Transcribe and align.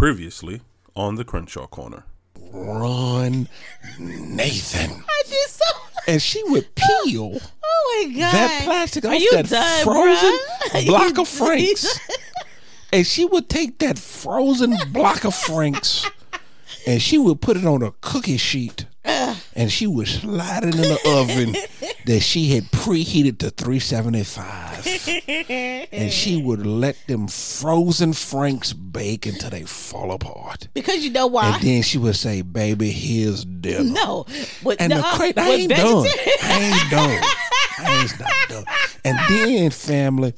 Previously 0.00 0.62
on 0.96 1.16
the 1.16 1.24
Crenshaw 1.26 1.66
Corner. 1.66 2.04
Run, 2.54 3.46
Nathan. 3.98 5.04
I 5.06 5.22
did 5.28 5.48
so. 5.50 5.64
And 6.08 6.22
she 6.22 6.42
would 6.44 6.74
peel 6.74 7.38
Oh 7.62 8.06
my 8.06 8.12
god! 8.14 8.32
that 8.32 8.62
plastic 8.64 9.04
Are 9.04 9.12
off 9.12 9.20
you 9.20 9.30
that 9.32 9.50
done, 9.50 9.84
frozen 9.84 10.38
bruh? 10.70 10.86
block 10.86 11.18
of 11.18 11.28
Franks. 11.28 12.00
and 12.94 13.06
she 13.06 13.26
would 13.26 13.50
take 13.50 13.78
that 13.80 13.98
frozen 13.98 14.74
block 14.90 15.24
of 15.24 15.34
Franks 15.34 16.08
and 16.86 17.02
she 17.02 17.18
would 17.18 17.42
put 17.42 17.58
it 17.58 17.66
on 17.66 17.82
a 17.82 17.92
cookie 18.00 18.38
sheet 18.38 18.86
and 19.56 19.70
she 19.70 19.86
was 19.86 20.10
sliding 20.10 20.72
in 20.74 20.82
the 20.82 20.98
oven 21.06 21.54
that 22.06 22.20
she 22.20 22.54
had 22.54 22.64
preheated 22.70 23.38
to 23.38 23.50
375 23.50 24.86
and 25.92 26.12
she 26.12 26.36
would 26.40 26.64
let 26.66 26.96
them 27.06 27.28
frozen 27.28 28.12
franks 28.12 28.72
bake 28.72 29.26
until 29.26 29.50
they 29.50 29.62
fall 29.62 30.12
apart 30.12 30.68
Because 30.74 31.04
you 31.04 31.10
know 31.10 31.26
why? 31.26 31.54
and 31.54 31.62
then 31.62 31.82
she 31.82 31.98
would 31.98 32.16
say 32.16 32.42
baby 32.42 32.90
here's 32.90 33.44
dinner 33.44 33.84
no, 33.84 34.24
but 34.62 34.80
and 34.80 34.90
no, 34.90 34.96
the 34.98 35.02
crate, 35.16 35.36
I 35.38 35.42
but 35.42 35.58
ain't 35.58 35.70
done. 35.70 36.06
I 36.42 36.80
ain't 36.82 36.90
done. 36.90 37.22
I 37.86 38.00
ain't 38.02 38.20
not 38.20 38.30
done. 38.48 38.64
And 39.04 39.18
then, 39.28 39.70
family, 39.70 40.34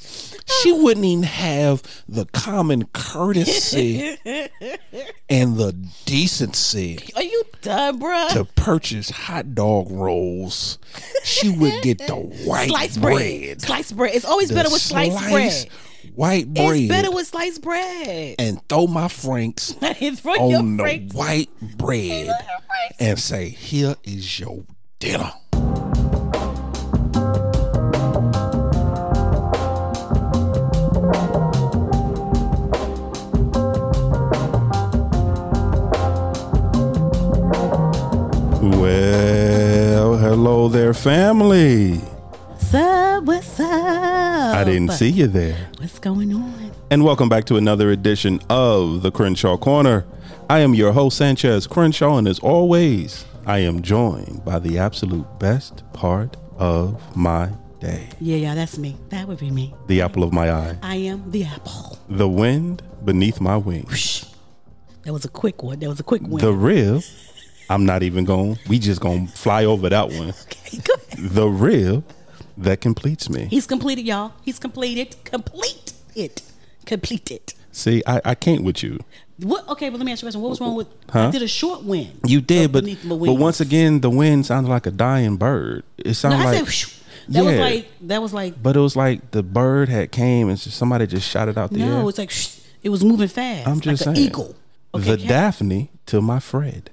she 0.62 0.72
wouldn't 0.72 1.04
even 1.04 1.24
have 1.24 1.82
the 2.08 2.26
common 2.26 2.86
courtesy 2.92 4.16
and 5.28 5.56
the 5.56 5.72
decency 6.04 6.98
Are 7.16 7.22
you 7.22 7.42
done, 7.60 7.98
bro? 7.98 8.28
to 8.30 8.44
purchase 8.44 9.10
hot 9.10 9.54
dog 9.54 9.90
rolls. 9.90 10.78
She 11.24 11.50
would 11.50 11.82
get 11.82 11.98
the 11.98 12.14
white 12.46 12.68
sliced 12.68 13.00
bread. 13.00 13.16
bread. 13.16 13.62
Sliced 13.62 13.96
bread. 13.96 14.14
It's 14.14 14.24
always 14.24 14.48
the 14.48 14.54
better 14.54 14.70
with 14.70 14.82
sliced 14.82 15.18
sliced 15.18 15.32
bread. 15.68 15.68
White 16.14 16.52
bread. 16.52 16.76
It's 16.76 16.88
better 16.88 17.10
with 17.10 17.26
sliced 17.26 17.62
bread. 17.62 18.34
and 18.38 18.60
throw 18.68 18.86
my 18.86 19.08
franks 19.08 19.74
it's 19.82 20.24
on 20.26 20.50
your 20.50 20.62
the 20.62 20.76
Franks. 20.78 21.14
white 21.14 21.48
bread 21.76 22.30
and 22.98 23.18
say, 23.18 23.48
"Here 23.48 23.96
is 24.04 24.38
your 24.40 24.64
dinner." 24.98 25.32
Well, 38.62 40.16
hello 40.18 40.68
there, 40.68 40.94
family. 40.94 41.96
What's 41.96 42.72
up? 42.72 43.24
What's 43.24 43.58
up? 43.58 43.66
I 44.54 44.62
didn't 44.62 44.92
see 44.92 45.08
you 45.08 45.26
there. 45.26 45.68
What's 45.78 45.98
going 45.98 46.32
on? 46.32 46.70
And 46.88 47.02
welcome 47.02 47.28
back 47.28 47.44
to 47.46 47.56
another 47.56 47.90
edition 47.90 48.38
of 48.48 49.02
the 49.02 49.10
Crenshaw 49.10 49.56
Corner. 49.56 50.04
I 50.48 50.60
am 50.60 50.76
your 50.76 50.92
host, 50.92 51.16
Sanchez 51.18 51.66
Crenshaw, 51.66 52.18
and 52.18 52.28
as 52.28 52.38
always, 52.38 53.24
I 53.46 53.58
am 53.58 53.82
joined 53.82 54.44
by 54.44 54.60
the 54.60 54.78
absolute 54.78 55.26
best 55.40 55.82
part 55.92 56.36
of 56.56 57.16
my 57.16 57.50
day 57.80 58.10
Yeah, 58.20 58.36
yeah, 58.36 58.54
that's 58.54 58.78
me. 58.78 58.96
That 59.08 59.26
would 59.26 59.40
be 59.40 59.50
me. 59.50 59.74
the 59.88 60.02
apple 60.02 60.22
of 60.22 60.32
my 60.32 60.52
eye, 60.52 60.76
I 60.84 60.94
am 60.96 61.28
the 61.32 61.42
apple. 61.42 61.98
the 62.08 62.28
wind 62.28 62.84
beneath 63.04 63.40
my 63.40 63.56
wings, 63.56 63.98
Shh. 63.98 64.24
That 65.02 65.12
was 65.12 65.24
a 65.24 65.28
quick 65.28 65.64
one. 65.64 65.80
That 65.80 65.88
was 65.88 65.98
a 65.98 66.04
quick 66.04 66.22
one. 66.22 66.40
the 66.40 66.52
rib. 66.52 67.02
I'm 67.72 67.84
not 67.86 68.02
even 68.02 68.24
going, 68.24 68.58
we 68.68 68.78
just 68.78 69.00
going 69.00 69.26
to 69.28 69.32
fly 69.32 69.64
over 69.64 69.88
that 69.88 70.08
one. 70.10 70.32
Okay, 70.44 70.78
go 70.84 70.94
ahead. 70.94 71.30
The 71.30 71.48
rib 71.48 72.04
that 72.56 72.80
completes 72.80 73.28
me. 73.28 73.46
He's 73.46 73.66
completed, 73.66 74.06
y'all. 74.06 74.32
He's 74.42 74.58
completed. 74.58 75.16
Complete 75.24 75.92
it. 76.14 76.42
Complete 76.86 77.30
it. 77.30 77.54
See, 77.72 78.02
I, 78.06 78.20
I 78.24 78.34
can't 78.34 78.62
with 78.62 78.82
you. 78.82 78.98
What? 79.38 79.68
Okay, 79.68 79.88
but 79.90 79.98
let 79.98 80.06
me 80.06 80.12
ask 80.12 80.22
you 80.22 80.26
a 80.26 80.30
question. 80.30 80.40
What 80.42 80.50
was 80.50 80.60
wrong 80.60 80.74
with? 80.76 80.86
Huh? 81.10 81.28
I 81.28 81.30
did 81.30 81.42
a 81.42 81.48
short 81.48 81.82
win. 81.84 82.10
You 82.26 82.40
did, 82.40 82.70
but 82.72 82.84
but 83.06 83.34
once 83.34 83.60
again, 83.60 84.00
the 84.00 84.10
wind 84.10 84.46
sounded 84.46 84.70
like 84.70 84.86
a 84.86 84.90
dying 84.90 85.36
bird. 85.36 85.84
It 85.98 86.06
No, 86.06 86.12
sounded 86.12 86.40
I 86.40 86.44
like, 86.44 86.54
said 86.56 86.64
whoosh. 86.64 86.98
that 87.28 87.44
was 87.44 87.54
Yeah. 87.54 87.60
like 87.60 87.88
that 88.02 88.22
was 88.22 88.32
like 88.34 88.62
but 88.62 88.76
it 88.76 88.80
was 88.80 88.94
like 88.96 89.30
the 89.32 89.42
bird 89.42 89.88
had 89.88 90.12
came 90.12 90.48
and 90.48 90.58
somebody 90.60 91.06
just 91.06 91.28
shot 91.28 91.48
it 91.48 91.56
out 91.58 91.70
the 91.70 91.78
no, 91.80 92.00
air. 92.02 92.08
it's 92.08 92.18
like 92.18 92.30
shh. 92.30 92.58
it 92.82 92.88
was 92.90 93.02
moving 93.04 93.28
fast. 93.28 93.66
I'm 93.66 93.80
just 93.80 94.06
like 94.06 94.14
saying, 94.14 94.16
an 94.16 94.30
eagle. 94.30 94.54
the 94.92 94.98
Okay, 95.00 95.16
Cap- 95.16 95.28
Daphne 95.28 95.90
to 96.06 96.20
my 96.20 96.38
Fred. 96.40 96.90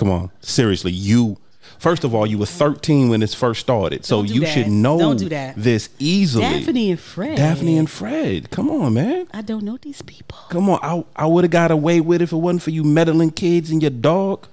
Daphne 0.00 0.08
and 0.08 0.08
Fred. 0.08 0.08
Come 0.08 0.10
on, 0.10 0.30
seriously, 0.40 0.92
you. 0.92 1.36
First 1.78 2.04
of 2.04 2.14
all, 2.14 2.26
you 2.26 2.38
were 2.38 2.46
13 2.46 3.08
when 3.08 3.20
this 3.20 3.32
first 3.32 3.60
started, 3.60 4.04
so 4.04 4.22
you 4.22 4.40
that. 4.40 4.52
should 4.52 4.68
know 4.68 5.14
this 5.14 5.88
easily. 5.98 6.44
Daphne 6.44 6.90
and 6.90 7.00
Fred. 7.00 7.36
Daphne 7.36 7.78
and 7.78 7.90
Fred. 7.90 8.50
Come 8.50 8.68
on, 8.70 8.94
man. 8.94 9.28
I 9.32 9.40
don't 9.42 9.62
know 9.62 9.78
these 9.78 10.02
people. 10.02 10.38
Come 10.48 10.68
on. 10.68 10.78
I 10.82 11.04
I 11.16 11.26
would 11.26 11.44
have 11.44 11.50
got 11.50 11.70
away 11.70 12.00
with 12.00 12.20
it 12.20 12.24
if 12.24 12.32
it 12.32 12.36
wasn't 12.36 12.62
for 12.62 12.70
you 12.70 12.84
meddling 12.84 13.30
kids 13.30 13.70
and 13.70 13.80
your 13.82 13.90
dog. 13.90 14.46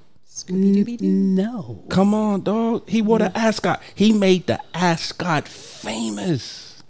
No. 0.48 1.84
Come 1.90 2.14
on, 2.14 2.44
dog. 2.44 2.88
He 2.90 3.02
wore 3.02 3.20
the 3.20 3.36
ascot. 3.38 3.82
He 3.96 4.14
made 4.14 4.48
the 4.48 4.62
ascot 4.74 5.48
famous. 5.48 6.84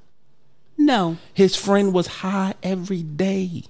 No. 0.78 1.18
His 1.34 1.56
friend 1.56 1.94
was 1.94 2.08
high 2.08 2.56
every 2.62 3.04
day, 3.04 3.64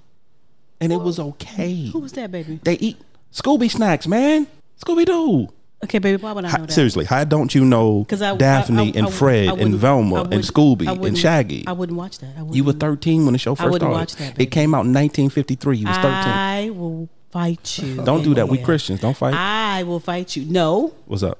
and 0.81 0.91
it 0.91 0.97
was 0.97 1.19
okay. 1.19 1.89
Who 1.91 1.99
was 1.99 2.13
that, 2.13 2.31
baby? 2.31 2.59
They 2.63 2.75
eat 2.75 2.97
Scooby 3.31 3.69
snacks, 3.69 4.07
man. 4.07 4.47
Scooby 4.83 5.05
Doo. 5.05 5.47
Okay, 5.83 5.99
baby. 5.99 6.21
Why 6.21 6.31
would 6.31 6.43
I 6.45 6.51
know 6.57 6.65
that? 6.65 6.71
Seriously, 6.71 7.05
how 7.05 7.23
don't 7.23 7.53
you 7.53 7.63
know 7.63 8.05
I- 8.09 8.35
Daphne 8.35 8.79
I- 8.79 8.85
I- 8.85 8.99
and 9.05 9.13
Fred 9.13 9.59
and 9.59 9.75
Velma 9.75 10.23
and 10.23 10.43
Scooby 10.43 10.87
and 11.05 11.15
Shaggy? 11.17 11.65
I 11.67 11.71
wouldn't 11.71 11.97
watch 11.97 12.17
that. 12.19 12.31
I 12.35 12.41
wouldn't. 12.41 12.55
You 12.55 12.63
were 12.63 12.73
13 12.73 13.25
when 13.25 13.33
the 13.33 13.37
show 13.37 13.53
first 13.53 13.69
wouldn't 13.71 13.81
started. 13.91 13.95
watch 13.95 14.15
that, 14.15 14.41
it 14.41 14.47
came 14.47 14.73
out 14.73 14.85
in 14.85 14.93
1953. 14.93 15.77
You 15.77 15.87
was 15.87 15.95
13. 15.97 16.09
I 16.11 16.69
will 16.71 17.09
fight 17.29 17.77
you. 17.77 17.97
don't 18.03 18.23
do 18.23 18.33
that. 18.33 18.49
We 18.49 18.57
Christians. 18.57 19.01
Don't 19.01 19.15
fight. 19.15 19.35
I 19.35 19.83
will 19.83 19.99
fight 19.99 20.35
you. 20.35 20.45
No, 20.45 20.93
What's 21.05 21.21
up? 21.21 21.39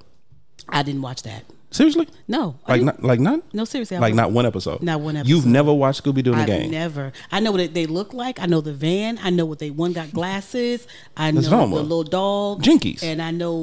I 0.70 0.84
didn't 0.84 1.02
watch 1.02 1.24
that. 1.24 1.44
Seriously? 1.70 2.08
No. 2.28 2.58
Like 2.68 2.82
didn't- 2.82 3.04
like 3.04 3.20
none? 3.20 3.44
No, 3.54 3.66
seriously. 3.66 3.98
I 3.98 4.00
Like 4.00 4.14
wasn't. 4.14 4.32
one 4.32 4.46
episode. 4.46 4.82
Not 4.82 5.02
one 5.02 5.18
episode. 5.18 5.30
You've 5.30 5.46
never 5.46 5.74
watched 5.74 6.04
Scooby 6.04 6.24
Doo 6.24 6.32
in 6.32 6.38
the 6.38 6.42
I've 6.44 6.48
game. 6.48 6.72
never. 6.72 7.12
I 7.32 7.40
know 7.42 7.52
what 7.52 7.74
they 7.74 7.86
look 7.86 8.14
like. 8.14 8.40
I 8.40 8.46
know 8.46 8.62
the 8.62 8.74
van. 8.74 9.20
I 9.22 9.30
know 9.32 9.46
what 9.46 9.60
they 9.60 9.70
one 9.70 9.92
got 9.94 10.12
glasses. 10.14 10.88
I 11.18 11.32
know 11.32 11.42
Velma. 11.42 11.76
the 11.76 11.82
little 11.84 12.04
dog. 12.04 12.64
Jinkies. 12.64 13.04
And 13.04 13.22
I 13.22 13.32
know 13.32 13.56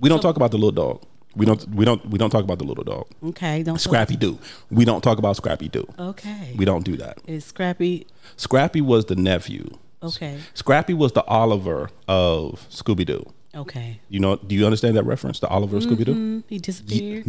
We 0.00 0.08
don't 0.08 0.18
some- 0.18 0.22
talk 0.30 0.36
about 0.36 0.50
the 0.50 0.56
little 0.58 0.72
dog. 0.72 1.02
We 1.36 1.46
don't. 1.46 1.66
We 1.70 1.84
don't. 1.86 2.04
We 2.10 2.18
don't 2.18 2.28
talk 2.30 2.44
about 2.44 2.58
the 2.58 2.64
little 2.64 2.84
dog. 2.84 3.06
Okay, 3.24 3.62
don't 3.62 3.80
Scrappy 3.80 4.16
Doo. 4.16 4.38
We 4.70 4.84
don't 4.84 5.02
talk 5.02 5.16
about 5.18 5.34
Scrappy 5.36 5.68
Doo. 5.68 5.86
Okay. 5.98 6.52
We 6.56 6.66
don't 6.66 6.84
do 6.84 6.96
that. 6.98 7.18
Is 7.26 7.44
Scrappy 7.46 8.06
Scrappy 8.36 8.82
was 8.82 9.06
the 9.06 9.16
nephew. 9.16 9.70
okay? 10.02 10.38
Scrappy 10.52 10.92
was 10.92 11.12
the 11.12 11.24
Oliver 11.24 11.88
of 12.06 12.66
Scooby 12.70 13.06
Doo. 13.06 13.24
Okay. 13.54 14.00
You 14.08 14.20
know? 14.20 14.36
Do 14.36 14.54
you 14.54 14.64
understand 14.64 14.96
that 14.96 15.04
reference? 15.04 15.40
The 15.40 15.48
Oliver 15.48 15.76
of 15.76 15.82
Scooby 15.82 16.04
Doo. 16.04 16.12
Mm-hmm. 16.12 16.40
He 16.48 16.58
disappeared. 16.58 17.24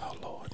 Oh 0.00 0.16
Lord, 0.22 0.52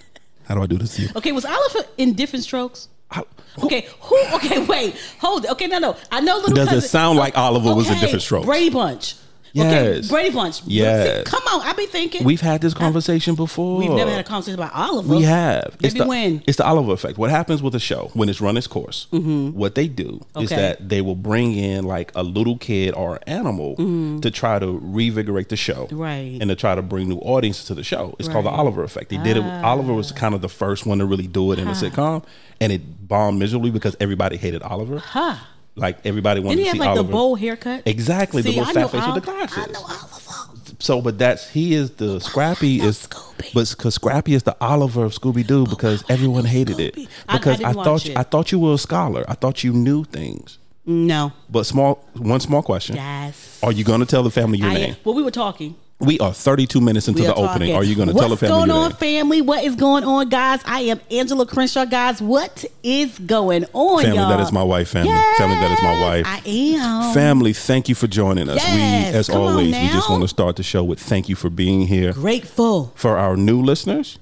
how 0.49 0.55
do 0.57 0.63
I 0.63 0.67
do 0.67 0.77
this 0.77 0.97
to 0.97 1.03
you? 1.03 1.09
Okay, 1.17 1.33
was 1.33 1.45
Oliver 1.45 1.89
in 1.99 2.15
different 2.15 2.45
strokes? 2.45 2.89
How- 3.11 3.27
Okay, 3.63 3.87
who? 4.01 4.19
Okay, 4.37 4.65
wait, 4.67 4.97
hold. 5.21 5.45
it. 5.45 5.51
Okay, 5.53 5.67
no, 5.67 5.79
no. 5.79 5.97
I 6.11 6.21
know 6.21 6.37
little. 6.39 6.55
Does 6.55 6.73
it 6.73 6.89
sound 6.89 7.19
like 7.19 7.37
Oliver 7.37 7.75
was 7.75 7.87
in 7.89 7.93
Okay, 7.93 8.01
different 8.01 8.23
strokes? 8.23 8.47
Brady 8.47 8.71
Bunch. 8.71 9.15
Yes. 9.53 9.99
Okay, 9.99 10.09
Brady 10.09 10.35
Bunch. 10.35 10.63
Yes. 10.65 11.27
Come 11.29 11.43
on, 11.49 11.63
I 11.67 11.73
be 11.75 11.87
thinking. 11.87 12.25
We've 12.25 12.41
had 12.41 12.61
this 12.61 12.75
conversation 12.75 13.35
before. 13.35 13.79
We've 13.79 13.91
never 13.91 14.11
had 14.11 14.21
a 14.21 14.25
conversation 14.25 14.59
about 14.59 14.75
Oliver. 14.75 15.15
We 15.15 15.23
have. 15.23 15.77
Maybe 15.83 15.99
the, 15.99 16.07
when? 16.07 16.43
It's 16.47 16.57
the 16.57 16.67
Oliver 16.67 16.93
effect. 16.93 17.19
What 17.19 17.31
happens 17.31 17.63
with 17.63 17.75
a 17.75 17.81
show 17.81 18.11
when 18.15 18.29
it's 18.29 18.41
run 18.41 18.57
its 18.57 18.67
course? 18.67 19.07
Mm-hmm. 19.13 19.57
What 19.57 19.75
they 19.75 19.89
do 19.89 20.21
is 20.37 20.51
that 20.51 20.89
they 20.89 21.01
will 21.01 21.15
bring 21.15 21.55
in 21.55 21.85
like 21.85 22.13
a 22.15 22.23
little 22.23 22.57
kid 22.59 22.95
or 22.95 23.21
animal 23.27 23.77
mm-hmm. 23.77 24.21
to 24.21 24.31
try 24.31 24.59
to 24.59 24.67
revigorate 24.67 25.49
the 25.49 25.57
show, 25.57 25.89
Right. 25.91 26.39
And 26.41 26.49
to 26.49 26.57
try 26.57 26.75
to 26.75 26.83
bring 26.83 27.09
new 27.09 27.19
audiences 27.19 27.67
to 27.67 27.75
the 27.75 27.85
show. 27.85 28.15
It's 28.19 28.29
called 28.29 28.47
the 28.47 28.51
Oliver 28.51 28.83
effect. 28.83 29.11
They 29.11 29.19
did 29.19 29.37
it. 29.37 29.43
Ah. 29.45 29.71
Oliver 29.71 29.93
was 29.93 30.13
kind 30.13 30.35
of 30.35 30.41
the 30.41 30.49
first 30.49 30.87
one 30.87 30.99
to 30.99 31.07
really 31.07 31.27
do 31.27 31.53
it 31.53 31.59
in 31.59 31.69
a 31.69 31.73
sitcom, 31.73 32.25
and 32.61 32.73
it 32.73 33.09
bombed 33.09 33.39
miserably 33.39 33.71
because 33.71 33.97
everybody 34.01 34.37
hated 34.37 34.63
Oliver. 34.63 34.99
Huh? 34.99 35.37
Like 35.75 36.05
everybody 36.05 36.41
wanted 36.41 36.57
Didn't 36.57 36.67
to 36.67 36.73
see 36.75 36.79
like 36.81 36.89
Oliver. 36.91 37.07
the 37.07 37.13
bowl 37.13 37.35
haircut? 37.35 37.83
Exactly, 37.87 38.43
the 38.43 38.51
See, 38.53 38.59
little 38.61 38.71
I 38.71 38.75
fat 38.83 38.91
face 38.91 39.07
with 39.07 39.15
the 39.15 39.21
glasses. 39.33 39.59
I 39.59 39.67
know 39.73 39.81
Oliver. 39.81 40.79
So, 40.81 41.01
but 41.01 41.19
that's 41.19 41.49
he 41.49 41.75
is 41.75 41.93
the 41.93 42.21
Scrappy 42.21 42.81
is, 42.81 43.07
Scooby. 43.07 43.55
but 43.55 43.71
because 43.71 43.95
Scrappy 43.95 44.35
is 44.35 44.43
the 44.43 44.57
Oliver 44.61 45.05
of 45.05 45.13
Scooby 45.15 45.47
Doo 45.47 45.65
because 45.67 46.05
everyone 46.11 46.45
hated 46.45 46.79
it. 46.81 46.95
Scooby. 46.97 47.09
I- 47.29 47.35
I 47.35 47.39
Because 47.39 47.63
I, 47.63 47.73
thought 47.73 48.05
you. 48.05 48.15
I 48.17 48.23
thought 48.23 48.53
you 48.53 48.59
were 48.59 48.75
a 48.75 48.79
scholar. 48.79 49.25
I 49.29 49.35
thought 49.35 49.63
you 49.65 49.73
knew 49.73 50.05
things. 50.05 50.59
No. 50.85 51.33
But 51.49 51.65
small, 51.65 52.05
one 52.15 52.41
small 52.41 52.63
question: 52.63 52.97
Yes. 52.97 53.61
Are 53.63 53.73
you 53.73 53.85
going 53.85 54.01
to 54.01 54.07
tell 54.07 54.23
the 54.25 54.31
family 54.31 54.59
your 54.59 54.69
I, 54.71 54.75
name? 54.75 54.97
well, 55.05 55.15
we 55.15 55.23
were 55.23 55.31
talking. 55.31 55.77
We 56.03 56.19
are 56.19 56.33
32 56.35 56.81
minutes 56.81 57.07
into 57.07 57.21
We 57.23 57.27
the 57.29 57.33
are 57.35 57.39
opening. 57.51 57.69
talking. 57.71 57.77
Are 57.77 57.85
you 57.85 57.95
going 57.95 58.09
to 58.09 58.15
tell 58.15 58.29
the 58.29 58.37
family 58.37 58.57
What's 58.59 58.67
going 58.73 58.83
on, 58.85 58.93
family? 58.95 59.41
What 59.41 59.63
is 59.65 59.77
going 59.77 60.03
on, 60.03 60.29
guys? 60.29 60.61
I 60.67 60.81
am 60.83 61.01
Angela 61.13 61.47
Crenshaw, 61.47 61.85
guys. 61.85 62.21
What 62.21 62.65
is 62.83 63.19
going 63.21 63.67
on, 63.73 64.03
Family, 64.03 64.17
y'all? 64.19 64.29
that 64.29 64.41
is 64.41 64.51
my 64.51 64.65
wife. 64.65 64.89
Family, 64.89 65.13
family, 65.39 65.57
that 65.57 65.71
is 65.71 65.83
my 65.83 66.01
wife. 66.03 66.27
I 66.27 66.43
am. 66.45 67.15
Family, 67.15 67.53
thank 67.53 67.89
you 67.89 67.95
for 67.95 68.09
joining 68.09 68.49
us. 68.49 68.57
Yes, 68.57 69.13
we, 69.13 69.19
as 69.19 69.31
always, 69.31 69.75
we 69.75 69.89
just 69.89 70.11
want 70.11 70.23
to 70.23 70.29
start 70.29 70.57
the 70.57 70.63
show 70.65 70.83
with 70.83 70.99
thank 70.99 71.29
you 71.29 71.37
for 71.37 71.49
being 71.51 71.87
here. 71.87 72.13
Grateful. 72.13 72.93
For 72.97 73.17
our 73.17 73.37
new 73.37 73.63
listeners, 73.63 74.19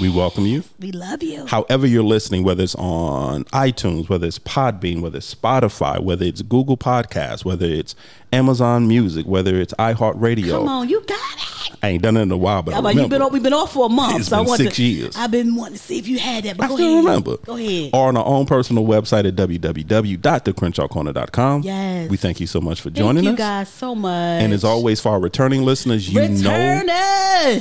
We 0.00 0.08
welcome 0.10 0.46
you. 0.46 0.62
We 0.78 0.92
love 0.92 1.22
you. 1.22 1.46
However, 1.46 1.86
you're 1.86 2.04
listening, 2.04 2.44
whether 2.44 2.62
it's 2.62 2.74
on 2.76 3.44
iTunes, 3.46 4.08
whether 4.08 4.26
it's 4.26 4.38
Podbean, 4.38 5.00
whether 5.00 5.18
it's 5.18 5.34
Spotify, 5.34 5.98
whether 6.00 6.24
it's 6.24 6.42
Google 6.42 6.76
Podcasts, 6.76 7.44
whether 7.44 7.66
it's 7.66 7.94
Amazon 8.32 8.86
Music, 8.86 9.26
whether 9.26 9.56
it's 9.60 9.72
iHeartRadio. 9.74 10.50
Come 10.50 10.68
on, 10.68 10.88
you 10.88 11.00
got 11.00 11.18
it. 11.36 11.72
I 11.82 11.88
ain't 11.88 12.02
done 12.02 12.16
it 12.16 12.22
in 12.22 12.30
a 12.30 12.36
while, 12.36 12.62
but 12.62 12.74
I 12.74 12.76
Yeah, 12.76 12.80
but 12.82 12.88
remember. 12.90 13.02
you've 13.02 13.10
been 13.10 13.22
off, 13.22 13.32
we've 13.32 13.42
been 13.42 13.52
off 13.54 13.72
for 13.72 13.86
a 13.86 13.88
month. 13.88 14.20
It's 14.20 14.28
so 14.28 14.40
I 14.40 14.44
been 14.44 14.56
six 14.56 14.76
to, 14.76 14.82
years. 14.84 15.16
I've 15.16 15.30
been 15.30 15.54
wanting 15.54 15.76
to 15.76 15.82
see 15.82 15.98
if 15.98 16.06
you 16.08 16.18
had 16.18 16.44
that. 16.44 16.56
But 16.56 16.64
I 16.64 16.68
go 16.68 16.74
still 16.76 16.92
ahead. 16.92 17.04
remember. 17.04 17.36
Go 17.38 17.56
ahead. 17.56 17.90
Or 17.94 18.08
on 18.08 18.16
our 18.16 18.26
own 18.26 18.46
personal 18.46 18.84
website 18.84 19.26
at 19.26 19.34
www.thecrenshawcorner.com. 19.36 21.62
Yes. 21.62 22.10
We 22.10 22.16
thank 22.16 22.40
you 22.40 22.46
so 22.46 22.60
much 22.60 22.80
for 22.80 22.90
Thank 22.90 22.96
joining 22.98 23.24
you 23.24 23.30
us. 23.30 23.38
guys 23.38 23.68
so 23.68 23.94
much. 23.94 24.42
And 24.42 24.52
as 24.52 24.64
always, 24.64 25.00
for 25.00 25.10
our 25.10 25.20
returning 25.20 25.64
listeners, 25.64 26.08
you 26.12 26.28
know 26.28 26.84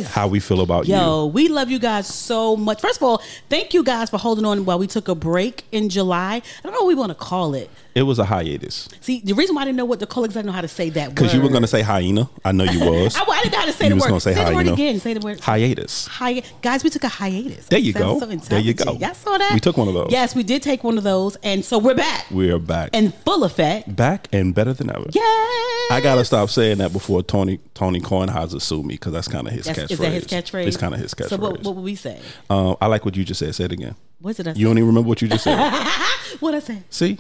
how 0.05 0.27
we 0.27 0.39
feel 0.39 0.61
about 0.61 0.87
you. 0.87 0.95
Yo, 0.95 1.27
we 1.27 1.47
love 1.47 1.69
you 1.69 1.79
guys 1.79 1.86
so 2.05 2.55
much. 2.55 2.81
First 2.81 2.97
of 2.97 3.03
all, 3.03 3.21
thank 3.49 3.73
you 3.73 3.83
guys 3.83 4.09
for 4.09 4.17
holding 4.17 4.45
on 4.45 4.65
while 4.65 4.79
we 4.79 4.87
took 4.87 5.07
a 5.07 5.15
break 5.15 5.65
in 5.71 5.89
July. 5.89 6.35
I 6.35 6.41
don't 6.63 6.73
know 6.73 6.79
what 6.81 6.87
we 6.87 6.95
want 6.95 7.09
to 7.11 7.15
call 7.15 7.53
it. 7.53 7.69
It 7.95 8.03
was 8.03 8.19
a 8.19 8.25
hiatus. 8.25 8.87
See, 9.01 9.21
the 9.21 9.33
reason 9.33 9.55
why 9.55 9.63
I 9.63 9.65
didn't 9.65 9.77
know 9.77 9.85
what 9.85 9.99
to 10.01 10.05
call 10.05 10.23
it 10.23 10.29
I 10.31 10.33
didn't 10.33 10.45
know 10.47 10.51
how 10.51 10.61
to 10.61 10.67
say 10.67 10.89
that 10.91 11.07
word. 11.09 11.15
Because 11.15 11.33
you 11.33 11.41
were 11.41 11.49
going 11.49 11.63
to 11.63 11.67
say 11.67 11.81
hyena. 11.81 12.29
I 12.45 12.51
know 12.51 12.63
you 12.65 12.79
was. 12.79 13.15
I, 13.17 13.21
I 13.23 13.41
didn't 13.41 13.53
know 13.53 13.59
how 13.59 13.65
to 13.65 13.71
say 13.73 13.85
You 13.85 13.89
the 13.89 13.95
was 13.95 14.03
word. 14.03 14.09
gonna 14.09 14.19
say 14.21 14.33
hyena 14.33 14.49
the 14.49 14.55
word 14.55 14.65
hyena. 14.65 14.73
again. 14.73 14.99
Say 14.99 15.13
the 15.15 15.19
word. 15.19 15.39
hiatus. 15.39 16.05
Hi- 16.07 16.43
guys, 16.61 16.83
we 16.83 16.91
took 16.91 17.03
a 17.05 17.07
hiatus. 17.07 17.65
There 17.67 17.79
you 17.79 17.93
go. 17.93 18.19
so 18.19 18.25
There 18.27 18.59
you 18.59 18.73
go. 18.75 18.93
Y'all 18.93 19.15
saw 19.15 19.37
that? 19.39 19.51
We 19.53 19.59
took 19.59 19.77
one 19.77 19.87
of 19.87 19.95
those. 19.95 20.09
Yes, 20.11 20.35
we 20.35 20.43
did 20.43 20.61
take 20.61 20.83
one 20.83 20.97
of 20.99 21.03
those, 21.03 21.37
and 21.37 21.65
so 21.65 21.79
we're 21.79 21.95
back 21.95 22.29
We 22.29 22.51
are 22.51 22.59
back. 22.59 22.91
in 22.93 23.11
full 23.11 23.43
effect. 23.43 23.95
back 23.95 24.27
and 24.31 24.53
better 24.53 24.73
than 24.73 24.89
ever. 24.91 25.05
Yes. 25.11 25.91
I 25.91 25.99
gotta 26.03 26.23
stop 26.25 26.49
saying 26.49 26.77
that 26.79 26.93
before 26.93 27.23
Tony 27.23 27.59
Tony 27.73 27.99
Kornheiser 27.99 28.61
sue 28.61 28.83
me 28.83 28.95
because 28.95 29.13
that's 29.13 29.27
kind 29.27 29.47
of 29.47 29.53
his 29.53 29.65
That's, 29.65 29.79
catchphrase. 29.79 29.91
is 29.91 29.99
that 29.99 30.11
his 30.11 30.25
catchphrase? 30.25 30.67
It's 30.67 30.77
kind 30.77 30.93
of 30.93 30.99
his 30.99 31.13
catchphrase. 31.13 31.29
So 31.29 31.37
what, 31.37 31.63
what 31.67 31.75
would 31.75 31.83
we 31.85 31.95
say? 31.95 32.19
Um, 32.49 32.75
I 32.81 32.87
like 32.87 33.05
what 33.05 33.15
you 33.15 33.23
just 33.23 33.39
said. 33.39 33.53
Say 33.53 33.65
it 33.65 33.71
again. 33.71 33.95
What 34.19 34.35
did 34.35 34.47
I 34.47 34.53
say? 34.53 34.59
You 34.59 34.65
don't 34.67 34.77
even 34.77 34.87
remember 34.87 35.07
what 35.09 35.21
you 35.21 35.27
just 35.27 35.43
said. 35.43 35.57
what 36.39 36.55
I 36.55 36.59
say? 36.59 36.81
See, 36.89 37.19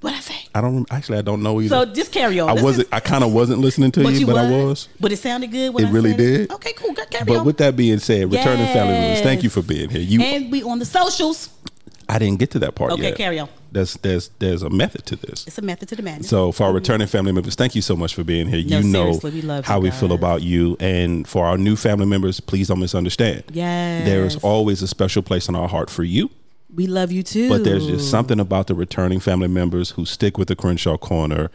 What 0.00 0.14
I 0.14 0.20
say? 0.20 0.34
I 0.54 0.60
don't 0.60 0.74
rem- 0.76 0.86
actually. 0.90 1.18
I 1.18 1.22
don't 1.22 1.42
know 1.42 1.60
either. 1.60 1.68
So 1.68 1.84
just 1.92 2.12
carry 2.12 2.40
on. 2.40 2.48
I 2.50 2.54
This 2.54 2.62
wasn't. 2.64 2.86
is- 2.88 2.92
I 2.92 3.00
kind 3.00 3.22
of 3.24 3.32
wasn't 3.32 3.60
listening 3.60 3.90
to 3.92 4.02
but 4.02 4.12
you, 4.14 4.20
you 4.20 4.26
but 4.26 4.34
was, 4.36 4.44
I 4.44 4.50
was. 4.64 4.88
But 5.00 5.12
it 5.12 5.16
sounded 5.18 5.50
good 5.50 5.74
It 5.80 5.86
I 5.86 5.90
really 5.90 6.14
did. 6.14 6.50
Okay, 6.52 6.72
cool. 6.74 6.94
Carry 6.94 7.24
But 7.24 7.38
on. 7.38 7.44
with 7.46 7.58
that 7.58 7.76
being 7.76 7.98
said, 7.98 8.30
returning 8.32 8.66
family 8.66 8.94
members, 8.94 9.20
thank 9.20 9.42
you 9.42 9.50
for 9.50 9.62
being 9.62 9.90
here. 9.90 10.00
You, 10.00 10.20
and 10.22 10.50
we 10.52 10.62
on 10.62 10.78
the 10.78 10.84
socials. 10.86 11.48
I 12.14 12.18
didn't 12.18 12.38
get 12.38 12.50
to 12.52 12.58
that 12.60 12.74
part 12.74 12.92
Okay, 12.92 13.02
yet. 13.04 13.16
carry 13.16 13.38
on. 13.38 13.48
There's 13.72 13.94
there's 14.02 14.28
there's 14.38 14.62
a 14.62 14.68
method 14.70 15.06
to 15.06 15.16
this. 15.16 15.46
It's 15.46 15.56
a 15.58 15.62
method 15.62 15.88
to 15.88 15.96
the 15.96 16.02
madness. 16.02 16.28
So 16.28 16.52
for 16.52 16.64
our 16.64 16.72
returning 16.72 17.06
family 17.08 17.32
members, 17.32 17.54
thank 17.54 17.74
you 17.74 17.82
so 17.82 17.96
much 17.96 18.14
for 18.14 18.22
being 18.24 18.46
here. 18.48 18.62
No, 18.66 18.78
you 18.78 18.92
know 18.92 19.20
we 19.22 19.40
love 19.42 19.64
how 19.64 19.76
you 19.76 19.82
we 19.84 19.90
feel 19.90 20.12
about 20.12 20.42
you. 20.42 20.76
And 20.78 21.26
for 21.26 21.46
our 21.46 21.56
new 21.56 21.74
family 21.76 22.06
members, 22.06 22.38
please 22.40 22.68
don't 22.68 22.80
misunderstand. 22.80 23.44
Yes. 23.52 24.04
There 24.04 24.24
is 24.24 24.36
always 24.44 24.82
a 24.82 24.88
special 24.88 25.22
place 25.22 25.48
in 25.48 25.54
our 25.54 25.68
heart 25.68 25.88
for 25.90 26.04
you. 26.04 26.30
we 26.74 26.86
love 26.86 27.10
you 27.12 27.22
too. 27.22 27.48
But 27.48 27.64
there's 27.64 27.86
just 27.86 28.10
something 28.10 28.38
about 28.40 28.66
the 28.66 28.74
returning 28.74 29.20
family 29.20 29.48
members 29.48 29.90
who 29.96 30.04
stick 30.04 30.36
with 30.38 30.48
the 30.48 30.56
Crenshaw 30.56 30.98
Corner. 30.98 31.50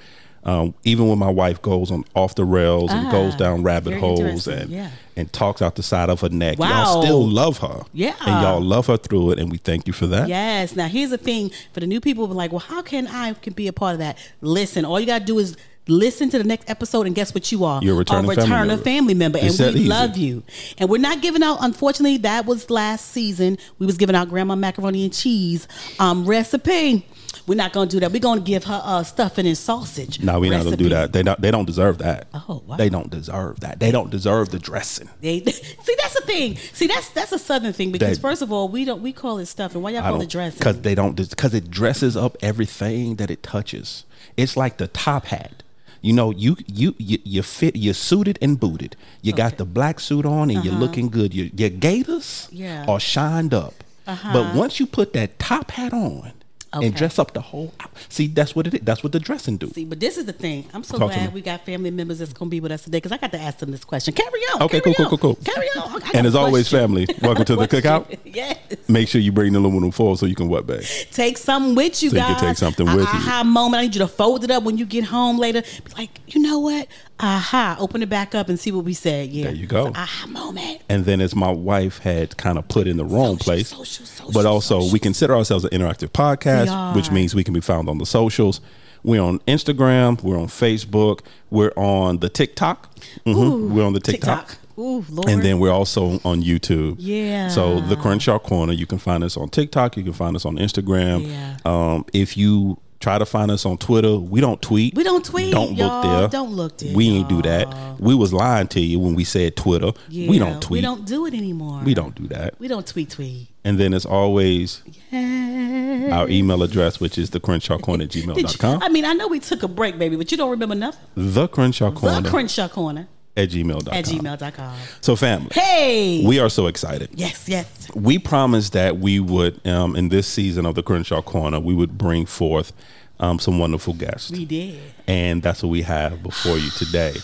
Um, 0.47 0.73
even 0.85 1.09
when 1.09 1.19
my 1.19 1.29
wife 1.29 1.61
goes 1.61 1.91
on 1.91 2.05
off 2.15 2.35
the 2.35 2.45
rails 2.45 2.89
and 2.91 3.07
Ah, 3.07 3.11
goes 3.11 3.35
down 3.35 3.63
rabbit 3.63 3.99
holes 3.99 4.47
and 4.47 4.69
yeah. 4.71 4.91
and 5.17 5.31
talks 5.33 5.61
out 5.61 5.75
the 5.75 5.83
side 5.83 6.09
of 6.09 6.21
her 6.21 6.29
neck, 6.29 6.57
Wow. 6.57 6.69
y'all 6.85 7.01
still 7.03 7.27
love 7.27 7.57
her. 7.57 7.83
Yeah. 7.93 8.15
and 8.21 8.41
y'all 8.43 8.61
love 8.61 8.87
her 8.87 8.95
through 8.97 9.31
it, 9.31 9.39
and 9.39 9.51
we 9.51 9.57
thank 9.57 9.87
you 9.87 9.93
for 9.93 10.07
that. 10.07 10.29
Yes. 10.29 10.73
Now 10.75 10.87
here's 10.87 11.09
the 11.09 11.17
thing 11.17 11.51
for 11.73 11.81
the 11.81 11.87
new 11.87 11.99
people. 11.99 12.25
Like, 12.27 12.51
well, 12.51 12.59
how 12.59 12.81
can 12.81 13.07
I 13.07 13.33
can 13.33 13.53
be 13.53 13.67
a 13.67 13.73
part 13.73 13.93
of 13.93 13.99
that? 13.99 14.17
Listen, 14.41 14.85
all 14.85 14.99
you 14.99 15.05
gotta 15.05 15.25
do 15.25 15.37
is 15.37 15.57
listen 15.89 16.29
to 16.29 16.37
the 16.37 16.43
next 16.43 16.69
episode, 16.69 17.07
and 17.07 17.15
guess 17.15 17.33
what 17.33 17.49
you 17.51 17.63
are? 17.63 17.81
You're 17.83 17.95
a 17.95 17.97
returning 17.97 18.29
family 18.35 18.67
member. 18.67 18.83
family 18.83 19.13
member, 19.13 19.39
and 19.39 19.57
we 19.75 19.85
love 19.85 20.17
you. 20.17 20.43
And 20.77 20.89
we're 20.89 20.97
not 20.99 21.21
giving 21.21 21.43
out. 21.43 21.57
Unfortunately, 21.61 22.17
that 22.19 22.45
was 22.45 22.69
last 22.69 23.07
season. 23.11 23.57
We 23.79 23.85
was 23.85 23.97
giving 23.97 24.15
out 24.15 24.29
grandma 24.29 24.55
macaroni 24.55 25.03
and 25.05 25.13
cheese 25.13 25.67
um, 25.99 26.25
recipe. 26.25 27.05
We're 27.47 27.55
not 27.55 27.71
gonna 27.71 27.89
do 27.89 27.99
that. 28.01 28.11
We're 28.11 28.19
gonna 28.19 28.41
give 28.41 28.65
her 28.65 28.81
uh, 28.83 29.03
stuffing 29.03 29.47
and 29.47 29.57
sausage. 29.57 30.19
No, 30.21 30.39
we're 30.39 30.51
not 30.51 30.65
gonna 30.65 30.75
do 30.75 30.89
that. 30.89 31.13
They 31.13 31.23
don't. 31.23 31.39
They 31.41 31.49
don't 31.49 31.65
deserve 31.65 31.97
that. 31.99 32.27
Oh, 32.33 32.61
wow. 32.65 32.75
They 32.75 32.89
don't 32.89 33.09
deserve 33.09 33.61
that. 33.61 33.79
They 33.79 33.89
don't 33.89 34.09
deserve 34.09 34.49
the 34.49 34.59
dressing. 34.59 35.09
They, 35.21 35.39
see, 35.45 35.95
that's 35.97 36.13
the 36.15 36.23
thing. 36.25 36.57
See, 36.57 36.87
that's 36.87 37.09
that's 37.11 37.31
a 37.31 37.39
southern 37.39 37.71
thing 37.71 37.91
because 37.93 38.17
They- 38.17 38.21
first 38.21 38.41
of 38.41 38.51
all, 38.51 38.67
we 38.67 38.83
don't 38.83 39.01
we 39.01 39.13
call 39.13 39.37
it 39.39 39.45
stuffing. 39.45 39.81
Why 39.81 39.91
y'all 39.91 40.03
I 40.03 40.09
call 40.09 40.21
it 40.21 40.29
dressing? 40.29 40.59
because 40.59 40.81
they 40.81 40.93
don't 40.93 41.15
because 41.15 41.53
it 41.53 41.71
dresses 41.71 42.17
up 42.17 42.35
everything 42.41 43.15
that 43.15 43.31
it 43.31 43.43
touches. 43.43 44.03
It's 44.35 44.57
like 44.57 44.75
the 44.77 44.87
top 44.89 45.27
hat. 45.27 45.63
You 46.01 46.13
know, 46.13 46.31
you 46.31 46.57
you 46.67 46.95
you, 46.97 47.17
you 47.23 47.41
fit. 47.43 47.75
You're 47.77 47.93
suited 47.93 48.37
and 48.41 48.59
booted. 48.59 48.95
You 49.21 49.31
got 49.33 49.57
the 49.57 49.65
black 49.65 49.99
suit 50.01 50.25
on 50.25 50.49
and 50.49 50.65
you're 50.65 50.73
looking 50.73 51.07
good. 51.07 51.33
Your 51.33 51.47
your 51.55 51.69
Uh-huh. 51.69 52.47
Yeah. 52.51 52.85
are 52.89 52.99
shined 52.99 53.53
up. 53.53 53.73
But 54.05 54.53
once 54.53 54.79
you 54.81 54.85
put 54.85 55.13
that 55.13 55.39
top 55.39 55.71
hat 55.71 55.93
on 55.93 56.33
Okay. 56.77 56.87
and 56.87 56.95
dress 56.95 57.19
up 57.19 57.33
the 57.33 57.41
whole, 57.41 57.73
see 58.09 58.27
that's 58.27 58.55
what 58.55 58.67
it 58.67 58.73
is. 58.75 58.79
That's 58.83 59.03
what 59.03 59.11
the 59.11 59.19
dressing 59.19 59.57
do. 59.57 59.69
See, 59.69 59.85
but 59.85 59.99
this 59.99 60.17
is 60.17 60.25
the 60.25 60.33
thing. 60.33 60.65
I'm 60.73 60.83
so 60.83 60.97
Talk 60.97 61.11
glad 61.11 61.33
we 61.33 61.41
got 61.41 61.65
family 61.65 61.91
members 61.91 62.19
that's 62.19 62.33
going 62.33 62.49
to 62.49 62.51
be 62.51 62.59
with 62.59 62.71
us 62.71 62.83
today 62.83 62.97
because 62.97 63.11
I 63.11 63.17
got 63.17 63.31
to 63.31 63.39
ask 63.39 63.59
them 63.59 63.71
this 63.71 63.83
question. 63.83 64.13
Carry 64.13 64.39
on. 64.53 64.63
Okay, 64.63 64.79
carry 64.81 64.93
cool, 64.95 65.05
on, 65.05 65.09
cool, 65.09 65.17
cool, 65.17 65.35
cool. 65.35 65.43
Carry 65.53 65.67
on. 65.77 66.01
And 66.13 66.27
as 66.27 66.35
always, 66.35 66.67
family, 66.69 67.07
welcome 67.21 67.45
to 67.45 67.55
the 67.55 67.67
cookout. 67.67 68.17
Yes. 68.37 68.57
Make 68.87 69.07
sure 69.07 69.19
you 69.19 69.31
bring 69.31 69.53
the 69.53 69.59
aluminum 69.59 69.89
foil 69.91 70.15
so 70.15 70.25
you 70.27 70.35
can 70.35 70.47
what 70.47 70.67
back. 70.67 70.83
Take 71.11 71.37
something 71.37 71.73
with 71.75 72.03
you 72.03 72.09
So 72.11 72.17
you 72.17 72.21
can 72.23 72.39
take 72.39 72.57
something 72.57 72.85
with 72.85 72.97
you. 72.97 73.01
aha 73.03 73.43
moment. 73.43 73.79
I 73.79 73.83
need 73.83 73.95
you 73.95 73.99
to 73.99 74.07
fold 74.07 74.43
it 74.43 74.51
up 74.51 74.63
when 74.63 74.77
you 74.77 74.85
get 74.85 75.05
home 75.05 75.37
later. 75.37 75.61
Be 75.61 75.91
like, 75.97 76.19
you 76.27 76.41
know 76.41 76.59
what? 76.59 76.87
Aha. 77.19 77.77
Open 77.79 78.03
it 78.03 78.09
back 78.09 78.35
up 78.35 78.49
and 78.49 78.59
see 78.59 78.71
what 78.71 78.85
we 78.85 78.93
said. 78.93 79.29
Yeah. 79.29 79.45
There 79.45 79.55
you 79.55 79.67
go. 79.67 79.87
Aha 79.95 80.27
moment. 80.27 80.81
and 80.89 81.05
then 81.05 81.19
as 81.21 81.35
my 81.35 81.49
wife 81.51 81.99
had 81.99 82.37
kind 82.37 82.57
of 82.57 82.67
put 82.67 82.87
in 82.87 82.97
the 82.97 83.05
wrong 83.05 83.37
Social, 83.37 83.43
place 83.43 83.67
social, 83.69 84.05
social, 84.05 84.31
but 84.31 84.45
also 84.45 84.89
we 84.91 84.99
consider 84.99 85.35
ourselves 85.35 85.63
an 85.65 85.71
interactive 85.71 86.09
podcast 86.09 86.95
which 86.95 87.11
means 87.11 87.33
we 87.35 87.43
can 87.43 87.53
be 87.53 87.59
found 87.61 87.89
on 87.89 87.97
the 87.97 88.05
socials 88.05 88.61
we're 89.03 89.21
on 89.21 89.39
instagram 89.39 90.21
we're 90.23 90.37
on 90.39 90.47
facebook 90.47 91.21
we're 91.49 91.71
on 91.75 92.17
the 92.19 92.29
tiktok 92.29 92.89
Mhm. 93.25 93.69
we're 93.71 93.85
on 93.85 93.93
the 93.93 93.99
tiktok, 93.99 94.47
TikTok. 94.49 94.57
Ooh, 94.79 95.03
Lord. 95.09 95.29
and 95.29 95.41
then 95.41 95.57
we're 95.59 95.71
also 95.71 96.19
on 96.23 96.43
YouTube. 96.43 96.97
Yeah. 96.99 97.47
So 97.49 97.79
the 97.81 97.95
Crenshaw 97.95 98.37
Corner, 98.37 98.73
you 98.73 98.85
can 98.85 98.99
find 98.99 99.23
us 99.23 99.35
on 99.35 99.49
TikTok. 99.49 99.97
You 99.97 100.03
can 100.03 100.13
find 100.13 100.35
us 100.35 100.45
on 100.45 100.57
Instagram. 100.57 101.27
Yeah. 101.27 101.57
Um, 101.65 102.05
if 102.13 102.37
you 102.37 102.77
try 102.99 103.17
to 103.19 103.25
find 103.25 103.51
us 103.51 103.65
on 103.65 103.77
Twitter, 103.77 104.15
we 104.17 104.41
don't 104.41 104.61
tweet. 104.61 104.95
We 104.95 105.03
don't 105.03 105.23
tweet, 105.23 105.51
Don't 105.53 105.69
look 105.69 105.77
y'all. 105.77 106.19
there. 106.19 106.27
Don't 106.29 106.51
look 106.53 106.77
there, 106.77 106.95
We 106.95 107.09
ain't 107.09 107.29
do 107.29 107.41
that. 107.43 107.67
We 107.99 108.15
was 108.15 108.33
lying 108.33 108.67
to 108.69 108.79
you 108.79 108.99
when 108.99 109.15
we 109.15 109.23
said 109.23 109.55
Twitter. 109.55 109.91
yeah, 110.09 110.29
we 110.29 110.39
don't 110.39 110.61
tweet. 110.61 110.77
We 110.79 110.81
don't 110.81 111.05
do 111.05 111.25
it 111.25 111.33
anymore. 111.33 111.81
We 111.83 111.93
don't 111.93 112.15
do 112.15 112.27
that. 112.29 112.59
We 112.59 112.67
don't 112.67 112.85
tweet 112.87 113.09
tweet. 113.11 113.47
And 113.63 113.77
then 113.79 113.93
as 113.93 114.05
always, 114.05 114.81
Yes. 115.11 116.13
our 116.13 116.29
email 116.29 116.63
address, 116.63 116.99
which 116.99 117.17
is 117.17 117.31
the 117.31 117.39
Crenshaw 117.39 117.77
Corner 117.77 118.03
at 118.05 118.09
Did 118.11 118.23
you- 118.25 118.33
gmail.com. 118.33 118.81
I 118.81 118.89
mean, 118.89 119.05
I 119.05 119.13
know 119.13 119.27
we 119.27 119.39
took 119.39 119.63
a 119.63 119.67
break, 119.67 119.97
baby, 119.99 120.15
but 120.15 120.31
you 120.31 120.37
don't 120.37 120.49
remember 120.51 120.75
nothing. 120.75 121.01
The 121.15 121.47
Crenshaw 121.47 121.91
Corner 121.91 122.21
The 122.21 122.29
Crenshaw 122.29 122.67
Corner 122.67 123.07
at 123.37 123.49
gmail.com. 123.49 123.93
at 123.93 124.05
gmail.com. 124.05 124.75
So, 125.01 125.15
family, 125.15 125.49
Hey. 125.53 126.23
we 126.25 126.39
are 126.39 126.49
so 126.49 126.67
excited. 126.67 127.09
yes, 127.13 127.47
yes. 127.47 127.87
we 127.95 128.17
promised 128.19 128.73
that 128.73 128.97
we 128.97 129.19
would 129.19 129.65
um, 129.65 129.95
in 129.95 130.09
this 130.09 130.27
season 130.27 130.65
of 130.65 130.75
the 130.75 130.83
crenshaw 130.83 131.21
corner 131.21 131.59
we 131.59 131.73
would 131.73 131.97
bring 131.97 132.25
forth 132.25 132.73
um, 133.19 133.39
some 133.39 133.57
wonderful 133.59 133.93
guests 133.93 134.29
We 134.31 134.45
did. 134.45 134.79
and 135.07 135.41
that's 135.41 135.63
what 135.63 135.69
we 135.69 135.83
have 135.83 136.21
before 136.23 136.57
you 136.57 136.69
today 136.71 137.15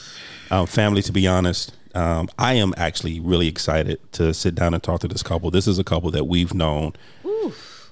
um, 0.51 0.65
family 0.67 1.01
to 1.03 1.11
be 1.11 1.27
honest 1.27 1.73
um, 1.95 2.29
i 2.39 2.53
am 2.53 2.73
actually 2.77 3.19
really 3.19 3.47
excited 3.47 3.99
to 4.13 4.33
sit 4.33 4.55
down 4.55 4.73
and 4.73 4.81
talk 4.81 5.01
to 5.01 5.07
this 5.07 5.21
couple 5.21 5.51
this 5.51 5.67
is 5.67 5.77
a 5.77 5.83
couple 5.83 6.09
that 6.11 6.25
we've 6.25 6.53
known 6.53 6.93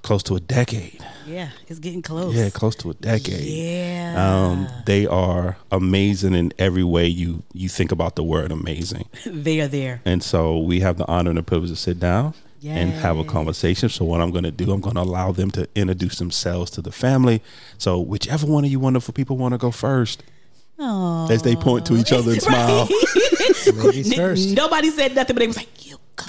close 0.02 0.24
to 0.24 0.36
a 0.36 0.40
decade 0.40 1.04
Yeah, 1.32 1.50
it's 1.68 1.80
getting 1.80 2.02
close. 2.02 2.36
yeah 2.36 2.50
close 2.50 2.76
to 2.78 2.90
a 2.90 2.94
decade 2.94 3.42
Yeah. 3.46 4.16
um, 4.18 4.68
they 4.86 5.06
are 5.08 5.58
amazing 5.72 6.34
in 6.36 6.52
every 6.60 6.84
way 6.84 7.08
you 7.08 7.44
you 7.54 7.70
think 7.70 7.92
about 7.92 8.16
the 8.16 8.24
word 8.24 8.52
amazing 8.52 9.06
they 9.26 9.62
are 9.62 9.68
there. 9.68 10.02
and 10.06 10.22
so 10.22 10.58
we 10.60 10.82
have 10.82 10.98
the 10.98 11.08
honor 11.08 11.30
and 11.32 11.38
the 11.38 11.44
privilege 11.44 11.70
to 11.72 11.76
sit 11.76 12.00
down 12.00 12.34
and 12.64 12.92
have 12.94 13.18
a 13.18 13.24
conversation. 13.24 13.90
So 13.90 14.06
what 14.06 14.22
I'm 14.22 14.30
going 14.30 14.44
to 14.44 14.52
do, 14.52 14.72
I'm 14.72 14.82
going 14.82 14.94
to 14.96 15.02
allow 15.02 15.32
them 15.32 15.50
to 15.58 15.68
introduce 15.74 16.20
themselves 16.20 16.70
to 16.72 16.82
the 16.84 16.92
family. 16.92 17.42
So 17.80 18.00
whichever 18.00 18.46
one 18.46 18.64
of 18.64 18.70
you 18.70 18.80
wonderful 18.80 19.16
people 19.16 19.36
want 19.36 19.54
to 19.54 19.58
go 19.58 19.72
first, 19.72 20.22
Aww. 20.78 21.28
as 21.32 21.42
they 21.42 21.56
point 21.56 21.88
to 21.88 21.96
each 21.98 22.12
other 22.14 22.34
and 22.34 22.42
smile. 22.50 22.88
Ladies 23.84 24.14
first. 24.14 24.50
Nobody 24.56 24.92
said 24.92 25.16
nothing, 25.16 25.34
but 25.36 25.40
they 25.40 25.48
was 25.48 25.58
like, 25.58 25.88
"You 25.88 25.98
go, 26.16 26.26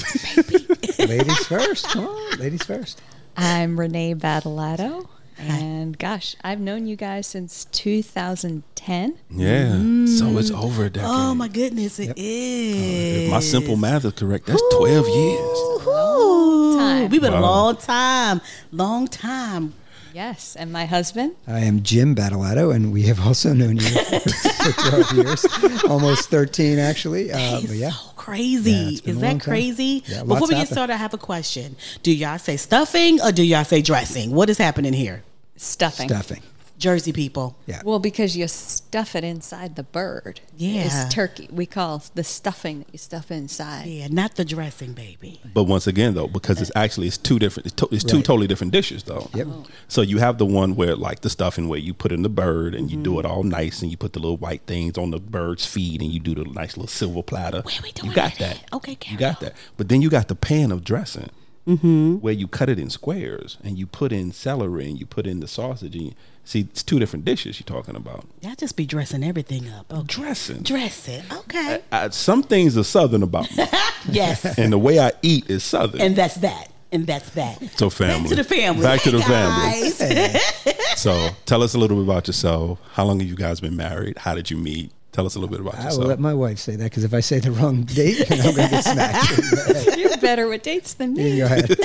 baby." 0.49 1.07
Ladies 1.07 1.47
first. 1.47 1.85
Come 1.89 2.07
on, 2.07 2.39
ladies 2.39 2.63
first. 2.63 3.03
I'm 3.37 3.79
Renee 3.79 4.15
Badolato. 4.15 5.09
And 5.39 5.99
gosh, 5.99 6.37
I've 6.45 6.61
known 6.61 6.87
you 6.87 6.95
guys 6.95 7.27
since 7.27 7.65
2010. 7.73 9.19
Yeah. 9.31 9.65
Mm. 9.73 10.09
So 10.09 10.39
it's 10.39 10.51
over 10.51 10.83
a 10.83 10.87
oh, 10.87 10.89
decade. 10.89 11.11
oh 11.11 11.35
my 11.35 11.49
goodness, 11.49 11.99
it 11.99 12.13
is. 12.17 12.77
Uh, 12.77 13.25
if 13.25 13.31
my 13.31 13.41
simple 13.41 13.77
math 13.77 14.05
is 14.05 14.13
correct, 14.13 14.47
that's 14.47 14.63
12 14.77 15.09
years. 15.09 15.59
Ooh, 15.89 16.77
Time. 16.79 17.11
We've 17.11 17.21
been 17.21 17.33
a 17.33 17.41
long 17.41 17.77
time, 17.77 18.41
long 18.71 19.09
time. 19.09 19.75
Yes. 20.15 20.57
And 20.57 20.73
my 20.73 20.85
husband. 20.87 21.37
I 21.47 21.61
am 21.61 21.83
Jim 21.83 22.15
Badolato, 22.15 22.75
and 22.75 22.93
we 22.93 23.03
have 23.05 23.25
also 23.27 23.53
known 23.53 23.77
you 23.77 23.83
for 23.83 24.73
12 24.91 25.13
years, 25.13 25.47
almost 25.85 26.29
13 26.31 26.79
actually. 26.79 27.33
Uh, 27.33 27.61
but 27.63 27.71
yeah, 27.71 27.91
so 27.91 28.11
crazy. 28.17 28.71
Yeah, 29.05 29.11
Is 29.11 29.19
that 29.21 29.41
crazy? 29.41 30.03
Yeah, 30.07 30.23
Before 30.25 30.43
we 30.43 30.49
get 30.49 30.59
happened. 30.59 30.69
started, 30.69 30.93
I 30.95 30.97
have 30.97 31.15
a 31.15 31.19
question. 31.19 31.77
Do 32.03 32.13
y'all 32.15 32.39
say 32.39 32.57
stuffing 32.57 33.21
or 33.21 33.33
do 33.33 33.43
y'all 33.43 33.65
say 33.65 33.83
dressing? 33.83 34.33
What 34.33 34.51
is 34.51 34.59
happening 34.59 34.93
here? 34.93 35.23
Stuffing. 35.57 36.09
Stuffing. 36.09 36.43
Jersey 36.83 37.13
people. 37.13 37.57
Yeah. 37.67 37.81
Well, 37.85 38.01
because 38.01 38.37
you 38.37 38.49
stuff 38.49 39.15
it 39.15 39.23
inside 39.23 39.77
the 39.77 39.85
bird. 39.85 40.41
Yeah. 40.57 40.83
It's 40.87 41.15
turkey. 41.15 41.49
We 41.51 41.65
call 41.65 42.03
the 42.15 42.25
stuffing 42.25 42.81
that 42.81 42.89
you 42.93 42.99
stuff 42.99 43.31
inside. 43.31 43.87
Yeah, 43.87 44.09
not 44.11 44.35
the 44.35 44.45
dressing, 44.45 44.93
baby. 44.93 45.41
But 45.55 45.65
once 45.65 45.87
again, 45.87 46.15
though, 46.15 46.27
because 46.27 46.61
it's 46.61 46.73
actually 46.75 47.07
it's 47.07 47.17
two 47.19 47.39
different, 47.39 47.67
it's, 47.67 47.77
to, 47.77 47.89
it's 47.93 48.03
two 48.05 48.21
totally 48.21 48.49
different 48.49 48.73
dishes, 48.73 49.05
though. 49.05 49.31
Yep. 49.33 49.47
So 49.87 50.03
you 50.03 50.19
have 50.19 50.39
the 50.39 50.45
one 50.47 50.75
where 50.75 50.97
like 50.97 51.21
the 51.21 51.31
stuffing 51.31 51.69
where 51.69 51.79
you 51.79 51.95
put 51.95 52.11
in 52.11 52.23
the 52.23 52.29
bird 52.29 52.75
and 52.75 52.91
you 52.91 52.97
do 52.97 53.13
Mm-hmm. 53.13 53.21
it 53.21 53.27
all 53.27 53.43
nice 53.45 53.83
and 53.83 53.91
you 53.91 53.97
put 53.97 54.15
the 54.15 54.19
little 54.19 54.39
white 54.39 54.63
things 54.67 54.99
on 54.99 55.11
the 55.11 55.21
bird's 55.21 55.65
feet 55.67 56.01
and 56.03 56.11
you 56.11 56.19
do 56.19 56.35
the 56.35 56.45
nice 56.45 56.77
little 56.77 56.89
silver 56.89 57.23
platter. 57.23 57.61
Where 57.63 57.75
we 57.83 57.93
you 58.03 58.13
got 58.15 58.33
that 58.33 58.39
that. 58.39 58.63
at? 58.65 58.73
Okay, 58.73 58.99
you 59.07 59.17
got 59.19 59.39
that. 59.41 59.55
But 59.77 59.89
then 59.89 60.03
you 60.03 60.11
got 60.11 60.27
the 60.29 60.35
pan 60.35 60.73
of 60.73 60.83
dressing. 60.83 61.31
Mm-hmm. 61.67 62.17
Where 62.17 62.33
you 62.35 62.49
cut 62.49 62.69
it 62.69 62.79
in 62.81 62.91
squares 62.91 63.57
and 63.63 63.79
you 63.79 63.87
put 63.87 64.11
in 64.13 64.33
celery 64.33 64.89
and 64.89 64.99
you 64.99 65.07
put 65.07 65.27
in 65.29 65.39
the 65.39 65.47
sausage 65.47 65.95
and 65.95 66.07
you, 66.07 66.13
see 66.45 66.61
it's 66.63 66.83
two 66.83 66.99
different 66.99 67.25
dishes 67.25 67.61
you're 67.61 67.65
talking 67.79 67.95
about. 67.95 68.25
Y'all 68.41 68.57
just 68.57 68.77
be 68.77 68.85
dressing 68.85 69.23
everything 69.23 69.69
up. 69.69 69.87
Okay. 69.93 70.03
Dressing. 70.07 70.63
Dress 70.63 71.07
it. 71.09 71.23
Okay. 71.33 71.81
I, 71.93 72.09
some 72.09 72.43
things 72.43 72.77
are 72.77 72.83
southern 72.83 73.23
about 73.23 73.49
me, 73.57 73.65
yes. 74.11 74.59
and 74.59 74.73
the 74.73 74.79
way 74.79 74.99
I 74.99 75.13
eat 75.23 75.49
is 75.49 75.63
southern. 75.63 76.01
and 76.01 76.17
that's 76.17 76.35
that. 76.37 76.69
And 76.91 77.07
that's 77.07 77.31
that. 77.31 77.59
so 77.79 77.89
family. 77.89 78.23
Back 78.25 78.29
to 78.31 78.35
the 78.37 78.45
family. 78.45 78.83
Back 78.83 79.01
to 79.03 79.11
Hey, 79.13 79.89
the 79.89 79.95
family. 79.95 80.75
So 80.97 81.31
tell 81.47 81.63
us 81.63 81.75
a 81.75 81.79
little 81.79 81.97
bit 81.97 82.05
about 82.05 82.27
yourself. 82.27 82.79
How 82.93 83.05
long 83.05 83.19
have 83.21 83.29
you 83.29 83.35
guys 83.37 83.61
been 83.61 83.77
married? 83.77 84.19
How 84.19 84.35
did 84.35 84.51
you 84.51 84.57
meet? 84.59 84.93
Tell 85.13 85.27
us 85.27 85.35
a 85.35 85.39
little 85.39 85.51
bit 85.55 85.61
about 85.61 85.75
yourself. 85.75 85.95
I 85.95 85.99
will 85.99 86.07
let 86.07 86.21
my 86.21 86.33
wife 86.33 86.59
say 86.59 86.75
that 86.77 86.85
because 86.85 87.05
if 87.05 87.13
I 87.13 87.21
say 87.21 87.39
the 87.39 87.53
wrong 87.53 87.83
date, 87.83 88.27
then 88.29 88.41
I'm 88.41 88.55
going 88.55 88.69
to 88.69 88.75
get 88.77 88.83
smacked. 88.85 89.97
You're 89.99 90.17
better 90.17 90.49
with 90.49 90.63
dates 90.63 90.95
than 90.95 91.13
me. 91.13 91.39
can 91.39 91.39
go 91.41 91.45
ahead. 91.45 91.77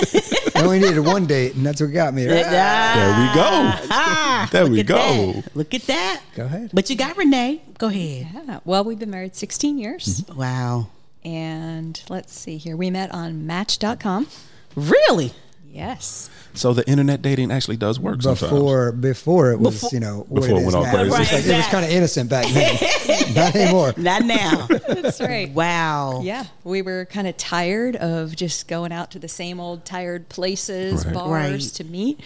I 0.56 0.62
only 0.64 0.80
needed 0.80 1.00
one 1.02 1.26
date, 1.26 1.56
and 1.56 1.66
that's 1.66 1.82
what 1.82 1.92
got 1.92 2.14
me. 2.14 2.26
Right? 2.26 2.44
there 2.46 3.20
we 3.20 3.36
go. 3.36 3.88
Ah, 3.92 4.48
There 4.52 4.64
look 4.64 4.72
we 4.72 4.84
go. 4.84 4.96
that. 5.34 5.56
Look 5.58 5.74
at 5.74 5.82
that. 5.88 6.22
Go 6.36 6.46
ahead. 6.46 6.72
But 6.74 6.90
you 6.90 6.96
got 6.96 7.18
Renee. 7.18 7.62
Go 7.78 7.88
ahead. 7.88 8.28
Yeah. 8.34 8.60
Well, 8.64 8.86
we've 8.86 8.98
been 8.98 9.10
married 9.12 9.36
16 9.36 9.78
years. 9.78 10.24
Wow. 10.34 10.88
And 11.26 12.02
let's 12.08 12.34
see 12.34 12.56
here. 12.56 12.78
We 12.78 12.90
met 12.90 13.12
on 13.14 13.46
Match.com. 13.46 14.28
Really? 14.76 15.34
Yes. 15.78 16.30
So 16.54 16.74
the 16.74 16.88
internet 16.90 17.22
dating 17.22 17.52
actually 17.52 17.78
does 17.78 18.00
work 18.00 18.22
sometimes. 18.24 18.52
Before, 18.52 18.92
before 18.92 19.52
it 19.52 19.60
was, 19.60 19.76
Before- 19.76 19.90
you 19.94 20.00
know, 20.00 20.26
Before 20.34 20.50
it 20.50 20.52
it 20.54 20.58
is 20.58 20.64
went 20.66 20.76
all 20.76 20.84
now. 20.84 20.92
crazy. 20.92 21.06
It 21.06 21.10
was, 21.20 21.32
like- 21.32 21.46
it 21.46 21.58
was 21.58 21.68
kind 21.68 21.86
of 21.86 21.92
innocent 21.92 22.30
back 22.30 22.48
then. 22.48 23.34
Not 23.36 23.56
anymore. 23.56 23.94
Not 23.98 24.24
now. 24.26 24.66
That's 24.88 25.22
right. 25.22 25.52
wow. 25.52 26.22
Yeah, 26.24 26.46
we 26.64 26.82
were 26.82 27.06
kind 27.06 27.28
of 27.28 27.38
tired 27.38 27.96
of 27.98 28.36
just 28.36 28.68
going 28.68 28.92
out 28.92 29.12
to 29.12 29.20
the 29.20 29.28
same 29.28 29.60
old 29.60 29.86
tired 29.86 30.30
places, 30.30 31.06
Right. 31.06 31.14
bars 31.14 31.66
Right. 31.66 31.74
to 31.76 31.84
meet. 31.84 32.20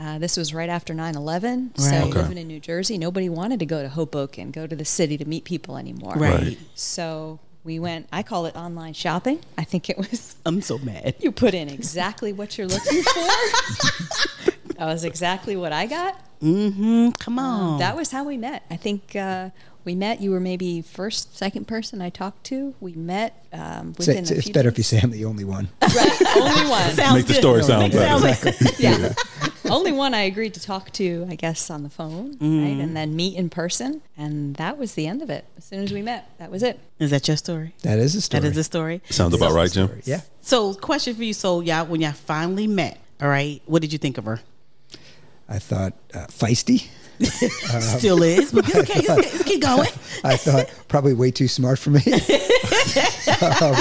Uh, 0.00 0.18
this 0.18 0.36
was 0.36 0.52
right 0.52 0.68
after 0.70 0.92
9 0.94 1.14
11. 1.14 1.72
Right. 1.78 1.80
So, 1.80 1.94
Okay. 2.08 2.12
living 2.22 2.38
in 2.38 2.48
New 2.48 2.58
Jersey, 2.60 2.98
nobody 2.98 3.28
wanted 3.28 3.60
to 3.60 3.66
go 3.66 3.80
to 3.82 3.88
Hoboken, 3.88 4.50
go 4.50 4.66
to 4.66 4.74
the 4.74 4.84
city 4.84 5.16
to 5.18 5.24
meet 5.24 5.44
people 5.44 5.76
anymore. 5.76 6.14
Right. 6.16 6.40
Right. 6.42 6.58
So, 6.74 7.38
we 7.64 7.78
went, 7.78 8.06
I 8.12 8.22
call 8.22 8.46
it 8.46 8.54
online 8.54 8.92
shopping. 8.92 9.40
I 9.56 9.64
think 9.64 9.88
it 9.88 9.96
was, 9.96 10.36
I'm 10.46 10.60
so 10.60 10.78
mad. 10.78 11.14
you 11.20 11.32
put 11.32 11.54
in 11.54 11.68
exactly 11.68 12.32
what 12.32 12.56
you're 12.56 12.66
looking 12.68 13.02
for. 13.02 13.12
that 14.74 14.86
was 14.86 15.04
exactly 15.04 15.56
what 15.56 15.72
I 15.72 15.86
got. 15.86 16.20
Mm-hmm. 16.42 17.10
Come 17.18 17.38
on. 17.38 17.78
That 17.78 17.96
was 17.96 18.10
how 18.10 18.24
we 18.24 18.36
met. 18.36 18.64
I 18.70 18.76
think 18.76 19.16
uh, 19.16 19.48
we 19.84 19.94
met. 19.94 20.20
You 20.20 20.30
were 20.30 20.40
maybe 20.40 20.82
first, 20.82 21.36
second 21.36 21.66
person 21.66 22.00
I 22.00 22.10
talked 22.10 22.44
to. 22.44 22.74
We 22.80 22.92
met 22.94 23.44
um, 23.52 23.94
Say- 23.98 24.14
within 24.16 24.34
a 24.34 24.38
it's 24.38 24.44
few 24.46 24.52
better 24.54 24.68
if 24.68 24.78
you 24.78 24.84
say 24.84 25.00
I'm 25.02 25.10
the 25.10 25.24
only 25.24 25.44
one. 25.44 25.68
Right, 25.82 26.22
only 26.36 26.70
one. 26.70 26.90
Sounds 26.94 27.14
Make 27.14 27.26
the 27.26 27.32
good. 27.34 27.40
story 27.40 27.62
sound 27.62 27.82
Make 27.82 27.92
better. 27.92 28.34
sound- 28.34 28.74
yeah. 28.78 29.12
only 29.70 29.92
one 29.92 30.12
I 30.14 30.22
agreed 30.22 30.54
to 30.54 30.60
talk 30.60 30.90
to, 30.92 31.26
I 31.30 31.34
guess, 31.36 31.70
on 31.70 31.82
the 31.82 31.90
phone. 31.90 32.34
Mm-hmm. 32.34 32.80
And 32.80 32.96
then 32.96 33.14
meet 33.14 33.36
in 33.36 33.50
person. 33.50 34.02
And 34.16 34.56
that 34.56 34.76
was 34.78 34.94
the 34.94 35.06
end 35.06 35.22
of 35.22 35.30
it. 35.30 35.44
As 35.56 35.64
soon 35.64 35.82
as 35.84 35.92
we 35.92 36.02
met, 36.02 36.28
that 36.38 36.50
was 36.50 36.62
it. 36.62 36.80
Is 36.98 37.10
that 37.10 37.28
your 37.28 37.36
story? 37.36 37.74
That 37.82 37.98
is 37.98 38.14
a 38.14 38.20
story. 38.20 38.40
That 38.40 38.48
is 38.48 38.54
the 38.56 38.64
story. 38.64 39.02
Sounds 39.10 39.34
about 39.34 39.52
right, 39.52 39.70
Jim. 39.70 39.90
Yeah. 40.04 40.20
So, 40.40 40.74
question 40.74 41.14
for 41.14 41.22
you. 41.24 41.32
So, 41.32 41.60
y'all, 41.60 41.86
when 41.86 42.00
y'all 42.00 42.12
finally 42.12 42.66
met, 42.66 42.98
all 43.22 43.28
right, 43.28 43.62
what 43.66 43.80
did 43.82 43.92
you 43.92 43.98
think 43.98 44.18
of 44.18 44.24
her? 44.24 44.40
I 45.48 45.58
thought 45.58 45.92
uh, 46.14 46.26
feisty. 46.26 46.88
Still 47.20 48.22
is, 48.22 48.52
but 48.52 48.64
just 48.64 48.86
keep, 48.86 49.04
just, 49.04 49.32
just 49.32 49.44
keep 49.46 49.60
going. 49.62 49.88
I 50.24 50.36
thought 50.36 50.72
probably 50.88 51.14
way 51.14 51.30
too 51.30 51.48
smart 51.48 51.78
for 51.78 51.90
me. 51.90 52.00
um, 53.60 53.74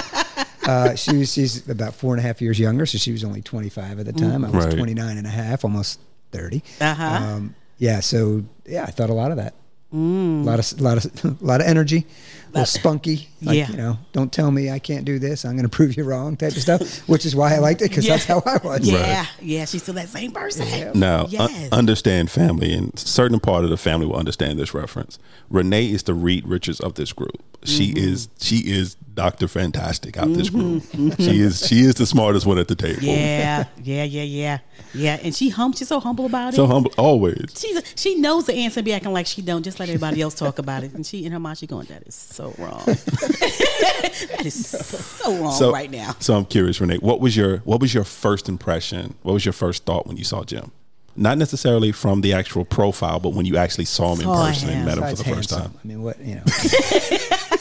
uh, 0.66 0.96
she 0.96 1.18
was 1.18 1.34
she's 1.34 1.68
about 1.70 1.94
four 1.94 2.14
and 2.14 2.20
a 2.24 2.28
half 2.28 2.42
years 2.42 2.60
younger, 2.60 2.86
so 2.86 2.98
she 2.98 3.12
was 3.12 3.24
only 3.24 3.42
25 3.42 4.00
at 4.00 4.06
the 4.06 4.14
time. 4.14 4.46
I 4.46 4.50
was 4.50 4.66
Right. 4.66 4.76
29 4.76 5.18
and 5.18 5.28
a 5.28 5.30
half, 5.30 5.64
almost 5.64 6.00
30. 6.32 6.64
Uh-huh. 6.80 7.04
Um, 7.04 7.56
yeah, 7.78 8.00
so 8.00 8.44
yeah, 8.66 8.84
I 8.84 8.92
thought 8.92 9.10
a 9.10 9.14
lot 9.14 9.32
of 9.32 9.38
that. 9.38 9.56
A 9.92 9.96
lot 9.96 10.58
of 10.60 10.80
a 10.80 10.84
lot 10.84 11.06
of 11.06 11.26
a 11.26 11.36
lot 11.46 11.62
of 11.62 11.68
energy, 11.68 12.08
a 12.43 12.43
little 12.54 12.66
spunky. 12.66 13.28
Like, 13.42 13.58
Yeah. 13.58 13.70
you 13.72 13.78
know, 13.78 13.98
don't 14.14 14.32
tell 14.32 14.52
me 14.52 14.70
I 14.70 14.80
can't 14.80 15.06
do 15.06 15.20
this. 15.20 15.44
I'm 15.44 15.54
going 15.54 15.64
to 15.64 15.70
prove 15.70 15.98
you 15.98 16.04
wrong, 16.04 16.38
type 16.38 16.52
of 16.56 16.62
stuff. 16.62 16.82
Which 17.10 17.26
is 17.26 17.36
why 17.36 17.56
I 17.56 17.58
liked 17.60 17.82
it 17.82 17.90
because 17.90 18.06
that's 18.06 18.26
how 18.26 18.42
I 18.46 18.58
was. 18.64 18.82
Yeah, 18.82 19.26
yeah, 19.42 19.66
she's 19.66 19.82
still 19.84 19.96
that 19.96 20.10
same 20.10 20.32
person. 20.32 20.98
Now, 21.00 21.26
Yes. 21.30 21.42
un- 21.52 21.70
understand 21.80 22.32
family, 22.32 22.74
and 22.74 22.98
certain 22.98 23.40
part 23.40 23.64
of 23.64 23.70
the 23.70 23.78
family 23.78 24.06
will 24.06 24.16
understand 24.18 24.60
this 24.60 24.74
reference. 24.74 25.20
Renee 25.50 25.92
is 25.92 26.04
the 26.04 26.14
Reed 26.14 26.48
Richards 26.48 26.80
of 26.80 26.94
this 26.96 27.12
group. 27.12 27.42
She 27.64 27.90
Mm-hmm. 27.94 27.98
is 28.14 28.28
she 28.40 28.58
is 28.60 28.96
Doctor 29.14 29.48
Fantastic 29.48 30.18
out 30.18 30.34
this 30.34 30.50
mm-hmm. 30.50 31.10
group. 31.10 31.20
she 31.20 31.40
is 31.40 31.66
she 31.68 31.82
is 31.82 31.96
the 31.96 32.06
smartest 32.06 32.46
one 32.46 32.58
at 32.58 32.68
the 32.68 32.76
table. 32.76 33.04
Yeah, 33.04 33.66
yeah, 33.82 34.04
yeah, 34.04 34.24
yeah, 34.24 34.58
yeah. 34.94 35.20
And 35.22 35.36
she 35.36 35.50
hum. 35.50 35.74
She's 35.74 35.88
so 35.88 36.00
humble 36.00 36.26
about 36.26 36.54
it. 36.54 36.56
So 36.56 36.66
humble, 36.66 36.92
always. 36.98 37.54
She's 37.56 37.82
she 37.96 38.16
knows 38.16 38.46
the 38.46 38.54
answer, 38.54 38.80
and 38.80 38.86
be 38.86 38.94
acting 38.94 39.14
like 39.14 39.28
she 39.28 39.42
don't. 39.42 39.64
Just 39.64 39.80
let 39.80 39.90
everybody 39.90 40.22
else 40.22 40.34
talk 40.34 40.58
about 40.58 40.84
it. 40.84 40.94
And 40.94 41.06
she 41.06 41.26
in 41.26 41.32
her 41.32 41.40
mind, 41.40 41.60
she 41.60 41.68
going, 41.68 41.86
"That 41.88 42.08
is 42.08 42.16
so 42.16 42.56
wrong. 42.58 42.84
that 42.86 44.42
is 44.46 44.68
so 44.68 45.38
wrong 45.38 45.54
So 45.54 45.72
right 45.72 45.92
now." 45.92 46.16
So 46.20 46.36
I'm 46.36 46.46
curious, 46.46 46.82
Renee. 46.82 46.98
What 46.98 47.20
was 47.20 47.38
your 47.38 47.58
what 47.60 47.80
was 47.80 47.94
your 47.94 48.04
first 48.04 48.50
impression? 48.50 49.16
What 49.22 49.34
was 49.34 49.46
your 49.46 49.54
first 49.54 49.86
thought 49.86 50.08
when 50.08 50.18
you 50.18 50.24
saw 50.24 50.44
Jim? 50.44 50.72
Not 51.16 51.38
necessarily 51.38 51.92
from 51.92 52.22
the 52.22 52.34
actual 52.34 52.66
profile, 52.66 53.20
but 53.20 53.34
when 53.34 53.46
you 53.46 53.58
actually 53.58 53.86
saw 53.86 54.16
him 54.16 54.22
in 54.22 54.28
person 54.28 54.70
him. 54.70 54.78
and 54.78 54.86
met 54.86 54.98
him 54.98 55.04
for 55.04 55.10
Besides 55.12 55.24
the 55.30 55.36
first 55.36 55.50
time. 55.52 55.74
I 55.84 55.88
mean, 55.88 56.02
what 56.02 56.20
you 56.20 56.36
know? 56.36 56.44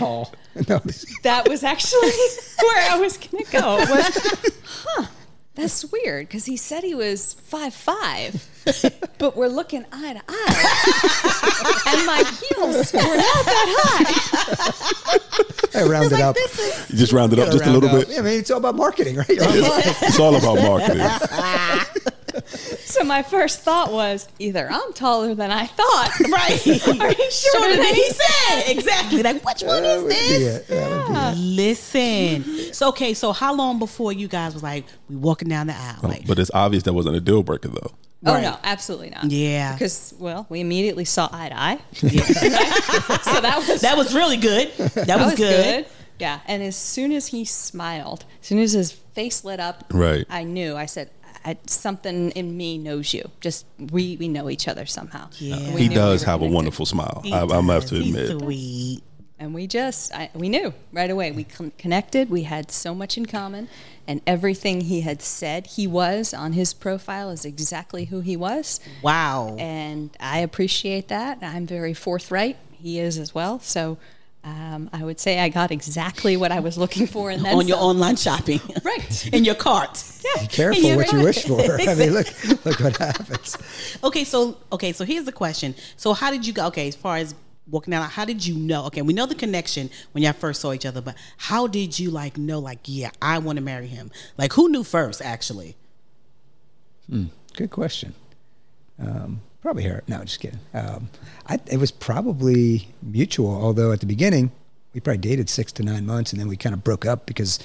Tall. 0.00 0.32
No, 0.68 0.80
That 1.22 1.48
was 1.48 1.62
actually 1.62 2.10
where 2.60 2.90
I 2.90 2.98
was 2.98 3.16
going 3.16 3.44
to 3.44 3.52
go. 3.52 3.76
Was, 3.76 4.52
huh, 4.84 5.06
that's 5.54 5.84
weird 5.92 6.26
because 6.26 6.44
he 6.44 6.56
said 6.56 6.82
he 6.82 6.94
was 6.94 7.34
five 7.34 7.72
five, 7.72 8.44
but 9.18 9.36
we're 9.36 9.46
looking 9.46 9.84
eye 9.92 10.14
to 10.14 10.22
eye, 10.28 11.92
and 11.94 12.04
my 12.04 12.18
heels 12.18 12.92
were 12.92 12.98
not 13.00 13.44
that 13.46 13.68
high. 15.72 15.80
I 15.80 15.84
rounded 15.84 16.20
up. 16.20 16.36
You 16.88 16.96
just 16.98 17.12
rounded 17.12 17.38
up 17.38 17.52
just 17.52 17.64
a 17.64 17.70
little 17.70 17.88
up. 17.88 18.00
bit. 18.00 18.08
Yeah, 18.08 18.18
I 18.18 18.22
mean, 18.22 18.40
it's 18.40 18.50
all 18.50 18.58
about 18.58 18.74
marketing, 18.74 19.16
right? 19.16 19.28
You're. 19.28 19.38
It's 19.46 20.18
all 20.18 20.34
about 20.34 20.56
marketing. 20.56 21.06
So 23.10 23.16
my 23.16 23.22
first 23.24 23.62
thought 23.62 23.92
was 23.92 24.28
either 24.38 24.68
I'm 24.70 24.92
taller 24.92 25.34
than 25.34 25.50
I 25.50 25.66
thought, 25.66 26.10
Right. 26.30 26.64
Are 27.00 27.10
you 27.10 27.30
sure 27.30 27.60
Shorter 27.60 27.70
than 27.76 27.82
than 27.82 27.94
he 27.96 28.04
he 28.04 28.10
said. 28.10 28.62
Exactly. 28.68 29.22
Like, 29.24 29.44
which 29.44 29.62
one 29.62 29.82
is 29.82 30.04
this? 30.04 30.40
it. 30.58 30.68
That 30.68 31.08
would 31.08 31.34
be 31.34 31.40
it. 31.40 31.56
Listen. 31.56 32.72
So 32.72 32.88
okay. 32.90 33.12
So 33.14 33.32
how 33.32 33.52
long 33.52 33.80
before 33.80 34.12
you 34.12 34.28
guys 34.28 34.54
was 34.54 34.62
like 34.62 34.84
we 35.08 35.16
walking 35.16 35.48
down 35.48 35.66
the 35.66 35.74
aisle? 35.74 35.98
Oh, 36.04 36.06
like, 36.06 36.24
But 36.24 36.38
it's 36.38 36.52
obvious 36.54 36.84
that 36.84 36.92
wasn't 36.92 37.16
a 37.16 37.20
deal 37.20 37.42
breaker 37.42 37.66
though. 37.68 37.90
Oh 38.26 38.34
Right. 38.34 38.42
no, 38.42 38.56
absolutely 38.62 39.10
not. 39.10 39.24
Yeah. 39.24 39.72
because 39.72 40.14
well, 40.20 40.46
we 40.48 40.60
immediately 40.60 41.04
saw 41.04 41.28
eye 41.32 41.48
to 41.48 41.58
eye. 41.60 41.78
so 41.94 42.06
that 43.40 43.64
was 43.66 43.80
that 43.80 43.96
was 43.96 44.14
really 44.14 44.36
good. 44.36 44.70
That, 44.76 45.18
was, 45.18 45.34
good. 45.34 45.84
Yeah, 46.20 46.40
and 46.46 46.62
as 46.62 46.76
soon 46.76 47.12
as 47.12 47.28
he 47.28 47.44
smiled, 47.46 48.24
as 48.42 48.46
soon 48.46 48.58
as 48.58 48.72
his 48.72 48.92
face 48.92 49.42
lit 49.42 49.58
up, 49.58 49.84
Right. 49.90 50.26
I 50.28 50.44
knew. 50.44 50.76
I 50.76 50.84
said, 50.86 51.10
I, 51.44 51.56
"Something 51.66 52.30
in 52.32 52.56
me 52.56 52.78
knows 52.78 53.14
you. 53.14 53.30
Just 53.40 53.66
we 53.78 54.16
we 54.18 54.28
know 54.28 54.50
each 54.50 54.68
other 54.68 54.86
somehow." 54.86 55.28
Yeah. 55.38 55.56
We 55.74 55.82
He 55.82 55.88
knew 55.88 55.88
we 55.90 55.94
does 55.94 56.20
were 56.22 56.26
have 56.30 56.42
a 56.42 56.46
wonderful 56.46 56.86
smile. 56.86 57.20
He 57.24 57.32
I, 57.32 57.42
I 57.44 57.60
must 57.60 57.88
does. 57.88 57.98
to 57.98 58.04
He's 58.04 58.14
admit. 58.14 58.40
sweet. 58.40 59.02
and 59.38 59.54
we 59.54 59.66
just 59.66 60.12
I, 60.14 60.28
we 60.34 60.48
knew 60.50 60.74
right 60.92 61.10
away. 61.10 61.32
We 61.32 61.44
con- 61.44 61.72
connected. 61.78 62.28
We 62.30 62.42
had 62.42 62.70
so 62.70 62.94
much 62.94 63.16
in 63.16 63.24
common, 63.26 63.68
and 64.06 64.20
everything 64.26 64.82
he 64.82 65.00
had 65.00 65.22
said 65.22 65.66
he 65.66 65.86
was 65.86 66.34
on 66.34 66.52
his 66.52 66.74
profile 66.74 67.30
is 67.30 67.44
exactly 67.46 68.04
who 68.06 68.20
he 68.20 68.36
was. 68.36 68.80
Wow. 69.02 69.56
and 69.58 70.10
I 70.20 70.40
appreciate 70.40 71.08
that. 71.08 71.38
I'm 71.42 71.66
very 71.66 71.94
forthright. 71.94 72.58
He 72.72 72.98
is 72.98 73.16
as 73.18 73.34
well. 73.34 73.60
So 73.60 73.96
um, 74.42 74.88
I 74.92 75.04
would 75.04 75.20
say 75.20 75.38
I 75.38 75.48
got 75.50 75.70
exactly 75.70 76.36
what 76.36 76.50
I 76.50 76.60
was 76.60 76.78
looking 76.78 77.06
for, 77.06 77.30
and 77.30 77.44
then 77.44 77.54
on 77.56 77.68
your 77.68 77.76
some. 77.78 77.86
online 77.88 78.16
shopping, 78.16 78.60
Right. 78.84 79.26
In 79.34 79.44
your 79.44 79.54
cart. 79.54 80.02
Yeah. 80.24 80.42
Be 80.42 80.46
careful 80.48 80.82
Yeah, 80.82 80.96
what 80.96 81.12
you 81.12 81.20
wish 81.22 81.44
for. 81.44 81.60
I 81.60 81.94
mean, 81.94 82.10
look, 82.12 82.64
look 82.64 82.80
what 82.80 82.96
happens. 82.96 83.56
Okay, 84.02 84.24
so 84.24 84.56
okay, 84.72 84.92
so 84.92 85.04
here's 85.04 85.24
the 85.24 85.32
question. 85.32 85.74
So 85.96 86.12
how 86.14 86.30
did 86.30 86.46
you 86.46 86.52
go? 86.52 86.66
Okay, 86.68 86.88
as 86.88 86.96
far 86.96 87.16
as 87.18 87.34
walking 87.68 87.94
out, 87.94 88.10
How 88.10 88.24
did 88.24 88.44
you 88.44 88.56
know? 88.56 88.86
Okay, 88.86 89.02
we 89.02 89.12
know 89.12 89.26
the 89.26 89.34
connection 89.34 89.90
when 90.12 90.24
y'all 90.24 90.32
first 90.32 90.60
saw 90.60 90.72
each 90.72 90.86
other, 90.86 91.00
but 91.00 91.14
how 91.36 91.66
did 91.66 91.98
you 91.98 92.10
like 92.10 92.36
know? 92.38 92.58
Like, 92.58 92.80
yeah, 92.84 93.10
I 93.22 93.38
want 93.38 93.58
to 93.58 93.62
marry 93.64 93.86
him. 93.86 94.10
Like, 94.38 94.54
who 94.54 94.68
knew 94.68 94.82
first? 94.84 95.20
Actually, 95.22 95.76
hmm, 97.08 97.26
Good 97.54 97.70
question. 97.70 98.14
Um, 98.98 99.42
probably 99.62 99.84
her. 99.84 100.02
No, 100.08 100.22
just 100.24 100.40
kidding. 100.40 100.60
Um, 100.74 101.08
I, 101.46 101.58
it 101.66 101.78
was 101.78 101.90
probably 101.90 102.88
mutual, 103.02 103.52
although 103.52 103.92
at 103.92 104.00
the 104.00 104.06
beginning, 104.06 104.52
we 104.94 105.00
probably 105.00 105.18
dated 105.18 105.48
six 105.48 105.72
to 105.72 105.82
nine 105.82 106.06
months 106.06 106.32
and 106.32 106.40
then 106.40 106.48
we 106.48 106.56
kind 106.56 106.74
of 106.74 106.82
broke 106.82 107.06
up 107.06 107.26
because 107.26 107.58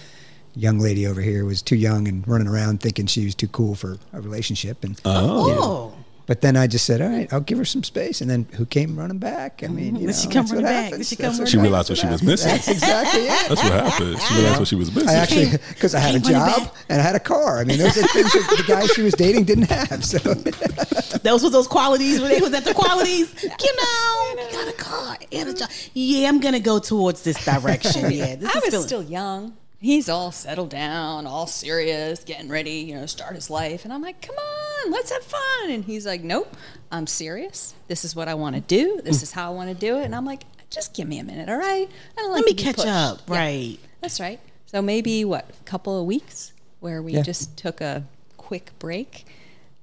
young 0.55 0.79
lady 0.79 1.05
over 1.05 1.21
here 1.21 1.43
was 1.45 1.61
too 1.61 1.75
young 1.75 2.07
and 2.07 2.27
running 2.27 2.47
around 2.47 2.81
thinking 2.81 3.05
she 3.07 3.25
was 3.25 3.35
too 3.35 3.47
cool 3.47 3.75
for 3.75 3.97
a 4.13 4.21
relationship. 4.21 4.83
And 4.83 4.99
oh, 5.05 5.93
But 6.27 6.41
then 6.41 6.57
I 6.57 6.65
just 6.65 6.85
said, 6.85 7.01
all 7.01 7.09
right, 7.09 7.31
I'll 7.31 7.39
give 7.39 7.57
her 7.59 7.65
some 7.65 7.83
space. 7.83 8.19
And 8.19 8.29
then 8.29 8.47
who 8.53 8.65
came 8.65 8.97
running 8.97 9.19
back? 9.19 9.61
I 9.63 9.67
mean, 9.67 9.93
mm-hmm. 9.93 9.95
you 9.97 10.07
know, 10.07 10.13
she 10.13 10.27
come 10.27 10.45
running 10.47 10.63
back? 10.63 10.83
happens. 10.85 11.09
She 11.09 11.15
come 11.15 11.35
That's 11.35 11.49
She 11.51 11.57
running 11.57 11.71
realized 11.71 11.89
what 11.89 11.99
she 11.99 12.07
was 12.07 12.23
missing. 12.23 12.49
That's 12.49 12.67
exactly 12.75 13.21
it. 13.21 13.49
That's 13.49 13.63
what 13.63 13.71
happened. 13.71 14.19
She 14.21 14.33
realized 14.35 14.59
what 14.59 14.67
she 14.67 14.75
was 14.75 14.95
missing. 14.95 15.09
I 15.09 15.13
actually, 15.13 15.51
because 15.69 15.93
I 15.95 15.99
had 15.99 16.15
a 16.15 16.19
job 16.19 16.73
and 16.89 16.99
I 16.99 17.03
had 17.03 17.15
a 17.15 17.19
car. 17.19 17.59
I 17.59 17.63
mean, 17.63 17.77
those 17.77 17.97
are 17.97 18.07
things 18.07 18.33
that 18.33 18.55
the 18.57 18.63
guy 18.67 18.85
she 18.87 19.03
was 19.03 19.13
dating 19.13 19.43
didn't 19.43 19.69
have. 19.69 20.03
So 20.03 20.17
those 21.23 21.43
were 21.43 21.49
those 21.51 21.67
qualities 21.67 22.19
when 22.19 22.31
they 22.31 22.41
was 22.41 22.53
at 22.53 22.65
the 22.65 22.73
qualities. 22.73 23.43
You 23.43 23.49
know, 23.49 24.43
you 24.43 24.51
got 24.51 24.67
a 24.67 24.77
car 24.77 25.17
and 25.31 25.49
a 25.49 25.53
job. 25.53 25.69
Yeah, 25.93 26.27
I'm 26.27 26.39
gonna 26.39 26.59
go 26.59 26.79
towards 26.79 27.23
this 27.23 27.43
direction. 27.45 28.11
Yeah, 28.11 28.35
this 28.35 28.55
I 28.55 28.57
is 28.57 28.63
was 28.63 28.71
feeling- 28.71 28.87
still 28.87 29.03
young. 29.03 29.55
He's 29.85 30.09
all 30.09 30.31
settled 30.31 30.71
down, 30.71 31.27
all 31.27 31.45
serious, 31.45 32.23
getting 32.23 32.49
ready, 32.49 32.71
you 32.71 32.95
know, 32.95 33.05
start 33.05 33.35
his 33.35 33.51
life. 33.51 33.83
And 33.85 33.93
I'm 33.93 34.01
like, 34.01 34.19
come 34.19 34.35
on, 34.35 34.91
let's 34.91 35.11
have 35.11 35.21
fun. 35.23 35.69
And 35.69 35.85
he's 35.85 36.07
like, 36.07 36.23
nope, 36.23 36.55
I'm 36.91 37.05
serious. 37.05 37.75
This 37.87 38.03
is 38.03 38.15
what 38.15 38.27
I 38.27 38.33
want 38.33 38.55
to 38.55 38.61
do. 38.61 38.99
This 39.03 39.21
is 39.21 39.31
how 39.33 39.51
I 39.51 39.53
want 39.53 39.69
to 39.69 39.75
do 39.75 39.97
it. 39.99 40.05
And 40.05 40.15
I'm 40.15 40.25
like, 40.25 40.41
just 40.71 40.95
give 40.95 41.07
me 41.07 41.19
a 41.19 41.23
minute, 41.23 41.49
all 41.49 41.57
right? 41.59 41.87
I 42.17 42.21
don't 42.21 42.31
like 42.31 42.39
Let 42.39 42.45
me 42.45 42.53
catch 42.55 42.77
pushed." 42.77 42.87
up. 42.87 43.21
Yeah, 43.27 43.35
Right. 43.35 43.77
That's 44.01 44.19
right. 44.19 44.39
So 44.65 44.81
maybe 44.81 45.23
what, 45.23 45.47
a 45.51 45.63
couple 45.65 45.99
of 45.99 46.07
weeks 46.07 46.51
where 46.79 46.99
we 47.03 47.13
Yeah. 47.13 47.21
just 47.21 47.55
took 47.55 47.79
a 47.79 48.05
quick 48.37 48.71
break 48.79 49.25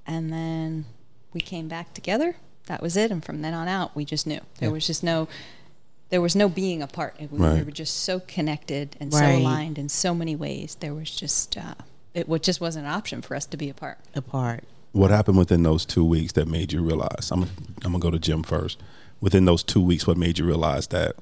and 0.05 0.33
then 0.33 0.85
we 1.33 1.41
came 1.41 1.69
back 1.69 1.95
together. 1.95 2.35
That 2.67 2.83
was 2.83 2.97
it. 2.97 3.13
And 3.13 3.25
from 3.25 3.43
then 3.43 3.55
on 3.55 3.69
out, 3.69 3.95
we 3.95 4.05
just 4.05 4.27
knew. 4.27 4.41
There 4.59 4.73
was 4.73 4.85
just 4.85 5.05
no 5.05 5.29
there 6.13 6.21
was 6.21 6.37
no 6.37 6.47
being 6.49 6.83
apart. 6.83 7.17
We, 7.19 7.27
we 7.27 7.63
were 7.63 7.71
just 7.71 8.01
so 8.05 8.21
connected 8.21 8.97
and 9.01 9.11
Right. 9.13 9.33
so 9.33 9.39
aligned 9.39 9.79
in 9.79 9.89
so 9.89 10.15
many 10.15 10.37
ways. 10.37 10.77
There 10.79 10.93
was 10.95 11.11
just 11.11 11.57
uh, 11.57 11.75
it 12.15 12.29
wa- 12.29 12.37
just 12.39 12.61
wasn't 12.61 12.85
an 12.87 12.93
option 12.93 13.23
for 13.23 13.35
us 13.35 13.47
to 13.47 13.57
be 13.57 13.71
apart. 13.71 13.99
apart. 14.15 14.65
what 14.93 15.11
happened 15.11 15.39
within 15.39 15.63
those 15.63 15.87
two 15.87 16.05
weeks 16.05 16.33
that 16.35 16.47
made 16.47 16.71
you 16.75 16.83
realize? 16.83 17.31
I'm, 17.33 17.45
I'm 17.83 17.93
gonna 17.93 17.99
go 17.99 18.11
to 18.11 18.19
Jim 18.19 18.43
first. 18.43 18.79
Within 19.23 19.47
those 19.47 19.63
two 19.63 19.81
weeks, 19.81 20.07
what 20.07 20.19
made 20.19 20.39
you 20.39 20.45
realize 20.45 20.89
that 20.89 21.17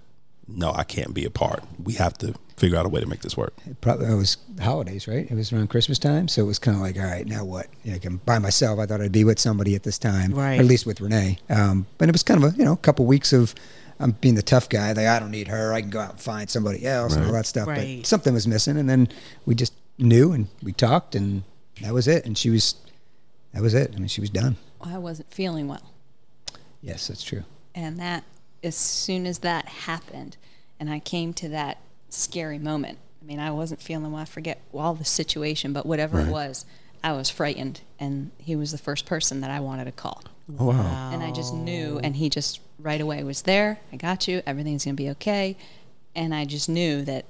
no, 0.54 0.72
I 0.72 0.84
can't 0.84 1.14
be 1.14 1.24
apart. 1.24 1.62
We 1.82 1.94
have 1.94 2.16
to 2.18 2.34
figure 2.56 2.76
out 2.76 2.84
a 2.84 2.88
way 2.90 3.00
to 3.00 3.06
make 3.06 3.20
this 3.22 3.36
work. 3.36 3.54
it 3.66 3.80
probably 3.80 4.06
it 4.06 4.14
was 4.14 4.36
holidays, 4.60 5.08
right? 5.08 5.30
It 5.30 5.34
was 5.34 5.52
around 5.52 5.70
Christmas 5.70 5.98
time, 5.98 6.28
so 6.28 6.42
it 6.42 6.46
was 6.46 6.58
kind 6.58 6.76
of 6.76 6.82
like, 6.82 6.96
all 6.96 7.04
right, 7.04 7.26
now 7.26 7.44
what? 7.44 7.68
You 7.84 7.92
know, 7.92 7.98
I'm 8.04 8.16
by 8.18 8.38
myself. 8.38 8.78
I 8.78 8.86
thought 8.86 9.00
I'd 9.00 9.12
be 9.12 9.24
with 9.24 9.38
somebody 9.38 9.74
at 9.74 9.82
this 9.82 9.98
time, 9.98 10.32
Right. 10.34 10.56
Or 10.56 10.60
at 10.60 10.66
least 10.66 10.84
with 10.86 11.00
Renee. 11.00 11.38
Um, 11.48 11.86
but 11.98 12.08
it 12.08 12.12
was 12.12 12.22
kind 12.22 12.42
of 12.44 12.52
a 12.52 12.56
you 12.56 12.64
know 12.64 12.76
couple 12.76 13.06
weeks 13.06 13.32
of 13.32 13.54
I'm 13.98 14.12
being 14.12 14.34
the 14.34 14.42
tough 14.42 14.68
guy. 14.68 14.92
Like 14.92 15.06
I 15.06 15.18
don't 15.18 15.30
need 15.30 15.48
her. 15.48 15.72
I 15.72 15.80
can 15.80 15.90
go 15.90 16.00
out 16.00 16.10
and 16.12 16.20
find 16.20 16.48
somebody 16.50 16.86
else 16.86 17.14
and 17.16 17.24
all 17.26 17.32
that 17.32 17.46
stuff. 17.46 17.66
Right. 17.68 17.98
But 18.00 18.06
something 18.06 18.34
was 18.34 18.46
missing, 18.46 18.76
and 18.76 18.88
then 18.90 19.08
we 19.46 19.54
just 19.54 19.72
knew 19.98 20.32
and 20.32 20.48
we 20.62 20.72
talked, 20.72 21.14
and 21.14 21.42
that 21.82 21.92
was 21.94 22.06
it. 22.08 22.24
And 22.26 22.36
she 22.36 22.50
was, 22.50 22.74
that 23.52 23.62
was 23.62 23.74
it. 23.74 23.92
I 23.94 23.98
mean, 23.98 24.08
she 24.08 24.20
was 24.20 24.30
done. 24.30 24.56
I 24.82 24.96
wasn't 24.98 25.32
feeling 25.32 25.68
well. 25.68 25.92
Yes, 26.82 27.08
that's 27.08 27.22
true. 27.22 27.44
And 27.74 27.98
that, 27.98 28.24
as 28.62 28.76
soon 28.76 29.26
as 29.26 29.40
that 29.40 29.66
happened, 29.68 30.36
and 30.78 30.90
I 30.90 30.98
came 30.98 31.32
to 31.34 31.48
that 31.48 31.78
scary 32.08 32.58
moment, 32.58 32.98
I 33.22 33.26
mean, 33.26 33.38
I 33.38 33.50
wasn't 33.50 33.82
feeling 33.82 34.12
well. 34.12 34.22
I 34.22 34.24
forget 34.24 34.60
all 34.72 34.94
the 34.94 35.04
situation, 35.04 35.72
but 35.72 35.86
whatever 35.86 36.20
it 36.20 36.28
was, 36.28 36.64
I 37.04 37.12
was 37.12 37.28
frightened. 37.30 37.82
And 37.98 38.30
he 38.38 38.56
was 38.56 38.72
the 38.72 38.78
first 38.78 39.06
person 39.06 39.40
that 39.42 39.50
I 39.50 39.60
wanted 39.60 39.84
to 39.84 39.92
call. 39.92 40.22
Oh 40.58 40.66
wow! 40.66 41.10
And 41.12 41.22
I 41.22 41.30
just 41.30 41.54
knew, 41.54 42.00
and 42.02 42.16
he 42.16 42.28
just 42.28 42.60
right 42.78 43.00
away 43.00 43.22
was 43.22 43.42
there. 43.42 43.78
I 43.92 43.96
got 43.96 44.26
you. 44.26 44.42
Everything's 44.46 44.84
going 44.84 44.96
to 44.96 45.02
be 45.02 45.10
okay. 45.10 45.56
And 46.16 46.34
I 46.34 46.44
just 46.44 46.68
knew 46.68 47.02
that 47.02 47.26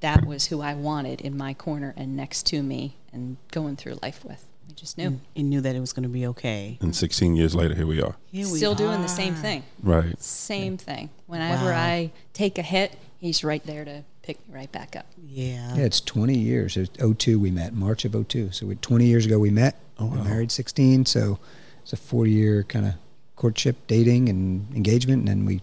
that 0.00 0.24
was 0.24 0.46
who 0.46 0.60
I 0.60 0.74
wanted 0.74 1.20
in 1.20 1.36
my 1.36 1.52
corner 1.54 1.94
and 1.96 2.16
next 2.16 2.46
to 2.46 2.62
me 2.62 2.96
and 3.12 3.38
going 3.50 3.76
through 3.76 3.98
life 4.02 4.24
with. 4.24 4.46
I 4.70 4.72
just 4.74 4.96
knew. 4.96 5.20
And 5.34 5.50
knew 5.50 5.60
that 5.60 5.74
it 5.74 5.80
was 5.80 5.92
gonna 5.92 6.08
be 6.08 6.26
okay. 6.28 6.78
And 6.80 6.94
16 6.94 7.34
years 7.34 7.54
later, 7.54 7.74
here 7.74 7.86
we 7.86 8.00
are. 8.00 8.16
Here 8.30 8.46
we 8.48 8.58
Still 8.58 8.74
doing 8.74 9.02
the 9.02 9.08
same 9.08 9.34
thing. 9.34 9.64
Right. 9.82 10.20
Same 10.22 10.76
thing. 10.76 11.10
Whenever 11.26 11.66
Wow. 11.66 11.76
I 11.76 12.12
take 12.32 12.56
a 12.56 12.62
hit, 12.62 12.96
he's 13.18 13.42
right 13.42 13.64
there 13.66 13.84
to 13.84 14.04
pick 14.22 14.38
me 14.48 14.54
right 14.54 14.70
back 14.70 14.94
up. 14.94 15.06
Yeah. 15.26 15.74
Yeah, 15.76 15.84
it's 15.84 16.00
20 16.00 16.38
years. 16.38 16.76
It 16.76 16.80
was 17.00 17.16
02 17.16 17.40
we 17.40 17.50
met, 17.50 17.74
March 17.74 18.04
of 18.04 18.14
02. 18.14 18.52
So 18.52 18.66
we, 18.66 18.76
20 18.76 19.06
years 19.06 19.26
ago 19.26 19.38
we 19.38 19.50
met. 19.50 19.76
Oh, 19.98 20.06
We 20.06 20.18
wow. 20.18 20.24
married 20.24 20.52
16. 20.52 21.06
So 21.06 21.38
it's 21.82 21.92
a 21.92 21.96
four 21.96 22.26
year 22.26 22.62
kind 22.62 22.86
of 22.86 22.94
courtship, 23.36 23.86
dating, 23.88 24.28
and 24.28 24.72
engagement. 24.74 25.20
And 25.20 25.28
then 25.28 25.46
we 25.46 25.62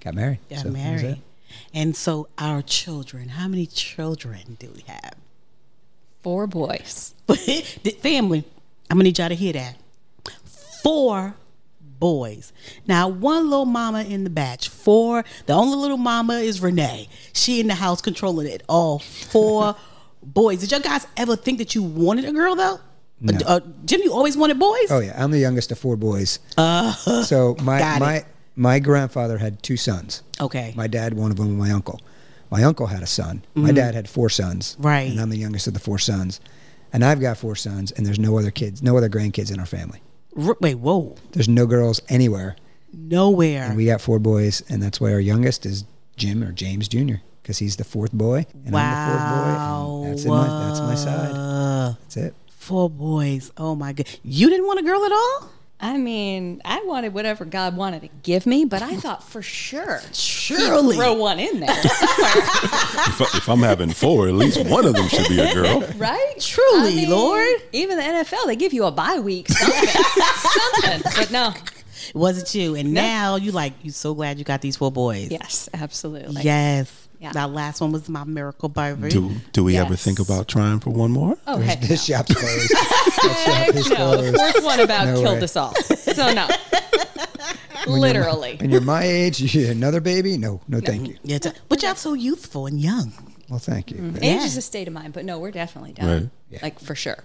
got 0.00 0.14
married. 0.14 0.38
Got 0.48 0.60
So 0.60 0.70
married. 0.70 1.20
And 1.74 1.94
so 1.96 2.28
our 2.38 2.62
children, 2.62 3.30
how 3.30 3.48
many 3.48 3.66
children 3.66 4.56
do 4.58 4.70
we 4.74 4.82
have? 4.82 5.14
Four 6.22 6.46
boys. 6.46 7.14
Family, 8.02 8.44
I'm 8.90 8.96
gonna 8.96 9.04
need 9.04 9.18
y'all 9.18 9.28
to 9.28 9.34
hear 9.34 9.52
that. 9.52 9.76
Four 10.82 11.34
boys. 11.98 12.52
Now, 12.86 13.08
one 13.08 13.50
little 13.50 13.66
mama 13.66 14.02
in 14.04 14.24
the 14.24 14.30
batch. 14.30 14.68
Four. 14.68 15.24
The 15.46 15.52
only 15.52 15.76
little 15.76 15.96
mama 15.96 16.34
is 16.34 16.60
Renee. 16.60 17.08
She 17.32 17.60
in 17.60 17.66
the 17.66 17.74
house 17.74 18.00
controlling 18.00 18.46
it. 18.46 18.62
All 18.68 18.98
four 19.00 19.76
boys. 20.22 20.60
Did 20.60 20.72
you 20.72 20.80
guys 20.80 21.06
ever 21.16 21.36
think 21.36 21.58
that 21.58 21.74
you 21.74 21.82
wanted 21.82 22.24
a 22.24 22.32
girl 22.32 22.54
though? 22.56 22.80
No. 23.20 23.36
Uh, 23.38 23.48
uh, 23.48 23.60
Jim, 23.84 24.00
you 24.04 24.12
always 24.12 24.36
wanted 24.36 24.58
boys. 24.58 24.90
Oh, 24.90 25.00
yeah. 25.00 25.20
I'm 25.22 25.32
the 25.32 25.38
youngest 25.40 25.72
of 25.72 25.78
four 25.78 25.96
boys. 25.96 26.38
Uh, 26.56 26.92
so 27.24 27.56
my, 27.62 27.78
got 27.80 27.96
it. 27.96 28.00
my, 28.00 28.24
my 28.54 28.78
grandfather 28.78 29.38
had 29.38 29.60
two 29.62 29.76
sons. 29.76 30.22
Okay. 30.40 30.72
My 30.76 30.86
dad, 30.86 31.14
one 31.14 31.32
of 31.32 31.36
them, 31.36 31.48
and 31.48 31.58
my 31.58 31.70
uncle. 31.72 32.00
My 32.50 32.62
uncle 32.64 32.86
had 32.86 33.02
a 33.02 33.06
son. 33.06 33.44
My 33.54 33.72
dad 33.72 33.94
had 33.94 34.08
four 34.08 34.28
sons. 34.30 34.74
Mm-hmm. 34.74 34.86
Right. 34.86 35.10
And 35.10 35.20
I'm 35.20 35.30
the 35.30 35.36
youngest 35.38 35.66
of 35.66 35.74
the 35.74 35.80
four 35.80 35.98
sons. 35.98 36.40
And 36.92 37.04
I've 37.04 37.20
got 37.20 37.36
four 37.36 37.54
sons, 37.54 37.92
and 37.92 38.06
there's 38.06 38.18
no 38.18 38.38
other 38.38 38.50
kids, 38.50 38.82
no 38.82 38.96
other 38.96 39.10
grandkids 39.10 39.52
in 39.52 39.60
our 39.60 39.66
family. 39.66 40.00
R- 40.36 40.56
wait, 40.60 40.76
whoa. 40.76 41.16
There's 41.32 41.48
no 41.48 41.66
girls 41.66 42.00
anywhere. 42.08 42.56
Nowhere. 42.92 43.64
And 43.64 43.76
we 43.76 43.84
got 43.84 44.00
four 44.00 44.18
boys, 44.18 44.62
and 44.70 44.82
that's 44.82 44.98
why 45.00 45.12
our 45.12 45.20
youngest 45.20 45.66
is 45.66 45.84
Jim 46.16 46.42
or 46.42 46.52
James 46.52 46.88
Jr. 46.88 47.16
because 47.42 47.58
he's 47.58 47.76
the 47.76 47.84
fourth 47.84 48.12
boy, 48.12 48.46
and 48.64 48.74
I'm 48.74 49.06
the 49.06 49.12
fourth 49.12 49.28
boy. 49.30 50.04
And 50.06 50.12
that's, 50.12 50.24
my, 50.24 50.46
that's 50.68 50.80
my 50.80 50.94
side. 50.94 51.96
That's 52.04 52.16
it. 52.16 52.34
four 52.50 52.88
boys. 52.88 53.52
Oh 53.58 53.74
my 53.74 53.92
god. 53.92 54.06
You 54.22 54.48
didn't 54.48 54.66
want 54.66 54.80
a 54.80 54.82
girl 54.82 55.04
at 55.04 55.12
all? 55.12 55.50
I 55.80 55.96
mean, 55.96 56.60
I 56.64 56.82
wanted 56.84 57.14
whatever 57.14 57.44
God 57.44 57.76
wanted 57.76 58.02
to 58.02 58.08
give 58.24 58.46
me, 58.46 58.64
but 58.64 58.82
I 58.82 58.96
thought 58.96 59.22
for 59.22 59.42
sure 59.42 60.00
Surely. 60.12 60.96
throw 60.96 61.14
one 61.14 61.38
in 61.38 61.60
there, 61.60 61.70
If, 61.82 63.20
if 63.36 63.48
I'm 63.48 63.60
having 63.60 63.90
four, 63.90 64.26
at 64.28 64.34
least 64.34 64.58
one 64.66 64.84
of 64.86 64.94
them 64.94 65.08
should 65.08 65.28
be 65.28 65.38
a 65.40 65.54
girl. 65.54 65.80
right? 65.96 66.34
Truly, 66.40 66.92
I 66.92 66.94
mean, 66.96 67.10
Lord. 67.10 67.48
Even 67.72 67.96
the 67.96 68.02
NFL, 68.02 68.46
they 68.46 68.56
give 68.56 68.72
you 68.72 68.84
a 68.86 68.90
bye 68.90 69.20
week, 69.20 69.48
something, 69.48 69.88
something. 70.36 71.12
But 71.16 71.30
no, 71.30 71.54
Was 72.14 72.42
it 72.42 72.54
you? 72.58 72.74
And 72.74 72.92
now 72.92 73.36
you 73.36 73.52
like 73.52 73.74
you 73.82 73.92
so 73.92 74.14
glad 74.14 74.38
you 74.38 74.44
got 74.44 74.60
these 74.62 74.76
four 74.76 74.90
boys. 74.90 75.30
yes, 75.30 75.68
absolutely. 75.74 76.42
Yes. 76.42 77.07
Yeah. 77.20 77.32
That 77.32 77.50
last 77.50 77.80
one 77.80 77.90
was 77.92 78.08
my 78.08 78.22
miracle 78.24 78.68
baby. 78.68 79.08
Do 79.08 79.32
do 79.52 79.64
we 79.64 79.76
ever 79.76 79.96
think 79.96 80.18
about 80.20 80.46
trying 80.46 80.78
for 80.80 80.90
one 80.90 81.10
more? 81.10 81.36
Oh 81.46 81.58
heck 81.58 81.80
no. 81.82 81.86
This 81.88 82.04
shop's 82.04 82.32
closed. 82.32 82.70
this 83.22 83.44
shop 83.44 83.68
is 83.74 83.90
no. 83.90 84.16
The 84.22 84.32
closed. 84.32 84.36
fourth 84.36 84.64
one 84.64 84.80
about 84.80 85.06
No 85.08 85.14
killed 85.22 85.38
way. 85.38 85.42
us 85.42 85.56
all. 85.56 85.74
So 85.74 86.32
no. 86.32 86.48
Literally. 87.86 88.56
When 88.60 88.70
you're 88.70 88.80
my 88.80 89.02
age, 89.02 89.40
you 89.40 89.70
another 89.70 90.00
baby? 90.00 90.36
No, 90.36 90.60
no, 90.68 90.80
thank 90.80 91.08
you. 91.08 91.16
Yeah, 91.22 91.38
a- 91.44 91.52
but 91.68 91.82
y'all 91.82 91.94
so 91.94 92.12
youthful 92.14 92.66
and 92.66 92.78
young. 92.80 93.12
Well, 93.48 93.58
thank 93.58 93.90
you. 93.90 93.96
Mm-hmm. 93.98 94.16
Age 94.18 94.22
Yeah. 94.40 94.44
is 94.44 94.56
a 94.56 94.62
state 94.62 94.88
of 94.88 94.94
mind, 94.94 95.14
but 95.14 95.24
no, 95.24 95.38
we're 95.38 95.50
definitely 95.52 95.92
done. 95.94 96.06
Right. 96.22 96.30
Yeah. 96.50 96.58
Like 96.62 96.78
for 96.80 96.94
sure. 96.94 97.16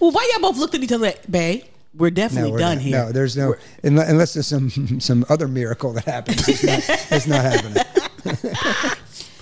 Well, 0.00 0.10
why 0.10 0.28
y'all 0.32 0.42
both 0.42 0.58
looked 0.58 0.74
at 0.74 0.82
each 0.82 0.92
other 0.92 1.06
like, 1.06 1.30
babe? 1.30 1.64
We're 1.94 2.10
definitely 2.10 2.52
we're 2.52 2.58
done 2.58 2.76
not. 2.76 2.82
here. 2.84 2.96
No, 3.06 3.12
there's 3.12 3.36
no 3.36 3.54
unless, 3.82 4.10
unless 4.10 4.34
there's 4.34 4.46
some 4.46 4.70
some 5.00 5.24
other 5.28 5.48
miracle 5.48 5.92
that 5.94 6.04
happens. 6.04 6.46
It's 6.48 6.62
not, 6.62 6.80
it's 7.10 7.26
not 7.26 7.44
happening. 7.44 8.99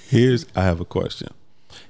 Here's 0.08 0.46
I 0.56 0.62
have 0.62 0.80
a 0.80 0.84
question. 0.86 1.28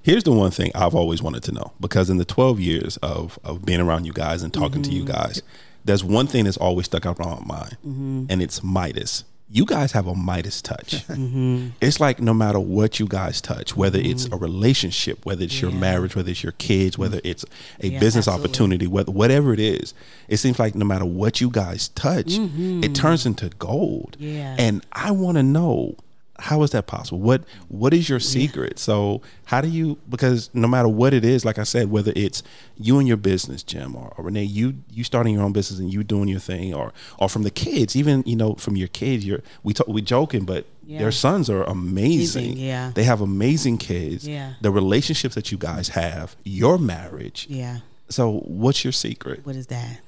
Here's 0.02 0.24
the 0.24 0.32
one 0.32 0.50
thing 0.50 0.72
I've 0.74 0.94
always 0.94 1.22
wanted 1.22 1.42
to 1.44 1.52
know 1.52 1.72
because 1.80 2.10
in 2.10 2.16
the 2.16 2.24
12 2.24 2.58
years 2.60 2.96
of 2.98 3.38
of 3.44 3.64
being 3.64 3.80
around 3.80 4.06
you 4.06 4.12
guys 4.12 4.42
and 4.42 4.52
talking 4.52 4.82
to 4.82 4.90
you 4.90 5.04
mm-hmm. 5.04 5.12
guys, 5.12 5.42
there's 5.84 6.02
one 6.02 6.26
thing 6.26 6.44
that's 6.44 6.56
always 6.56 6.86
stuck 6.86 7.06
out 7.06 7.18
in 7.18 7.26
my 7.26 7.40
mind, 7.44 7.76
mm-hmm. 7.86 8.24
and 8.28 8.42
it's 8.42 8.62
Midas. 8.62 9.24
you 9.50 9.64
guys 9.64 9.92
have 9.92 10.06
a 10.06 10.14
Midas 10.14 10.60
touch. 10.60 11.06
Mm-hmm. 11.18 11.68
It's 11.80 12.00
like 12.00 12.20
no 12.20 12.34
matter 12.34 12.60
what 12.60 13.00
you 13.00 13.06
guys 13.06 13.40
touch, 13.40 13.74
whether 13.76 13.98
it's 13.98 14.26
a 14.26 14.36
relationship, 14.36 15.24
whether 15.24 15.44
it's 15.44 15.60
your 15.60 15.70
marriage, 15.72 16.14
whether 16.14 16.30
it's 16.30 16.42
your 16.42 16.52
kids, 16.52 16.98
whether 16.98 17.20
it's 17.24 17.44
a 17.80 17.88
Yeah, 17.88 17.98
business 17.98 18.28
absolutely. 18.28 18.44
opportunity, 18.50 18.86
whether 18.86 19.10
whatever 19.10 19.52
it 19.54 19.60
is, 19.60 19.94
it 20.28 20.36
seems 20.36 20.58
like 20.58 20.74
no 20.74 20.84
matter 20.84 21.06
what 21.06 21.40
you 21.40 21.50
guys 21.50 21.88
touch, 21.88 22.36
it 22.38 22.94
turns 22.94 23.24
into 23.26 23.48
gold. 23.58 24.16
Yeah. 24.20 24.54
And 24.58 24.84
I 24.92 25.10
want 25.12 25.38
to 25.38 25.42
know 25.42 25.96
how 26.40 26.62
is 26.62 26.70
that 26.70 26.86
possible? 26.86 27.18
What 27.20 27.42
what 27.68 27.92
is 27.92 28.08
your 28.08 28.20
secret? 28.20 28.78
So 28.78 29.22
how 29.46 29.60
do 29.60 29.68
you 29.68 29.98
because 30.08 30.50
no 30.54 30.68
matter 30.68 30.88
what 30.88 31.12
it 31.12 31.24
is, 31.24 31.44
like 31.44 31.58
I 31.58 31.64
said, 31.64 31.90
whether 31.90 32.12
it's 32.14 32.42
you 32.76 32.98
and 32.98 33.08
your 33.08 33.16
business, 33.16 33.62
Jim, 33.62 33.96
or, 33.96 34.12
or 34.16 34.24
Renee, 34.24 34.44
you 34.44 34.74
you 34.90 35.02
starting 35.04 35.34
your 35.34 35.42
own 35.42 35.52
business 35.52 35.80
and 35.80 35.92
you 35.92 36.04
doing 36.04 36.28
your 36.28 36.40
thing, 36.40 36.72
or 36.74 36.92
or 37.18 37.28
from 37.28 37.42
the 37.42 37.50
kids, 37.50 37.96
even 37.96 38.22
you 38.26 38.36
know 38.36 38.54
from 38.54 38.76
your 38.76 38.88
kids, 38.88 39.26
you're 39.26 39.42
we 39.64 39.74
talk, 39.74 39.88
we 39.88 40.00
joking, 40.00 40.44
but 40.44 40.64
Yeah. 40.86 41.00
their 41.00 41.12
sons 41.12 41.50
are 41.50 41.64
amazing. 41.64 42.44
Amazing, 42.52 42.56
yeah. 42.66 42.92
they 42.94 43.04
have 43.04 43.20
amazing 43.20 43.78
kids. 43.78 44.26
Yeah. 44.26 44.54
the 44.60 44.70
relationships 44.70 45.34
that 45.34 45.50
you 45.52 45.58
guys 45.58 45.88
have, 45.90 46.36
your 46.44 46.78
marriage. 46.78 47.46
Yeah. 47.50 47.78
So 48.08 48.38
what's 48.46 48.84
your 48.84 48.92
secret? 48.92 49.44
What 49.44 49.56
is 49.56 49.66
that? 49.66 50.00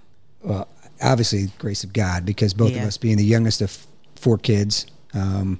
well, 0.43 0.69
obviously, 1.03 1.51
grace 1.59 1.83
of 1.85 1.93
God, 1.93 2.25
because 2.25 2.55
both 2.55 2.71
Yeah. 2.73 2.83
of 2.83 2.89
us 2.89 2.97
being 2.99 3.17
the 3.19 3.25
youngest 3.25 3.61
of 3.61 3.87
four 4.17 4.39
kids 4.39 4.87
um, 5.13 5.59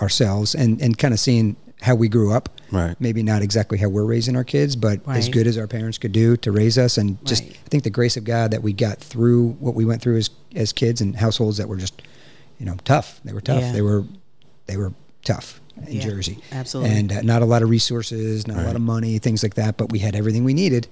ourselves, 0.00 0.54
and 0.54 0.80
and 0.82 0.96
kind 0.98 1.12
of 1.14 1.20
seeing 1.20 1.56
how 1.82 1.94
we 1.94 2.08
grew 2.08 2.32
up. 2.32 2.48
Right. 2.70 2.94
Maybe 3.00 3.22
not 3.22 3.42
exactly 3.42 3.78
how 3.78 3.88
we're 3.88 4.04
raising 4.04 4.36
our 4.36 4.44
kids, 4.44 4.76
but 4.76 5.00
as 5.08 5.28
good 5.28 5.46
as 5.46 5.56
our 5.58 5.66
parents 5.66 5.98
could 5.98 6.12
do 6.12 6.36
to 6.38 6.52
raise 6.52 6.76
us, 6.78 6.98
and 6.98 7.24
just 7.24 7.42
Right. 7.44 7.52
I 7.66 7.68
think 7.68 7.84
the 7.84 7.90
grace 7.90 8.16
of 8.16 8.24
God 8.24 8.50
that 8.52 8.62
we 8.62 8.72
got 8.72 8.98
through 8.98 9.56
what 9.60 9.74
we 9.74 9.84
went 9.84 10.02
through 10.02 10.18
as 10.18 10.30
as 10.54 10.72
kids 10.72 11.00
and 11.00 11.16
households 11.16 11.56
that 11.56 11.68
were 11.68 11.76
just, 11.78 12.02
you 12.58 12.66
know, 12.66 12.76
tough. 12.84 13.20
They 13.24 13.32
were 13.32 13.40
tough. 13.40 13.62
Yeah. 13.62 13.72
They 13.72 13.82
were, 13.82 14.04
they 14.66 14.76
were 14.76 14.92
tough 15.24 15.60
in 15.86 15.94
Yeah, 15.94 16.00
Jersey. 16.02 16.38
absolutely. 16.52 16.96
And 16.98 17.12
uh, 17.12 17.20
not 17.22 17.40
a 17.42 17.44
lot 17.46 17.62
of 17.62 17.70
resources, 17.70 18.46
not 18.46 18.58
a 18.58 18.62
lot 18.66 18.76
of 18.76 18.82
money, 18.82 19.18
things 19.18 19.42
like 19.42 19.54
that. 19.54 19.76
But 19.76 19.90
we 19.90 20.00
had 20.00 20.14
everything 20.16 20.44
we 20.44 20.54
needed 20.54 20.86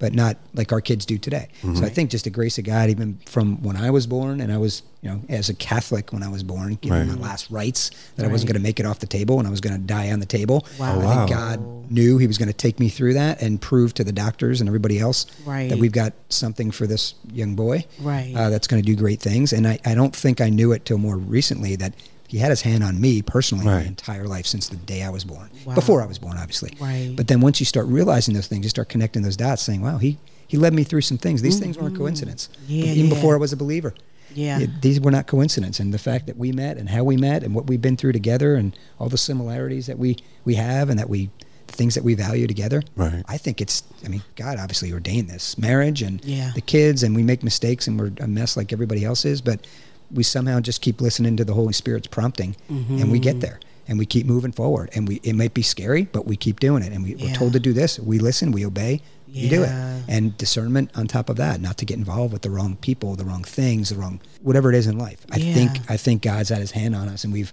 but 0.00 0.12
not 0.14 0.36
like 0.54 0.72
our 0.72 0.80
kids 0.80 1.06
do 1.06 1.16
today. 1.18 1.46
So 1.74 1.84
I 1.84 1.88
think 1.90 2.10
just 2.10 2.24
the 2.24 2.30
grace 2.30 2.58
of 2.58 2.64
God, 2.64 2.90
even 2.90 3.18
from 3.26 3.62
when 3.62 3.76
I 3.76 3.90
was 3.90 4.06
born, 4.08 4.40
and 4.40 4.50
I 4.52 4.56
was, 4.56 4.82
you 5.02 5.10
know, 5.10 5.20
as 5.28 5.48
a 5.48 5.54
Catholic 5.54 6.12
when 6.12 6.22
I 6.24 6.28
was 6.28 6.42
born, 6.42 6.74
given 6.80 7.06
Right. 7.08 7.18
my 7.18 7.22
last 7.22 7.48
rites, 7.50 7.90
that 8.16 8.24
I 8.26 8.28
wasn't 8.28 8.48
going 8.48 8.60
to 8.60 8.62
make 8.62 8.80
it 8.80 8.86
off 8.86 8.98
the 8.98 9.06
table 9.06 9.38
and 9.38 9.46
I 9.46 9.50
was 9.50 9.60
going 9.60 9.74
to 9.76 9.86
die 9.86 10.10
on 10.10 10.18
the 10.18 10.26
table. 10.26 10.66
Wow. 10.78 10.96
Oh, 11.00 11.06
I 11.06 11.14
think 11.14 11.30
God 11.30 11.90
knew 11.92 12.18
He 12.18 12.26
was 12.26 12.38
going 12.38 12.48
to 12.48 12.54
take 12.54 12.80
me 12.80 12.88
through 12.88 13.14
that 13.14 13.40
and 13.42 13.60
prove 13.60 13.94
to 13.94 14.02
the 14.04 14.12
doctors 14.12 14.60
and 14.60 14.68
everybody 14.68 14.98
else 14.98 15.26
Right. 15.44 15.68
that 15.68 15.78
we've 15.78 15.92
got 15.92 16.14
something 16.30 16.70
for 16.70 16.86
this 16.86 17.14
young 17.32 17.54
boy 17.54 17.84
Right. 18.00 18.32
uh, 18.34 18.48
that's 18.50 18.66
going 18.66 18.82
to 18.82 18.86
do 18.86 18.96
great 18.96 19.20
things. 19.20 19.52
And 19.52 19.68
I, 19.68 19.78
I 19.84 19.94
don't 19.94 20.16
think 20.16 20.40
I 20.40 20.48
knew 20.48 20.72
it 20.72 20.84
till 20.86 20.98
more 20.98 21.16
recently 21.18 21.76
that 21.76 21.92
He 22.30 22.38
had 22.38 22.50
His 22.50 22.62
hand 22.62 22.84
on 22.84 23.00
me 23.00 23.22
personally 23.22 23.64
my 23.64 23.82
entire 23.82 24.26
life 24.26 24.46
since 24.46 24.68
the 24.68 24.76
day 24.76 25.02
I 25.02 25.10
was 25.10 25.24
born. 25.24 25.50
Wow. 25.66 25.74
Before 25.74 26.00
I 26.00 26.06
was 26.06 26.18
born, 26.18 26.36
obviously. 26.38 26.76
Right. 26.80 27.12
But 27.16 27.26
then 27.28 27.40
once 27.40 27.58
you 27.60 27.66
start 27.66 27.86
realizing 27.86 28.34
those 28.34 28.46
things, 28.46 28.64
you 28.64 28.70
start 28.70 28.88
connecting 28.88 29.22
those 29.22 29.36
dots, 29.36 29.62
saying, 29.62 29.80
"Wow, 29.82 29.98
he 29.98 30.16
he 30.46 30.56
led 30.56 30.72
me 30.72 30.84
through 30.84 31.00
some 31.02 31.18
things. 31.18 31.42
These 31.42 31.58
things 31.58 31.76
weren't 31.76 31.96
coincidence. 31.96 32.48
Mm-hmm. 32.64 32.72
Yeah, 32.72 32.84
even 32.92 33.04
yeah. 33.10 33.14
before 33.14 33.34
I 33.34 33.38
was 33.38 33.52
a 33.52 33.56
believer, 33.56 33.94
Yeah. 34.34 34.60
It- 34.60 34.80
these 34.82 35.00
were 35.00 35.10
not 35.10 35.26
coincidence. 35.26 35.80
And 35.80 35.92
the 35.92 35.98
fact 35.98 36.26
that 36.26 36.36
we 36.36 36.52
met 36.52 36.76
and 36.76 36.88
how 36.90 37.02
we 37.04 37.16
met 37.16 37.42
and 37.42 37.52
what 37.54 37.66
we've 37.66 37.82
been 37.82 37.96
through 37.96 38.12
together 38.12 38.54
and 38.54 38.76
all 39.00 39.08
the 39.08 39.18
similarities 39.18 39.86
that 39.86 39.98
we 39.98 40.16
we 40.44 40.54
have 40.54 40.88
and 40.88 40.98
that 41.00 41.08
we 41.08 41.30
the 41.66 41.72
things 41.76 41.94
that 41.94 42.02
we 42.04 42.14
value 42.14 42.46
together. 42.48 42.82
Right. 42.96 43.22
I 43.28 43.36
think 43.38 43.60
it's. 43.60 43.82
I 44.04 44.08
mean, 44.08 44.22
God 44.34 44.58
obviously 44.58 44.92
ordained 44.92 45.28
this 45.30 45.56
marriage 45.58 46.00
and 46.02 46.20
Yeah. 46.24 46.50
the 46.54 46.60
kids, 46.60 47.02
and 47.04 47.14
we 47.14 47.22
make 47.22 47.42
mistakes 47.44 47.86
and 47.88 47.98
we're 47.98 48.12
a 48.18 48.26
mess 48.26 48.56
like 48.56 48.72
everybody 48.72 49.04
else 49.04 49.24
is, 49.24 49.40
but 49.40 49.66
we 50.12 50.22
somehow 50.22 50.60
just 50.60 50.80
keep 50.82 51.00
listening 51.00 51.36
to 51.36 51.44
the 51.44 51.54
Holy 51.54 51.72
Spirit's 51.72 52.06
prompting, 52.06 52.56
and 52.68 53.10
we 53.10 53.18
get 53.18 53.32
mm-hmm. 53.32 53.40
there. 53.40 53.60
And 53.88 53.98
we 53.98 54.06
keep 54.06 54.24
moving 54.24 54.52
forward, 54.52 54.90
and 54.94 55.08
we 55.08 55.16
it 55.24 55.32
might 55.32 55.52
be 55.52 55.62
scary, 55.62 56.04
but 56.04 56.24
we 56.24 56.36
keep 56.36 56.60
doing 56.60 56.84
it. 56.84 56.92
And 56.92 57.02
we, 57.02 57.16
we're 57.16 57.28
Yeah. 57.28 57.34
told 57.34 57.54
to 57.54 57.58
do 57.60 57.72
this. 57.72 57.98
We 57.98 58.20
listen, 58.20 58.52
we 58.52 58.64
obey, 58.64 59.02
you 59.32 59.48
do 59.48 59.62
it 59.62 59.70
and 60.08 60.36
discernment 60.36 60.90
on 60.94 61.06
top 61.06 61.28
of 61.30 61.36
that 61.36 61.60
not 61.60 61.76
to 61.78 61.84
get 61.84 61.96
involved 61.96 62.32
with 62.32 62.42
the 62.42 62.50
wrong 62.50 62.76
people 62.76 63.14
the 63.14 63.24
wrong 63.24 63.44
things 63.44 63.90
the 63.90 63.94
wrong 63.94 64.20
whatever 64.42 64.70
it 64.70 64.74
is 64.74 64.86
in 64.86 64.98
life 64.98 65.24
i 65.30 65.36
Yeah. 65.36 65.54
think 65.54 65.70
i 65.88 65.96
think 65.96 66.22
god's 66.22 66.48
had 66.48 66.58
his 66.58 66.72
hand 66.72 66.94
on 66.94 67.08
us 67.08 67.24
and 67.24 67.32
we've 67.32 67.52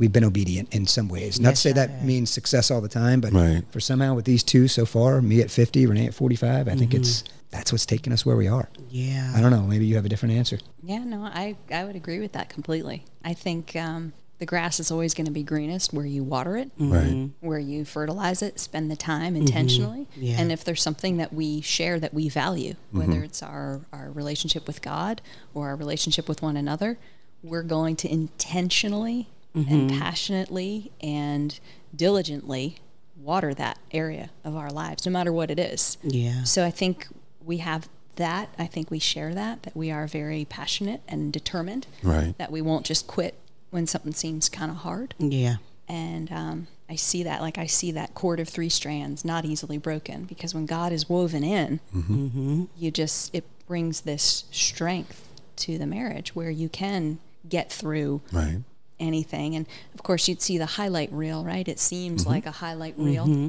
we've 0.00 0.12
been 0.12 0.24
obedient 0.24 0.74
in 0.74 0.86
some 0.86 1.08
ways 1.08 1.38
not 1.38 1.50
to 1.50 1.56
say 1.56 1.72
that 1.72 1.90
have. 1.90 2.04
means 2.04 2.30
success 2.30 2.70
all 2.70 2.80
the 2.80 2.88
time 2.88 3.20
but 3.20 3.32
Right. 3.32 3.62
for 3.70 3.78
somehow 3.80 4.14
with 4.14 4.24
these 4.24 4.42
two 4.42 4.66
so 4.66 4.84
far 4.86 5.22
me 5.22 5.40
at 5.40 5.50
50 5.50 5.86
renee 5.86 6.06
at 6.06 6.14
45 6.14 6.66
i 6.66 6.74
think 6.74 6.90
mm-hmm. 6.90 7.00
it's 7.00 7.22
that's 7.50 7.70
what's 7.72 7.86
taken 7.86 8.12
us 8.12 8.24
where 8.26 8.36
we 8.36 8.48
are 8.48 8.68
Yeah. 8.88 9.32
i 9.36 9.40
don't 9.40 9.50
know 9.52 9.62
maybe 9.62 9.86
you 9.86 9.94
have 9.96 10.04
a 10.04 10.08
different 10.08 10.34
answer 10.34 10.58
Yeah, 10.82 11.04
no, 11.04 11.22
I, 11.24 11.56
I 11.72 11.84
would 11.84 11.94
agree 11.96 12.18
with 12.20 12.32
that 12.32 12.48
completely. 12.48 13.04
I 13.24 13.34
think 13.34 13.76
um, 13.76 14.12
the 14.38 14.46
grass 14.46 14.80
is 14.80 14.90
always 14.90 15.12
going 15.14 15.26
to 15.26 15.32
be 15.32 15.42
greenest 15.42 15.92
where 15.92 16.06
you 16.06 16.24
water 16.24 16.56
it, 16.56 16.70
Right. 16.78 17.02
Mm-hmm. 17.04 17.46
where 17.46 17.58
you 17.58 17.84
fertilize 17.84 18.40
it, 18.42 18.58
spend 18.58 18.90
the 18.90 18.96
time 18.96 19.34
mm-hmm. 19.34 19.42
intentionally. 19.42 20.08
Yeah. 20.16 20.40
And 20.40 20.50
if 20.50 20.64
there's 20.64 20.82
something 20.82 21.18
that 21.18 21.32
we 21.34 21.60
share 21.60 22.00
that 22.00 22.14
we 22.14 22.28
value, 22.30 22.74
whether 22.92 23.22
it's 23.22 23.42
our, 23.42 23.80
our 23.92 24.10
relationship 24.10 24.66
with 24.66 24.80
God 24.80 25.20
or 25.54 25.68
our 25.68 25.76
relationship 25.76 26.28
with 26.28 26.40
one 26.40 26.56
another, 26.56 26.98
we're 27.42 27.62
going 27.62 27.96
to 27.96 28.08
intentionally 28.10 29.28
and 29.54 29.90
mm-hmm. 29.90 29.98
passionately 29.98 30.92
and 31.00 31.58
diligently 31.94 32.76
water 33.16 33.52
that 33.54 33.78
area 33.90 34.30
of 34.44 34.56
our 34.56 34.70
lives, 34.70 35.04
no 35.04 35.12
matter 35.12 35.32
what 35.32 35.50
it 35.50 35.58
is. 35.58 35.98
Yeah. 36.02 36.44
So 36.44 36.64
I 36.64 36.70
think 36.70 37.08
we 37.44 37.58
have 37.58 37.88
that. 38.16 38.48
I 38.58 38.66
think 38.66 38.90
we 38.90 38.98
share 38.98 39.34
that, 39.34 39.62
that 39.64 39.76
we 39.76 39.90
are 39.90 40.06
very 40.06 40.44
passionate 40.44 41.02
and 41.08 41.32
determined. 41.32 41.86
Right. 42.02 42.36
That 42.38 42.50
we 42.50 42.62
won't 42.62 42.86
just 42.86 43.06
quit 43.06 43.34
when 43.70 43.86
something 43.86 44.12
seems 44.12 44.48
kind 44.48 44.70
of 44.70 44.78
hard. 44.78 45.14
Yeah. 45.18 45.56
And 45.88 46.30
um, 46.30 46.66
I 46.88 46.94
see 46.96 47.22
that, 47.24 47.40
like 47.40 47.58
I 47.58 47.66
see 47.66 47.92
that 47.92 48.14
cord 48.14 48.40
of 48.40 48.48
three 48.48 48.68
strands 48.68 49.24
not 49.24 49.44
easily 49.44 49.78
broken 49.78 50.24
because 50.24 50.54
when 50.54 50.66
God 50.66 50.92
is 50.92 51.08
woven 51.08 51.42
in, 51.42 51.80
mm-hmm. 51.94 52.26
Mm-hmm. 52.26 52.64
you 52.76 52.90
just, 52.90 53.34
it 53.34 53.44
brings 53.66 54.02
this 54.02 54.44
strength 54.50 55.28
to 55.56 55.78
the 55.78 55.86
marriage 55.86 56.34
where 56.34 56.50
you 56.50 56.68
can 56.68 57.18
get 57.48 57.72
through 57.72 58.20
Right. 58.32 58.58
Anything. 59.00 59.56
And 59.56 59.66
of 59.94 60.02
course, 60.02 60.28
you'd 60.28 60.42
see 60.42 60.58
the 60.58 60.66
highlight 60.66 61.12
reel, 61.12 61.44
right? 61.44 61.66
It 61.66 61.78
seems 61.78 62.22
mm-hmm. 62.22 62.30
like 62.30 62.46
a 62.46 62.52
highlight 62.52 62.94
reel, 62.96 63.26
mm-hmm. 63.26 63.48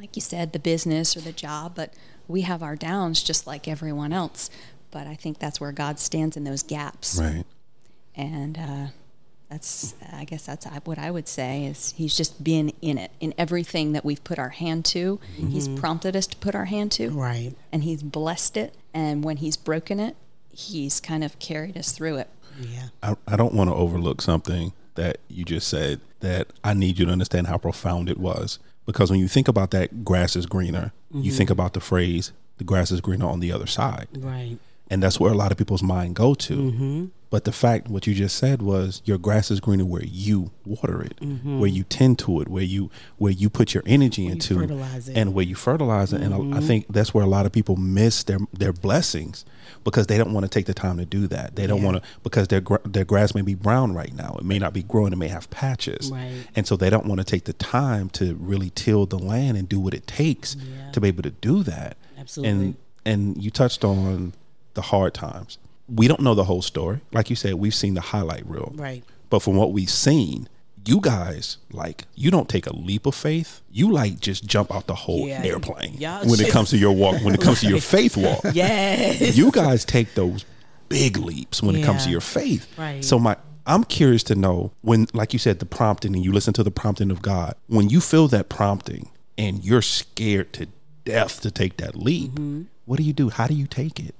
like 0.00 0.16
you 0.16 0.22
said, 0.22 0.52
the 0.52 0.58
business 0.58 1.16
or 1.16 1.20
the 1.20 1.32
job, 1.32 1.72
but 1.74 1.92
we 2.26 2.42
have 2.42 2.62
our 2.62 2.76
downs 2.76 3.22
just 3.22 3.46
like 3.46 3.68
everyone 3.68 4.12
else. 4.12 4.50
But 4.90 5.06
I 5.06 5.14
think 5.14 5.38
that's 5.38 5.60
where 5.60 5.72
God 5.72 5.98
stands 5.98 6.36
in 6.36 6.44
those 6.44 6.62
gaps. 6.62 7.18
Right. 7.20 7.44
And 8.16 8.56
uh, 8.56 8.86
that's, 9.50 9.94
I 10.12 10.24
guess 10.24 10.46
that's 10.46 10.66
uh, 10.66 10.80
what 10.84 10.98
I 10.98 11.10
would 11.10 11.28
say 11.28 11.66
is 11.66 11.94
He's 11.96 12.16
just 12.16 12.42
been 12.42 12.72
in 12.80 12.96
it, 12.96 13.10
in 13.20 13.34
everything 13.36 13.92
that 13.92 14.04
we've 14.04 14.22
put 14.22 14.38
our 14.38 14.50
hand 14.50 14.84
to. 14.86 15.18
Mm-hmm. 15.36 15.48
He's 15.48 15.68
prompted 15.68 16.16
us 16.16 16.26
to 16.28 16.36
put 16.36 16.54
our 16.54 16.66
hand 16.66 16.92
to 16.92 17.10
Right. 17.10 17.54
and 17.72 17.84
he's 17.84 18.02
blessed 18.02 18.56
it. 18.56 18.74
And 18.92 19.24
when 19.24 19.38
he's 19.38 19.56
broken 19.56 19.98
it, 19.98 20.16
he's 20.50 21.00
kind 21.00 21.24
of 21.24 21.38
carried 21.40 21.76
us 21.76 21.90
through 21.92 22.16
it. 22.18 22.28
Yeah. 22.60 22.88
I, 23.02 23.16
I 23.26 23.36
don't 23.36 23.54
want 23.54 23.70
to 23.70 23.74
overlook 23.74 24.20
something 24.20 24.72
that 24.94 25.18
you 25.28 25.44
just 25.44 25.68
said 25.68 26.00
that 26.20 26.48
I 26.62 26.74
need 26.74 26.98
you 26.98 27.06
to 27.06 27.12
understand 27.12 27.48
how 27.48 27.58
profound 27.58 28.08
it 28.08 28.18
was. 28.18 28.58
Because 28.86 29.10
when 29.10 29.20
you 29.20 29.28
think 29.28 29.48
about 29.48 29.70
that 29.70 30.04
grass 30.04 30.36
is 30.36 30.46
greener, 30.46 30.92
you 31.10 31.20
mm-hmm. 31.20 31.36
think 31.36 31.50
about 31.50 31.72
the 31.72 31.80
phrase, 31.80 32.32
the 32.58 32.64
grass 32.64 32.90
is 32.90 33.00
greener 33.00 33.26
on 33.26 33.40
the 33.40 33.50
other 33.50 33.66
side. 33.66 34.08
Right. 34.16 34.58
And 34.90 35.02
that's 35.02 35.18
where 35.18 35.32
a 35.32 35.36
lot 35.36 35.50
of 35.50 35.58
people's 35.58 35.82
mind 35.82 36.14
go 36.14 36.34
to. 36.34 36.56
Mm-hmm. 36.56 37.06
But 37.34 37.42
the 37.42 37.50
fact, 37.50 37.88
what 37.88 38.06
you 38.06 38.14
just 38.14 38.36
said 38.36 38.62
was 38.62 39.02
your 39.04 39.18
grass 39.18 39.50
is 39.50 39.58
greener 39.58 39.84
where 39.84 40.04
you 40.04 40.52
water 40.64 41.02
it, 41.02 41.16
mm-hmm. 41.16 41.58
where 41.58 41.68
you 41.68 41.82
tend 41.82 42.20
to 42.20 42.40
it, 42.40 42.46
where 42.46 42.62
you 42.62 42.92
where 43.18 43.32
you 43.32 43.50
put 43.50 43.74
your 43.74 43.82
energy 43.86 44.22
you 44.22 44.30
into, 44.30 44.60
it. 44.62 44.70
and 45.16 45.34
where 45.34 45.44
you 45.44 45.56
fertilize 45.56 46.12
it. 46.12 46.20
And 46.20 46.32
I- 46.54 46.58
I 46.58 46.60
think 46.60 46.86
that's 46.88 47.12
where 47.12 47.24
a 47.24 47.28
lot 47.28 47.44
of 47.44 47.50
people 47.50 47.74
miss 47.74 48.22
their 48.22 48.38
their 48.52 48.72
blessings 48.72 49.44
because 49.82 50.06
they 50.06 50.16
don't 50.16 50.32
want 50.32 50.44
to 50.44 50.48
take 50.48 50.66
the 50.66 50.74
time 50.74 50.96
to 50.98 51.04
do 51.04 51.26
that. 51.26 51.56
They 51.56 51.66
don't 51.66 51.80
Yeah. 51.80 51.84
want 51.86 51.96
to 52.04 52.08
because 52.22 52.46
their 52.46 52.62
their 52.84 53.04
grass 53.04 53.34
may 53.34 53.42
be 53.42 53.54
brown 53.56 53.94
right 53.94 54.14
now. 54.14 54.36
It 54.38 54.44
may 54.44 54.60
not 54.60 54.72
be 54.72 54.84
growing. 54.84 55.12
It 55.12 55.16
may 55.18 55.26
have 55.26 55.50
patches, 55.50 56.12
Right. 56.12 56.46
and 56.54 56.68
so 56.68 56.76
they 56.76 56.88
don't 56.88 57.06
want 57.06 57.18
to 57.18 57.24
take 57.24 57.46
the 57.46 57.52
time 57.52 58.10
to 58.10 58.36
really 58.36 58.70
till 58.76 59.06
the 59.06 59.18
land 59.18 59.56
and 59.58 59.68
do 59.68 59.80
what 59.80 59.92
it 59.92 60.06
takes 60.06 60.54
Yeah. 60.54 60.92
to 60.92 61.00
be 61.00 61.08
able 61.08 61.24
to 61.24 61.30
do 61.32 61.64
that. 61.64 61.96
Absolutely. 62.16 62.50
And 62.52 62.74
and 63.04 63.42
you 63.42 63.50
touched 63.50 63.82
on 63.84 64.34
the 64.74 64.82
hard 64.82 65.14
times. 65.14 65.58
We 65.88 66.08
don't 66.08 66.20
know 66.20 66.34
the 66.34 66.44
whole 66.44 66.62
story. 66.62 67.00
Like 67.12 67.28
you 67.30 67.36
said, 67.36 67.54
we've 67.54 67.74
seen 67.74 67.94
the 67.94 68.00
highlight 68.00 68.46
reel. 68.46 68.72
Right. 68.74 69.04
But 69.30 69.40
from 69.40 69.56
what 69.56 69.72
we've 69.72 69.90
seen, 69.90 70.48
you 70.86 71.00
guys 71.00 71.58
like 71.72 72.04
you 72.14 72.30
don't 72.30 72.48
take 72.48 72.66
a 72.66 72.74
leap 72.76 73.06
of 73.06 73.14
faith. 73.14 73.60
You 73.70 73.90
like 73.90 74.20
just 74.20 74.46
jump 74.46 74.74
out 74.74 74.86
the 74.86 74.94
whole 74.94 75.26
Yeah. 75.26 75.42
airplane 75.42 75.94
when 75.98 76.40
it 76.40 76.50
comes 76.50 76.70
to 76.70 76.78
your 76.78 76.92
walk. 76.92 77.22
When 77.22 77.34
it 77.34 77.40
comes 77.40 77.60
to 77.60 77.68
your 77.68 77.80
faith 77.94 78.16
walk, 78.16 78.40
Yes. 78.52 79.36
you 79.36 79.50
guys 79.50 79.84
take 79.84 80.14
those 80.14 80.44
big 80.88 81.16
leaps 81.16 81.62
when 81.62 81.74
it 81.76 81.84
comes 81.84 82.04
to 82.04 82.10
your 82.10 82.20
faith. 82.20 82.66
Right. 82.78 83.04
So 83.04 83.18
my 83.18 83.36
I'm 83.66 83.84
curious 83.84 84.22
to 84.24 84.34
know 84.34 84.72
when 84.82 85.06
like 85.14 85.32
you 85.32 85.38
said 85.38 85.58
the 85.58 85.64
prompting 85.66 86.14
and 86.14 86.22
you 86.24 86.32
listen 86.32 86.52
to 86.54 86.62
the 86.62 86.70
prompting 86.70 87.10
of 87.10 87.22
God. 87.22 87.54
When 87.66 87.88
you 87.88 88.00
feel 88.02 88.28
that 88.28 88.48
prompting 88.50 89.08
and 89.38 89.64
you're 89.64 89.80
scared 89.82 90.52
to 90.54 90.66
death 91.06 91.40
to 91.42 91.50
take 91.50 91.78
that 91.78 91.96
leap, 91.96 92.32
Mm-hmm. 92.32 92.62
what 92.84 92.98
do 92.98 93.02
you 93.02 93.14
do? 93.14 93.30
How 93.30 93.46
do 93.46 93.54
you 93.54 93.66
take 93.66 93.98
it? 93.98 94.14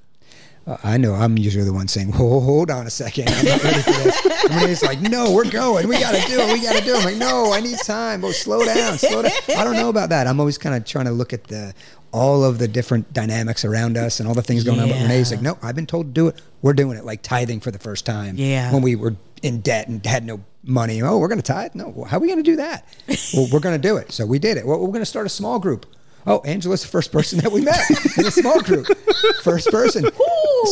I 0.82 0.96
know 0.96 1.14
I'm 1.14 1.36
usually 1.36 1.64
the 1.64 1.72
one 1.72 1.88
saying, 1.88 2.12
"Whoa, 2.12 2.40
hold 2.40 2.70
on 2.70 2.86
a 2.86 2.90
second, 2.90 3.28
I'm 3.28 3.44
not 3.44 3.62
ready 3.62 3.82
for 3.82 3.90
this." 3.90 4.26
And 4.44 4.54
Renee's 4.54 4.82
like, 4.82 5.00
"No, 5.00 5.32
we're 5.32 5.50
going. 5.50 5.88
We 5.88 5.98
got 6.00 6.14
to 6.14 6.26
do 6.26 6.40
it. 6.40 6.52
We 6.52 6.62
got 6.62 6.78
to 6.78 6.84
do 6.84 6.94
it." 6.94 6.98
I'm 6.98 7.04
like, 7.04 7.16
"No, 7.16 7.52
I 7.52 7.60
need 7.60 7.78
time. 7.78 8.24
Oh, 8.24 8.32
slow 8.32 8.64
down, 8.64 8.96
slow 8.98 9.22
down." 9.22 9.32
I 9.56 9.62
don't 9.64 9.74
know 9.74 9.90
about 9.90 10.08
that. 10.08 10.26
I'm 10.26 10.40
always 10.40 10.56
kind 10.56 10.74
of 10.74 10.84
trying 10.84 11.04
to 11.04 11.12
look 11.12 11.32
at 11.32 11.44
the 11.44 11.74
all 12.12 12.44
of 12.44 12.58
the 12.58 12.68
different 12.68 13.12
dynamics 13.12 13.64
around 13.64 13.96
us 13.98 14.20
and 14.20 14.28
all 14.28 14.34
the 14.34 14.42
things 14.42 14.64
going 14.64 14.80
on. 14.80 14.88
But 14.88 15.02
Renee's 15.02 15.30
like, 15.30 15.42
"No, 15.42 15.58
I've 15.62 15.74
been 15.74 15.86
told 15.86 16.06
to 16.06 16.12
do 16.12 16.28
it. 16.28 16.40
We're 16.62 16.72
doing 16.72 16.96
it." 16.96 17.04
Like 17.04 17.20
tithing 17.22 17.60
for 17.60 17.70
the 17.70 17.78
first 17.78 18.06
time. 18.06 18.36
Yeah. 18.38 18.72
When 18.72 18.80
we 18.82 18.96
were 18.96 19.16
in 19.42 19.60
debt 19.60 19.88
and 19.88 20.04
had 20.06 20.24
no 20.24 20.40
money. 20.62 21.02
Oh, 21.02 21.18
we're 21.18 21.28
going 21.28 21.40
to 21.40 21.52
tithe? 21.52 21.74
No. 21.74 22.04
How 22.08 22.16
are 22.16 22.20
we 22.20 22.28
going 22.28 22.42
to 22.42 22.42
do 22.42 22.56
that? 22.56 22.86
well, 23.34 23.48
we're 23.52 23.60
going 23.60 23.80
to 23.80 23.88
do 23.88 23.98
it. 23.98 24.12
So 24.12 24.24
we 24.24 24.38
did 24.38 24.56
it. 24.56 24.66
Well, 24.66 24.78
we're 24.78 24.86
going 24.88 25.00
to 25.00 25.04
start 25.06 25.26
a 25.26 25.30
small 25.30 25.58
group. 25.58 25.84
Oh, 26.26 26.40
Angela's 26.40 26.80
the 26.82 26.88
first 26.88 27.12
person 27.12 27.38
that 27.40 27.52
we 27.52 27.60
met 27.60 27.78
in 28.18 28.26
a 28.26 28.30
small 28.30 28.60
group. 28.62 28.86
First 29.42 29.70
person, 29.70 30.06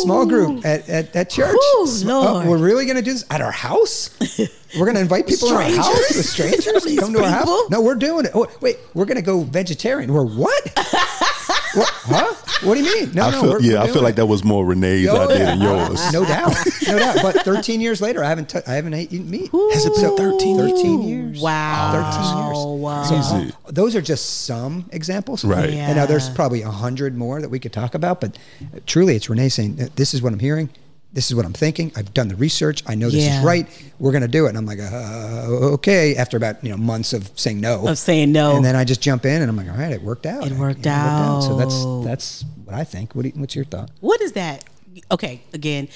small 0.02 0.24
group 0.24 0.64
at, 0.64 0.88
at, 0.88 1.14
at 1.14 1.30
church. 1.30 1.54
Ooh, 1.54 1.86
Sm- 1.86 2.08
oh, 2.08 2.20
Lord. 2.22 2.46
oh, 2.46 2.50
we're 2.50 2.58
really 2.58 2.86
going 2.86 2.96
to 2.96 3.02
do 3.02 3.12
this 3.12 3.24
at 3.30 3.40
our 3.42 3.50
house? 3.52 4.10
We're 4.78 4.86
going 4.86 4.94
to 4.94 5.02
invite 5.02 5.26
people 5.26 5.48
in 5.48 5.54
our 5.54 5.62
house? 5.62 6.08
The 6.08 6.22
strangers 6.22 6.98
come 6.98 7.12
to 7.12 7.22
our 7.22 7.30
house? 7.30 7.68
No, 7.70 7.82
we're 7.82 7.94
doing 7.96 8.24
it. 8.24 8.30
Oh, 8.34 8.46
wait, 8.62 8.78
we're 8.94 9.04
going 9.04 9.16
to 9.16 9.22
go 9.22 9.42
vegetarian. 9.42 10.12
We're 10.12 10.24
what? 10.24 10.72
what? 11.74 11.88
Huh? 11.90 12.34
What 12.66 12.74
do 12.76 12.82
you 12.84 12.94
mean? 12.94 13.12
No, 13.14 13.22
I 13.22 13.30
no. 13.32 13.40
feel, 13.40 13.50
we're, 13.52 13.60
yeah, 13.60 13.72
we're 13.72 13.78
I 13.78 13.82
doing 13.84 13.92
feel 13.94 14.02
like 14.02 14.14
that 14.16 14.26
was 14.26 14.44
more 14.44 14.64
Renee's 14.64 15.08
Oh, 15.08 15.24
idea 15.28 15.38
yeah. 15.38 15.44
than 15.56 15.60
yours. 15.62 16.12
No 16.12 16.24
doubt, 16.24 16.54
no 16.86 16.98
doubt. 16.98 17.16
But 17.22 17.36
13 17.44 17.80
years 17.80 18.00
later, 18.00 18.22
I 18.22 18.28
haven't 18.28 18.50
t- 18.50 18.60
I 18.66 18.74
haven't 18.74 18.94
eaten 18.94 19.28
meat. 19.30 19.50
Has 19.72 19.84
it 19.86 19.94
been 19.94 20.16
13 20.16 20.58
years? 20.58 20.70
13 20.72 21.02
years. 21.02 21.40
Wow. 21.40 21.92
13 22.12 22.46
years. 22.46 22.80
Wow. 22.80 23.02
So, 23.22 23.36
uh, 23.36 23.50
those 23.72 23.96
are 23.96 24.00
just 24.02 24.44
some 24.44 24.84
examples. 24.92 25.44
Right. 25.44 25.70
And 25.70 25.96
now 25.96 26.06
there's 26.06 26.28
probably 26.30 26.62
a 26.62 26.70
hundred 26.70 27.16
more 27.16 27.40
that 27.40 27.48
we 27.48 27.58
could 27.58 27.72
talk 27.72 27.94
about, 27.94 28.20
but 28.20 28.36
truly 28.86 29.16
it's 29.16 29.28
Renee 29.28 29.48
saying, 29.48 29.78
"Uh, 29.80 29.88
this 29.96 30.14
is 30.14 30.22
what 30.22 30.32
I'm 30.32 30.38
hearing. 30.38 30.68
This 31.14 31.30
is 31.30 31.34
what 31.34 31.44
I'm 31.44 31.52
thinking. 31.52 31.92
I've 31.94 32.14
done 32.14 32.28
the 32.28 32.36
research. 32.36 32.82
I 32.86 32.94
know 32.94 33.10
this 33.10 33.24
Yeah. 33.24 33.40
is 33.40 33.44
right. 33.44 33.66
We're 33.98 34.12
going 34.12 34.22
to 34.22 34.28
do 34.28 34.46
it. 34.46 34.50
And 34.50 34.58
I'm 34.58 34.64
like, 34.64 34.78
uh, 34.80 35.74
okay. 35.74 36.16
After 36.16 36.38
about, 36.38 36.64
you 36.64 36.70
know, 36.70 36.78
months 36.78 37.12
of 37.12 37.30
saying 37.38 37.60
no. 37.60 37.86
Of 37.86 37.98
saying 37.98 38.32
no. 38.32 38.56
And 38.56 38.64
then 38.64 38.76
I 38.76 38.84
just 38.84 39.02
jump 39.02 39.26
in 39.26 39.42
and 39.42 39.50
I'm 39.50 39.56
like, 39.56 39.68
all 39.68 39.76
right, 39.76 39.92
it 39.92 40.02
worked 40.02 40.24
out. 40.24 40.46
It 40.46 40.52
I- 40.54 40.58
worked 40.58 40.86
out. 40.86 41.42
So 41.42 41.56
that's, 41.58 41.84
that's 42.06 42.44
what 42.64 42.74
I 42.74 42.84
think. 42.84 43.14
What 43.14 43.22
do 43.22 43.28
you, 43.28 43.34
what's 43.36 43.54
your 43.54 43.66
thought? 43.66 43.90
what 44.00 44.22
is 44.22 44.32
that? 44.32 44.64
Okay, 45.10 45.42
again, 45.54 45.88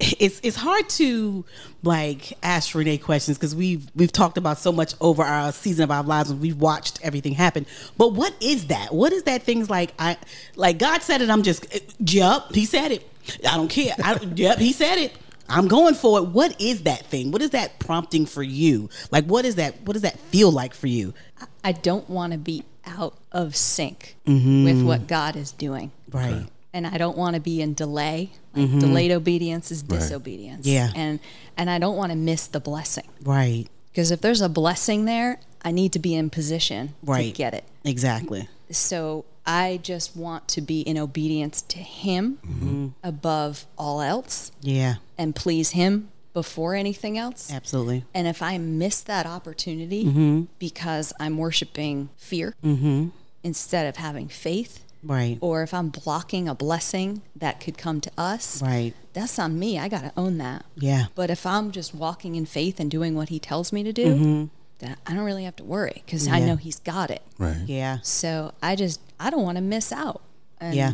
it's 0.00 0.40
it's 0.42 0.56
hard 0.56 0.88
to 0.88 1.44
like 1.82 2.36
ask 2.42 2.74
Renee 2.74 2.98
questions 2.98 3.38
because 3.38 3.54
we've 3.54 3.86
we've 3.94 4.12
talked 4.12 4.36
about 4.36 4.58
so 4.58 4.72
much 4.72 4.94
over 5.00 5.22
our 5.22 5.52
season 5.52 5.84
of 5.84 5.90
our 5.90 6.02
lives 6.02 6.30
and 6.30 6.40
we've 6.40 6.60
watched 6.60 6.98
everything 7.02 7.32
happen. 7.34 7.66
But 7.96 8.12
what 8.12 8.34
is 8.40 8.66
that? 8.68 8.92
What 8.92 9.12
is 9.12 9.24
that? 9.24 9.42
Things 9.42 9.70
like 9.70 9.92
I 9.98 10.16
like 10.56 10.78
God 10.78 11.02
said 11.02 11.20
it. 11.22 11.30
I'm 11.30 11.42
just 11.42 11.72
eh, 11.74 11.80
yep. 11.98 12.52
He 12.52 12.64
said 12.64 12.92
it. 12.92 13.08
I 13.48 13.56
don't 13.56 13.68
care. 13.68 13.94
I, 14.02 14.18
yep. 14.34 14.58
He 14.58 14.72
said 14.72 14.98
it. 14.98 15.16
I'm 15.48 15.68
going 15.68 15.94
for 15.94 16.18
it. 16.18 16.22
What 16.28 16.58
is 16.60 16.82
that 16.84 17.04
thing? 17.06 17.30
What 17.30 17.42
is 17.42 17.50
that 17.50 17.78
prompting 17.78 18.26
for 18.26 18.42
you? 18.42 18.88
Like, 19.10 19.26
what 19.26 19.44
is 19.44 19.56
that? 19.56 19.82
What 19.82 19.92
does 19.92 20.02
that 20.02 20.18
feel 20.18 20.50
like 20.50 20.74
for 20.74 20.86
you? 20.86 21.14
I 21.62 21.72
don't 21.72 22.08
want 22.08 22.32
to 22.32 22.38
be 22.38 22.64
out 22.86 23.16
of 23.32 23.56
sync 23.56 24.16
mm-hmm. 24.26 24.64
with 24.64 24.82
what 24.82 25.06
God 25.06 25.36
is 25.36 25.52
doing. 25.52 25.92
Right. 26.10 26.46
And 26.74 26.86
I 26.86 26.98
don't 26.98 27.16
want 27.16 27.34
to 27.36 27.40
be 27.40 27.62
in 27.62 27.72
delay. 27.72 28.32
Like 28.54 28.66
mm-hmm. 28.66 28.78
delayed 28.80 29.12
obedience 29.12 29.70
is 29.70 29.82
disobedience. 29.82 30.66
Yeah. 30.66 30.90
And 30.94 31.20
and 31.56 31.70
I 31.70 31.78
don't 31.78 31.96
want 31.96 32.10
to 32.12 32.16
miss 32.16 32.46
the 32.48 32.60
blessing. 32.60 33.08
Right. 33.22 33.66
Because 33.90 34.10
if 34.10 34.20
there's 34.20 34.40
a 34.42 34.48
blessing 34.48 35.06
there, 35.06 35.40
I 35.64 35.70
need 35.70 35.92
to 35.92 35.98
be 35.98 36.14
in 36.14 36.28
position 36.28 36.94
Right. 37.02 37.32
to 37.32 37.32
get 37.32 37.54
it. 37.54 37.64
Exactly. 37.84 38.48
So 38.70 39.24
I 39.46 39.78
just 39.82 40.16
want 40.16 40.48
to 40.48 40.60
be 40.60 40.80
in 40.80 40.98
obedience 40.98 41.62
to 41.62 41.78
Him 41.78 42.38
mm-hmm. 42.44 42.88
above 43.02 43.66
all 43.78 44.00
else 44.02 44.50
Yeah. 44.60 44.96
and 45.16 45.34
please 45.34 45.70
Him 45.70 46.08
before 46.32 46.74
anything 46.74 47.16
else. 47.16 47.52
Absolutely. 47.52 48.04
And 48.12 48.26
if 48.26 48.42
I 48.42 48.58
miss 48.58 49.00
that 49.02 49.26
opportunity 49.26 50.04
Mm-hmm. 50.06 50.42
because 50.58 51.12
I'm 51.20 51.38
worshiping 51.38 52.08
fear 52.16 52.56
mm-hmm. 52.64 53.08
instead 53.44 53.86
of 53.86 53.96
having 53.96 54.28
faith, 54.28 54.83
Right. 55.04 55.38
or 55.40 55.62
if 55.62 55.72
I'm 55.74 55.90
blocking 55.90 56.48
a 56.48 56.54
blessing 56.54 57.22
that 57.36 57.60
could 57.60 57.76
come 57.78 58.00
to 58.00 58.10
us, 58.16 58.62
Right. 58.62 58.94
that's 59.12 59.38
on 59.38 59.58
me. 59.58 59.78
I 59.78 59.88
got 59.88 60.00
to 60.02 60.12
own 60.16 60.38
that. 60.38 60.64
Yeah. 60.76 61.06
But 61.14 61.30
if 61.30 61.44
I'm 61.46 61.70
just 61.72 61.94
walking 61.94 62.34
in 62.36 62.46
faith 62.46 62.80
and 62.80 62.90
doing 62.90 63.14
what 63.14 63.28
He 63.28 63.38
tells 63.38 63.72
me 63.72 63.82
to 63.82 63.92
do, 63.92 64.48
then 64.78 64.96
I 65.06 65.14
don't 65.14 65.24
really 65.24 65.44
have 65.44 65.56
to 65.56 65.64
worry 65.64 66.02
because 66.04 66.26
I 66.28 66.38
Mm-hmm. 66.38 66.46
Know 66.46 66.56
He's 66.56 66.78
got 66.80 67.10
it. 67.10 67.22
Right. 67.38 67.62
Yeah. 67.66 67.98
So 68.02 68.52
I 68.62 68.74
just 68.76 69.00
I 69.20 69.30
don't 69.30 69.42
want 69.42 69.56
to 69.56 69.62
miss 69.62 69.92
out. 69.92 70.22
And 70.60 70.74
Yeah. 70.74 70.92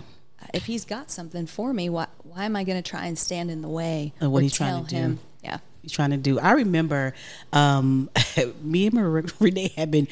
If 0.54 0.64
he's 0.66 0.84
got 0.86 1.10
something 1.10 1.46
for 1.46 1.72
me, 1.72 1.88
why 1.90 2.06
why 2.24 2.44
am 2.46 2.56
I 2.56 2.64
going 2.64 2.82
to 2.82 2.88
try 2.90 3.06
and 3.06 3.18
stand 3.18 3.50
in 3.50 3.60
the 3.62 3.68
way 3.68 4.12
Of 4.20 4.30
what 4.32 4.42
he's 4.42 4.54
trying 4.54 4.72
tell 4.72 4.84
to 4.84 4.90
do. 4.90 4.96
him? 4.96 5.18
Yeah. 5.44 5.58
he's 5.82 5.92
trying 5.92 6.10
to 6.10 6.16
do. 6.16 6.40
I 6.40 6.52
remember 6.52 7.14
um, 7.52 8.08
me 8.62 8.86
and 8.86 8.94
Mar- 8.94 9.24
Renee 9.38 9.72
had 9.76 9.90
been 9.90 10.08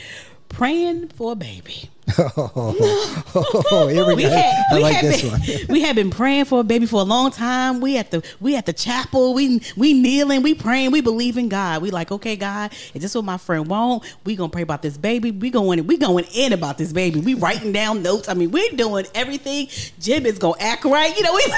praying 0.48 1.08
for 1.08 1.32
a 1.32 1.34
baby. 1.34 1.90
Oh, 2.18 3.88
here 3.92 4.06
we, 4.06 4.14
We 4.14 4.22
go. 4.22 4.30
had, 4.30 4.64
I 4.70 4.74
we 4.74 4.80
like 4.80 5.00
this 5.00 5.22
been, 5.22 5.30
one. 5.30 5.40
We 5.68 5.82
had 5.82 5.96
been 5.96 6.10
praying 6.10 6.46
for 6.46 6.60
a 6.60 6.64
baby 6.64 6.86
for 6.86 7.00
a 7.00 7.04
long 7.04 7.30
time. 7.30 7.80
We 7.80 7.96
at 7.98 8.10
the 8.10 8.22
we 8.40 8.56
at 8.56 8.66
the 8.66 8.72
chapel. 8.72 9.34
We 9.34 9.60
we 9.76 9.92
kneeling. 9.92 10.42
We 10.42 10.54
praying. 10.54 10.90
We 10.90 11.00
believe 11.00 11.36
in 11.36 11.48
God. 11.48 11.82
We 11.82 11.90
like 11.90 12.10
okay, 12.12 12.36
God. 12.36 12.72
Is 12.94 13.02
this 13.02 13.14
what 13.14 13.24
my 13.24 13.36
friend 13.36 13.66
want? 13.68 14.04
We 14.24 14.36
gonna 14.36 14.48
pray 14.50 14.62
about 14.62 14.82
this 14.82 14.96
baby. 14.96 15.30
We 15.30 15.50
going 15.50 15.86
we 15.86 15.96
going 15.96 16.24
in 16.34 16.52
about 16.52 16.78
this 16.78 16.92
baby. 16.92 17.20
We 17.20 17.34
writing 17.34 17.72
down 17.72 18.02
notes. 18.02 18.28
I 18.28 18.34
mean, 18.34 18.50
we're 18.50 18.70
doing 18.70 19.06
everything. 19.14 19.68
Jim 20.00 20.26
is 20.26 20.38
gonna 20.38 20.60
act 20.60 20.84
right. 20.84 21.16
You 21.16 21.22
know, 21.22 21.32
we 21.34 21.42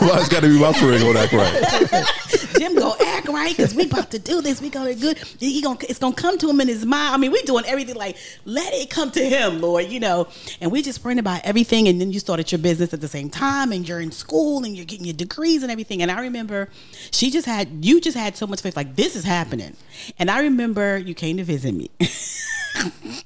Well, 0.00 0.20
it's 0.20 0.28
got 0.28 0.42
to 0.42 0.48
be 0.48 0.58
my 0.58 0.72
friend 0.72 1.02
on 1.02 1.14
that 1.14 1.32
right. 1.32 2.58
Jim 2.58 2.74
gonna 2.74 2.94
act 3.04 3.28
right 3.28 3.56
because 3.56 3.74
we 3.74 3.84
about 3.84 4.10
to 4.10 4.18
do 4.18 4.40
this. 4.40 4.60
We 4.60 4.70
gonna 4.70 4.94
good. 4.94 5.18
He 5.38 5.62
gonna 5.62 5.78
it's 5.88 5.98
gonna 5.98 6.14
come 6.14 6.38
to 6.38 6.48
him 6.50 6.60
in 6.60 6.68
his 6.68 6.84
mind. 6.84 7.14
I 7.14 7.16
mean, 7.18 7.32
we 7.32 7.42
doing 7.42 7.64
everything 7.66 7.94
like 7.96 8.16
let 8.44 8.72
it 8.74 8.90
come 8.90 9.10
to 9.12 9.24
him, 9.24 9.45
Lord. 9.50 9.86
You 9.86 10.00
know, 10.00 10.28
and 10.60 10.70
we 10.70 10.82
just 10.82 11.02
praying 11.02 11.18
about 11.18 11.42
everything. 11.44 11.88
And 11.88 12.00
then 12.00 12.12
you 12.12 12.20
started 12.20 12.50
your 12.50 12.58
business 12.58 12.92
at 12.92 13.00
the 13.00 13.08
same 13.08 13.30
time, 13.30 13.72
and 13.72 13.88
you're 13.88 14.00
in 14.00 14.12
school 14.12 14.64
and 14.64 14.76
you're 14.76 14.86
getting 14.86 15.06
your 15.06 15.14
degrees 15.14 15.62
and 15.62 15.70
everything. 15.70 16.02
And 16.02 16.10
I 16.10 16.20
remember 16.20 16.68
she 17.10 17.30
just 17.30 17.46
had 17.46 17.84
you 17.84 18.00
just 18.00 18.16
had 18.16 18.36
so 18.36 18.46
much 18.46 18.60
faith. 18.60 18.76
Like 18.76 18.96
this 18.96 19.16
is 19.16 19.24
happening. 19.24 19.76
And 20.18 20.30
I 20.30 20.40
remember 20.42 20.98
you 20.98 21.14
came 21.14 21.36
to 21.36 21.44
visit 21.44 21.72
me. 21.72 21.90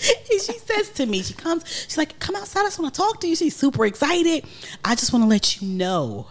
And 0.00 0.40
she 0.40 0.58
says 0.58 0.90
to 0.90 1.06
me, 1.06 1.22
she 1.22 1.34
comes, 1.34 1.66
she's 1.66 1.98
like, 1.98 2.18
come 2.18 2.36
outside, 2.36 2.60
I 2.60 2.64
just 2.64 2.78
want 2.78 2.94
to 2.94 3.00
talk 3.00 3.20
to 3.20 3.28
you. 3.28 3.34
She's 3.34 3.56
super 3.56 3.84
excited. 3.84 4.44
I 4.84 4.94
just 4.94 5.12
want 5.12 5.24
to 5.24 5.28
let 5.28 5.60
you 5.60 5.68
know 5.68 6.28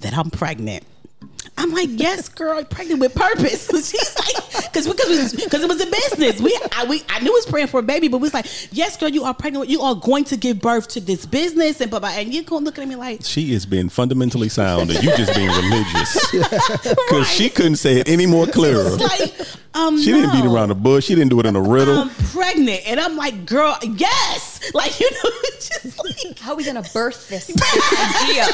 that 0.00 0.16
I'm 0.16 0.30
pregnant. 0.30 0.84
I'm 1.58 1.72
like, 1.72 1.88
yes, 1.90 2.28
girl, 2.28 2.62
pregnant 2.64 3.00
with 3.00 3.14
purpose. 3.14 3.68
She's 3.90 4.16
like, 4.16 4.72
because 4.72 4.86
because 4.86 5.34
because 5.34 5.62
it 5.62 5.68
was 5.68 5.80
a 5.80 5.86
business. 5.86 6.40
We 6.40 6.58
I 6.76 6.84
we 6.84 7.02
I 7.08 7.18
knew 7.18 7.30
it 7.30 7.32
was 7.32 7.46
praying 7.46 7.66
for 7.66 7.80
a 7.80 7.82
baby, 7.82 8.06
but 8.06 8.18
we 8.18 8.22
was 8.22 8.34
like, 8.34 8.46
yes, 8.72 8.96
girl, 8.96 9.08
you 9.08 9.24
are 9.24 9.34
pregnant. 9.34 9.68
You 9.68 9.80
are 9.82 9.96
going 9.96 10.24
to 10.26 10.36
give 10.36 10.60
birth 10.60 10.86
to 10.88 11.00
this 11.00 11.26
business, 11.26 11.80
and 11.80 11.90
blah, 11.90 11.98
blah, 11.98 12.10
and 12.10 12.32
you're 12.32 12.44
going 12.44 12.62
to 12.62 12.64
look 12.66 12.78
at 12.78 12.86
me 12.86 12.94
like, 12.94 13.24
She 13.24 13.52
is 13.52 13.66
being 13.66 13.88
fundamentally 13.88 14.48
sound, 14.48 14.90
and 14.90 15.02
you 15.02 15.10
just 15.16 15.34
being 15.34 15.48
religious. 15.50 16.32
Because 17.08 17.28
she 17.28 17.48
couldn't 17.50 17.76
say 17.76 18.00
it 18.00 18.08
any 18.08 18.26
more 18.26 18.46
clearer. 18.46 18.84
like, 18.96 19.34
um, 19.74 19.98
She 20.00 20.12
didn't 20.12 20.32
beat 20.32 20.44
around 20.44 20.68
the 20.68 20.74
bush. 20.74 21.06
She 21.06 21.14
didn't 21.14 21.30
do 21.30 21.40
it 21.40 21.46
in 21.46 21.56
a 21.56 21.60
riddle. 21.60 21.98
I'm 21.98 22.10
pregnant, 22.10 22.86
and 22.86 23.00
I'm 23.00 23.16
like, 23.16 23.46
girl, 23.46 23.76
yes, 23.82 24.60
like 24.74 25.00
you 25.00 25.10
know, 25.10 25.30
just 25.54 25.98
like. 25.98 26.38
How 26.38 26.52
are 26.52 26.56
we 26.56 26.64
going 26.64 26.80
to 26.82 26.90
birth 26.92 27.28
this, 27.28 27.46
this 27.46 28.28
idea? 28.28 28.46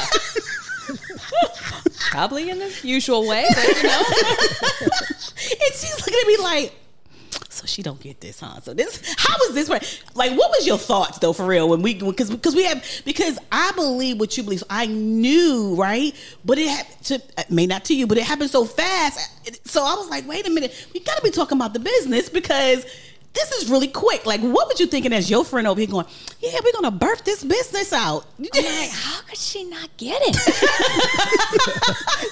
Probably 2.11 2.49
in 2.49 2.59
the 2.59 2.73
usual 2.83 3.27
way, 3.27 3.45
but 3.53 3.67
you 3.67 3.83
know. 3.83 4.03
and 4.81 5.73
she's 5.73 5.99
looking 5.99 6.19
at 6.21 6.27
me 6.27 6.37
like, 6.37 6.73
so 7.49 7.65
she 7.65 7.81
don't 7.81 7.99
get 7.99 8.19
this, 8.19 8.41
huh? 8.41 8.59
So 8.61 8.73
this, 8.73 9.15
how 9.17 9.35
was 9.39 9.53
this 9.53 9.69
right? 9.69 10.03
Like, 10.13 10.37
what 10.37 10.49
was 10.51 10.67
your 10.67 10.77
thoughts 10.77 11.19
though, 11.19 11.33
for 11.33 11.45
real? 11.45 11.69
When 11.69 11.81
we, 11.81 11.93
because 11.95 12.29
because 12.29 12.55
we 12.55 12.65
have, 12.65 12.85
because 13.05 13.39
I 13.51 13.71
believe 13.75 14.19
what 14.19 14.35
you 14.37 14.43
believe. 14.43 14.59
So 14.59 14.67
I 14.69 14.87
knew, 14.87 15.75
right? 15.75 16.13
But 16.43 16.57
it 16.57 16.67
happened 16.67 17.03
to, 17.05 17.21
uh, 17.37 17.43
may 17.49 17.65
not 17.65 17.85
to 17.85 17.95
you, 17.95 18.07
but 18.07 18.17
it 18.17 18.25
happened 18.25 18.49
so 18.49 18.65
fast. 18.65 19.67
So 19.67 19.83
I 19.83 19.95
was 19.95 20.09
like, 20.09 20.27
wait 20.27 20.45
a 20.47 20.49
minute, 20.49 20.87
we 20.93 20.99
got 20.99 21.17
to 21.17 21.23
be 21.23 21.31
talking 21.31 21.57
about 21.57 21.73
the 21.73 21.79
business 21.79 22.29
because. 22.29 22.85
This 23.35 23.51
is 23.51 23.69
really 23.69 23.89
quick. 23.89 24.25
Like, 24.25 24.41
what 24.41 24.67
were 24.67 24.73
you 24.79 24.87
thinking 24.87 25.13
as 25.13 25.29
your 25.29 25.45
friend 25.45 25.67
over 25.67 25.79
here 25.79 25.89
going, 25.89 26.07
Yeah, 26.39 26.59
we're 26.63 26.71
gonna 26.71 26.89
birth 26.89 27.23
this 27.25 27.43
business 27.43 27.93
out? 27.93 28.25
I'm 28.39 28.63
like, 28.63 28.89
how 28.89 29.21
could 29.21 29.37
she 29.37 29.65
not 29.65 29.89
get 29.97 30.21
it? 30.23 30.35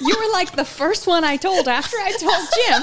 you 0.00 0.16
were 0.18 0.32
like 0.32 0.52
the 0.52 0.64
first 0.64 1.06
one 1.06 1.22
I 1.22 1.36
told 1.36 1.68
after 1.68 1.96
I 1.98 2.12
told 2.12 2.48
Jim. 2.56 2.82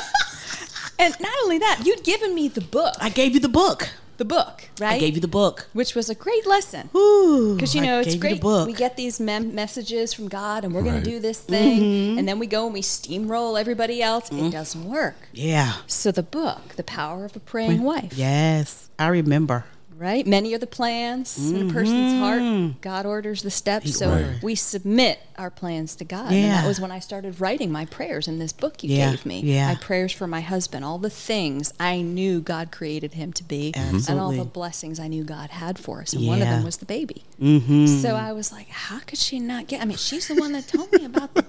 And 0.99 1.19
not 1.19 1.34
only 1.43 1.57
that, 1.57 1.81
you'd 1.84 2.03
given 2.03 2.36
me 2.36 2.47
the 2.47 2.62
book. 2.62 2.93
I 2.99 3.10
gave 3.10 3.34
you 3.34 3.39
the 3.39 3.49
book. 3.49 3.89
The 4.17 4.26
book, 4.26 4.69
right? 4.80 4.93
I 4.93 5.00
gave 5.00 5.15
you 5.15 5.21
the 5.21 5.28
book. 5.28 5.67
Which 5.74 5.95
was 5.95 6.10
a 6.10 6.13
great 6.15 6.45
lesson. 6.45 6.89
Because 6.93 7.74
you 7.74 7.82
I 7.82 7.86
know 7.86 8.00
it's 8.02 8.12
gave 8.12 8.19
great. 8.21 8.41
book. 8.41 8.67
We 8.67 8.74
get 8.74 8.95
these 8.95 9.19
mem- 9.19 9.56
messages 9.56 10.13
from 10.13 10.28
God, 10.28 10.63
and 10.63 10.74
we're 10.76 10.84
going 10.84 10.95
Right. 10.95 11.04
to 11.04 11.10
do 11.10 11.19
this 11.19 11.39
thing, 11.39 11.82
Mm-hmm. 11.82 12.19
and 12.19 12.28
then 12.28 12.38
we 12.38 12.45
go 12.45 12.65
and 12.65 12.74
we 12.74 12.82
steamroll 12.82 13.60
everybody 13.60 14.02
else. 14.02 14.30
It 14.32 14.52
doesn't 14.52 14.86
work. 14.88 15.15
yeah. 15.34 15.74
So 15.88 16.12
the 16.12 16.24
book, 16.24 16.76
the 16.76 16.84
power 16.84 17.26
of 17.26 17.36
a 17.36 17.39
praying 17.39 17.82
wife, 17.82 18.13
Yes, 18.15 18.89
I 19.00 19.08
remember. 19.08 19.65
right? 19.97 20.26
Many 20.28 20.54
are 20.54 20.60
the 20.60 20.67
plans 20.67 21.38
in 21.52 21.69
a 21.69 21.74
person's 21.74 22.13
heart. 22.19 22.82
God 22.82 23.06
orders 23.06 23.41
the 23.43 23.52
steps. 23.52 23.95
So 23.97 24.10
Right. 24.10 24.43
we 24.43 24.54
submit 24.56 25.19
our 25.41 25.49
plans 25.49 25.95
to 25.97 26.06
God. 26.06 26.32
And 26.32 26.51
that 26.51 26.65
was 26.65 26.80
when 26.80 26.91
I 26.91 26.99
started 26.99 27.41
writing 27.41 27.71
my 27.71 27.86
prayers 27.86 28.27
in 28.27 28.39
this 28.39 28.54
book 28.54 28.84
you 28.84 28.95
Yeah, 28.95 29.10
gave 29.12 29.25
me. 29.25 29.41
yeah. 29.41 29.69
My 29.73 29.75
prayers 29.75 30.12
for 30.13 30.27
my 30.27 30.39
husband, 30.41 30.86
all 30.86 30.97
the 30.99 31.10
things 31.10 31.73
I 31.80 32.01
knew 32.01 32.39
God 32.39 32.71
created 32.71 33.13
him 33.15 33.34
to 33.34 33.43
be, 33.43 33.73
and 33.75 34.08
all 34.10 34.32
the 34.32 34.45
blessings 34.45 34.99
I 34.99 35.08
knew 35.08 35.23
God 35.23 35.49
had 35.49 35.77
for 35.80 36.01
us. 36.01 36.13
And 36.13 36.25
one 36.27 36.41
of 36.41 36.47
them 36.47 36.63
was 36.63 36.77
the 36.77 36.86
baby. 36.86 37.23
Mm-hmm. 37.41 37.88
So 37.88 38.15
I 38.15 38.32
was 38.34 38.51
like, 38.51 38.69
how 38.69 38.99
could 38.99 39.17
she 39.19 39.39
not 39.39 39.67
get? 39.67 39.82
I 39.82 39.86
mean, 39.86 39.97
she's 39.97 40.27
the 40.27 40.36
one 40.36 40.51
that 40.54 40.67
told 40.67 40.91
me 40.93 41.06
about 41.06 41.34
the. 41.34 41.41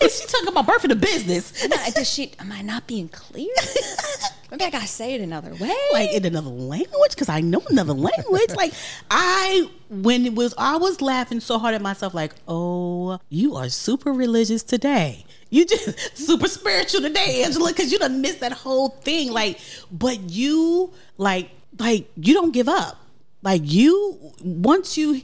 Is 0.00 0.14
she 0.20 0.26
talking 0.26 0.48
about 0.48 0.66
birth 0.66 0.84
in 0.84 0.90
the 0.90 0.96
business? 0.96 1.64
Am 1.64 1.72
I- 1.72 1.90
Does 1.90 2.08
she? 2.08 2.32
Am 2.38 2.52
I 2.52 2.62
not 2.62 2.86
being 2.86 3.08
clear? 3.08 3.52
Maybe 4.50 4.64
I 4.64 4.70
gotta 4.70 4.86
say 4.86 5.12
it 5.14 5.20
another 5.20 5.54
way. 5.56 5.76
like 5.92 6.10
in 6.12 6.24
another 6.24 6.48
language 6.48 7.10
because 7.10 7.28
I 7.28 7.40
know 7.42 7.60
another 7.68 7.92
language. 7.92 8.54
like 8.56 8.72
I 9.10 9.68
when 9.90 10.26
it 10.26 10.34
was 10.34 10.54
I 10.58 10.76
was 10.76 11.00
laughing 11.00 11.40
so 11.40 11.58
hard 11.58 11.74
at 11.74 11.82
myself 11.82 12.14
like, 12.14 12.34
"Oh, 12.46 13.18
you 13.28 13.56
are 13.56 13.68
super 13.68 14.12
religious 14.12 14.62
today. 14.62 15.24
You 15.50 15.64
just 15.64 16.16
super 16.16 16.48
spiritual 16.48 17.00
today, 17.00 17.42
Angela, 17.44 17.72
cuz 17.72 17.90
you 17.92 17.98
done 17.98 18.20
missed 18.20 18.40
that 18.40 18.52
whole 18.52 18.90
thing 18.90 19.32
like 19.32 19.58
but 19.90 20.30
you 20.30 20.92
like 21.16 21.50
like 21.78 22.10
you 22.16 22.34
don't 22.34 22.52
give 22.52 22.68
up. 22.68 22.98
Like 23.42 23.62
you 23.64 24.18
once 24.42 24.98
you 24.98 25.22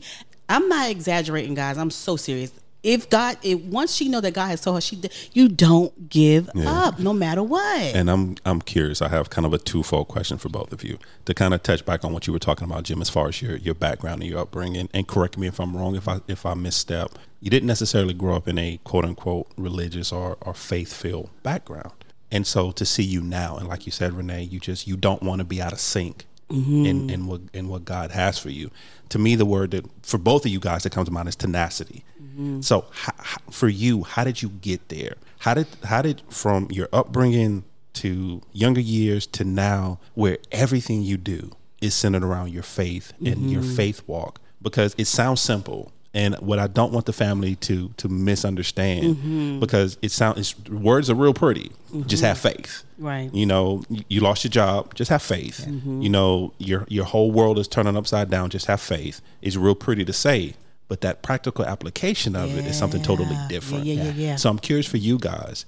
I'm 0.48 0.68
not 0.68 0.90
exaggerating, 0.90 1.54
guys. 1.54 1.78
I'm 1.78 1.90
so 1.90 2.16
serious. 2.16 2.52
If 2.84 3.08
God, 3.08 3.38
if 3.42 3.58
once 3.60 3.94
she 3.94 4.08
know 4.10 4.20
that 4.20 4.34
God 4.34 4.48
has 4.48 4.60
told 4.60 4.76
her, 4.76 4.80
she 4.82 5.00
you 5.32 5.48
don't 5.48 6.10
give 6.10 6.50
Yeah. 6.54 6.70
up, 6.70 6.98
no 7.00 7.14
matter 7.14 7.42
what. 7.42 7.80
And 7.80 8.10
I'm 8.10 8.36
I'm 8.44 8.60
curious. 8.60 9.00
I 9.00 9.08
have 9.08 9.30
kind 9.30 9.46
of 9.46 9.54
a 9.54 9.58
twofold 9.58 10.08
question 10.08 10.36
for 10.36 10.50
both 10.50 10.70
of 10.70 10.84
you 10.84 10.98
to 11.24 11.32
kind 11.32 11.54
of 11.54 11.62
touch 11.62 11.84
back 11.86 12.04
on 12.04 12.12
what 12.12 12.26
you 12.26 12.32
were 12.34 12.38
talking 12.38 12.66
about, 12.66 12.84
Jim, 12.84 13.00
as 13.00 13.08
far 13.08 13.28
as 13.28 13.40
your 13.40 13.56
your 13.56 13.74
background 13.74 14.20
and 14.22 14.30
your 14.30 14.40
upbringing. 14.40 14.90
And 14.92 15.08
correct 15.08 15.38
me 15.38 15.46
if 15.46 15.58
I'm 15.58 15.74
wrong, 15.74 15.96
if 15.96 16.06
I 16.06 16.20
if 16.28 16.44
I 16.44 16.52
misstep. 16.54 17.12
You 17.40 17.50
didn't 17.50 17.66
necessarily 17.66 18.14
grow 18.14 18.36
up 18.36 18.46
in 18.46 18.58
a 18.58 18.78
quote 18.84 19.04
unquote 19.06 19.48
religious 19.56 20.12
or 20.12 20.36
or 20.42 20.52
faith 20.54 20.92
filled 20.92 21.30
background. 21.42 21.92
And 22.30 22.46
so 22.46 22.70
to 22.72 22.84
see 22.84 23.02
you 23.02 23.22
now, 23.22 23.56
and 23.56 23.66
like 23.68 23.86
you 23.86 23.92
said, 23.92 24.12
Renee, 24.12 24.42
you 24.42 24.60
just 24.60 24.86
you 24.86 24.96
don't 24.96 25.22
want 25.22 25.38
to 25.38 25.44
be 25.44 25.62
out 25.62 25.72
of 25.72 25.80
sync 25.80 26.26
mm-hmm. 26.50 26.84
in 26.86 27.10
in 27.10 27.26
what 27.26 27.40
in 27.52 27.68
what 27.68 27.84
God 27.84 28.10
has 28.10 28.38
for 28.38 28.50
you. 28.50 28.70
To 29.10 29.18
me, 29.18 29.36
the 29.36 29.46
word 29.46 29.70
that 29.72 29.84
for 30.02 30.18
both 30.18 30.44
of 30.44 30.50
you 30.50 30.60
guys 30.60 30.82
that 30.82 30.90
comes 30.90 31.06
to 31.08 31.12
mind 31.12 31.28
is 31.28 31.36
tenacity. 31.36 32.04
Mm. 32.38 32.64
So 32.64 32.84
h- 32.92 33.14
h- 33.20 33.38
for 33.50 33.68
you, 33.68 34.02
how 34.02 34.24
did 34.24 34.42
you 34.42 34.48
get 34.48 34.88
there? 34.88 35.14
How 35.40 35.54
did 35.54 35.66
how 35.84 36.02
did 36.02 36.22
from 36.28 36.68
your 36.70 36.88
upbringing 36.92 37.64
to 37.94 38.42
younger 38.52 38.80
years 38.80 39.26
to 39.28 39.44
now, 39.44 39.98
where 40.14 40.38
everything 40.50 41.02
you 41.02 41.16
do 41.16 41.52
is 41.80 41.94
centered 41.94 42.24
around 42.24 42.50
your 42.52 42.62
faith 42.62 43.12
and 43.24 43.50
your 43.50 43.62
mm-hmm. 43.62 43.76
faith 43.76 44.02
walk? 44.06 44.40
Because 44.62 44.94
it 44.96 45.06
sounds 45.06 45.40
simple, 45.42 45.92
and 46.14 46.34
what 46.36 46.58
I 46.58 46.66
don't 46.66 46.92
want 46.92 47.04
the 47.06 47.12
family 47.12 47.54
to 47.56 47.90
to 47.98 48.08
misunderstand, 48.08 49.16
mm-hmm. 49.16 49.60
because 49.60 49.98
it 50.00 50.10
sounds 50.10 50.58
words 50.68 51.10
are 51.10 51.14
real 51.14 51.34
pretty. 51.34 51.70
Just 52.06 52.24
have 52.24 52.38
mm-hmm. 52.38 52.56
faith, 52.56 52.84
Right. 52.98 53.32
You 53.34 53.46
know, 53.46 53.82
you- 53.90 54.04
you 54.08 54.20
lost 54.20 54.42
your 54.44 54.50
job, 54.50 54.94
just 54.94 55.10
have 55.10 55.22
faith. 55.22 55.66
You 55.68 56.08
know, 56.08 56.52
your 56.58 56.86
your 56.88 57.04
whole 57.04 57.30
world 57.30 57.58
is 57.58 57.68
turning 57.68 57.96
upside 57.96 58.30
down. 58.30 58.50
Just 58.50 58.66
have 58.66 58.80
faith. 58.80 59.20
It's 59.42 59.56
real 59.56 59.74
pretty 59.74 60.04
to 60.04 60.12
say, 60.12 60.54
but 60.88 61.00
that 61.00 61.22
practical 61.22 61.64
application 61.64 62.36
of 62.36 62.56
it 62.56 62.66
is 62.66 62.78
something 62.78 63.02
totally 63.02 63.36
different. 63.48 63.84
Yeah, 63.84 63.94
yeah, 63.94 64.04
yeah, 64.04 64.12
yeah. 64.12 64.36
So 64.36 64.50
I'm 64.50 64.58
curious 64.58 64.86
for 64.86 64.98
you 64.98 65.18
guys, 65.18 65.64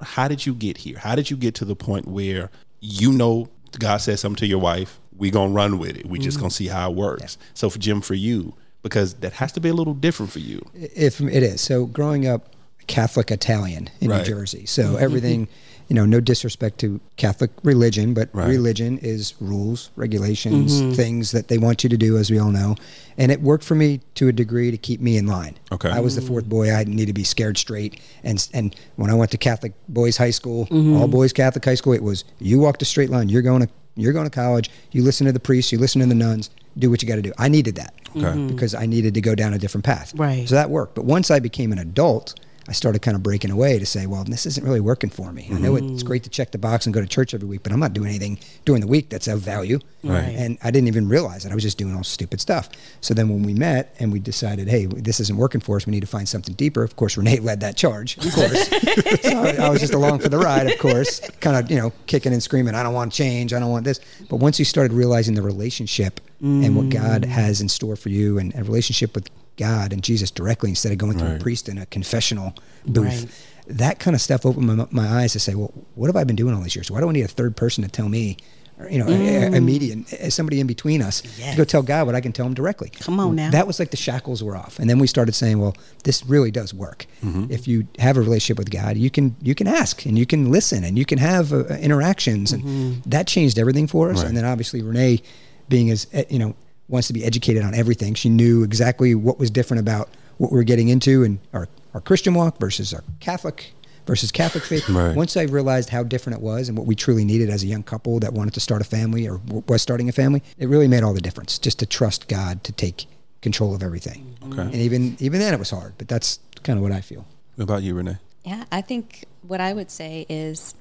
how 0.00 0.28
did 0.28 0.46
you 0.46 0.54
get 0.54 0.78
here? 0.78 0.98
How 0.98 1.14
did 1.16 1.30
you 1.30 1.36
get 1.36 1.54
to 1.56 1.64
the 1.64 1.74
point 1.76 2.06
where 2.06 2.50
you 2.80 3.12
know 3.12 3.48
God 3.78 3.96
said 3.98 4.18
something 4.18 4.36
to 4.40 4.46
your 4.46 4.58
wife, 4.60 5.00
we 5.16 5.30
gonna 5.30 5.52
run 5.52 5.78
with 5.78 5.96
it. 5.96 6.06
We 6.06 6.18
Mm-hmm. 6.18 6.24
just 6.24 6.38
gonna 6.38 6.50
see 6.50 6.68
how 6.68 6.90
it 6.90 6.96
works. 6.96 7.38
So 7.54 7.68
for 7.70 7.78
Jim, 7.78 8.00
for 8.00 8.14
you, 8.14 8.54
because 8.82 9.14
that 9.14 9.34
has 9.34 9.50
to 9.52 9.60
be 9.60 9.68
a 9.68 9.74
little 9.74 9.94
different 9.94 10.30
for 10.32 10.38
you. 10.38 10.64
If 10.74 11.20
it 11.20 11.42
is 11.42 11.60
so, 11.60 11.86
growing 11.86 12.26
up 12.26 12.54
Catholic 12.86 13.30
Italian 13.30 13.90
in 14.00 14.10
Right. 14.10 14.18
New 14.18 14.24
Jersey, 14.24 14.64
so 14.66 14.96
everything, 14.96 15.48
you 15.88 15.94
know, 15.94 16.04
no 16.04 16.20
disrespect 16.20 16.78
to 16.78 17.00
Catholic 17.16 17.50
religion, 17.62 18.14
but 18.14 18.28
Right. 18.32 18.48
religion 18.48 18.98
is 18.98 19.34
rules, 19.40 19.90
regulations, 19.96 20.80
mm-hmm. 20.80 20.92
things 20.92 21.32
that 21.32 21.48
they 21.48 21.58
want 21.58 21.82
you 21.82 21.90
to 21.90 21.96
do, 21.96 22.18
as 22.18 22.30
we 22.30 22.38
all 22.38 22.50
know, 22.50 22.76
and 23.16 23.32
it 23.32 23.42
worked 23.42 23.64
for 23.64 23.74
me 23.74 24.00
to 24.14 24.28
a 24.28 24.32
degree 24.32 24.70
to 24.70 24.76
keep 24.76 25.00
me 25.00 25.16
in 25.16 25.26
line. 25.26 25.56
Okay. 25.72 25.88
I 25.88 26.00
was 26.00 26.14
the 26.14 26.22
fourth 26.22 26.44
mm. 26.44 26.50
boy. 26.50 26.74
I 26.74 26.84
didn't 26.84 26.96
need 26.96 27.06
to 27.06 27.12
be 27.12 27.24
scared 27.24 27.58
straight, 27.58 28.00
and 28.22 28.46
and 28.52 28.76
when 28.96 29.10
I 29.10 29.14
went 29.14 29.30
to 29.32 29.38
Catholic 29.38 29.72
boys' 29.88 30.18
high 30.18 30.30
school, 30.30 30.66
mm-hmm. 30.66 30.96
all 30.96 31.08
boys 31.08 31.32
Catholic 31.32 31.64
high 31.64 31.74
school, 31.74 31.94
it 31.94 32.02
was 32.02 32.24
you 32.38 32.60
walk 32.60 32.78
the 32.78 32.84
straight 32.84 33.10
line. 33.10 33.28
You're 33.28 33.42
going 33.42 33.62
to 33.62 33.68
you're 33.96 34.12
going 34.12 34.26
to 34.26 34.30
college. 34.30 34.70
You 34.92 35.02
listen 35.02 35.26
to 35.26 35.32
the 35.32 35.40
priests. 35.40 35.72
You 35.72 35.78
listen 35.78 36.00
to 36.00 36.06
the 36.06 36.14
nuns. 36.14 36.50
Do 36.78 36.90
what 36.90 37.02
you 37.02 37.08
got 37.08 37.16
to 37.16 37.22
do. 37.22 37.32
I 37.36 37.48
needed 37.48 37.74
that 37.74 37.94
Okay. 38.10 38.20
Mm-hmm. 38.20 38.46
because 38.48 38.74
I 38.74 38.86
needed 38.86 39.14
to 39.14 39.20
go 39.20 39.34
down 39.34 39.52
a 39.52 39.58
different 39.58 39.84
path. 39.84 40.12
Right. 40.14 40.48
So 40.48 40.54
that 40.54 40.70
worked. 40.70 40.94
But 40.94 41.04
once 41.04 41.30
I 41.30 41.40
became 41.40 41.72
an 41.72 41.78
adult, 41.78 42.38
I 42.68 42.72
started 42.72 43.00
kind 43.00 43.16
of 43.16 43.22
breaking 43.22 43.50
away 43.50 43.78
to 43.78 43.86
say, 43.86 44.06
well, 44.06 44.24
this 44.24 44.44
isn't 44.44 44.64
really 44.64 44.80
working 44.80 45.08
for 45.08 45.32
me. 45.32 45.48
I 45.50 45.58
know 45.58 45.74
it's 45.74 45.86
mm-hmm. 45.86 46.06
great 46.06 46.22
to 46.24 46.30
check 46.30 46.52
the 46.52 46.58
box 46.58 46.84
and 46.84 46.92
go 46.92 47.00
to 47.00 47.06
church 47.06 47.32
every 47.32 47.48
week, 47.48 47.62
but 47.62 47.72
I'm 47.72 47.80
not 47.80 47.94
doing 47.94 48.10
anything 48.10 48.38
during 48.66 48.82
the 48.82 48.86
week 48.86 49.08
that's 49.08 49.26
of 49.26 49.40
value. 49.40 49.78
Right. 50.04 50.34
And 50.36 50.58
I 50.62 50.70
didn't 50.70 50.88
even 50.88 51.08
realize 51.08 51.46
it. 51.46 51.50
I 51.50 51.54
was 51.54 51.64
just 51.64 51.78
doing 51.78 51.96
all 51.96 52.04
stupid 52.04 52.42
stuff. 52.42 52.68
So 53.00 53.14
then 53.14 53.30
when 53.30 53.42
we 53.42 53.54
met 53.54 53.96
and 53.98 54.12
we 54.12 54.18
decided, 54.18 54.68
hey, 54.68 54.84
this 54.84 55.18
isn't 55.18 55.38
working 55.38 55.62
for 55.62 55.76
us, 55.76 55.86
we 55.86 55.92
need 55.92 56.00
to 56.00 56.06
find 56.06 56.28
something 56.28 56.54
deeper. 56.54 56.82
Of 56.82 56.96
course, 56.96 57.16
Renee 57.16 57.38
led 57.40 57.60
that 57.60 57.76
charge, 57.76 58.18
of 58.18 58.32
course. 58.34 58.68
so 59.22 59.38
I, 59.38 59.56
I 59.60 59.70
was 59.70 59.80
just 59.80 59.94
along 59.94 60.18
for 60.18 60.28
the 60.28 60.38
ride, 60.38 60.70
of 60.70 60.78
course, 60.78 61.20
kind 61.40 61.56
of, 61.56 61.70
you 61.70 61.78
know, 61.78 61.92
kicking 62.06 62.34
and 62.34 62.42
screaming, 62.42 62.74
I 62.74 62.82
don't 62.82 62.94
want 62.94 63.14
change, 63.14 63.54
I 63.54 63.60
don't 63.60 63.70
want 63.70 63.84
this. 63.84 63.98
But 64.28 64.36
once 64.36 64.58
you 64.58 64.66
started 64.66 64.92
realizing 64.92 65.34
the 65.34 65.42
relationship 65.42 66.20
and 66.40 66.76
what 66.76 66.86
mm. 66.86 66.92
God 66.92 67.24
has 67.24 67.60
in 67.60 67.68
store 67.68 67.96
for 67.96 68.10
you 68.10 68.38
and 68.38 68.54
a 68.54 68.62
relationship 68.62 69.14
with 69.14 69.28
God 69.58 69.92
and 69.92 70.02
Jesus 70.02 70.30
directly 70.30 70.70
instead 70.70 70.92
of 70.92 70.98
going 70.98 71.18
through 71.18 71.36
a 71.36 71.38
priest 71.38 71.68
in 71.68 71.76
a 71.76 71.86
confessional 71.86 72.54
booth. 72.86 73.04
Right. 73.24 73.76
That 73.76 73.98
kind 73.98 74.14
of 74.14 74.22
stuff 74.22 74.46
opened 74.46 74.66
my, 74.66 74.86
my 74.90 75.06
eyes 75.06 75.34
to 75.34 75.40
say, 75.40 75.54
well, 75.54 75.72
what 75.94 76.06
have 76.06 76.16
I 76.16 76.24
been 76.24 76.36
doing 76.36 76.54
all 76.54 76.62
these 76.62 76.74
years? 76.74 76.90
Why 76.90 77.00
do 77.00 77.08
I 77.08 77.12
need 77.12 77.24
a 77.24 77.28
third 77.28 77.54
person 77.54 77.84
to 77.84 77.90
tell 77.90 78.08
me, 78.08 78.38
or, 78.78 78.88
you 78.88 78.98
know, 78.98 79.08
a, 79.08 79.58
a 79.58 79.60
median, 79.60 80.06
somebody 80.30 80.58
in 80.58 80.66
between 80.66 81.02
us 81.02 81.20
to 81.20 81.56
go 81.56 81.64
tell 81.64 81.82
God 81.82 82.06
what 82.06 82.14
I 82.14 82.22
can 82.22 82.32
tell 82.32 82.46
him 82.46 82.54
directly? 82.54 82.88
Come 82.88 83.20
on 83.20 83.36
now. 83.36 83.50
That 83.50 83.66
was 83.66 83.78
like 83.78 83.90
the 83.90 83.98
shackles 83.98 84.42
were 84.42 84.56
off, 84.56 84.78
and 84.78 84.88
then 84.88 84.98
we 84.98 85.06
started 85.06 85.34
saying, 85.34 85.58
well, 85.60 85.76
this 86.04 86.24
really 86.24 86.50
does 86.50 86.72
work. 86.72 87.04
If 87.50 87.68
you 87.68 87.88
have 87.98 88.16
a 88.16 88.20
relationship 88.22 88.56
with 88.56 88.70
God, 88.70 88.96
you 88.96 89.10
can 89.10 89.36
you 89.42 89.54
can 89.54 89.66
ask 89.66 90.06
and 90.06 90.18
you 90.18 90.24
can 90.24 90.50
listen 90.50 90.82
and 90.84 90.96
you 90.96 91.04
can 91.04 91.18
have 91.18 91.52
uh, 91.52 91.64
interactions, 91.74 92.52
and 92.52 93.02
that 93.04 93.26
changed 93.26 93.58
everything 93.58 93.86
for 93.86 94.10
us. 94.10 94.18
Right. 94.18 94.28
And 94.28 94.36
then 94.36 94.46
obviously 94.46 94.80
Renee, 94.80 95.20
being 95.68 95.90
as 95.90 96.06
eh, 96.14 96.24
you 96.30 96.38
know, 96.38 96.54
wants 96.88 97.06
to 97.08 97.12
be 97.12 97.24
educated 97.24 97.62
on 97.62 97.74
everything. 97.74 98.14
She 98.14 98.28
knew 98.28 98.64
exactly 98.64 99.14
what 99.14 99.38
was 99.38 99.50
different 99.50 99.80
about 99.80 100.08
what 100.38 100.52
we 100.52 100.56
were 100.56 100.64
getting 100.64 100.88
into 100.88 101.24
and 101.24 101.38
our, 101.52 101.68
our 101.94 102.00
Christian 102.00 102.34
walk 102.34 102.58
versus 102.58 102.94
our 102.94 103.04
Catholic 103.20 103.72
versus 104.06 104.32
Catholic 104.32 104.64
faith. 104.64 104.88
Right. 104.88 105.14
Once 105.14 105.36
I 105.36 105.42
realized 105.42 105.90
how 105.90 106.02
different 106.02 106.38
it 106.38 106.42
was 106.42 106.68
and 106.68 106.78
what 106.78 106.86
we 106.86 106.94
truly 106.94 107.24
needed 107.24 107.50
as 107.50 107.62
a 107.62 107.66
young 107.66 107.82
couple 107.82 108.18
that 108.20 108.32
wanted 108.32 108.54
to 108.54 108.60
start 108.60 108.80
a 108.80 108.84
family 108.84 109.28
or 109.28 109.40
was 109.66 109.82
starting 109.82 110.08
a 110.08 110.12
family, 110.12 110.42
it 110.56 110.68
really 110.68 110.88
made 110.88 111.02
all 111.02 111.12
the 111.12 111.20
difference 111.20 111.58
just 111.58 111.78
to 111.80 111.86
trust 111.86 112.26
God 112.26 112.64
to 112.64 112.72
take 112.72 113.04
control 113.42 113.74
of 113.74 113.82
everything. 113.82 114.36
Okay. 114.50 114.62
And 114.62 114.74
even 114.74 115.16
even 115.20 115.40
then 115.40 115.52
it 115.52 115.58
was 115.58 115.70
hard, 115.70 115.94
but 115.98 116.08
that's 116.08 116.40
kind 116.62 116.78
of 116.78 116.82
what 116.82 116.92
I 116.92 117.02
feel. 117.02 117.26
What 117.56 117.64
about 117.64 117.82
you, 117.82 117.94
Renee? 117.94 118.16
Yeah, 118.44 118.64
I 118.72 118.80
think 118.80 119.26
what 119.42 119.60
I 119.60 119.74
would 119.74 119.90
say 119.90 120.24
is 120.28 120.74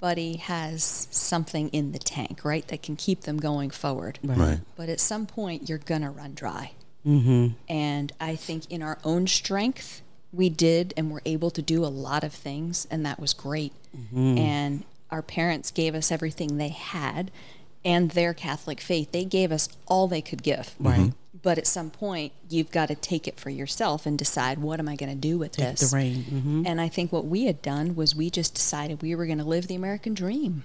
everybody 0.00 0.36
has 0.36 1.08
something 1.10 1.68
in 1.70 1.92
the 1.92 1.98
tank, 1.98 2.44
right, 2.44 2.66
that 2.68 2.82
can 2.82 2.94
keep 2.96 3.22
them 3.22 3.38
going 3.38 3.70
forward. 3.70 4.18
Right. 4.22 4.60
But 4.76 4.88
at 4.88 5.00
some 5.00 5.26
point, 5.26 5.68
you're 5.68 5.78
going 5.78 6.02
to 6.02 6.10
run 6.10 6.34
dry. 6.34 6.72
Mm-hmm. 7.04 7.54
And 7.68 8.12
I 8.20 8.36
think 8.36 8.70
in 8.70 8.82
our 8.82 8.98
own 9.04 9.26
strength, 9.26 10.02
we 10.32 10.50
did 10.50 10.94
and 10.96 11.10
were 11.10 11.22
able 11.24 11.50
to 11.50 11.62
do 11.62 11.84
a 11.84 11.86
lot 11.88 12.22
of 12.22 12.32
things, 12.32 12.86
and 12.90 13.04
that 13.06 13.18
was 13.18 13.32
great. 13.32 13.72
And 14.14 14.84
our 15.10 15.22
parents 15.22 15.72
gave 15.72 15.94
us 15.94 16.12
everything 16.12 16.58
they 16.58 16.68
had 16.68 17.32
and 17.84 18.12
their 18.12 18.32
Catholic 18.32 18.80
faith. 18.80 19.10
They 19.10 19.24
gave 19.24 19.50
us 19.50 19.68
all 19.86 20.06
they 20.06 20.22
could 20.22 20.44
give. 20.44 20.76
Right. 20.78 21.12
But 21.40 21.58
at 21.58 21.66
some 21.66 21.90
point, 21.90 22.32
you've 22.48 22.70
got 22.72 22.86
to 22.88 22.94
take 22.94 23.28
it 23.28 23.38
for 23.38 23.50
yourself 23.50 24.06
and 24.06 24.18
decide 24.18 24.58
what 24.58 24.80
am 24.80 24.88
I 24.88 24.96
going 24.96 25.10
to 25.10 25.14
do 25.18 25.38
with 25.38 25.52
Take 25.52 25.76
this? 25.76 25.90
the 25.90 25.96
reign. 25.96 26.22
hmm 26.24 26.62
And 26.66 26.80
I 26.80 26.88
think 26.88 27.12
what 27.12 27.26
we 27.26 27.44
had 27.44 27.62
done 27.62 27.94
was 27.94 28.14
we 28.16 28.28
just 28.30 28.54
decided 28.54 29.02
we 29.02 29.14
were 29.14 29.26
going 29.26 29.38
to 29.38 29.44
live 29.44 29.68
the 29.68 29.74
American 29.76 30.14
dream. 30.14 30.64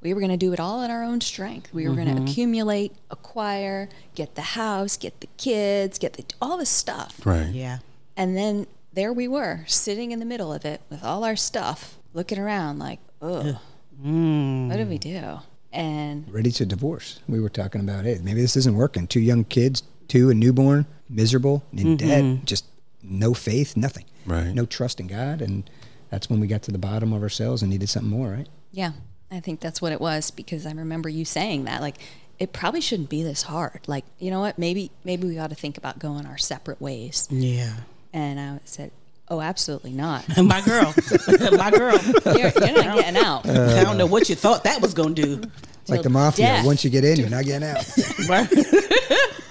We 0.00 0.14
were 0.14 0.20
going 0.20 0.30
to 0.30 0.36
do 0.36 0.52
it 0.52 0.60
all 0.60 0.82
in 0.82 0.90
our 0.90 1.02
own 1.02 1.20
strength. 1.20 1.72
We 1.74 1.88
were 1.88 1.94
going 1.96 2.14
to 2.14 2.22
accumulate, 2.22 2.92
acquire, 3.10 3.88
get 4.14 4.34
the 4.36 4.42
house, 4.42 4.96
get 4.96 5.20
the 5.20 5.28
kids, 5.36 5.98
get 5.98 6.12
the, 6.14 6.24
all 6.40 6.56
the 6.56 6.66
stuff. 6.66 7.20
Right. 7.24 7.48
Yeah. 7.48 7.78
And 8.16 8.36
then 8.36 8.66
there 8.92 9.12
we 9.12 9.26
were, 9.28 9.64
sitting 9.66 10.12
in 10.12 10.18
the 10.20 10.24
middle 10.24 10.52
of 10.52 10.64
it 10.64 10.80
with 10.88 11.02
all 11.04 11.24
our 11.24 11.34
stuff, 11.36 11.96
looking 12.14 12.38
around 12.38 12.78
like, 12.78 13.00
ugh, 13.20 13.56
what 14.00 14.76
did 14.76 14.88
we 14.88 14.98
do? 14.98 15.40
And 15.72 16.32
Ready 16.32 16.50
to 16.52 16.64
divorce. 16.66 17.20
We 17.28 17.40
were 17.40 17.48
talking 17.48 17.80
about, 17.80 18.04
hey, 18.04 18.20
maybe 18.22 18.40
this 18.40 18.56
isn't 18.56 18.74
working. 18.74 19.06
Two 19.06 19.20
young 19.20 19.44
kids, 19.44 19.82
two 20.08 20.30
a 20.30 20.34
newborn, 20.34 20.86
miserable, 21.08 21.62
in 21.72 21.96
mm-hmm. 21.96 22.08
debt, 22.08 22.44
just 22.44 22.64
no 23.02 23.34
faith, 23.34 23.76
nothing. 23.76 24.04
Right. 24.26 24.54
No 24.54 24.66
trust 24.66 25.00
in 25.00 25.06
God. 25.06 25.40
And 25.40 25.68
that's 26.10 26.28
when 26.28 26.40
we 26.40 26.46
got 26.46 26.62
to 26.64 26.72
the 26.72 26.78
bottom 26.78 27.12
of 27.12 27.22
ourselves 27.22 27.62
and 27.62 27.70
needed 27.70 27.88
something 27.88 28.10
more, 28.10 28.30
right? 28.30 28.48
Yeah, 28.72 28.92
I 29.30 29.40
think 29.40 29.60
that's 29.60 29.80
what 29.80 29.92
it 29.92 30.00
was 30.00 30.30
because 30.30 30.66
I 30.66 30.72
remember 30.72 31.08
you 31.08 31.24
saying 31.24 31.64
that. 31.64 31.80
Like, 31.80 31.96
it 32.38 32.52
probably 32.52 32.80
shouldn't 32.80 33.08
be 33.08 33.22
this 33.22 33.42
hard. 33.42 33.80
Like, 33.86 34.04
you 34.18 34.30
know 34.30 34.40
what? 34.40 34.58
Maybe 34.58 34.90
maybe 35.04 35.26
we 35.26 35.38
ought 35.38 35.50
to 35.50 35.56
think 35.56 35.76
about 35.76 35.98
going 35.98 36.26
our 36.26 36.38
separate 36.38 36.80
ways. 36.80 37.26
Yeah. 37.30 37.72
And 38.12 38.38
I 38.38 38.60
said, 38.64 38.90
"Oh, 39.28 39.40
absolutely 39.40 39.92
not. 39.92 40.24
My 40.42 40.60
girl. 40.60 40.94
My 41.56 41.70
girl. 41.70 41.98
You're, 42.24 42.52
you're 42.52 42.84
not 42.84 42.96
getting 42.96 43.16
out." 43.16 43.48
I 43.48 43.82
don't 43.82 43.98
know 43.98 44.06
what 44.06 44.28
you 44.28 44.34
thought 44.34 44.64
that 44.64 44.80
was 44.80 44.94
going 44.94 45.14
to 45.16 45.22
do. 45.22 45.50
It's 45.80 45.90
like 45.90 46.02
the 46.02 46.10
mafia. 46.10 46.46
death. 46.46 46.66
Once 46.66 46.84
you 46.84 46.90
get 46.90 47.04
in, 47.04 47.18
you're 47.18 47.30
not 47.30 47.44
getting 47.44 47.66
out. 47.66 47.84
Right? 48.28 48.48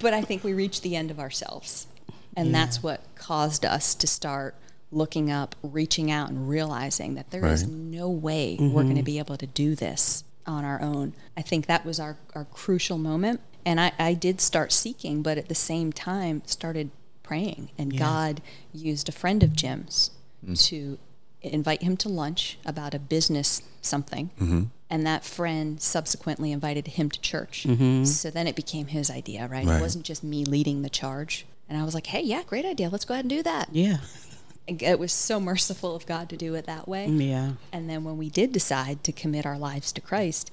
but 0.00 0.14
I 0.14 0.22
think 0.22 0.44
we 0.44 0.52
reached 0.52 0.82
the 0.82 0.96
end 0.96 1.10
of 1.10 1.18
ourselves. 1.18 1.86
And 2.36 2.54
that's 2.54 2.82
what 2.82 3.00
caused 3.16 3.64
us 3.64 3.96
to 3.96 4.06
start 4.06 4.54
looking 4.92 5.30
up, 5.30 5.56
reaching 5.62 6.10
out, 6.10 6.30
and 6.30 6.48
realizing 6.48 7.14
that 7.14 7.30
there 7.30 7.44
is 7.46 7.64
Right. 7.64 7.72
no 7.72 8.08
way 8.08 8.56
we're 8.60 8.84
going 8.84 8.94
to 8.94 9.00
mm-hmm. 9.00 9.04
be 9.04 9.18
able 9.18 9.36
to 9.36 9.46
do 9.46 9.74
this 9.74 10.24
on 10.46 10.64
our 10.64 10.80
own. 10.80 11.14
I 11.36 11.42
think 11.42 11.66
that 11.66 11.84
was 11.84 11.98
our, 11.98 12.16
our 12.34 12.44
crucial 12.44 12.96
moment. 12.96 13.40
And 13.66 13.80
I, 13.80 13.92
I 13.98 14.14
did 14.14 14.40
start 14.40 14.72
seeking, 14.72 15.20
but 15.20 15.36
at 15.36 15.48
the 15.48 15.54
same 15.54 15.92
time, 15.92 16.42
started 16.46 16.90
praying. 17.22 17.70
And 17.76 17.98
God 17.98 18.40
used 18.72 19.08
a 19.08 19.12
friend 19.12 19.42
of 19.42 19.54
Jim's 19.54 20.10
mm. 20.46 20.58
to 20.68 20.98
invite 21.42 21.82
him 21.82 21.96
to 21.98 22.08
lunch 22.08 22.58
about 22.64 22.94
a 22.94 22.98
business 22.98 23.62
something. 23.82 24.30
Mm-hmm. 24.40 24.62
And 24.90 25.06
that 25.06 25.24
friend 25.24 25.80
subsequently 25.80 26.50
invited 26.50 26.86
him 26.86 27.10
to 27.10 27.20
church. 27.20 27.66
Mm-hmm. 27.68 28.04
So 28.04 28.30
then 28.30 28.46
it 28.46 28.56
became 28.56 28.86
his 28.86 29.10
idea, 29.10 29.42
right? 29.42 29.66
Right. 29.66 29.78
It 29.78 29.82
wasn't 29.82 30.04
just 30.04 30.24
me 30.24 30.44
leading 30.44 30.82
the 30.82 30.88
charge. 30.88 31.46
And 31.68 31.78
I 31.78 31.84
was 31.84 31.94
like, 31.94 32.06
hey, 32.06 32.22
yeah, 32.22 32.42
great 32.46 32.64
idea. 32.64 32.88
Let's 32.88 33.04
go 33.04 33.12
ahead 33.12 33.26
and 33.26 33.30
do 33.30 33.42
that. 33.42 33.68
Yeah. 33.70 33.98
It 34.66 34.98
was 34.98 35.12
so 35.12 35.40
merciful 35.40 35.94
of 35.94 36.06
God 36.06 36.28
to 36.30 36.36
do 36.36 36.54
it 36.54 36.66
that 36.66 36.88
way. 36.88 37.06
Yeah. 37.06 37.52
And 37.72 37.88
then 37.88 38.04
when 38.04 38.16
we 38.16 38.30
did 38.30 38.52
decide 38.52 39.04
to 39.04 39.12
commit 39.12 39.44
our 39.44 39.58
lives 39.58 39.92
to 39.92 40.00
Christ, 40.00 40.50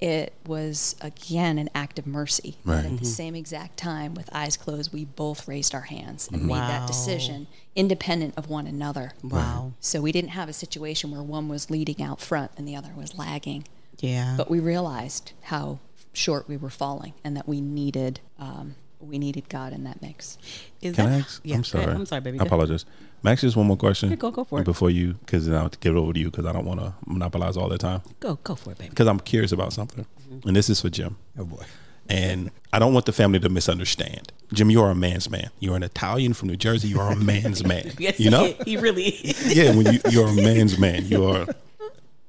it 0.00 0.34
was 0.46 0.94
again 1.00 1.58
an 1.58 1.70
act 1.74 1.98
of 1.98 2.06
mercy. 2.06 2.58
Right. 2.64 2.84
At 2.84 2.98
the 2.98 3.04
same 3.04 3.34
exact 3.34 3.76
time, 3.78 4.14
with 4.14 4.28
eyes 4.32 4.56
closed, 4.56 4.92
we 4.92 5.04
both 5.04 5.48
raised 5.48 5.74
our 5.74 5.82
hands 5.82 6.28
and 6.30 6.46
made 6.46 6.56
that 6.56 6.86
decision 6.86 7.46
independent 7.74 8.34
of 8.36 8.48
one 8.48 8.66
another. 8.66 9.12
Wow. 9.22 9.72
So 9.80 10.00
we 10.00 10.12
didn't 10.12 10.30
have 10.30 10.48
a 10.48 10.52
situation 10.52 11.10
where 11.10 11.22
one 11.22 11.48
was 11.48 11.70
leading 11.70 12.02
out 12.02 12.20
front 12.20 12.52
and 12.56 12.68
the 12.68 12.76
other 12.76 12.92
was 12.96 13.16
lagging. 13.16 13.64
Yeah. 13.98 14.34
But 14.36 14.50
we 14.50 14.60
realized 14.60 15.32
how 15.44 15.78
short 16.12 16.48
we 16.48 16.56
were 16.56 16.70
falling 16.70 17.14
and 17.24 17.36
that 17.36 17.48
we 17.48 17.60
needed 17.60 18.20
um, 18.38 18.74
we 19.00 19.18
needed 19.18 19.48
God 19.48 19.72
in 19.72 19.84
that 19.84 20.00
mix. 20.02 20.38
Is 20.80 20.96
Can 20.96 21.06
that- 21.06 21.12
I 21.12 21.18
ask? 21.20 21.40
Yeah, 21.44 21.56
I'm 21.56 21.64
sorry. 21.64 21.84
I'm 21.84 22.06
sorry, 22.06 22.20
baby. 22.22 22.40
I 22.40 22.44
apologize. 22.44 22.84
Max, 23.22 23.40
just 23.40 23.56
one 23.56 23.66
more 23.66 23.76
question. 23.76 24.10
Yeah, 24.10 24.16
go- 24.16 24.30
go 24.30 24.44
for 24.44 24.60
it. 24.60 24.64
Before 24.64 24.90
you, 24.90 25.14
because 25.14 25.48
I'll 25.48 25.68
give 25.68 25.96
it 25.96 25.98
over 25.98 26.12
to 26.12 26.18
you 26.18 26.30
because 26.30 26.46
I 26.46 26.52
don't 26.52 26.64
want 26.64 26.80
to 26.80 26.94
monopolize 27.06 27.56
all 27.56 27.68
the 27.68 27.78
time. 27.78 28.02
Go, 28.20 28.36
go 28.44 28.54
for 28.54 28.70
it, 28.72 28.78
baby. 28.78 28.90
Because 28.90 29.06
I'm 29.08 29.20
curious 29.20 29.52
about 29.52 29.72
something. 29.72 30.06
Mm-hmm. 30.30 30.48
And 30.48 30.56
this 30.56 30.68
is 30.70 30.80
for 30.80 30.90
Jim. 30.90 31.16
Oh 31.38 31.44
boy. 31.44 31.64
And 32.08 32.52
I 32.72 32.78
don't 32.78 32.94
want 32.94 33.06
the 33.06 33.12
family 33.12 33.40
to 33.40 33.48
misunderstand. 33.48 34.32
Jim, 34.52 34.70
you 34.70 34.80
are 34.80 34.90
a 34.90 34.94
man's 34.94 35.28
man. 35.28 35.50
You're 35.58 35.74
an 35.74 35.82
Italian 35.82 36.34
from 36.34 36.48
New 36.48 36.56
Jersey. 36.56 36.86
You 36.88 37.00
are 37.00 37.10
a 37.12 37.16
man's 37.16 37.64
man. 37.72 37.90
Yes, 37.98 38.20
you 38.20 38.30
know? 38.30 38.44
he, 38.44 38.56
he 38.64 38.76
really 38.76 39.06
is. 39.08 39.56
yeah, 39.56 39.74
when 39.74 39.92
you 39.92 40.00
you're 40.10 40.28
a 40.28 40.34
man's 40.34 40.78
man, 40.78 41.04
you 41.06 41.24
are, 41.24 41.46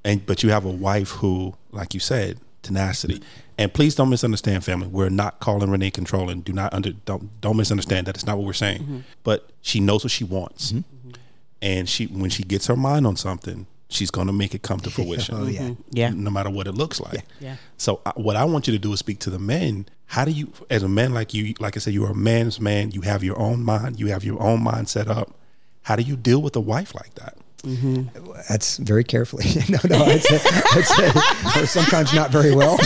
and 0.03 0.25
but 0.25 0.41
you 0.41 0.49
have 0.49 0.65
a 0.65 0.69
wife 0.71 1.11
who, 1.11 1.53
like 1.71 1.93
you 1.93 1.99
said, 1.99 2.39
tenacity. 2.67 3.21
And 3.57 3.73
please 3.73 3.95
don't 3.95 4.09
misunderstand, 4.09 4.63
family. 4.63 4.87
We're 4.87 5.09
not 5.09 5.39
calling 5.39 5.71
Renee 5.71 5.91
controlling. 5.91 6.41
Do 6.41 6.53
not 6.53 6.73
under 6.73 6.91
don't 6.91 7.41
don't 7.41 7.57
misunderstand 7.57 8.07
that. 8.07 8.15
It's 8.15 8.25
not 8.25 8.37
what 8.37 8.45
we're 8.45 8.53
saying. 8.53 8.81
Mm-hmm. 8.81 8.99
But 9.23 9.49
she 9.61 9.79
knows 9.79 10.03
what 10.03 10.11
she 10.11 10.23
wants, 10.23 10.71
mm-hmm. 10.71 10.79
Mm-hmm. 10.79 11.21
and 11.61 11.89
she 11.89 12.05
when 12.05 12.29
she 12.29 12.43
gets 12.43 12.67
her 12.67 12.75
mind 12.75 13.07
on 13.07 13.15
something, 13.15 13.65
she's 13.89 14.11
gonna 14.11 14.33
make 14.33 14.53
it 14.53 14.61
come 14.61 14.79
to 14.81 14.89
oh, 14.89 14.91
fruition. 14.91 15.35
Oh 15.35 15.47
yeah. 15.47 15.71
Yeah. 15.89 16.09
no 16.09 16.29
matter 16.29 16.49
what 16.49 16.67
it 16.67 16.73
looks 16.73 16.99
like. 16.99 17.23
Yeah. 17.39 17.55
So 17.77 18.01
I, 18.05 18.11
what 18.15 18.35
I 18.35 18.45
want 18.45 18.67
you 18.67 18.73
to 18.73 18.79
do 18.79 18.93
is 18.93 18.99
speak 18.99 19.19
to 19.19 19.29
the 19.29 19.39
men. 19.39 19.87
How 20.11 20.23
do 20.23 20.31
you, 20.31 20.53
as 20.69 20.83
a 20.83 20.87
man 20.87 21.13
like 21.13 21.33
you, 21.33 21.53
like 21.59 21.75
I 21.75 21.79
said, 21.79 21.93
you're 21.93 22.11
a 22.11 22.15
man's 22.15 22.61
man. 22.61 22.91
You 22.91 23.01
have 23.01 23.25
your 23.25 23.37
own 23.37 23.61
mind. 23.63 23.99
You 23.99 24.07
have 24.07 24.23
your 24.23 24.41
own 24.41 24.63
mind 24.63 24.87
set 24.87 25.09
up. 25.09 25.33
How 25.81 25.97
do 25.97 26.03
you 26.03 26.15
deal 26.15 26.41
with 26.41 26.55
a 26.55 26.61
wife 26.61 26.95
like 26.95 27.15
that? 27.15 27.37
Mm-hmm. 27.63 28.31
That's 28.47 28.77
very 28.77 29.03
carefully. 29.03 29.45
no, 29.69 29.79
no, 29.89 30.03
I'd 30.05 30.21
say, 30.21 30.39
I'd 30.43 30.85
say 30.85 31.61
or 31.61 31.65
sometimes 31.65 32.13
not 32.13 32.29
very 32.31 32.55
well. 32.55 32.77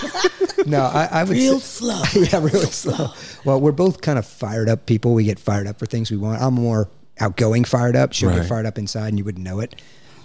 no, 0.66 0.82
I, 0.82 1.08
I 1.10 1.24
would 1.24 1.32
Real 1.36 1.60
say, 1.60 1.84
slow. 1.86 2.02
yeah, 2.22 2.38
really 2.38 2.66
slow. 2.66 3.08
Well, 3.44 3.60
we're 3.60 3.72
both 3.72 4.00
kind 4.00 4.18
of 4.18 4.26
fired 4.26 4.68
up 4.68 4.86
people. 4.86 5.14
We 5.14 5.24
get 5.24 5.38
fired 5.38 5.66
up 5.66 5.78
for 5.78 5.86
things 5.86 6.10
we 6.10 6.16
want. 6.16 6.40
I'm 6.40 6.54
more 6.54 6.88
outgoing, 7.20 7.64
fired 7.64 7.96
up. 7.96 8.12
She'll 8.12 8.30
Right. 8.30 8.36
get 8.40 8.46
fired 8.48 8.66
up 8.66 8.78
inside, 8.78 9.08
and 9.08 9.18
you 9.18 9.24
wouldn't 9.24 9.44
know 9.44 9.60
it. 9.60 9.80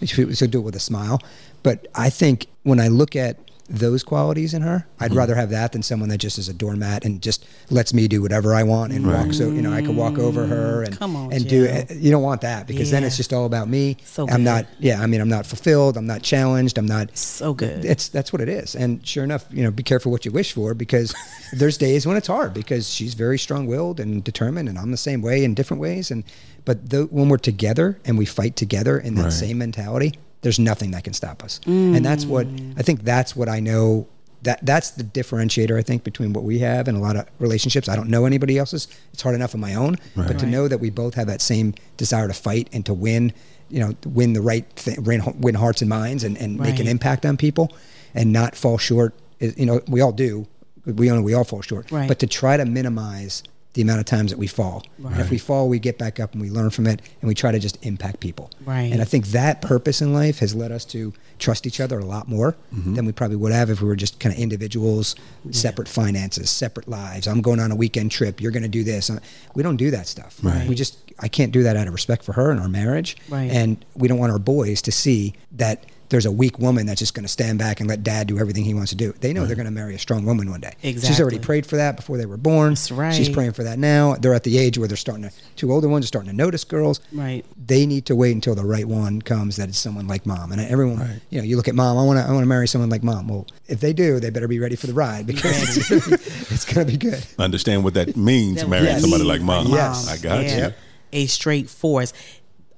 So 0.05 0.47
do 0.47 0.59
it 0.59 0.61
with 0.61 0.75
a 0.75 0.79
smile. 0.79 1.19
But 1.61 1.87
I 1.93 2.09
think 2.09 2.45
when 2.63 2.79
I 2.79 2.87
look 2.87 3.15
at 3.15 3.37
those 3.70 4.03
qualities 4.03 4.53
in 4.53 4.63
her, 4.63 4.88
I'd 4.99 5.11
hmm. 5.11 5.17
rather 5.17 5.36
have 5.36 5.51
that 5.51 5.72
than 5.72 5.84
someone 5.84 6.09
that 6.09 6.17
just 6.17 6.38
is 6.38 6.49
a 6.49 6.53
doormat 6.53 7.05
and 7.05 7.22
just 7.22 7.45
lets 7.70 7.93
me 7.93 8.07
do 8.07 8.22
whatever 8.22 8.55
I 8.55 8.63
want 8.63 8.93
and 8.93 9.05
walks. 9.07 9.38
So 9.38 9.51
you 9.51 9.61
know, 9.61 9.72
I 9.72 9.82
could 9.82 9.95
walk 9.95 10.17
over 10.17 10.45
her 10.47 10.82
mm, 10.82 10.88
and 10.88 10.97
Come 10.97 11.15
on, 11.15 11.32
and 11.32 11.47
do. 11.47 11.67
Joe. 11.67 11.86
You 11.93 12.11
don't 12.11 12.24
want 12.24 12.41
that 12.41 12.67
because 12.67 12.91
then 12.91 13.03
it's 13.03 13.15
just 13.15 13.32
all 13.32 13.45
about 13.45 13.70
me. 13.70 13.97
So 14.05 14.24
I'm 14.24 14.38
good. 14.38 14.43
not. 14.43 14.65
Yeah, 14.80 15.01
I 15.01 15.05
mean, 15.05 15.22
I'm 15.22 15.30
not 15.30 15.45
fulfilled. 15.45 15.97
I'm 15.97 16.07
not 16.07 16.24
challenged. 16.24 16.78
I'm 16.78 16.88
not. 16.88 17.15
So 17.17 17.53
good. 17.53 17.86
It's 17.86 18.09
that's 18.09 18.34
what 18.34 18.41
it 18.41 18.49
is. 18.49 18.76
And 18.76 19.05
sure 19.05 19.24
enough, 19.24 19.45
you 19.51 19.63
know, 19.63 19.72
be 19.72 19.84
careful 19.84 20.11
what 20.11 20.26
you 20.26 20.32
wish 20.32 20.53
for 20.53 20.74
because 20.74 21.13
there's 21.53 21.78
days 21.78 22.07
when 22.07 22.17
it's 22.17 22.28
hard 22.28 22.53
because 22.53 22.89
she's 22.89 23.13
very 23.13 23.38
strong-willed 23.38 23.99
and 23.99 24.24
determined, 24.24 24.67
and 24.67 24.78
I'm 24.78 24.91
the 24.91 24.97
same 24.97 25.22
way 25.22 25.43
in 25.43 25.53
different 25.53 25.82
ways. 25.82 26.09
And 26.09 26.24
but 26.65 26.89
the, 26.89 27.03
when 27.03 27.30
we're 27.30 27.38
together 27.38 27.99
and 28.05 28.17
we 28.17 28.26
fight 28.26 28.55
together 28.55 28.97
in 28.97 29.15
that 29.15 29.24
Right. 29.24 29.34
same 29.34 29.57
mentality, 29.59 30.13
there's 30.41 30.59
nothing 30.59 30.91
that 30.91 31.03
can 31.03 31.13
stop 31.13 31.43
us. 31.43 31.59
And 31.65 32.03
that's 32.05 32.25
what 32.25 32.47
I 32.77 32.81
think. 32.81 33.03
That's 33.03 33.35
what 33.35 33.49
I 33.49 33.59
know. 33.59 34.07
That 34.43 34.65
that's 34.65 34.91
the 34.91 35.03
differentiator 35.03 35.77
I 35.77 35.81
think 35.81 36.05
between 36.05 36.31
what 36.31 36.45
we 36.45 36.59
have 36.59 36.87
and 36.87 36.97
a 36.97 37.01
lot 37.01 37.17
of 37.17 37.25
relationships. 37.39 37.89
I 37.89 37.95
don't 37.97 38.09
know 38.09 38.25
anybody 38.25 38.57
else's. 38.57 38.87
It's 39.11 39.21
hard 39.21 39.35
enough 39.35 39.53
on 39.53 39.59
my 39.59 39.75
own, 39.75 39.97
but 40.15 40.39
to 40.39 40.45
Right. 40.45 40.47
know 40.47 40.67
that 40.69 40.79
we 40.79 40.89
both 40.89 41.15
have 41.15 41.27
that 41.27 41.41
same 41.41 41.73
desire 41.97 42.27
to 42.29 42.33
fight 42.33 42.69
and 42.71 42.85
to 42.85 42.93
win, 42.93 43.33
you 43.69 43.81
know, 43.81 43.95
win 44.05 44.31
the 44.31 44.39
right 44.41 44.65
thing, 44.77 45.03
win, 45.03 45.21
win 45.41 45.55
hearts 45.55 45.81
and 45.81 45.89
minds, 45.89 46.23
and, 46.23 46.37
and 46.37 46.57
make 46.57 46.79
an 46.79 46.87
impact 46.87 47.25
on 47.25 47.35
people, 47.35 47.73
and 48.15 48.31
not 48.31 48.55
fall 48.55 48.77
short. 48.77 49.13
You 49.41 49.65
know, 49.65 49.81
we 49.89 49.99
all 49.99 50.13
do. 50.13 50.47
We 50.85 51.09
all 51.09 51.21
we 51.21 51.33
all 51.33 51.43
fall 51.43 51.61
short. 51.61 51.91
Right. 51.91 52.07
But 52.07 52.19
to 52.19 52.27
try 52.27 52.55
to 52.55 52.63
minimize 52.63 53.43
the 53.74 53.82
amount 53.84 53.99
of 53.99 54.05
times 54.05 54.32
that 54.32 54.38
we 54.38 54.47
fall. 54.47 54.84
And 55.03 55.20
if 55.20 55.30
we 55.30 55.38
fall, 55.38 55.70
we 55.70 55.78
get 55.78 55.97
back 55.99 56.20
up 56.20 56.34
and 56.34 56.41
we 56.41 56.49
learn 56.49 56.72
from 56.72 56.88
it, 56.88 57.01
and 57.22 57.28
we 57.28 57.36
try 57.36 57.51
to 57.51 57.59
just 57.59 57.78
impact 57.86 58.20
people. 58.20 58.49
Right. 58.65 58.91
And 58.91 58.99
I 58.99 59.05
think 59.05 59.28
that 59.28 59.61
purpose 59.61 60.01
in 60.01 60.11
life 60.11 60.39
has 60.39 60.55
led 60.55 60.72
us 60.72 60.86
to 60.86 61.13
trust 61.38 61.67
each 61.67 61.80
other 61.80 61.99
a 61.99 62.03
lot 62.05 62.28
more 62.28 62.55
than 62.72 63.05
we 63.05 63.11
probably 63.11 63.38
would 63.38 63.51
have 63.53 63.70
if 63.70 63.80
we 63.82 63.88
were 63.88 63.95
just 63.95 64.20
kind 64.20 64.34
of 64.34 64.41
individuals, 64.41 65.15
separate 65.51 65.88
finances, 65.88 66.49
separate 66.49 66.88
lives. 66.88 67.28
I'm 67.28 67.41
going 67.41 67.59
on 67.59 67.72
a 67.72 67.76
weekend 67.76 68.11
trip. 68.11 68.41
You're 68.41 68.51
going 68.51 68.63
to 68.63 68.70
do 68.70 68.84
this. 68.84 69.09
Uh, 69.09 69.20
We 69.53 69.61
don't 69.63 69.78
do 69.78 69.91
that 69.91 70.07
stuff. 70.07 70.39
Right. 70.43 70.67
We 70.67 70.74
just 70.76 70.97
I 71.20 71.28
can't 71.28 71.51
do 71.51 71.63
that 71.63 71.76
out 71.78 71.86
of 71.88 71.93
respect 71.93 72.24
for 72.24 72.34
her 72.34 72.49
and 72.51 72.59
our 72.59 72.67
marriage. 72.70 73.17
Right. 73.30 73.51
And 73.51 73.86
we 73.95 74.07
don't 74.07 74.17
want 74.20 74.32
our 74.32 74.39
boys 74.39 74.82
to 74.84 74.91
see 74.91 75.34
that 75.53 75.86
there's 76.10 76.26
a 76.26 76.32
weak 76.32 76.57
woman 76.60 76.86
that's 76.88 76.99
just 76.99 77.14
going 77.14 77.24
to 77.24 77.30
stand 77.30 77.60
back 77.60 77.80
and 77.80 77.88
let 77.89 78.03
dad 78.03 78.28
do 78.28 78.39
everything 78.39 78.64
he 78.66 78.74
wants 78.74 78.89
to 78.89 78.95
do. 78.95 79.14
They 79.22 79.32
know 79.32 79.45
they're 79.45 79.55
going 79.55 79.66
to 79.66 79.72
marry 79.72 79.93
a 79.95 79.99
strong 79.99 80.26
woman 80.26 80.49
one 80.49 80.60
day. 80.60 80.74
Exactly. 80.82 81.07
She's 81.07 81.22
already 81.22 81.39
prayed 81.39 81.66
for 81.66 81.76
that 81.78 81.95
before 81.95 82.18
they 82.18 82.26
were 82.26 82.38
born. 82.38 82.72
That's 82.72 82.91
right. 82.91 83.14
She's 83.14 83.30
praying 83.30 83.53
for 83.53 83.64
that 83.64 83.78
now. 83.80 84.16
They're 84.16 84.34
at 84.34 84.43
the 84.43 84.57
age 84.57 84.78
where 84.78 84.88
they're 84.88 84.97
starting 84.97 85.30
to, 85.30 85.32
two 85.55 85.72
older 85.72 85.88
ones 85.88 86.05
are 86.05 86.07
starting 86.07 86.32
to 86.32 86.36
notice 86.36 86.64
girls. 86.64 86.99
Right. 87.12 87.45
They 87.64 87.86
need 87.86 88.05
to 88.07 88.16
wait 88.16 88.32
until 88.34 88.55
the 88.55 88.66
right 88.66 88.86
one 88.86 89.22
comes 89.22 89.57
that 89.57 89.70
is 89.70 89.78
someone 89.78 90.07
like 90.07 90.26
mom. 90.26 90.51
And 90.51 90.60
everyone, 90.62 90.97
Right. 90.99 91.22
you 91.30 91.38
know, 91.39 91.43
you 91.45 91.55
look 91.57 91.68
at 91.68 91.76
mom, 91.76 91.97
I 91.97 92.03
want 92.03 92.18
to, 92.20 92.26
I 92.26 92.32
want 92.32 92.41
to 92.43 92.47
marry 92.47 92.68
someone 92.68 92.89
like 92.89 93.03
mom. 93.03 93.28
Well, 93.28 93.45
if 93.68 93.80
they 93.80 93.93
do, 93.93 94.20
they 94.20 94.30
better 94.32 94.47
be 94.47 94.60
ready 94.60 94.76
for 94.76 94.88
the 94.88 94.93
ride 94.93 95.28
because 95.28 95.78
it's 95.78 95.89
gonna 95.89 96.18
be, 96.18 96.24
it's 96.53 96.66
going 96.66 96.88
to 96.88 96.91
be 96.91 96.97
good. 96.97 97.24
Understand 97.38 97.84
what 97.84 97.93
that 97.93 98.18
means, 98.18 98.66
marrying 98.66 98.86
Yes. 98.93 99.01
somebody 99.01 99.24
like 99.24 99.41
mom. 99.41 99.68
Yes. 99.68 100.07
I 100.10 100.18
got 100.18 100.43
Yeah. 100.43 100.68
you. 100.70 100.74
A 101.14 101.26
straight 101.28 101.70
force. 101.70 102.14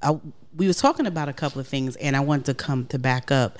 I, 0.02 0.18
we 0.56 0.68
was 0.68 0.78
talking 0.78 1.06
about 1.06 1.30
a 1.30 1.34
couple 1.34 1.62
of 1.62 1.68
things, 1.68 1.96
and 1.98 2.16
I 2.16 2.20
wanted 2.20 2.46
to 2.46 2.54
come 2.54 2.86
to 2.88 3.00
back 3.00 3.32
up. 3.32 3.58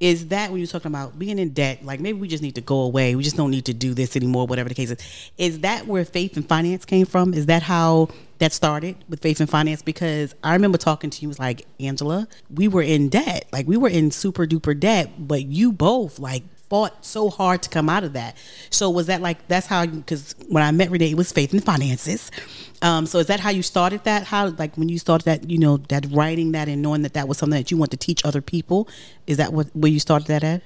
Is 0.00 0.28
that 0.28 0.50
when 0.50 0.58
you're 0.58 0.66
talking 0.66 0.90
about 0.90 1.18
being 1.18 1.38
in 1.38 1.50
debt? 1.50 1.84
Like 1.84 2.00
maybe 2.00 2.18
we 2.18 2.26
just 2.26 2.42
need 2.42 2.56
to 2.56 2.60
go 2.60 2.80
away. 2.80 3.14
We 3.14 3.22
just 3.22 3.36
don't 3.36 3.50
need 3.50 3.66
to 3.66 3.74
do 3.74 3.94
this 3.94 4.16
anymore. 4.16 4.46
Whatever 4.46 4.68
the 4.68 4.74
case 4.74 4.90
is. 4.90 5.30
Is 5.38 5.60
that 5.60 5.86
where 5.86 6.04
faith 6.04 6.36
and 6.36 6.46
finance 6.46 6.84
came 6.84 7.06
from? 7.06 7.32
Is 7.32 7.46
that 7.46 7.62
how 7.62 8.08
that 8.38 8.52
started 8.52 8.96
with 9.08 9.20
faith 9.20 9.40
and 9.40 9.48
finance? 9.48 9.82
Because 9.82 10.34
I 10.42 10.52
remember 10.54 10.78
talking 10.78 11.10
to 11.10 11.22
you 11.22 11.28
was 11.28 11.38
like 11.38 11.66
Angela, 11.78 12.26
we 12.52 12.66
were 12.66 12.82
in 12.82 13.08
debt. 13.08 13.46
Like 13.52 13.68
we 13.68 13.76
were 13.76 13.88
in 13.88 14.10
super 14.10 14.46
duper 14.46 14.78
debt, 14.78 15.10
but 15.16 15.46
you 15.46 15.70
both 15.72 16.18
like 16.18 16.42
fought 16.74 17.04
so 17.04 17.30
hard 17.30 17.62
to 17.62 17.68
come 17.68 17.88
out 17.88 18.02
of 18.02 18.14
that. 18.14 18.36
So 18.70 18.90
was 18.90 19.06
that 19.06 19.22
like 19.22 19.46
that's 19.46 19.68
how 19.68 19.82
you? 19.82 19.98
Because 19.98 20.34
when 20.48 20.60
I 20.64 20.72
met 20.72 20.90
Renee, 20.90 21.12
it 21.12 21.16
was 21.16 21.30
faith 21.30 21.52
and 21.52 21.62
finances. 21.64 22.32
Um, 22.82 23.06
so 23.06 23.20
is 23.20 23.28
that 23.28 23.38
how 23.38 23.50
you 23.50 23.62
started 23.62 24.02
that? 24.04 24.24
How 24.24 24.48
like 24.48 24.76
when 24.76 24.88
you 24.88 24.98
started 24.98 25.24
that, 25.26 25.48
you 25.48 25.56
know, 25.58 25.76
that 25.76 26.04
writing 26.10 26.50
that 26.52 26.68
and 26.68 26.82
knowing 26.82 27.02
that 27.02 27.14
that 27.14 27.28
was 27.28 27.38
something 27.38 27.56
that 27.60 27.70
you 27.70 27.76
want 27.76 27.92
to 27.92 27.96
teach 27.96 28.24
other 28.24 28.40
people? 28.40 28.88
Is 29.28 29.36
that 29.36 29.52
what 29.52 29.68
where 29.72 29.92
you 29.92 30.00
started 30.00 30.26
that 30.26 30.42
at? 30.42 30.62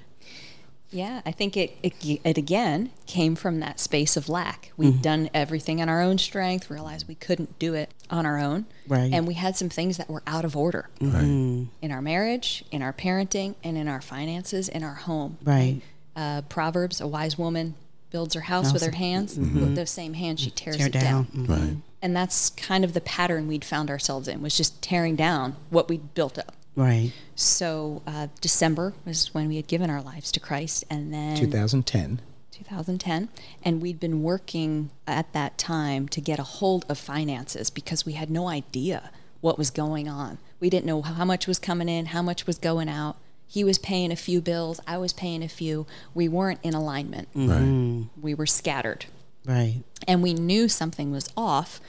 Yeah, 0.91 1.21
I 1.27 1.33
think 1.33 1.55
it, 1.59 1.77
it 1.83 1.93
it 2.25 2.39
again 2.39 2.91
came 3.07 3.35
from 3.37 3.61
that 3.61 3.79
space 3.79 4.17
of 4.17 4.31
lack. 4.31 4.73
we 4.79 4.87
had 4.87 5.03
done 5.03 5.29
everything 5.35 5.81
in 5.81 5.89
our 5.91 6.01
own 6.01 6.17
strength, 6.17 6.71
realized 6.71 7.07
we 7.07 7.15
couldn't 7.17 7.59
do 7.59 7.75
it 7.75 7.91
on 8.09 8.25
our 8.25 8.39
own, 8.39 8.65
Right. 8.87 9.13
and 9.13 9.27
we 9.27 9.35
had 9.35 9.55
some 9.55 9.69
things 9.69 9.99
that 9.99 10.09
were 10.09 10.23
out 10.27 10.47
of 10.47 10.57
order 10.57 10.89
in 11.03 11.69
our 11.91 12.01
marriage, 12.01 12.65
in 12.71 12.81
our 12.81 12.95
parenting, 12.95 13.55
and 13.63 13.77
in 13.77 13.87
our 13.87 14.01
finances, 14.01 14.71
in 14.71 14.83
our 14.83 14.95
home. 14.95 15.37
Right. 15.45 15.83
Uh, 16.19 16.43
Proverbs, 16.49 17.01
a 17.01 17.07
wise 17.07 17.39
woman 17.39 17.75
builds 18.11 18.35
her 18.35 18.41
house 18.43 18.73
with 18.73 18.83
her 18.83 18.91
hands. 18.97 19.37
With 19.39 19.75
those 19.77 19.91
same 19.91 20.15
hands, 20.15 20.41
she 20.41 20.51
tears 20.51 20.77
Tear 20.79 20.87
it 20.87 20.93
down. 20.93 21.03
down. 21.03 21.27
Mhm. 21.47 21.49
Right. 21.49 21.77
And 22.03 22.17
that's 22.17 22.51
kind 22.51 22.85
of 22.85 22.93
the 22.95 23.01
pattern 23.01 23.49
we'd 23.49 23.65
found 23.65 23.91
ourselves 23.91 24.29
in 24.29 24.41
was 24.43 24.57
just 24.57 24.81
tearing 24.83 25.15
down 25.17 25.57
what 25.71 25.89
we'd 25.89 26.15
built 26.15 26.39
up. 26.39 26.55
Right. 26.75 27.13
So 27.35 28.03
uh, 28.07 28.29
December 28.41 28.95
was 29.05 29.33
when 29.35 29.49
we 29.49 29.57
had 29.57 29.67
given 29.67 29.91
our 29.91 30.01
lives 30.01 30.33
to 30.33 30.41
Christ, 30.41 30.85
and 30.91 31.13
then 31.13 31.37
2010. 31.37 32.21
2010, 32.53 33.29
and 33.63 33.81
we'd 33.83 34.01
been 34.01 34.23
working 34.23 34.91
at 35.07 35.33
that 35.33 35.59
time 35.59 36.09
to 36.09 36.21
get 36.21 36.39
a 36.39 36.43
hold 36.45 36.85
of 36.89 36.99
finances 36.99 37.71
because 37.71 38.05
we 38.07 38.13
had 38.15 38.31
no 38.31 38.49
idea 38.49 39.11
what 39.41 39.57
was 39.59 39.71
going 39.71 40.09
on. 40.09 40.39
We 40.61 40.69
didn't 40.71 40.87
know 40.87 41.03
how 41.03 41.25
much 41.25 41.47
was 41.47 41.59
coming 41.59 41.89
in, 41.89 42.07
how 42.07 42.23
much 42.23 42.47
was 42.47 42.59
going 42.59 42.89
out. 42.89 43.17
He 43.51 43.65
was 43.65 43.79
paying 43.79 44.13
a 44.13 44.17
few 44.17 44.41
bills, 44.43 44.79
I 44.87 44.99
was 44.99 45.13
paying 45.15 45.43
a 45.43 45.49
few. 45.49 45.87
We 46.15 46.29
weren't 46.29 46.61
in 46.63 46.75
alignment. 46.75 47.29
Right. 47.35 48.07
We 48.21 48.35
were 48.35 48.47
scattered. 48.47 49.07
Right. 49.47 49.83
And 50.07 50.23
we 50.23 50.35
knew 50.35 50.69
something 50.69 51.11
was 51.11 51.31
off, 51.37 51.81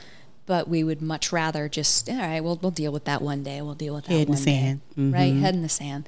but 0.45 0.70
we 0.70 0.84
would 0.86 1.01
much 1.01 1.34
rather 1.34 1.68
just, 1.68 2.10
all 2.10 2.16
right, 2.16 2.41
we'll, 2.41 2.55
we'll 2.62 2.72
deal 2.72 2.91
with 2.93 3.03
that 3.05 3.22
one 3.22 3.43
day. 3.43 3.62
We'll 3.62 3.76
deal 3.76 3.93
with 3.93 4.05
that 4.05 4.14
Head 4.14 4.22
in 4.22 4.26
the 4.28 4.32
one 4.38 4.45
day." 4.45 4.80
sand. 4.95 5.14
Right, 5.14 5.34
head 5.36 5.53
in 5.53 5.62
the 5.62 5.68
sand. 5.70 6.07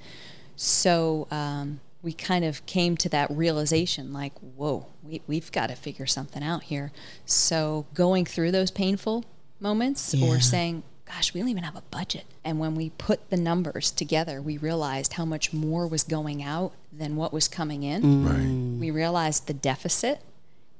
So 0.56 1.28
um, 1.32 1.82
we 2.02 2.14
kind 2.14 2.46
of 2.46 2.66
came 2.66 2.96
to 2.98 3.10
that 3.10 3.30
realization 3.30 4.14
like, 4.14 4.34
whoa, 4.40 4.88
we, 5.04 5.22
we've 5.28 5.52
got 5.52 5.68
to 5.68 5.76
figure 5.76 6.06
something 6.06 6.42
out 6.44 6.64
here. 6.64 6.92
So 7.26 7.86
going 7.94 8.26
through 8.26 8.52
those 8.52 8.72
painful 8.72 9.26
moments 9.60 10.14
Yeah. 10.14 10.28
or 10.28 10.40
saying, 10.40 10.84
gosh, 11.14 11.34
we 11.34 11.40
don't 11.40 11.50
even 11.50 11.64
have 11.64 11.76
a 11.76 11.84
budget. 11.92 12.26
And 12.44 12.60
when 12.60 12.76
we 12.76 12.92
put 12.92 13.30
the 13.30 13.38
numbers 13.38 13.92
together, 13.92 14.42
we 14.42 14.58
realized 14.58 15.14
how 15.14 15.26
much 15.26 15.52
more 15.52 15.86
was 15.88 16.04
going 16.04 16.42
out 16.42 16.72
than 16.92 17.16
what 17.16 17.34
was 17.34 17.48
coming 17.48 17.84
in. 17.84 18.02
Mm. 18.02 18.26
Right. 18.26 18.80
We 18.80 18.92
realized 18.92 19.48
the 19.48 19.54
deficit 19.54 20.22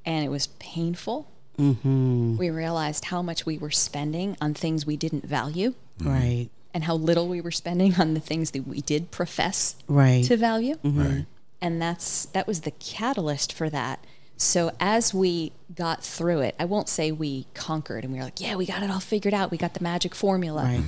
and 0.06 0.24
it 0.26 0.30
was 0.30 0.48
painful. 0.60 1.30
Mm-hmm. 1.58 2.38
We 2.38 2.50
realized 2.50 3.06
how 3.06 3.22
much 3.22 3.46
we 3.46 3.58
were 3.58 3.72
spending 3.72 4.38
on 4.42 4.54
things 4.54 4.86
we 4.86 4.98
didn't 4.98 5.26
value 5.26 5.74
mm-hmm. 6.00 6.10
Right. 6.10 6.50
and 6.74 6.86
how 6.86 6.96
little 6.96 7.28
we 7.28 7.42
were 7.42 7.52
spending 7.52 7.96
on 8.00 8.14
the 8.14 8.20
things 8.20 8.52
that 8.52 8.68
we 8.68 8.82
did 8.82 9.12
profess 9.12 9.76
Right. 9.88 10.24
to 10.26 10.38
value. 10.38 10.76
Mm-hmm. 10.78 11.02
Right. 11.02 11.26
And 11.62 11.82
that's 11.82 12.26
that 12.28 12.48
was 12.48 12.62
the 12.62 12.72
catalyst 12.72 13.54
for 13.54 13.70
that. 13.70 14.04
So 14.42 14.72
as 14.80 15.14
we 15.14 15.52
got 15.76 16.04
through 16.04 16.40
it, 16.40 16.56
I 16.60 16.66
won't 16.66 16.90
say 16.90 17.12
we 17.12 17.46
conquered 17.54 18.04
and 18.04 18.12
we 18.12 18.18
were 18.18 18.26
like, 18.26 18.42
yeah, 18.42 18.56
we 18.56 18.66
got 18.66 18.82
it 18.82 18.90
all 18.90 19.00
figured 19.00 19.36
out. 19.36 19.52
We 19.52 19.58
got 19.58 19.76
the 19.76 19.84
magic 19.84 20.16
formula. 20.16 20.64
Right. 20.64 20.84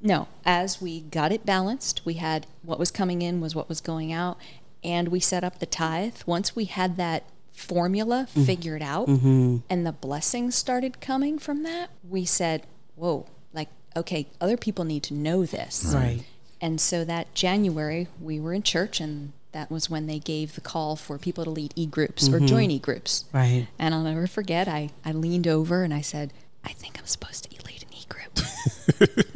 No, 0.00 0.26
as 0.44 0.80
we 0.80 1.00
got 1.00 1.30
it 1.30 1.44
balanced, 1.44 2.00
we 2.04 2.14
had 2.14 2.46
what 2.62 2.78
was 2.78 2.90
coming 2.90 3.20
in 3.20 3.40
was 3.40 3.54
what 3.54 3.68
was 3.68 3.80
going 3.80 4.12
out, 4.12 4.38
and 4.82 5.08
we 5.08 5.20
set 5.20 5.44
up 5.44 5.58
the 5.58 5.66
tithe. 5.66 6.16
Once 6.26 6.56
we 6.56 6.64
had 6.64 6.96
that 6.96 7.24
formula 7.52 8.26
figured 8.26 8.82
out 8.82 9.06
mm-hmm. 9.06 9.58
and 9.70 9.86
the 9.86 9.92
blessings 9.92 10.54
started 10.54 11.00
coming 11.00 11.38
from 11.38 11.62
that, 11.62 11.90
we 12.08 12.24
said, 12.24 12.66
whoa, 12.96 13.26
like, 13.52 13.68
okay, 13.96 14.26
other 14.40 14.56
people 14.56 14.84
need 14.84 15.02
to 15.02 15.14
know 15.14 15.44
this. 15.44 15.92
Right. 15.94 16.24
And 16.60 16.80
so 16.80 17.04
that 17.04 17.34
January, 17.34 18.08
we 18.20 18.40
were 18.40 18.54
in 18.54 18.62
church, 18.62 18.98
and 18.98 19.32
that 19.54 19.70
was 19.70 19.88
when 19.88 20.06
they 20.06 20.18
gave 20.18 20.54
the 20.54 20.60
call 20.60 20.96
for 20.96 21.16
people 21.16 21.44
to 21.44 21.50
lead 21.50 21.72
e 21.76 21.86
groups 21.86 22.28
or 22.28 22.32
mm-hmm. 22.32 22.46
join 22.46 22.70
e 22.70 22.78
groups. 22.78 23.24
Right. 23.32 23.66
And 23.78 23.94
I'll 23.94 24.02
never 24.02 24.26
forget, 24.26 24.68
I, 24.68 24.90
I 25.04 25.12
leaned 25.12 25.48
over 25.48 25.82
and 25.82 25.94
I 25.94 26.02
said, 26.02 26.32
I 26.62 26.70
think 26.70 26.98
I'm 26.98 27.06
supposed 27.06 27.44
to 27.44 27.64
lead 27.64 27.82
an 27.82 27.94
e 27.94 28.04
group. 28.08 29.26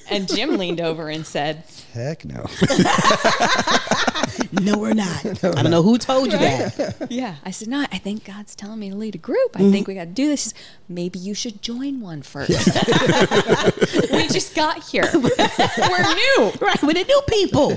and 0.10 0.26
Jim 0.26 0.56
leaned 0.56 0.80
over 0.80 1.08
and 1.08 1.24
said, 1.24 1.64
Heck 1.92 2.24
no. 2.24 2.46
No, 4.60 4.78
we're 4.78 4.94
not. 4.94 5.24
I 5.44 5.62
don't 5.62 5.70
know 5.70 5.82
who 5.82 5.98
told 5.98 6.30
you 6.32 6.38
that. 6.38 6.96
Yeah. 7.10 7.36
I 7.44 7.50
said, 7.50 7.68
No, 7.68 7.80
I 7.90 7.98
think 7.98 8.24
God's 8.24 8.54
telling 8.54 8.78
me 8.78 8.90
to 8.90 8.96
lead 8.96 9.14
a 9.14 9.18
group. 9.18 9.56
I 9.56 9.60
mm-hmm. 9.60 9.72
think 9.72 9.88
we 9.88 9.94
got 9.94 10.04
to 10.04 10.10
do 10.10 10.28
this. 10.28 10.44
He 10.44 10.50
said, 10.50 10.58
Maybe 10.88 11.18
you 11.18 11.34
should 11.34 11.62
join 11.62 12.00
one 12.00 12.22
first. 12.22 12.50
we 12.50 14.28
just 14.28 14.54
got 14.54 14.82
here. 14.84 15.08
We're 15.12 15.20
new. 15.20 16.52
Right. 16.60 16.82
With 16.82 16.96
the 16.96 17.04
new 17.06 17.22
people. 17.28 17.70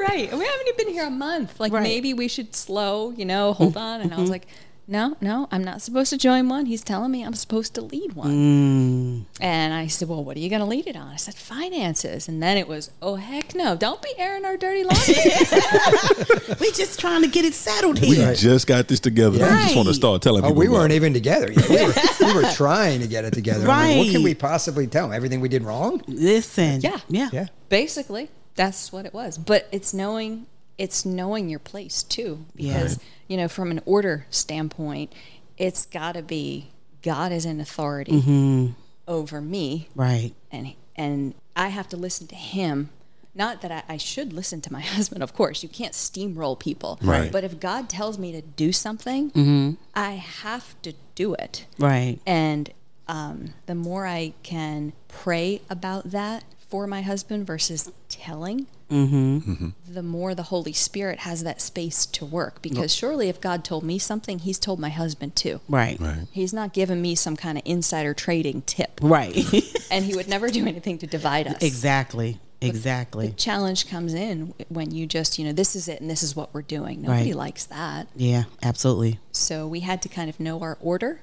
Right. 0.00 0.32
We 0.32 0.44
haven't 0.44 0.68
even 0.68 0.76
been 0.76 0.88
here 0.88 1.06
a 1.06 1.10
month. 1.10 1.60
Like 1.60 1.72
Right. 1.72 1.82
maybe 1.82 2.14
we 2.14 2.28
should 2.28 2.54
slow, 2.54 3.10
you 3.10 3.24
know, 3.24 3.52
hold 3.52 3.70
mm-hmm. 3.74 3.78
on. 3.78 4.00
And 4.00 4.12
I 4.12 4.16
was 4.16 4.24
mm-hmm. 4.24 4.32
like, 4.32 4.46
no, 4.88 5.16
no, 5.20 5.48
I'm 5.50 5.62
not 5.62 5.82
supposed 5.82 6.08
to 6.10 6.16
join 6.18 6.48
one. 6.48 6.64
He's 6.64 6.82
telling 6.82 7.10
me 7.10 7.22
I'm 7.22 7.34
supposed 7.34 7.74
to 7.74 7.82
lead 7.82 8.14
one. 8.14 8.30
Mm. 8.30 9.24
And 9.38 9.74
I 9.74 9.86
said, 9.86 10.08
well, 10.08 10.24
what 10.24 10.36
are 10.36 10.40
you 10.40 10.48
going 10.48 10.60
to 10.60 10.66
lead 10.66 10.86
it 10.86 10.96
on? 10.96 11.08
I 11.08 11.16
said, 11.16 11.34
finances. 11.34 12.26
And 12.26 12.42
then 12.42 12.56
it 12.56 12.66
was, 12.66 12.90
oh, 13.02 13.16
heck 13.16 13.54
no. 13.54 13.76
Don't 13.76 14.00
be 14.00 14.10
airing 14.16 14.46
our 14.46 14.56
dirty 14.56 14.84
laundry. 14.84 15.14
We 16.60 16.72
just 16.72 16.98
trying 16.98 17.22
to 17.22 17.28
get 17.28 17.44
it 17.44 17.54
settled 17.54 17.98
here. 17.98 18.08
We 18.10 18.16
here. 18.16 18.34
just 18.34 18.66
got 18.66 18.88
this 18.88 19.00
together. 19.00 19.32
We 19.38 19.44
just 19.44 19.76
want 19.76 19.88
to 19.88 19.94
start 19.94 20.22
telling 20.22 20.42
Oh, 20.44 20.48
people. 20.48 20.60
we 20.60 20.68
weren't 20.68 20.92
it. 20.92 20.96
even 20.96 21.12
together 21.12 21.52
yet. 21.52 21.68
We 21.68 21.76
were, 21.76 21.92
we 22.34 22.42
were 22.42 22.50
trying 22.52 23.00
to 23.00 23.06
get 23.06 23.24
it 23.24 23.32
together. 23.34 23.68
I 23.70 23.88
mean, 23.88 23.98
what 23.98 24.10
can 24.12 24.22
we 24.22 24.34
possibly 24.34 24.86
tell 24.86 25.06
them? 25.08 25.14
Everything 25.14 25.40
we 25.40 25.48
did 25.48 25.62
wrong? 25.62 26.02
Listen. 26.06 26.80
Yeah. 26.80 26.98
Yeah. 27.08 27.28
Yeah. 27.32 27.46
Basically, 27.68 28.30
that's 28.54 28.90
what 28.92 29.04
it 29.06 29.12
was. 29.14 29.36
But 29.38 29.68
it's 29.70 29.92
knowing 29.92 30.46
it's 30.78 31.04
knowing 31.04 31.48
your 31.48 31.58
place 31.58 32.02
too. 32.02 32.46
Because, 32.56 32.98
you 33.26 33.36
know, 33.36 33.48
from 33.48 33.70
an 33.70 33.80
order 33.84 34.26
standpoint, 34.30 35.12
it's 35.56 35.84
got 35.86 36.12
to 36.12 36.22
be 36.22 36.70
God 37.02 37.32
is 37.32 37.44
in 37.44 37.60
authority 37.60 38.74
over 39.06 39.40
me 39.40 39.88
Right. 39.94 40.34
and 40.52 40.74
and 40.96 41.34
I 41.56 41.68
have 41.68 41.88
to 41.90 41.96
listen 41.96 42.26
to 42.28 42.34
him. 42.34 42.90
Not 43.34 43.60
that 43.62 43.70
I, 43.70 43.82
I 43.94 43.96
should 43.98 44.32
listen 44.32 44.60
to 44.62 44.72
my 44.72 44.80
husband, 44.96 45.22
of 45.22 45.32
course. 45.32 45.62
You 45.62 45.68
can't 45.68 45.92
steamroll 45.92 46.58
people. 46.58 46.98
Right. 47.02 47.30
But 47.30 47.44
if 47.44 47.60
God 47.60 47.88
tells 47.88 48.18
me 48.18 48.32
to 48.32 48.40
do 48.42 48.72
something, 48.72 49.76
I 49.94 50.12
have 50.12 50.80
to 50.82 50.94
do 51.14 51.34
it. 51.34 51.66
Right. 51.78 52.18
And 52.26 52.70
um, 53.06 53.54
the 53.66 53.74
more 53.76 54.06
I 54.06 54.34
can 54.42 54.92
pray 55.08 55.60
about 55.70 56.10
that 56.10 56.44
for 56.68 56.86
my 56.86 57.00
husband 57.02 57.46
versus 57.46 57.90
telling, 58.08 58.66
mm-hmm. 58.90 59.38
Mm-hmm. 59.38 59.68
the 59.92 60.02
more 60.02 60.34
the 60.34 60.44
Holy 60.44 60.72
Spirit 60.72 61.20
has 61.20 61.42
that 61.44 61.60
space 61.60 62.04
to 62.06 62.24
work. 62.26 62.60
Because 62.60 62.94
surely 62.94 63.28
if 63.28 63.40
God 63.40 63.64
told 63.64 63.84
me 63.84 63.98
something, 63.98 64.38
he's 64.40 64.58
told 64.58 64.78
my 64.78 64.90
husband 64.90 65.34
too. 65.34 65.60
Right. 65.68 65.98
Right. 65.98 66.26
He's 66.30 66.52
not 66.52 66.72
giving 66.74 67.00
me 67.00 67.14
some 67.14 67.36
kind 67.36 67.56
of 67.58 67.62
insider 67.64 68.12
trading 68.14 68.62
tip. 68.62 69.00
Right. 69.02 69.36
And 69.90 70.04
he 70.04 70.14
would 70.14 70.28
never 70.28 70.50
do 70.50 70.66
anything 70.66 70.98
to 70.98 71.06
divide 71.06 71.46
us. 71.46 71.62
exactly. 71.62 72.38
Exactly. 72.60 73.28
The 73.28 73.32
challenge 73.34 73.88
comes 73.88 74.12
in 74.12 74.52
when 74.68 74.90
you 74.90 75.06
just, 75.06 75.38
you 75.38 75.46
know, 75.46 75.52
this 75.52 75.74
is 75.74 75.88
it 75.88 76.02
and 76.02 76.10
this 76.10 76.22
is 76.22 76.36
what 76.36 76.52
we're 76.52 76.60
doing. 76.60 77.00
Nobody 77.00 77.30
Right. 77.30 77.34
likes 77.36 77.64
that. 77.66 78.08
Yeah. 78.14 78.44
Absolutely. 78.62 79.18
So 79.32 79.66
we 79.66 79.80
had 79.80 80.02
to 80.02 80.08
kind 80.10 80.28
of 80.28 80.38
know 80.40 80.60
our 80.60 80.76
order 80.82 81.20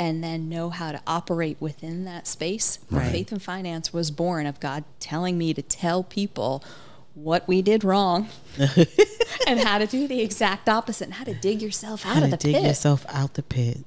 and 0.00 0.24
then 0.24 0.48
know 0.48 0.70
how 0.70 0.90
to 0.92 1.00
operate 1.06 1.58
within 1.60 2.06
that 2.06 2.26
space. 2.26 2.78
Right. 2.90 3.12
Faith 3.12 3.30
and 3.32 3.42
finance 3.42 3.92
was 3.92 4.10
born 4.10 4.46
of 4.46 4.58
God 4.58 4.84
telling 4.98 5.36
me 5.36 5.52
to 5.52 5.60
tell 5.60 6.02
people 6.02 6.64
what 7.12 7.46
we 7.46 7.60
did 7.60 7.84
wrong 7.84 8.28
and 9.46 9.60
how 9.60 9.76
to 9.76 9.86
do 9.86 10.08
the 10.08 10.22
exact 10.22 10.70
opposite 10.70 11.04
and 11.04 11.14
how 11.14 11.24
to 11.24 11.34
dig 11.34 11.60
yourself 11.60 12.06
out 12.06 12.14
How 12.16 12.24
of 12.24 12.30
to 12.30 12.30
the 12.30 12.36
dig 12.38 12.54
pit. 12.54 12.64
yourself 12.64 13.04
out 13.10 13.34
the 13.34 13.42
pit. 13.42 13.78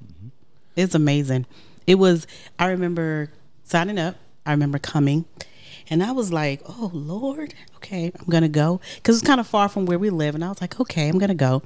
It's 0.75 0.93
amazing. 0.93 1.47
It 1.87 1.95
was. 1.95 2.27
I 2.59 2.67
remember 2.67 3.31
signing 3.63 3.97
up. 3.97 4.15
I 4.45 4.51
remember 4.51 4.77
coming, 4.77 5.25
and 5.89 6.03
I 6.03 6.11
was 6.11 6.31
like, 6.31 6.61
"Oh 6.67 6.91
Lord, 6.93 7.55
okay, 7.77 8.11
I'm 8.19 8.25
gonna 8.29 8.49
go," 8.49 8.81
because 8.95 9.17
it's 9.17 9.27
kind 9.27 9.39
of 9.39 9.47
far 9.47 9.67
from 9.67 9.85
where 9.87 9.97
we 9.99 10.09
live, 10.11 10.35
and 10.35 10.45
I 10.45 10.49
was 10.49 10.61
like, 10.61 10.79
"Okay, 10.79 11.09
I'm 11.09 11.17
gonna 11.17 11.33
go." 11.33 11.63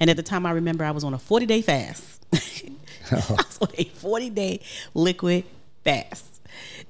And 0.00 0.10
at 0.10 0.16
the 0.16 0.22
time, 0.22 0.46
I 0.46 0.50
remember 0.50 0.84
I 0.84 0.90
was 0.90 1.04
on 1.04 1.14
a 1.14 1.18
40 1.18 1.46
day 1.46 1.62
fast. 3.04 3.30
I 3.30 3.34
was 3.34 3.58
on 3.60 3.68
a 3.78 3.84
40 3.84 4.30
day 4.30 4.60
liquid 4.94 5.44
fast. 5.84 6.24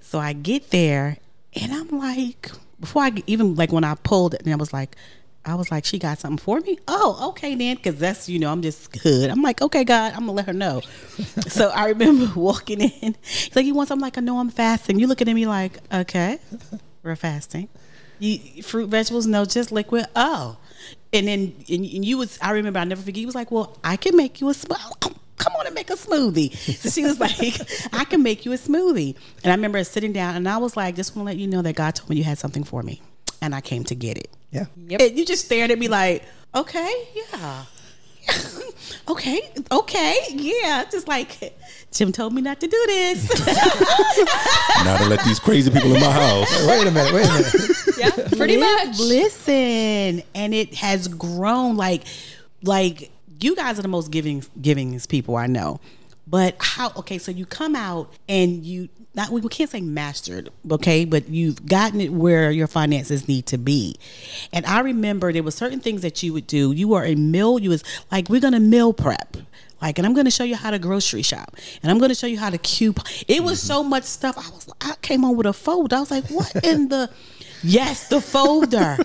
So 0.00 0.18
I 0.18 0.32
get 0.32 0.70
there, 0.70 1.18
and 1.60 1.72
I'm 1.72 1.88
like, 1.98 2.50
before 2.80 3.02
I 3.02 3.10
get- 3.10 3.24
even 3.26 3.54
like 3.54 3.72
when 3.72 3.84
I 3.84 3.94
pulled 3.94 4.34
it, 4.34 4.42
and 4.44 4.52
I 4.52 4.56
was 4.56 4.72
like, 4.72 4.96
I 5.46 5.54
was 5.56 5.70
like, 5.70 5.84
she 5.84 5.98
got 5.98 6.18
something 6.18 6.38
for 6.38 6.60
me. 6.60 6.78
Oh, 6.88 7.28
okay 7.30 7.54
then, 7.54 7.76
because 7.76 7.96
that's 7.96 8.28
you 8.28 8.38
know 8.38 8.50
I'm 8.50 8.62
just 8.62 8.94
hood. 8.96 9.28
I'm 9.30 9.42
like, 9.42 9.60
okay, 9.60 9.84
God, 9.84 10.12
I'm 10.12 10.20
gonna 10.20 10.32
let 10.32 10.46
her 10.46 10.52
know. 10.52 10.80
so 11.48 11.68
I 11.68 11.88
remember 11.88 12.32
walking 12.40 12.80
in. 12.80 13.16
He's 13.22 13.54
like, 13.54 13.66
you 13.66 13.74
want 13.74 13.88
something? 13.88 14.02
Like, 14.02 14.16
I 14.16 14.20
know 14.22 14.38
I'm 14.38 14.50
fasting. 14.50 14.98
You 14.98 15.06
looking 15.06 15.28
at 15.28 15.34
me 15.34 15.46
like, 15.46 15.78
okay, 15.92 16.38
we're 17.02 17.16
fasting. 17.16 17.68
You 18.18 18.62
fruit, 18.62 18.88
vegetables, 18.88 19.26
no, 19.26 19.44
just 19.44 19.72
liquid. 19.72 20.06
Oh, 20.16 20.56
and 21.12 21.28
then 21.28 21.54
and, 21.68 21.84
and 21.84 22.04
you 22.04 22.16
was. 22.18 22.38
I 22.40 22.52
remember. 22.52 22.78
I 22.78 22.84
never 22.84 23.02
forget. 23.02 23.16
He 23.16 23.26
was 23.26 23.34
like, 23.34 23.50
well, 23.50 23.76
I 23.84 23.96
can 23.96 24.16
make 24.16 24.40
you 24.40 24.48
a 24.48 24.52
smoothie. 24.52 25.13
Come 25.36 25.54
on 25.54 25.66
and 25.66 25.74
make 25.74 25.90
a 25.90 25.94
smoothie. 25.94 26.54
So 26.78 26.90
she 26.90 27.04
was 27.04 27.18
like, 27.18 27.60
I 27.92 28.04
can 28.04 28.22
make 28.22 28.44
you 28.44 28.52
a 28.52 28.56
smoothie. 28.56 29.16
And 29.42 29.52
I 29.52 29.54
remember 29.54 29.82
sitting 29.84 30.12
down 30.12 30.36
and 30.36 30.48
I 30.48 30.58
was 30.58 30.76
like, 30.76 30.94
just 30.94 31.16
want 31.16 31.26
to 31.26 31.32
let 31.32 31.38
you 31.38 31.46
know 31.48 31.62
that 31.62 31.74
God 31.74 31.94
told 31.94 32.10
me 32.10 32.16
you 32.16 32.24
had 32.24 32.38
something 32.38 32.64
for 32.64 32.82
me. 32.82 33.02
And 33.42 33.54
I 33.54 33.60
came 33.60 33.84
to 33.84 33.94
get 33.94 34.16
it. 34.16 34.30
Yeah. 34.50 34.66
Yep. 34.76 35.00
And 35.00 35.18
you 35.18 35.26
just 35.26 35.44
stared 35.44 35.70
at 35.70 35.78
me 35.78 35.88
like, 35.88 36.22
okay, 36.54 36.92
yeah, 37.32 37.64
okay, 39.08 39.50
okay, 39.70 40.16
yeah. 40.30 40.84
Just 40.90 41.08
like 41.08 41.54
Jim 41.92 42.12
told 42.12 42.32
me 42.32 42.42
not 42.42 42.60
to 42.60 42.66
do 42.66 42.84
this. 42.86 43.28
not 44.84 44.98
to 44.98 45.06
let 45.08 45.24
these 45.24 45.38
crazy 45.38 45.70
people 45.70 45.94
in 45.94 46.00
my 46.00 46.10
house. 46.10 46.66
Wait 46.66 46.86
a 46.86 46.90
minute. 46.90 47.12
Wait 47.12 47.26
a 47.26 47.32
minute. 47.32 47.70
Yeah, 47.96 48.10
pretty 48.36 48.56
Lis- 48.56 48.86
much. 48.86 48.98
Listen, 48.98 50.22
and 50.34 50.52
it 50.52 50.74
has 50.74 51.06
grown. 51.06 51.76
Like, 51.76 52.02
like 52.62 53.10
you 53.44 53.54
guys 53.54 53.78
are 53.78 53.82
the 53.82 53.88
most 53.88 54.10
giving, 54.10 54.44
giving 54.60 54.98
people 55.00 55.36
I 55.36 55.46
know. 55.46 55.80
But 56.26 56.56
how? 56.58 56.92
Okay, 56.96 57.18
so 57.18 57.30
you 57.30 57.44
come 57.44 57.76
out 57.76 58.12
and 58.28 58.64
you 58.64 58.88
not 59.14 59.30
we 59.30 59.42
can't 59.42 59.70
say 59.70 59.80
mastered, 59.80 60.48
okay, 60.70 61.04
but 61.04 61.28
you've 61.28 61.66
gotten 61.66 62.00
it 62.00 62.12
where 62.12 62.50
your 62.50 62.66
finances 62.66 63.28
need 63.28 63.46
to 63.46 63.58
be. 63.58 63.96
And 64.52 64.64
I 64.64 64.80
remember 64.80 65.32
there 65.32 65.42
were 65.42 65.50
certain 65.50 65.80
things 65.80 66.00
that 66.02 66.22
you 66.22 66.32
would 66.32 66.46
do. 66.46 66.72
You 66.72 66.88
were 66.88 67.04
a 67.04 67.14
meal. 67.14 67.58
You 67.58 67.70
was 67.70 67.84
like, 68.10 68.28
we're 68.28 68.40
gonna 68.40 68.58
meal 68.58 68.92
prep. 68.92 69.36
Like, 69.82 69.98
and 69.98 70.06
I'm 70.06 70.14
going 70.14 70.24
to 70.24 70.30
show 70.30 70.44
you 70.44 70.56
how 70.56 70.70
to 70.70 70.78
grocery 70.78 71.20
shop, 71.20 71.56
and 71.82 71.90
I'm 71.90 71.98
going 71.98 72.08
to 72.08 72.14
show 72.14 72.26
you 72.26 72.38
how 72.38 72.48
to 72.48 72.56
coupon. 72.56 73.04
It 73.28 73.42
was 73.42 73.60
so 73.60 73.82
much 73.82 74.04
stuff. 74.04 74.38
I 74.38 74.48
was, 74.48 74.66
I 74.80 74.94
came 75.02 75.26
on 75.26 75.36
with 75.36 75.44
a 75.44 75.52
folder. 75.52 75.96
I 75.96 76.00
was 76.00 76.10
like, 76.10 76.24
what 76.28 76.64
in 76.64 76.88
the? 76.88 77.10
Yes, 77.62 78.08
the 78.08 78.20
folder. 78.20 78.98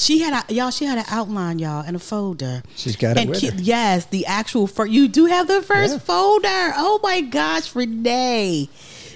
She 0.00 0.20
had 0.20 0.44
a 0.48 0.54
y'all. 0.54 0.70
She 0.70 0.86
had 0.86 0.96
an 0.98 1.04
outline, 1.08 1.58
y'all, 1.58 1.84
and 1.86 1.94
a 1.94 1.98
folder. 1.98 2.62
She's 2.74 2.96
got 2.96 3.16
it 3.16 3.20
and 3.20 3.30
with 3.30 3.40
ki- 3.40 3.50
her. 3.50 3.56
Yes, 3.58 4.06
the 4.06 4.24
actual. 4.24 4.66
For 4.66 4.86
you 4.86 5.08
do 5.08 5.26
have 5.26 5.46
the 5.46 5.60
first 5.60 5.92
Yeah. 5.94 5.98
folder. 5.98 6.72
Oh 6.76 6.98
my 7.02 7.20
gosh, 7.20 7.74
Renee, 7.76 8.70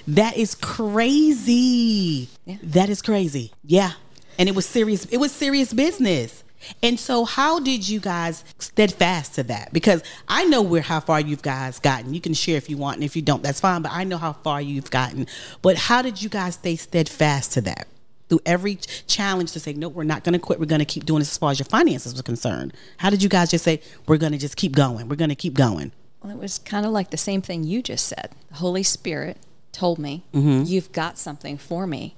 that 0.07 0.37
is 0.37 0.53
crazy. 0.55 2.29
Yeah. 2.45 2.57
That 2.61 2.89
is 2.89 3.01
crazy. 3.01 3.51
Yeah, 3.65 3.93
and 4.37 4.47
it 4.47 4.53
was 4.55 4.65
serious. 4.67 5.05
It 5.05 5.17
was 5.17 5.31
serious 5.31 5.73
business. 5.73 6.43
And 6.81 6.99
so, 6.99 7.25
how 7.25 7.59
did 7.59 7.87
you 7.87 7.99
guys 7.99 8.43
steadfast 8.57 9.35
to 9.35 9.43
that? 9.43 9.71
Because 9.71 10.01
I 10.27 10.45
know 10.45 10.61
where 10.63 10.81
how 10.81 10.99
far 10.99 11.19
you've 11.19 11.43
guys 11.43 11.79
gotten. 11.79 12.13
You 12.13 12.21
can 12.21 12.33
share 12.33 12.57
if 12.57 12.69
you 12.69 12.77
want, 12.77 12.95
and 12.97 13.03
if 13.03 13.15
you 13.15 13.21
don't, 13.21 13.43
that's 13.43 13.59
fine. 13.59 13.81
But 13.83 13.91
I 13.91 14.03
know 14.03 14.17
how 14.17 14.33
far 14.33 14.61
you've 14.61 14.89
gotten. 14.89 15.27
But 15.61 15.77
how 15.77 16.01
did 16.01 16.21
you 16.23 16.29
guys 16.29 16.55
stay 16.55 16.75
steadfast 16.75 17.53
to 17.53 17.61
that? 17.61 17.87
Through 18.27 18.39
every 18.45 18.75
challenge 19.07 19.51
to 19.51 19.59
say, 19.59 19.73
no, 19.73 19.87
we're 19.87 20.03
not 20.03 20.23
going 20.23 20.33
to 20.33 20.39
quit. 20.39 20.59
We're 20.59 20.65
going 20.65 20.79
to 20.79 20.85
keep 20.85 21.05
doing 21.05 21.19
this 21.19 21.31
as 21.31 21.37
far 21.37 21.51
as 21.51 21.59
your 21.59 21.65
finances 21.67 22.15
were 22.15 22.23
concerned. 22.23 22.73
How 22.97 23.11
did 23.11 23.21
you 23.21 23.29
guys 23.29 23.51
just 23.51 23.63
say, 23.63 23.81
we're 24.07 24.17
going 24.17 24.31
to 24.31 24.37
just 24.39 24.57
keep 24.57 24.71
going? 24.75 25.07
We're 25.07 25.15
going 25.15 25.29
to 25.29 25.35
keep 25.35 25.53
going. 25.53 25.91
Well, 26.23 26.31
it 26.33 26.39
was 26.39 26.57
kind 26.57 26.87
of 26.87 26.91
like 26.91 27.11
the 27.11 27.17
same 27.17 27.43
thing 27.43 27.63
you 27.63 27.83
just 27.83 28.07
said. 28.07 28.31
The 28.49 28.55
Holy 28.55 28.81
Spirit 28.81 29.37
told 29.71 29.99
me, 29.99 30.23
Mm-hmm. 30.33 30.63
You've 30.65 30.91
got 30.91 31.19
something 31.19 31.57
for 31.59 31.85
me, 31.85 32.15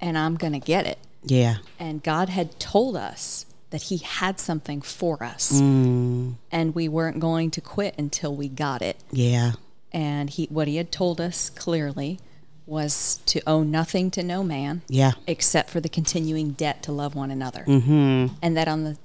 and 0.00 0.16
I'm 0.16 0.36
going 0.36 0.52
to 0.52 0.60
get 0.60 0.86
it. 0.86 0.98
Yeah. 1.24 1.56
And 1.80 2.04
God 2.04 2.28
had 2.28 2.60
told 2.60 2.94
us 2.96 3.44
that 3.70 3.82
He 3.82 3.96
had 3.98 4.38
something 4.38 4.80
for 4.80 5.20
us, 5.24 5.60
Mm. 5.60 6.34
and 6.52 6.72
we 6.74 6.88
weren't 6.88 7.18
going 7.18 7.50
to 7.50 7.60
quit 7.60 7.96
until 7.98 8.32
we 8.34 8.48
got 8.48 8.80
it. 8.80 8.96
Yeah. 9.10 9.52
And 9.90 10.30
he, 10.30 10.44
what 10.46 10.68
He 10.68 10.76
had 10.76 10.92
told 10.92 11.20
us 11.20 11.50
clearly 11.50 12.20
was 12.68 13.20
to 13.26 13.40
owe 13.46 13.62
nothing 13.62 14.10
to 14.12 14.22
no 14.22 14.42
man, 14.44 14.82
Yeah. 14.88 15.12
except 15.26 15.70
for 15.70 15.80
the 15.80 15.88
continuing 15.88 16.50
debt 16.52 16.82
to 16.84 16.92
love 16.92 17.14
one 17.14 17.30
another, 17.30 17.64
mm-hmm. 17.66 18.34
and 18.42 18.56
that 18.56 18.68
on 18.68 18.84
the 18.84 18.96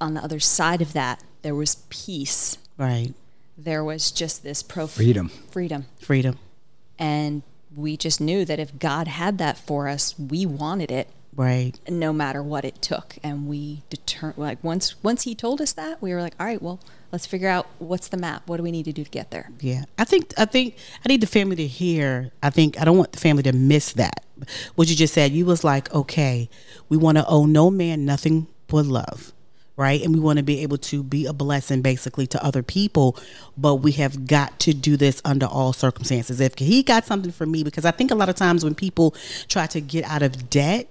on 0.00 0.14
the 0.14 0.20
other 0.22 0.40
side 0.40 0.82
of 0.82 0.92
that 0.94 1.22
there 1.42 1.54
was 1.54 1.76
peace. 1.88 2.58
Right. 2.76 3.14
There 3.58 3.82
was 3.84 4.10
just 4.10 4.42
this 4.42 4.62
prof- 4.62 4.90
Freedom. 4.92 5.28
freedom. 5.50 5.86
Freedom. 6.00 6.38
and 6.98 7.42
we 7.74 7.96
just 7.96 8.20
knew 8.20 8.44
that 8.44 8.58
if 8.60 8.78
God 8.78 9.08
had 9.08 9.38
that 9.38 9.56
for 9.56 9.88
us, 9.88 10.14
we 10.18 10.44
wanted 10.44 10.90
it 10.90 11.08
Right. 11.34 11.72
no 11.88 12.12
matter 12.12 12.42
what 12.42 12.64
it 12.66 12.82
took. 12.82 13.16
And 13.22 13.48
we 13.48 13.82
deter 13.88 14.34
like 14.36 14.62
once 14.62 15.02
once 15.02 15.22
he 15.22 15.34
told 15.34 15.60
us 15.60 15.72
that, 15.72 16.02
we 16.02 16.12
were 16.12 16.20
like, 16.20 16.34
all 16.38 16.46
right, 16.46 16.60
well, 16.60 16.80
let's 17.12 17.26
figure 17.26 17.48
out 17.48 17.66
what's 17.78 18.08
the 18.08 18.16
map. 18.16 18.48
What 18.48 18.56
do 18.56 18.62
we 18.62 18.72
need 18.72 18.86
to 18.86 18.92
do 18.92 19.04
to 19.04 19.10
get 19.10 19.30
there? 19.30 19.50
Yeah, 19.60 19.84
I 19.98 20.04
think 20.04 20.32
I 20.38 20.46
think 20.46 20.76
I 21.04 21.08
need 21.08 21.20
the 21.20 21.26
family 21.26 21.56
to 21.56 21.66
hear. 21.66 22.32
I 22.42 22.50
think 22.50 22.80
I 22.80 22.84
don't 22.84 22.96
want 22.96 23.12
the 23.12 23.20
family 23.20 23.42
to 23.44 23.52
miss 23.52 23.92
that. 23.92 24.24
What 24.74 24.88
you 24.88 24.96
just 24.96 25.14
said, 25.14 25.32
you 25.32 25.46
was 25.46 25.62
like, 25.62 25.94
okay, 25.94 26.48
we 26.88 26.96
want 26.96 27.18
to 27.18 27.26
owe 27.26 27.46
no 27.46 27.70
man 27.70 28.04
nothing 28.04 28.48
but 28.66 28.86
love, 28.86 29.32
right? 29.76 30.02
And 30.02 30.12
we 30.12 30.20
want 30.20 30.38
to 30.38 30.42
be 30.42 30.60
able 30.60 30.78
to 30.78 31.04
be 31.04 31.26
a 31.26 31.32
blessing, 31.32 31.82
basically, 31.82 32.26
to 32.28 32.44
other 32.44 32.62
people. 32.62 33.16
But 33.56 33.76
we 33.76 33.92
have 33.92 34.26
got 34.26 34.58
to 34.60 34.72
do 34.74 34.96
this 34.96 35.22
under 35.24 35.46
all 35.46 35.72
circumstances. 35.72 36.40
If 36.40 36.58
he 36.58 36.82
got 36.82 37.04
something 37.04 37.30
for 37.30 37.46
me, 37.46 37.62
because 37.62 37.84
I 37.84 37.92
think 37.92 38.10
a 38.10 38.16
lot 38.16 38.28
of 38.28 38.34
times 38.34 38.64
when 38.64 38.74
people 38.74 39.14
try 39.46 39.66
to 39.66 39.80
get 39.80 40.04
out 40.04 40.22
of 40.22 40.50
debt 40.50 40.88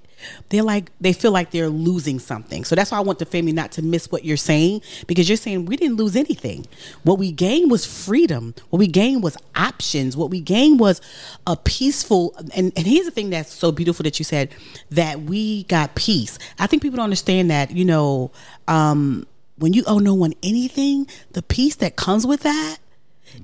they're 0.49 0.63
like 0.63 0.91
they 0.99 1.13
feel 1.13 1.31
like 1.31 1.51
they're 1.51 1.69
losing 1.69 2.19
something. 2.19 2.63
So 2.63 2.75
that's 2.75 2.91
why 2.91 2.97
I 2.97 3.01
want 3.01 3.19
the 3.19 3.25
family 3.25 3.51
not 3.51 3.71
to 3.73 3.81
miss 3.81 4.11
what 4.11 4.25
you're 4.25 4.37
saying 4.37 4.81
because 5.07 5.29
you're 5.29 5.37
saying 5.37 5.65
we 5.65 5.77
didn't 5.77 5.97
lose 5.97 6.15
anything. 6.15 6.67
What 7.03 7.19
we 7.19 7.31
gained 7.31 7.71
was 7.71 7.85
freedom. 7.85 8.53
What 8.69 8.79
we 8.79 8.87
gained 8.87 9.23
was 9.23 9.37
options. 9.55 10.17
What 10.17 10.29
we 10.29 10.41
gained 10.41 10.79
was 10.79 11.01
a 11.47 11.55
peaceful 11.55 12.35
and, 12.55 12.71
and 12.75 12.85
here's 12.87 13.05
the 13.05 13.11
thing 13.11 13.29
that's 13.29 13.53
so 13.53 13.71
beautiful 13.71 14.03
that 14.03 14.19
you 14.19 14.25
said 14.25 14.53
that 14.89 15.21
we 15.21 15.63
got 15.63 15.95
peace. 15.95 16.37
I 16.59 16.67
think 16.67 16.81
people 16.81 16.97
don't 16.97 17.05
understand 17.05 17.51
that, 17.51 17.71
you 17.71 17.85
know, 17.85 18.31
um, 18.67 19.27
when 19.57 19.73
you 19.73 19.83
owe 19.85 19.99
no 19.99 20.15
one 20.15 20.33
anything, 20.41 21.07
the 21.31 21.41
peace 21.41 21.75
that 21.77 21.95
comes 21.95 22.25
with 22.25 22.41
that 22.41 22.77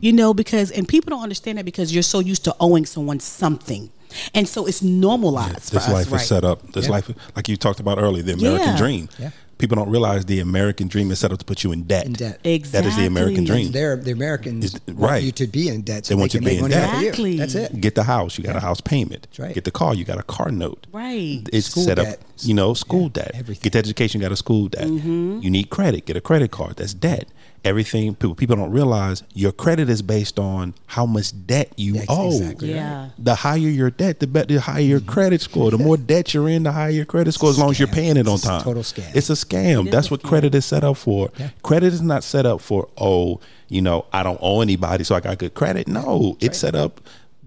you 0.02 0.12
know 0.12 0.34
because 0.34 0.72
and 0.72 0.88
people 0.88 1.10
don't 1.10 1.24
understand 1.24 1.58
that 1.58 1.66
because 1.66 1.94
you're 1.94 2.04
so 2.04 2.20
used 2.20 2.44
to 2.44 2.56
owing 2.60 2.86
someone 2.86 3.20
something 3.20 3.90
and 4.34 4.48
so 4.48 4.66
it's 4.66 4.82
normalized 4.82 5.64
for 5.70 5.76
This 5.76 5.88
us, 5.88 5.94
life 5.94 6.12
right? 6.12 6.22
is 6.22 6.28
set 6.28 6.44
up. 6.44 6.72
This 6.74 6.90
life, 6.90 7.10
like 7.36 7.48
you 7.50 7.58
talked 7.58 7.80
about 7.80 7.98
earlier, 8.00 8.24
the 8.24 8.34
American 8.34 8.70
Yeah. 8.70 8.78
dream. 8.78 9.10
Yeah. 9.20 9.32
People 9.58 9.76
don't 9.76 9.90
realize 9.90 10.24
the 10.26 10.40
American 10.40 10.88
dream 10.88 11.10
is 11.10 11.18
set 11.18 11.32
up 11.32 11.40
to 11.40 11.46
put 11.46 11.64
you 11.64 11.72
in 11.72 11.82
debt. 11.84 12.06
In 12.06 12.14
debt. 12.14 12.40
exactly 12.44 12.80
That 12.80 12.88
is 12.90 12.96
the 12.96 13.08
American 13.08 13.44
dream. 13.44 13.72
They're 13.72 13.96
the 13.96 14.12
Americans 14.12 14.66
Is- 14.66 14.74
want 14.88 15.00
right. 15.00 15.24
you 15.24 15.32
to 15.32 15.48
be 15.48 15.68
in 15.68 15.82
debt 15.82 16.06
so 16.06 16.14
They 16.14 16.16
they, 16.16 16.20
want 16.22 16.34
you 16.36 16.40
to 16.42 16.46
be 16.46 16.58
in 16.60 16.70
debt. 16.70 16.84
off 16.90 16.96
of 16.98 17.02
you. 17.02 17.08
Exactly. 17.08 17.38
That's 17.38 17.56
it. 17.56 17.82
Get 17.82 17.96
the 17.96 18.04
house, 18.04 18.38
you 18.38 18.44
got 18.44 18.56
a 18.56 18.60
house 18.60 18.82
payment. 18.82 19.28
right. 19.40 19.56
Get 19.56 19.64
the 19.64 19.72
car, 19.72 19.96
you 19.96 20.04
got 20.04 20.20
a 20.20 20.24
car 20.24 20.52
note. 20.52 20.86
right 20.94 21.42
It's 21.52 21.72
School 21.72 21.86
set 21.86 21.96
debt. 21.98 22.08
up, 22.08 22.20
you 22.44 22.54
know, 22.54 22.76
school 22.76 23.04
Yeah, 23.16 23.24
debt. 23.24 23.32
everything. 23.34 23.64
Get 23.64 23.74
the 23.74 23.80
education, 23.80 24.22
got 24.22 24.32
a 24.32 24.36
school 24.36 24.68
debt. 24.68 24.86
Mm-hmm. 24.88 25.40
You 25.42 25.50
need 25.50 25.72
credit, 25.72 26.06
get 26.06 26.16
a 26.16 26.22
credit 26.22 26.52
card. 26.52 26.76
That's 26.78 26.94
debt. 26.94 27.28
Everything 27.68 28.16
people 28.16 28.34
people 28.34 28.56
don't 28.56 28.72
realize 28.72 29.24
your 29.34 29.52
credit 29.52 29.90
is 29.90 30.02
based 30.02 30.40
on 30.40 30.74
how 30.86 31.06
much 31.06 31.34
debt 31.46 31.74
you 31.76 31.94
That's 31.94 32.06
owe. 32.08 32.28
exactly 32.28 32.70
right. 32.70 32.76
yeah 32.76 33.10
The 33.20 33.36
higher 33.36 33.58
your 33.58 33.90
debt, 33.90 34.22
the 34.22 34.28
better, 34.28 34.54
the 34.54 34.62
higher 34.62 34.80
your 34.80 35.00
mm-hmm. 35.00 35.10
credit 35.10 35.42
score. 35.42 35.70
The 35.72 35.78
more 35.78 35.98
debt 35.98 36.34
you're 36.34 36.48
in, 36.48 36.64
the 36.64 36.72
higher 36.72 36.92
your 36.92 37.06
credit 37.06 37.34
score. 37.34 37.50
As 37.50 37.60
long 37.60 37.72
as 37.72 37.80
you're 37.80 37.90
paying 37.90 38.16
it 38.16 38.26
on 38.26 38.36
It's 38.36 38.46
a 38.46 38.48
time, 38.48 38.62
total 38.62 38.84
scam. 38.84 39.14
It's 39.14 39.30
a 39.30 39.34
scam. 39.34 39.88
is 39.88 39.92
That's 39.92 40.10
what 40.10 40.22
scam. 40.22 40.30
credit 40.30 40.56
is 40.56 40.66
set 40.66 40.86
up 40.86 40.96
for. 40.96 41.30
Yeah. 41.38 41.50
Credit 41.62 41.92
is 41.92 42.02
not 42.02 42.24
set 42.24 42.46
up 42.46 42.62
for 42.62 42.88
oh, 42.98 43.42
you 43.68 43.82
know, 43.82 44.06
I 44.14 44.24
don't 44.24 44.40
owe 44.42 44.62
anybody, 44.62 45.04
so 45.04 45.16
I 45.16 45.20
got 45.20 45.38
good 45.38 45.54
credit. 45.54 45.90
No, 45.90 46.38
it's 46.40 46.60
set 46.60 46.74
up. 46.74 47.02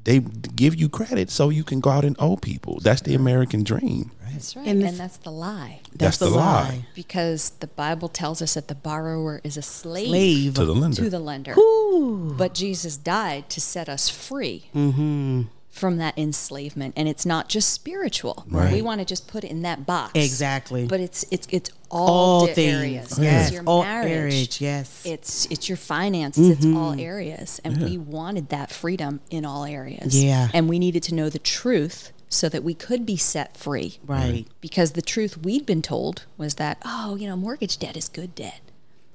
They 0.05 0.21
give 0.21 0.75
you 0.77 0.89
credit 0.89 1.31
so 1.31 1.49
you 1.49 1.65
can 1.65 1.81
go 1.81 1.91
out 1.91 2.05
and 2.05 2.17
owe 2.19 2.37
people. 2.37 2.81
That's 2.81 3.03
the 3.03 3.15
American 3.15 3.65
dream. 3.65 4.11
That's 4.33 4.57
right. 4.57 4.67
And 4.67 4.83
And, 4.83 4.97
that's 4.97 5.17
the 5.19 5.31
lie. 5.33 5.81
That's 5.95 6.19
the 6.19 6.29
lie. 6.31 6.87
Because 6.95 7.51
the 7.61 7.67
Bible 7.67 8.09
tells 8.09 8.41
us 8.43 8.55
that 8.55 8.69
the 8.69 8.75
borrower 8.75 9.41
is 9.45 9.57
a 9.57 9.63
slave, 9.63 10.09
slave 10.09 10.55
To 10.55 10.65
the 10.65 10.75
lender. 10.75 11.03
to 11.03 11.11
the 11.11 11.21
lender. 11.21 11.55
Ooh. 11.59 12.35
But 12.37 12.55
Jesus 12.55 12.97
died 12.97 13.49
to 13.51 13.61
set 13.61 13.89
us 13.89 14.09
free 14.09 14.65
Mm-hmm. 14.75 15.43
from 15.71 15.99
that 15.99 16.17
enslavement. 16.19 16.95
And 16.97 17.09
it's 17.09 17.25
not 17.25 17.49
just 17.49 17.71
spiritual. 17.73 18.45
Right. 18.49 18.73
We 18.73 18.83
want 18.83 19.01
to 19.01 19.05
just 19.05 19.29
put 19.29 19.45
it 19.45 19.51
in 19.51 19.63
that 19.63 19.87
box. 19.87 20.13
Exactly. 20.15 20.87
But 20.87 21.01
it's 21.01 21.25
it's 21.31 21.47
it's 21.51 21.71
all, 21.91 22.09
all 22.09 22.47
di- 22.47 22.55
things 22.55 22.75
areas. 22.77 23.19
yes 23.19 23.47
It's 23.49 23.55
your 23.55 23.65
all 23.67 23.83
marriage. 23.83 24.09
marriage 24.11 24.61
yes 24.61 25.03
It's 25.05 25.47
it's 25.47 25.69
your 25.69 25.77
finances. 25.79 26.49
It's 26.49 26.65
all 26.67 26.93
Mm-hmm. 26.93 27.01
areas, 27.01 27.61
and 27.65 27.83
we 27.83 27.99
wanted 27.99 28.49
that 28.51 28.71
freedom 28.71 29.21
in 29.31 29.45
all 29.45 29.65
areas. 29.65 30.21
Yeah. 30.23 30.49
and 30.55 30.69
we 30.69 30.79
needed 30.79 31.03
to 31.05 31.15
know 31.15 31.29
the 31.31 31.39
truth 31.41 32.13
so 32.31 32.49
that 32.49 32.65
we 32.65 32.73
could 32.73 33.05
be 33.05 33.19
set 33.19 33.57
free. 33.57 33.99
right 34.07 34.47
Because 34.63 34.93
the 34.93 35.03
truth 35.03 35.37
we'd 35.37 35.67
been 35.67 35.83
told 35.83 36.25
was 36.39 36.55
that 36.55 36.79
oh, 36.85 37.17
you 37.17 37.29
know, 37.29 37.37
mortgage 37.37 37.79
debt 37.79 37.97
is 37.97 38.09
good 38.09 38.35
debt, 38.35 38.63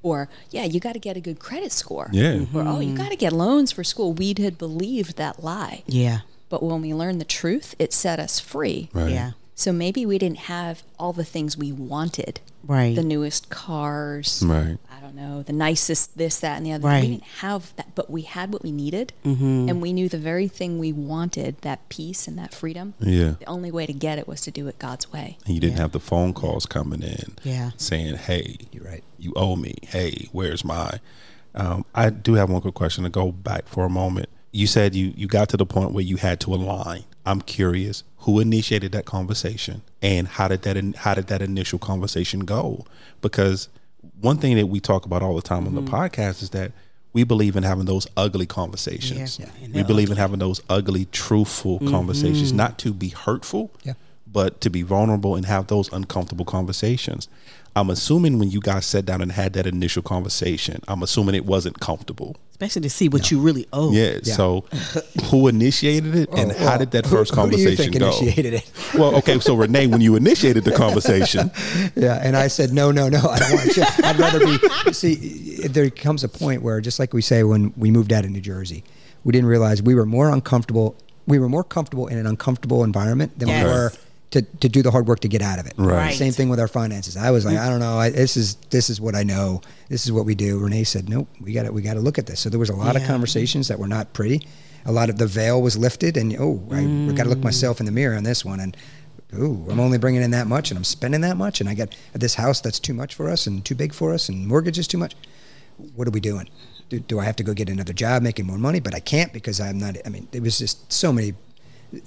or 0.03 0.29
yeah, 0.51 0.65
you 0.65 0.79
got 0.79 0.93
to 0.93 0.99
get 0.99 1.17
a 1.17 1.21
good 1.21 1.39
credit 1.39 1.71
score. 1.71 2.09
Yeah. 2.11 2.45
Or 2.53 2.61
oh, 2.61 2.79
you 2.79 2.89
mm-hmm. 2.89 2.97
got 2.97 3.09
to 3.09 3.15
get 3.15 3.33
loans 3.33 3.71
for 3.71 3.83
school. 3.83 4.13
We'd 4.13 4.37
had 4.37 4.59
believed 4.59 5.17
that 5.17 5.43
lie, 5.43 5.83
yeah 5.87 6.19
but 6.47 6.61
when 6.61 6.81
we 6.81 6.93
learned 6.93 7.19
the 7.19 7.25
truth, 7.25 7.73
it 7.79 7.91
set 7.91 8.19
us 8.19 8.39
free. 8.39 8.89
Right. 8.93 9.11
yeah 9.11 9.31
So 9.57 9.71
maybe 9.71 10.05
we 10.05 10.17
didn't 10.17 10.39
have 10.39 10.83
all 10.99 11.13
the 11.13 11.23
things 11.23 11.57
we 11.57 11.71
wanted. 11.71 12.41
right 12.67 12.93
The 12.95 13.03
newest 13.03 13.49
cars, 13.49 14.43
Right. 14.45 14.77
I 14.91 14.99
don't 14.99 15.15
know, 15.15 15.43
the 15.43 15.53
nicest 15.53 16.17
this, 16.17 16.39
that, 16.41 16.57
and 16.57 16.65
the 16.65 16.73
other. 16.73 16.85
Right. 16.87 17.03
We 17.03 17.09
didn't 17.11 17.23
have 17.41 17.73
that, 17.77 17.95
but 17.95 18.09
we 18.09 18.23
had 18.23 18.51
what 18.51 18.63
we 18.63 18.71
needed, 18.71 19.13
and 19.23 19.81
we 19.81 19.93
knew 19.93 20.09
the 20.09 20.17
very 20.17 20.47
thing 20.49 20.77
we 20.77 20.91
wanted 20.91 21.61
that 21.61 21.87
peace 21.89 22.27
and 22.27 22.37
that 22.37 22.53
freedom. 22.53 22.95
Yeah. 22.99 23.35
The 23.39 23.45
only 23.45 23.71
way 23.71 23.85
to 23.85 23.93
get 23.93 24.17
it 24.19 24.27
was 24.27 24.41
to 24.41 24.51
do 24.51 24.67
it 24.67 24.77
God's 24.79 25.11
way. 25.13 25.37
And 25.45 25.53
you 25.55 25.61
didn't 25.61 25.75
Yeah. 25.77 25.83
have 25.83 25.91
the 25.93 25.99
phone 26.01 26.33
calls 26.33 26.65
coming 26.65 27.01
in. 27.01 27.37
Yeah. 27.43 27.71
Saying, 27.77 28.15
hey, 28.15 28.57
You're 28.73 28.83
right. 28.83 29.03
you 29.17 29.31
owe 29.37 29.55
me. 29.55 29.75
Hey, 29.83 30.27
where's 30.33 30.65
my? 30.65 30.99
Um, 31.53 31.85
I 31.95 32.09
do 32.09 32.33
have 32.33 32.49
one 32.49 32.61
quick 32.61 32.73
question 32.73 33.05
to 33.05 33.09
go 33.09 33.31
back 33.31 33.67
for 33.69 33.85
a 33.85 33.89
moment. 33.89 34.27
You 34.51 34.67
said 34.67 34.95
you 34.95 35.13
you 35.15 35.27
got 35.27 35.47
to 35.49 35.57
the 35.57 35.65
point 35.65 35.91
where 35.93 36.03
you 36.03 36.17
had 36.17 36.39
to 36.41 36.53
align. 36.53 37.03
I'm 37.25 37.41
curious 37.41 38.03
who 38.25 38.39
initiated 38.39 38.91
that 38.91 39.05
conversation 39.05 39.81
and 40.01 40.27
how 40.27 40.47
did 40.47 40.61
that 40.63 40.77
in, 40.77 40.93
how 40.93 41.13
did 41.15 41.27
that 41.27 41.41
initial 41.41 41.79
conversation 41.79 42.41
go? 42.41 42.85
Because 43.21 43.69
one 44.21 44.37
thing 44.37 44.55
that 44.57 44.67
we 44.67 44.79
talk 44.79 45.05
about 45.05 45.21
all 45.23 45.35
the 45.35 45.41
time 45.41 45.65
Mm-hmm. 45.65 45.77
on 45.77 45.85
the 45.85 45.91
podcast 45.91 46.41
is 46.43 46.49
that 46.51 46.71
we 47.13 47.23
believe 47.23 47.55
in 47.55 47.63
having 47.63 47.85
those 47.85 48.07
ugly 48.17 48.45
conversations. 48.45 49.39
Yeah. 49.39 49.45
Yeah, 49.61 49.67
We 49.77 49.83
believe 49.83 50.11
in 50.11 50.17
having 50.17 50.39
those 50.39 50.59
ugly, 50.69 51.05
truthful 51.11 51.79
conversations, 51.79 52.49
Mm-hmm. 52.49 52.57
not 52.57 52.77
to 52.79 52.93
be 52.93 53.09
hurtful, 53.09 53.71
Yeah. 53.83 53.93
but 54.27 54.59
to 54.61 54.69
be 54.69 54.81
vulnerable 54.81 55.35
and 55.35 55.45
have 55.45 55.67
those 55.67 55.91
uncomfortable 55.93 56.45
conversations. 56.45 57.27
I'm 57.75 57.89
assuming 57.89 58.37
when 58.39 58.49
you 58.51 58.59
guys 58.59 58.85
sat 58.85 59.05
down 59.05 59.21
and 59.21 59.31
had 59.33 59.53
that 59.53 59.65
initial 59.67 60.01
conversation, 60.01 60.81
I'm 60.87 61.03
assuming 61.03 61.35
it 61.35 61.45
wasn't 61.45 61.79
comfortable. 61.79 62.35
Especially 62.55 62.83
to 62.83 62.89
see 62.89 63.09
what 63.09 63.29
you 63.31 63.41
really 63.41 63.67
owe. 63.73 63.91
Yeah. 63.91 64.19
Yeah. 64.23 64.33
So, 64.33 64.63
who 65.25 65.49
initiated 65.49 66.15
it, 66.15 66.29
and 66.31 66.53
oh, 66.53 66.57
how 66.57 66.77
did 66.77 66.91
that 66.91 67.05
Who- 67.05 67.17
first 67.17 67.35
who 67.35 67.49
do 67.51 67.57
you 67.57 67.65
conversation 67.67 67.91
think 67.91 67.99
go? 67.99 68.07
initiated 68.17 68.53
it? 68.53 68.71
Well, 68.97 69.13
okay. 69.17 69.37
So 69.41 69.55
Renee, 69.55 69.87
when 69.87 69.99
you 69.99 70.15
initiated 70.15 70.63
the 70.63 70.71
conversation, 70.71 71.51
Yeah, 71.97 72.17
and 72.23 72.37
I 72.37 72.47
said 72.47 72.71
no, 72.71 72.91
no, 72.91 73.09
no. 73.09 73.19
I 73.19 73.39
don't 73.39 73.53
want 73.55 73.71
to. 73.73 74.05
I'd 74.05 74.17
rather 74.17 74.39
be. 74.39 74.57
See, 74.93 75.67
there 75.67 75.89
comes 75.89 76.23
a 76.23 76.29
point 76.29 76.61
where, 76.61 76.79
just 76.79 76.97
like 76.97 77.13
we 77.13 77.21
say 77.21 77.43
when 77.43 77.73
we 77.75 77.91
moved 77.91 78.13
out 78.13 78.23
of 78.23 78.31
New 78.31 78.39
Jersey, 78.39 78.85
we 79.25 79.33
didn't 79.33 79.49
realize 79.49 79.83
we 79.83 79.93
were 79.93 80.05
more 80.05 80.29
uncomfortable. 80.29 80.95
We 81.27 81.39
were 81.39 81.49
more 81.49 81.65
comfortable 81.65 82.07
in 82.07 82.17
an 82.17 82.25
uncomfortable 82.25 82.85
environment 82.85 83.37
than 83.37 83.49
Yes. 83.49 83.65
we 83.65 83.69
were 83.69 83.91
to, 84.35 84.41
to 84.41 84.67
do 84.67 84.81
the 84.81 84.91
hard 84.91 85.07
work 85.07 85.21
to 85.21 85.29
get 85.29 85.41
out 85.41 85.59
of 85.59 85.65
it. 85.65 85.73
Right. 85.77 85.95
Right. 85.95 86.13
Same 86.13 86.33
thing 86.33 86.49
with 86.49 86.59
our 86.59 86.67
finances. 86.67 87.15
I 87.15 87.31
was 87.31 87.45
like, 87.45 87.55
mm. 87.55 87.65
I 87.65 87.69
don't 87.69 87.79
know. 87.79 87.97
I, 87.97 88.09
this 88.09 88.35
is 88.35 88.55
this 88.69 88.89
is 88.89 88.99
what 88.99 89.15
I 89.15 89.23
know. 89.23 89.61
This 89.87 90.05
is 90.05 90.11
what 90.11 90.25
we 90.25 90.35
do. 90.35 90.59
Renee 90.59 90.83
said, 90.83 91.07
Nope, 91.07 91.29
we 91.39 91.53
got 91.53 91.63
to 91.63 91.71
we 91.71 91.81
got 91.81 91.93
to 91.93 92.01
look 92.01 92.17
at 92.17 92.27
this. 92.27 92.41
So 92.41 92.49
there 92.49 92.59
was 92.59 92.69
a 92.69 92.75
lot 92.75 92.97
of 92.97 93.03
conversations 93.05 93.69
that 93.69 93.79
were 93.79 93.87
not 93.87 94.11
pretty. 94.13 94.45
A 94.85 94.91
lot 94.91 95.09
of 95.09 95.17
the 95.17 95.25
veil 95.25 95.61
was 95.61 95.77
lifted, 95.77 96.15
and 96.15 96.35
oh, 96.37 96.61
I, 96.69 96.83
got 97.13 97.23
to 97.23 97.29
look 97.29 97.39
mm. 97.39 97.45
myself 97.45 97.79
in 97.79 97.87
the 97.87 97.91
mirror 97.91 98.15
on 98.15 98.23
this 98.23 98.45
one, 98.45 98.59
and 98.59 98.77
ooh, 99.33 99.65
I'm 99.71 99.79
only 99.79 99.97
bringing 99.97 100.21
in 100.21 100.29
that 100.31 100.45
much, 100.45 100.69
and 100.69 100.77
I'm 100.77 100.83
spending 100.83 101.21
that 101.21 101.37
much, 101.37 101.59
and 101.59 101.67
I 101.67 101.73
got 101.73 101.95
this 102.13 102.35
house 102.35 102.61
that's 102.61 102.79
too 102.79 102.93
much 102.93 103.15
for 103.15 103.29
us, 103.31 103.47
and 103.47 103.65
too 103.65 103.73
big 103.73 103.95
for 103.95 104.13
us, 104.13 104.29
and 104.29 104.45
mortgage 104.45 104.77
is 104.77 104.87
too 104.87 104.99
much. 104.99 105.15
What 105.95 106.07
are 106.07 106.11
we 106.11 106.19
doing? 106.19 106.49
Do, 106.89 106.99
do 106.99 107.19
I 107.19 107.25
have 107.25 107.35
to 107.37 107.43
go 107.43 107.55
get 107.55 107.67
another 107.67 107.93
job 107.93 108.21
making 108.21 108.45
more 108.45 108.59
money? 108.59 108.79
But 108.79 108.93
I 108.93 108.99
can't 108.99 109.33
because 109.33 109.59
I'm 109.59 109.79
not. 109.79 109.95
I 110.05 110.09
mean, 110.09 110.27
it 110.31 110.43
was 110.43 110.59
just 110.59 110.93
so 110.93 111.11
many. 111.11 111.33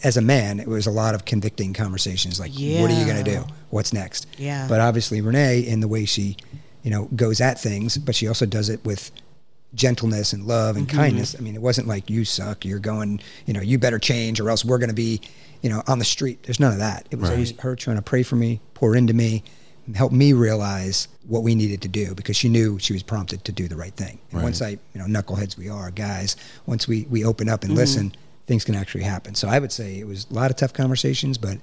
As 0.05 0.17
a 0.17 0.23
man, 0.23 0.61
it 0.61 0.69
was 0.69 0.87
a 0.87 0.91
lot 0.91 1.15
of 1.15 1.25
convicting 1.25 1.73
conversations. 1.75 2.39
Like, 2.41 2.53
what 2.53 2.91
are 2.91 2.99
you 2.99 3.05
going 3.05 3.23
to 3.25 3.31
do? 3.31 3.45
What's 3.71 3.93
next? 3.93 4.27
Yeah. 4.37 4.67
But 4.69 4.81
obviously, 4.81 5.21
Renee, 5.21 5.61
in 5.61 5.81
the 5.81 5.89
way 5.89 6.05
she, 6.05 6.37
you 6.83 6.91
know, 6.91 7.07
goes 7.17 7.41
at 7.41 7.61
things, 7.61 7.99
but 7.99 8.15
she 8.15 8.27
also 8.29 8.47
does 8.47 8.69
it 8.69 8.85
with 8.85 9.11
gentleness 9.75 10.33
and 10.33 10.45
love 10.47 10.77
and 10.77 10.89
Mm-hmm. 10.89 10.97
kindness. 10.97 11.37
I 11.39 11.41
mean, 11.43 11.55
it 11.55 11.61
wasn't 11.63 11.89
like 11.89 12.09
you 12.09 12.25
suck. 12.25 12.65
You're 12.65 12.79
going, 12.79 13.21
you 13.47 13.53
know, 13.53 13.61
you 13.61 13.79
better 13.79 13.99
change 13.99 14.41
or 14.41 14.49
else 14.51 14.65
we're 14.65 14.79
going 14.79 14.89
to 14.89 14.95
be, 14.95 15.21
you 15.63 15.69
know, 15.71 15.83
on 15.87 15.99
the 15.99 16.05
street. 16.05 16.43
There's 16.45 16.61
none 16.61 16.73
of 16.73 16.79
that. 16.79 17.07
It 17.11 17.19
was 17.19 17.31
always 17.31 17.59
her 17.61 17.77
trying 17.77 17.97
to 17.97 18.03
pray 18.03 18.23
for 18.23 18.37
me, 18.37 18.61
pour 18.75 18.97
into 18.97 19.13
me, 19.13 19.43
help 19.95 20.13
me 20.13 20.33
realize 20.33 21.09
what 21.27 21.43
we 21.43 21.55
needed 21.55 21.83
to 21.83 21.89
do 21.89 22.15
because 22.15 22.37
she 22.37 22.49
knew 22.49 22.79
she 22.79 22.93
was 22.93 23.03
prompted 23.03 23.45
to 23.45 23.53
do 23.53 23.69
the 23.69 23.77
right 23.77 23.95
thing. 23.95 24.19
And 24.33 24.43
once 24.43 24.63
I, 24.63 24.71
you 24.71 24.79
know, 24.95 25.05
knuckleheads 25.07 25.57
we 25.59 25.69
are, 25.69 25.91
guys, 25.91 26.37
once 26.67 26.89
we 26.89 27.07
we 27.11 27.25
open 27.25 27.49
up 27.49 27.63
and 27.63 27.71
Mm-hmm. 27.71 27.79
listen, 27.79 28.15
things 28.49 28.65
can 28.65 28.75
actually 28.75 29.05
happen. 29.05 29.35
So 29.35 29.47
I 29.47 29.59
would 29.59 29.71
say 29.71 29.99
it 29.99 30.07
was 30.07 30.27
a 30.31 30.35
lot 30.35 30.51
of 30.51 30.57
tough 30.57 30.73
conversations, 30.73 31.37
but 31.37 31.59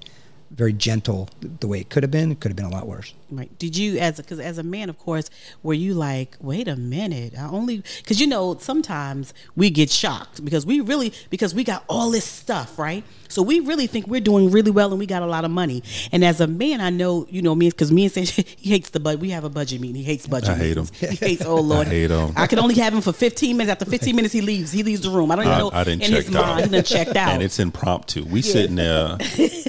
very 0.52 0.72
gentle 0.72 1.28
the 1.40 1.66
way 1.66 1.80
it 1.80 1.90
could 1.90 2.04
have 2.04 2.12
been. 2.12 2.30
It 2.30 2.40
could 2.40 2.52
have 2.52 2.56
been 2.56 2.64
a 2.64 2.70
lot 2.70 2.86
worse. 2.86 3.12
Right. 3.30 3.50
Did 3.58 3.76
you, 3.76 3.98
as 3.98 4.16
because 4.18 4.38
as 4.40 4.58
a 4.58 4.62
man, 4.62 4.88
of 4.88 4.98
course, 4.98 5.30
were 5.62 5.74
you 5.74 5.94
like, 5.94 6.36
wait 6.40 6.68
a 6.68 6.76
minute, 6.76 7.34
I 7.38 7.48
only 7.48 7.82
because 7.98 8.20
you 8.20 8.26
know 8.26 8.56
sometimes 8.60 9.34
we 9.56 9.70
get 9.70 9.90
shocked 9.90 10.44
because 10.44 10.64
we 10.64 10.80
really 10.80 11.12
because 11.30 11.54
we 11.54 11.64
got 11.64 11.84
all 11.88 12.10
this 12.10 12.24
stuff, 12.24 12.78
right? 12.78 13.02
So 13.28 13.42
we 13.42 13.58
really 13.60 13.86
think 13.88 14.06
we're 14.06 14.20
doing 14.20 14.50
really 14.50 14.70
well 14.70 14.90
and 14.90 14.98
we 14.98 15.06
got 15.06 15.22
a 15.22 15.26
lot 15.26 15.44
of 15.44 15.50
money. 15.50 15.82
And 16.12 16.24
as 16.24 16.40
a 16.40 16.46
man, 16.46 16.80
I 16.80 16.90
know 16.90 17.26
you 17.28 17.42
know 17.42 17.54
me 17.54 17.68
because 17.70 17.90
me 17.90 18.04
and 18.04 18.12
Sanjay, 18.12 18.46
he 18.58 18.70
hates 18.70 18.90
the 18.90 19.00
budget. 19.00 19.20
We 19.20 19.30
have 19.30 19.44
a 19.44 19.50
budget 19.50 19.80
meeting. 19.80 19.96
He 19.96 20.04
hates 20.04 20.26
budget. 20.26 20.50
I 20.50 20.54
hate 20.54 20.76
meetings. 20.76 20.96
He 20.98 21.16
hates. 21.16 21.44
Oh 21.44 21.56
Lord, 21.60 21.88
I 21.88 21.90
hate 21.90 22.10
'em. 22.10 22.32
I 22.36 22.46
can 22.46 22.58
only 22.58 22.74
have 22.76 22.94
him 22.94 23.00
for 23.00 23.12
15 23.12 23.56
minutes. 23.56 23.72
After 23.72 23.84
15 23.90 24.14
minutes, 24.14 24.32
he 24.32 24.40
leaves. 24.40 24.70
He 24.70 24.82
leaves 24.82 25.00
the 25.00 25.10
room. 25.10 25.30
I 25.30 25.36
don't 25.36 25.46
even 25.46 25.58
know. 25.58 25.70
I 25.72 25.84
didn't 25.84 26.02
in 26.04 26.10
check 26.10 26.24
his 26.24 26.30
mind, 26.34 26.66
he 26.66 26.70
done 26.70 26.84
checked 26.84 27.16
out. 27.16 27.30
and 27.30 27.42
it's 27.42 27.58
impromptu. 27.58 28.24
We 28.24 28.42
sitting 28.42 28.76
there, 28.76 29.16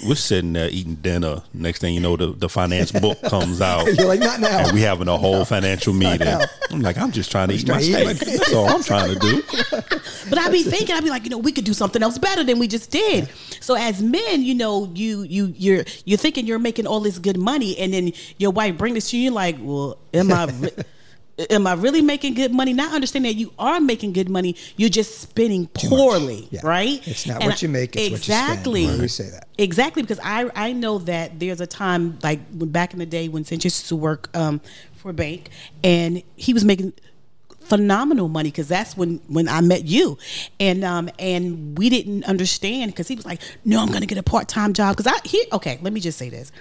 we're 0.08 0.16
sitting 0.16 0.54
there 0.54 0.70
eating 0.70 0.96
dinner. 0.96 1.42
Next 1.54 1.80
thing 1.80 1.94
you 1.94 2.00
know, 2.00 2.16
the, 2.18 2.28
the 2.28 2.50
finance 2.50 2.92
book 2.92 3.22
comes 3.24 3.47
out. 3.62 3.86
You're 3.98 4.08
like, 4.08 4.20
not 4.20 4.40
now. 4.40 4.66
And 4.66 4.74
we 4.74 4.82
having 4.82 5.08
a 5.08 5.18
whole 5.18 5.46
financial 5.46 5.94
meeting. 5.94 6.28
I'm 6.70 6.82
like, 6.82 6.98
I'm 6.98 7.12
just 7.12 7.32
trying 7.32 7.50
to 7.50 7.56
eat 7.56 7.68
my 7.68 7.80
trying 7.82 8.16
steak. 8.16 8.38
That's 8.38 8.54
all 8.54 8.68
I'm 8.68 8.84
trying 8.84 9.14
to 9.14 9.20
do. 9.20 9.44
But 10.30 10.40
I'd 10.40 10.52
be 10.52 10.64
thinking, 10.64 10.94
I'd 10.94 11.04
be 11.04 11.10
like, 11.10 11.24
you 11.24 11.30
know, 11.30 11.38
we 11.38 11.54
could 11.54 11.64
do 11.64 11.74
something 11.74 12.04
else 12.04 12.18
better 12.18 12.44
than 12.44 12.60
we 12.60 12.68
just 12.68 12.92
did. 12.92 13.30
So 13.62 13.76
as 13.76 14.02
men, 14.02 14.44
you 14.44 14.56
know, 14.56 14.92
you 14.94 15.22
you 15.24 15.54
you're 15.56 15.86
you're 16.04 16.18
thinking 16.18 16.46
you're 16.46 16.60
making 16.60 16.86
all 16.86 17.00
this 17.00 17.18
good 17.18 17.38
money, 17.38 17.78
and 17.78 17.94
then 17.94 18.12
your 18.38 18.52
wife 18.52 18.78
brings 18.78 18.96
this 18.96 19.10
to 19.12 19.18
you, 19.18 19.24
you're 19.24 19.34
like, 19.34 19.56
well, 19.60 19.98
am 20.14 20.34
I? 20.34 20.48
Am 21.52 21.68
I 21.68 21.74
really 21.74 22.02
making 22.02 22.34
good 22.34 22.52
money? 22.52 22.74
Not 22.74 22.94
understanding 22.94 23.32
that 23.32 23.38
you 23.40 23.54
are 23.60 23.80
making 23.80 24.14
good 24.14 24.28
money, 24.28 24.56
you're 24.76 24.90
just 24.90 25.20
spending 25.20 25.68
poorly, 25.68 26.48
Yeah. 26.50 26.62
right? 26.64 27.08
It's 27.08 27.28
not 27.28 27.42
And 27.42 27.52
what 27.52 27.62
you 27.62 27.70
make, 27.70 27.96
it's 27.96 28.10
what 28.10 28.12
you 28.12 28.18
spend. 28.18 28.50
exactly. 28.50 29.00
We 29.00 29.08
say 29.08 29.30
that. 29.30 29.48
Exactly, 29.60 30.02
because 30.02 30.20
I 30.24 30.50
I 30.56 30.74
know 30.74 30.98
that 31.00 31.40
there's 31.40 31.62
a 31.62 31.68
time 31.68 32.18
like 32.24 32.40
back 32.52 32.94
in 32.94 33.00
the 33.00 33.06
day 33.06 33.28
when 33.30 33.44
Cinch 33.46 33.66
used 33.66 33.88
to 33.90 33.96
work 33.96 34.36
um, 34.36 34.62
for 34.96 35.12
a 35.12 35.14
bank, 35.14 35.50
and 35.84 36.24
he 36.36 36.54
was 36.54 36.66
making 36.66 36.94
phenomenal 37.62 38.30
money 38.30 38.50
because 38.50 38.68
that's 38.68 38.96
when 38.98 39.20
when 39.28 39.48
I 39.48 39.62
met 39.62 39.86
you, 39.86 40.18
and 40.60 40.84
um 40.84 41.10
and 41.20 41.78
we 41.78 41.90
didn't 41.90 42.24
understand 42.24 42.92
because 42.92 43.08
he 43.08 43.16
was 43.16 43.26
like, 43.26 43.42
no, 43.64 43.80
I'm 43.82 43.92
gonna 43.92 44.06
get 44.08 44.18
a 44.18 44.24
part 44.24 44.48
time 44.48 44.74
job 44.74 44.98
because 44.98 45.12
I 45.14 45.20
he 45.28 45.46
okay. 45.54 45.78
Let 45.84 45.94
me 45.94 46.00
just 46.00 46.18
say 46.18 46.30
this: 46.30 46.52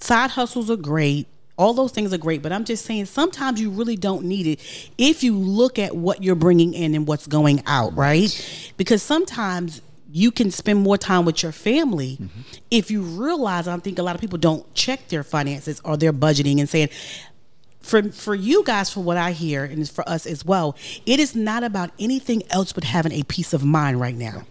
side 0.00 0.30
hustles 0.30 0.70
are 0.70 0.76
great. 0.76 1.26
All 1.56 1.72
those 1.72 1.92
things 1.92 2.12
are 2.12 2.18
great, 2.18 2.42
but 2.42 2.52
I'm 2.52 2.64
just 2.64 2.84
saying 2.84 3.06
sometimes 3.06 3.60
you 3.60 3.70
really 3.70 3.96
don't 3.96 4.24
need 4.24 4.46
it 4.46 4.90
if 4.98 5.22
you 5.22 5.38
look 5.38 5.78
at 5.78 5.94
what 5.94 6.22
you're 6.22 6.34
bringing 6.34 6.74
in 6.74 6.94
and 6.94 7.06
what's 7.06 7.26
going 7.28 7.62
out, 7.66 7.96
right? 7.96 8.72
Because 8.76 9.02
sometimes 9.02 9.80
you 10.14 10.30
can 10.30 10.48
spend 10.50 10.80
more 10.80 10.96
time 10.96 11.24
with 11.24 11.42
your 11.42 11.50
family 11.50 12.16
mm-hmm. 12.20 12.40
if 12.70 12.88
you 12.88 13.02
realize 13.02 13.66
I 13.66 13.76
think 13.78 13.98
a 13.98 14.02
lot 14.02 14.14
of 14.14 14.20
people 14.20 14.38
don't 14.38 14.72
check 14.72 15.08
their 15.08 15.24
finances 15.24 15.80
or 15.84 15.96
their 15.96 16.12
budgeting 16.12 16.60
and 16.60 16.68
saying 16.68 16.88
for 17.80 18.00
for 18.12 18.34
you 18.34 18.62
guys 18.62 18.90
for 18.90 19.00
what 19.00 19.16
I 19.16 19.32
hear 19.32 19.64
and 19.64 19.90
for 19.90 20.08
us 20.08 20.24
as 20.24 20.44
well 20.44 20.76
it 21.04 21.18
is 21.18 21.34
not 21.34 21.64
about 21.64 21.90
anything 21.98 22.44
else 22.50 22.72
but 22.72 22.84
having 22.84 23.10
a 23.10 23.24
peace 23.24 23.52
of 23.52 23.64
mind 23.64 24.00
right 24.00 24.14
now 24.14 24.44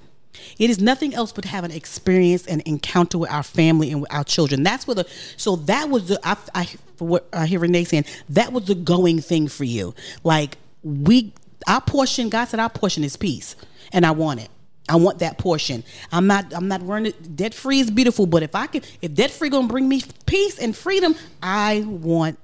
it 0.60 0.70
is 0.70 0.80
nothing 0.80 1.14
else 1.14 1.32
but 1.32 1.46
have 1.46 1.64
an 1.64 1.72
experience 1.72 2.46
and 2.46 2.62
encounter 2.62 3.18
with 3.18 3.32
our 3.32 3.44
family 3.44 3.92
and 3.92 4.02
with 4.02 4.14
our 4.14 4.24
children 4.24 4.64
that's 4.64 4.88
what 4.88 4.98
the 4.98 5.08
so 5.38 5.56
that 5.56 5.90
was 5.90 6.08
the 6.08 6.20
I, 6.24 6.38
I 6.54 6.66
for 6.96 7.08
what 7.08 7.28
I 7.34 7.46
hear 7.46 7.60
Renee 7.60 7.84
saying 7.84 8.06
that 8.30 8.54
was 8.54 8.66
the 8.66 8.76
going 8.76 9.22
thing 9.22 9.48
for 9.48 9.64
you 9.64 9.94
like 10.24 10.58
we 10.84 11.34
our 11.68 11.82
portion 11.82 12.30
God 12.30 12.46
said 12.46 12.60
our 12.60 12.70
portion 12.70 13.04
is 13.04 13.16
peace 13.16 13.56
and 13.92 14.06
I 14.06 14.12
want 14.12 14.42
it 14.42 14.50
I 14.90 14.98
want 14.98 15.20
that 15.20 15.38
portion. 15.38 15.84
I'm 16.12 16.28
not. 16.28 16.54
I'm 16.54 16.68
not 16.68 16.86
running. 16.86 17.14
Debt 17.36 17.54
free 17.54 17.80
is 17.80 17.90
beautiful, 17.90 18.26
but 18.26 18.44
if 18.44 18.54
I 18.54 18.68
can, 18.68 18.82
if 19.02 19.14
debt 19.14 19.32
free 19.32 19.50
gonna 19.50 19.68
bring 19.68 19.88
me 19.88 20.02
peace 20.26 20.60
and 20.60 20.76
freedom, 20.76 21.16
I 21.42 21.86
want 21.88 22.38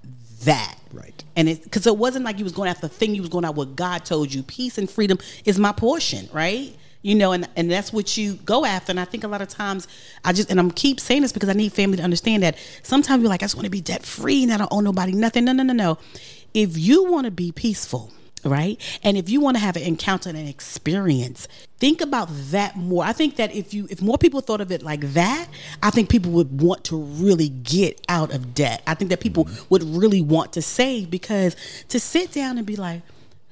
that. 0.45 0.77
Right. 0.93 1.23
And 1.35 1.49
it 1.49 1.63
because 1.63 1.85
it 1.85 1.97
wasn't 1.97 2.25
like 2.25 2.37
you 2.37 2.45
was 2.45 2.53
going 2.53 2.69
after 2.69 2.87
the 2.87 2.93
thing. 2.93 3.13
You 3.13 3.21
was 3.21 3.29
going 3.29 3.45
out 3.45 3.55
what 3.55 3.75
God 3.75 4.05
told 4.05 4.33
you. 4.33 4.43
Peace 4.43 4.77
and 4.77 4.89
freedom 4.89 5.17
is 5.43 5.59
my 5.59 5.71
portion, 5.71 6.29
right? 6.31 6.75
You 7.02 7.16
know, 7.16 7.32
and 7.32 7.47
and 7.56 7.72
that's 7.72 7.93
what 7.93 8.18
you 8.18 8.34
go 8.34 8.66
after. 8.66 8.91
And 8.91 9.00
I 9.00 9.06
think 9.06 9.24
a 9.24 9.28
lot 9.28 9.41
of 9.41 9.47
times, 9.47 9.88
I 10.26 10.34
just 10.34 10.50
and 10.52 10.60
I'm 10.60 10.72
keep 10.72 11.00
saying 11.00 11.22
this 11.22 11.32
because 11.32 11.50
I 11.50 11.54
need 11.54 11.72
family 11.72 11.97
to 11.97 12.04
understand 12.04 12.43
that. 12.43 12.58
Sometimes 12.84 13.22
you're 13.22 13.30
like, 13.30 13.41
I 13.41 13.45
just 13.45 13.56
want 13.56 13.66
to 13.66 13.72
be 13.72 13.82
debt 13.82 14.04
free 14.04 14.43
and 14.43 14.52
I 14.52 14.58
don't 14.58 14.72
owe 14.72 14.82
nobody 14.82 15.14
nothing. 15.14 15.45
No, 15.45 15.54
no, 15.54 15.64
no, 15.64 15.74
no. 15.74 15.97
If 16.54 16.78
you 16.78 17.10
want 17.10 17.26
to 17.26 17.32
be 17.32 17.52
peaceful 17.52 18.12
right 18.45 18.80
and 19.04 19.18
if 19.18 19.30
you 19.30 19.41
want 19.41 19.58
to 19.58 19.62
have 19.62 19.76
an 19.76 19.82
encounter 19.84 20.30
and 20.30 20.38
an 20.38 20.47
experience 20.47 21.47
think 21.78 22.00
about 22.00 22.30
that 22.32 22.76
more 22.78 23.04
i 23.04 23.12
think 23.12 23.36
that 23.36 23.54
if 23.54 23.74
you 23.74 23.88
if 23.89 24.02
more 24.02 24.18
people 24.18 24.39
thought 24.39 24.62
of 24.62 24.72
it 24.72 24.82
like 24.82 25.02
that 25.14 25.47
i 25.84 25.89
think 25.89 26.10
people 26.10 26.32
would 26.32 26.62
want 26.62 26.84
to 26.84 26.97
really 26.97 27.50
get 27.50 28.00
out 28.08 28.34
of 28.34 28.54
debt 28.54 28.82
i 28.88 28.93
think 28.93 29.10
that 29.10 29.20
people 29.20 29.45
mm-hmm. 29.45 29.66
would 29.70 29.84
really 29.84 30.22
want 30.22 30.54
to 30.54 30.62
save 30.62 31.10
because 31.12 31.56
to 31.89 32.00
sit 32.00 32.32
down 32.32 32.58
and 32.58 32.66
be 32.66 32.76
like 32.76 33.02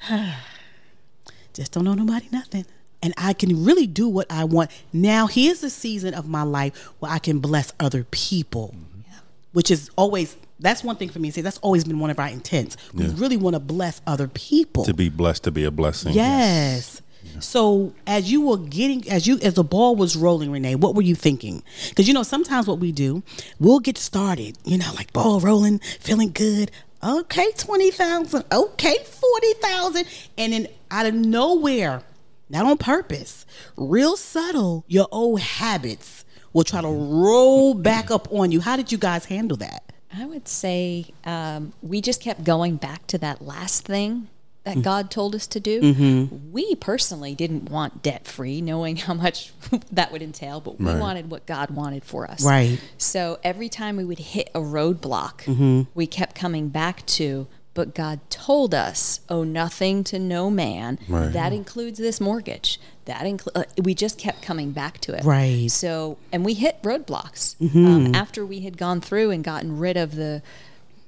just 1.53 1.73
don't 1.73 1.83
know 1.83 1.93
nobody 1.93 2.27
nothing 2.31 2.65
and 3.01 3.13
I 3.17 3.33
can 3.33 3.63
really 3.63 3.87
do 3.87 4.07
what 4.07 4.27
I 4.31 4.43
want. 4.43 4.71
Now, 4.91 5.27
here's 5.27 5.61
the 5.61 5.69
season 5.69 6.13
of 6.13 6.27
my 6.27 6.43
life 6.43 6.75
where 6.99 7.11
I 7.11 7.19
can 7.19 7.39
bless 7.39 7.73
other 7.79 8.03
people, 8.05 8.73
mm-hmm. 8.75 9.17
which 9.53 9.71
is 9.71 9.89
always 9.95 10.35
that's 10.59 10.83
one 10.83 10.95
thing 10.95 11.09
for 11.09 11.19
me. 11.19 11.29
to 11.29 11.35
say. 11.35 11.41
that's 11.41 11.59
always 11.59 11.83
been 11.83 11.99
one 11.99 12.09
of 12.09 12.19
our 12.19 12.29
intents. 12.29 12.77
We 12.93 13.07
really 13.09 13.37
want 13.37 13.53
to 13.53 13.59
bless 13.59 14.01
other 14.07 14.27
people. 14.27 14.85
To 14.85 14.93
be 14.93 15.09
blessed, 15.09 15.43
to 15.43 15.51
be 15.51 15.63
a 15.63 15.71
blessing. 15.71 16.13
Yes. 16.13 17.01
So 17.39 17.93
as 18.05 18.31
you 18.31 18.41
were 18.41 18.57
getting, 18.57 19.07
as 19.09 19.27
you 19.27 19.37
as 19.41 19.55
the 19.55 19.63
ball 19.63 19.95
was 19.95 20.15
rolling, 20.15 20.51
Renee, 20.51 20.75
what 20.75 20.95
were 20.95 21.01
you 21.01 21.15
thinking? 21.15 21.63
Because 21.89 22.07
you 22.07 22.13
know 22.13 22.23
sometimes 22.23 22.67
what 22.67 22.79
we 22.79 22.91
do, 22.91 23.23
we'll 23.59 23.79
get 23.79 23.97
started, 23.97 24.57
you 24.63 24.77
know, 24.77 24.91
like 24.95 25.13
ball 25.13 25.39
rolling, 25.39 25.79
feeling 25.99 26.31
good. 26.31 26.71
Okay, 27.03 27.51
twenty 27.57 27.91
thousand. 27.91 28.45
Okay, 28.51 28.97
forty 29.03 29.53
thousand, 29.55 30.05
and 30.37 30.53
then 30.53 30.67
out 30.89 31.05
of 31.05 31.13
nowhere, 31.13 32.01
not 32.49 32.65
on 32.65 32.77
purpose, 32.77 33.45
real 33.75 34.15
subtle, 34.17 34.85
your 34.87 35.07
old 35.11 35.41
habits 35.41 36.25
will 36.53 36.63
try 36.63 36.81
to 36.81 36.87
roll 36.87 37.73
back 37.73 38.09
up 38.09 38.31
on 38.31 38.51
you. 38.51 38.61
How 38.61 38.75
did 38.75 38.91
you 38.91 38.97
guys 38.97 39.25
handle 39.25 39.57
that? 39.57 39.93
I 40.15 40.25
would 40.25 40.47
say 40.47 41.07
um, 41.25 41.73
we 41.81 42.01
just 42.01 42.21
kept 42.21 42.43
going 42.43 42.77
back 42.77 43.05
to 43.07 43.17
that 43.19 43.41
last 43.41 43.85
thing 43.85 44.29
that 44.63 44.77
mm. 44.77 44.83
God 44.83 45.09
told 45.11 45.33
us 45.33 45.47
to 45.47 45.59
do. 45.59 45.81
Mm-hmm. 45.81 46.51
We 46.51 46.75
personally 46.75 47.35
didn't 47.35 47.69
want 47.69 48.01
debt 48.03 48.27
free, 48.27 48.59
knowing 48.59 48.97
how 48.97 49.13
much 49.13 49.53
that 49.91 50.11
would 50.11 50.21
entail, 50.21 50.59
but 50.59 50.79
we 50.79 50.85
Right. 50.85 50.99
wanted 50.99 51.29
what 51.31 51.45
God 51.45 51.71
wanted 51.71 52.03
for 52.03 52.29
us. 52.29 52.43
Right. 52.43 52.79
So 52.97 53.39
every 53.43 53.69
time 53.69 53.95
we 53.95 54.03
would 54.03 54.19
hit 54.19 54.49
a 54.53 54.59
roadblock, 54.59 55.43
mm-hmm. 55.43 55.83
we 55.93 56.05
kept 56.05 56.35
coming 56.35 56.67
back 56.69 57.05
to, 57.07 57.47
but 57.77 57.93
God 57.93 58.19
told 58.31 58.73
us, 58.73 59.21
owe 59.29 59.43
nothing 59.43 60.03
to 60.05 60.17
no 60.17 60.49
man. 60.49 60.97
Right. 61.07 61.31
That 61.31 61.53
includes 61.53 61.99
this 61.99 62.19
mortgage. 62.19 62.79
That 63.05 63.25
include. 63.27 63.55
Uh, 63.55 63.63
we 63.81 63.93
just 63.93 64.17
kept 64.17 64.41
coming 64.41 64.71
back 64.71 64.97
to 65.01 65.13
it. 65.13 65.23
Right. 65.23 65.69
So, 65.69 66.17
and 66.31 66.43
we 66.43 66.55
hit 66.55 66.81
roadblocks 66.81 67.55
um, 67.75 68.15
after 68.15 68.43
we 68.45 68.61
had 68.61 68.77
gone 68.77 68.99
through 68.99 69.29
and 69.29 69.43
gotten 69.43 69.77
rid 69.77 69.95
of 69.95 70.15
the 70.15 70.41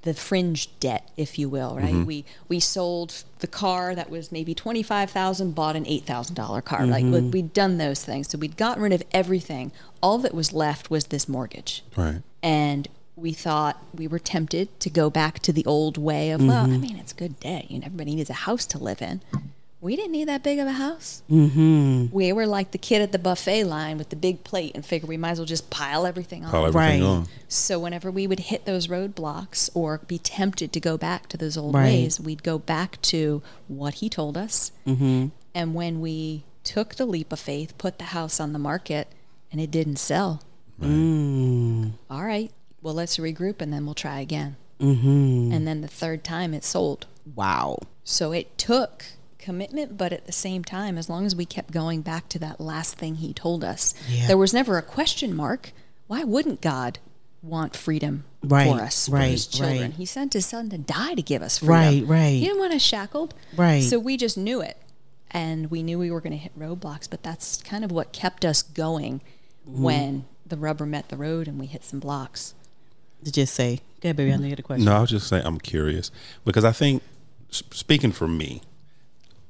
the 0.04 0.14
fringe 0.14 0.70
debt, 0.80 1.10
if 1.18 1.38
you 1.40 1.50
will. 1.50 1.76
Right. 1.76 2.06
We 2.06 2.24
we 2.48 2.60
sold 2.60 3.24
the 3.40 3.48
car 3.48 3.96
that 3.96 4.10
was 4.12 4.32
maybe 4.32 4.54
twenty 4.54 4.84
five 4.84 5.10
thousand, 5.10 5.56
bought 5.56 5.76
an 5.76 5.86
eight 5.88 6.06
thousand 6.06 6.36
dollar 6.36 6.62
car. 6.62 6.86
Like 6.86 7.04
we'd 7.04 7.52
done 7.52 7.80
those 7.80 8.04
things, 8.06 8.30
so 8.30 8.38
we'd 8.38 8.58
gotten 8.58 8.84
rid 8.84 8.94
of 8.94 9.04
everything. 9.12 9.72
All 10.02 10.20
that 10.20 10.34
was 10.36 10.54
left 10.54 10.90
was 10.92 11.06
this 11.08 11.28
mortgage 11.28 11.84
Right. 11.98 12.22
and 12.44 12.88
we 13.20 13.34
thought 13.34 13.84
we 13.94 14.08
were 14.08 14.20
tempted 14.20 14.80
to 14.80 14.90
go 14.90 15.10
back 15.10 15.40
to 15.40 15.52
the 15.54 15.66
old 15.66 15.98
way 15.98 16.32
of 16.32 16.42
well 16.42 16.66
i 16.66 16.78
mean 16.78 16.98
it's 16.98 17.12
a 17.12 17.16
good 17.16 17.40
day 17.40 17.66
you 17.70 17.80
know 17.80 17.86
everybody 17.86 18.16
needs 18.16 18.30
a 18.30 18.34
house 18.34 18.66
to 18.66 18.78
live 18.78 19.02
in 19.02 19.22
we 19.82 19.96
didn't 19.96 20.12
need 20.12 20.28
that 20.28 20.44
big 20.44 20.60
of 20.60 20.68
a 20.68 20.74
house 20.74 21.24
mm-hmm. 21.30 22.08
we 22.12 22.34
were 22.34 22.46
like 22.46 22.72
the 22.72 22.78
kid 22.78 23.02
at 23.02 23.12
the 23.12 23.20
buffet 23.20 23.64
line 23.64 23.98
with 23.98 24.10
the 24.10 24.16
big 24.16 24.44
plate 24.44 24.74
and 24.76 24.86
figured 24.86 25.08
we 25.08 25.16
might 25.18 25.32
as 25.32 25.40
well 25.40 25.46
just 25.46 25.70
pile 25.70 26.06
everything 26.06 26.44
on 26.44 26.52
Pile 26.52 26.66
everything 26.68 27.02
Right. 27.02 27.08
on. 27.08 27.28
so 27.48 27.80
whenever 27.80 28.12
we 28.12 28.28
would 28.28 28.40
hit 28.42 28.66
those 28.66 28.88
roadblocks 28.88 29.70
or 29.74 30.00
be 30.00 30.18
tempted 30.18 30.74
to 30.74 30.80
go 30.80 30.98
back 30.98 31.28
to 31.30 31.38
those 31.38 31.56
old 31.58 31.76
Right. 31.76 31.86
ways 31.86 32.20
we'd 32.20 32.44
go 32.44 32.58
back 32.58 33.02
to 33.04 33.42
what 33.68 33.96
he 33.96 34.10
told 34.10 34.38
us 34.38 34.72
mm-hmm. 34.86 35.28
and 35.56 35.74
when 35.74 36.02
we 36.02 36.44
took 36.64 36.96
the 36.96 37.06
leap 37.06 37.32
of 37.32 37.40
faith 37.40 37.78
put 37.78 38.00
the 38.00 38.06
house 38.06 38.40
on 38.40 38.52
the 38.54 38.60
market 38.60 39.08
and 39.52 39.62
it 39.62 39.72
didn't 39.72 39.98
sell 39.98 40.42
all 40.82 42.24
right, 42.24 42.52
well, 42.82 42.94
let's 42.94 43.18
regroup 43.18 43.62
and 43.62 43.72
then 43.74 43.86
we'll 43.86 43.96
try 43.96 44.20
again. 44.20 44.56
Mm-hmm. 44.80 45.52
And 45.54 45.68
then 45.68 45.82
the 45.82 45.88
third 45.88 46.24
time 46.24 46.54
it 46.54 46.64
sold. 46.64 47.06
Wow. 47.36 47.80
So 48.04 48.32
it 48.32 48.58
took 48.58 49.06
commitment, 49.38 49.98
but 49.98 50.14
at 50.14 50.26
the 50.26 50.32
same 50.32 50.64
time, 50.64 50.98
as 50.98 51.10
long 51.10 51.26
as 51.26 51.36
we 51.36 51.46
kept 51.46 51.72
going 51.72 52.02
back 52.02 52.30
to 52.30 52.40
that 52.40 52.60
last 52.62 52.96
thing 52.96 53.16
he 53.16 53.34
told 53.34 53.64
us, 53.64 53.94
Yeah. 54.10 54.28
there 54.28 54.38
was 54.38 54.54
never 54.54 54.78
a 54.78 54.82
question 54.82 55.36
mark. 55.36 55.72
Why 56.08 56.24
wouldn't 56.24 56.62
God 56.62 57.00
want 57.42 57.76
freedom 57.76 58.26
Right, 58.44 58.68
for 58.70 58.82
us, 58.82 59.08
for 59.08 59.16
right, 59.16 59.32
his 59.32 59.48
children? 59.48 59.82
right. 59.82 59.94
He 59.94 60.06
sent 60.06 60.34
his 60.34 60.46
son 60.46 60.70
to 60.70 60.78
die 60.78 61.14
to 61.14 61.22
give 61.22 61.42
us 61.42 61.60
freedom. 61.60 61.76
Right, 61.76 62.04
right. 62.06 62.30
He 62.40 62.46
didn't 62.46 62.60
want 62.60 62.74
us 62.74 62.82
shackled. 62.82 63.34
Right. 63.56 63.84
So 63.84 63.98
we 64.00 64.18
just 64.18 64.38
knew 64.38 64.62
it. 64.62 64.78
And 65.32 65.70
we 65.70 65.84
knew 65.84 66.00
we 66.00 66.10
were 66.10 66.22
going 66.22 66.32
to 66.32 66.38
hit 66.38 66.58
roadblocks, 66.58 67.08
but 67.10 67.22
that's 67.22 67.62
kind 67.62 67.84
of 67.86 67.92
what 67.92 68.12
kept 68.14 68.44
us 68.46 68.62
going 68.62 69.22
Mm-hmm. 69.70 69.84
when 69.84 70.26
the 70.48 70.58
rubber 70.58 70.86
met 70.86 71.10
the 71.10 71.18
road 71.18 71.48
and 71.48 71.60
we 71.60 71.68
hit 71.68 71.84
some 71.84 72.00
blocks. 72.00 72.56
To 73.26 73.32
just 73.32 73.54
say, 73.54 73.82
okay, 74.00 74.12
baby, 74.14 74.32
I 74.32 74.38
know 74.38 74.44
you 74.44 74.52
had 74.52 74.60
a 74.60 74.64
question. 74.64 74.86
No, 74.86 74.96
I 74.96 75.02
was 75.02 75.10
just 75.10 75.28
saying 75.28 75.46
I'm 75.46 75.60
curious 75.60 76.12
because 76.46 76.64
I 76.64 76.72
think, 76.72 77.04
speaking 77.50 78.12
for 78.12 78.28
me, 78.28 78.62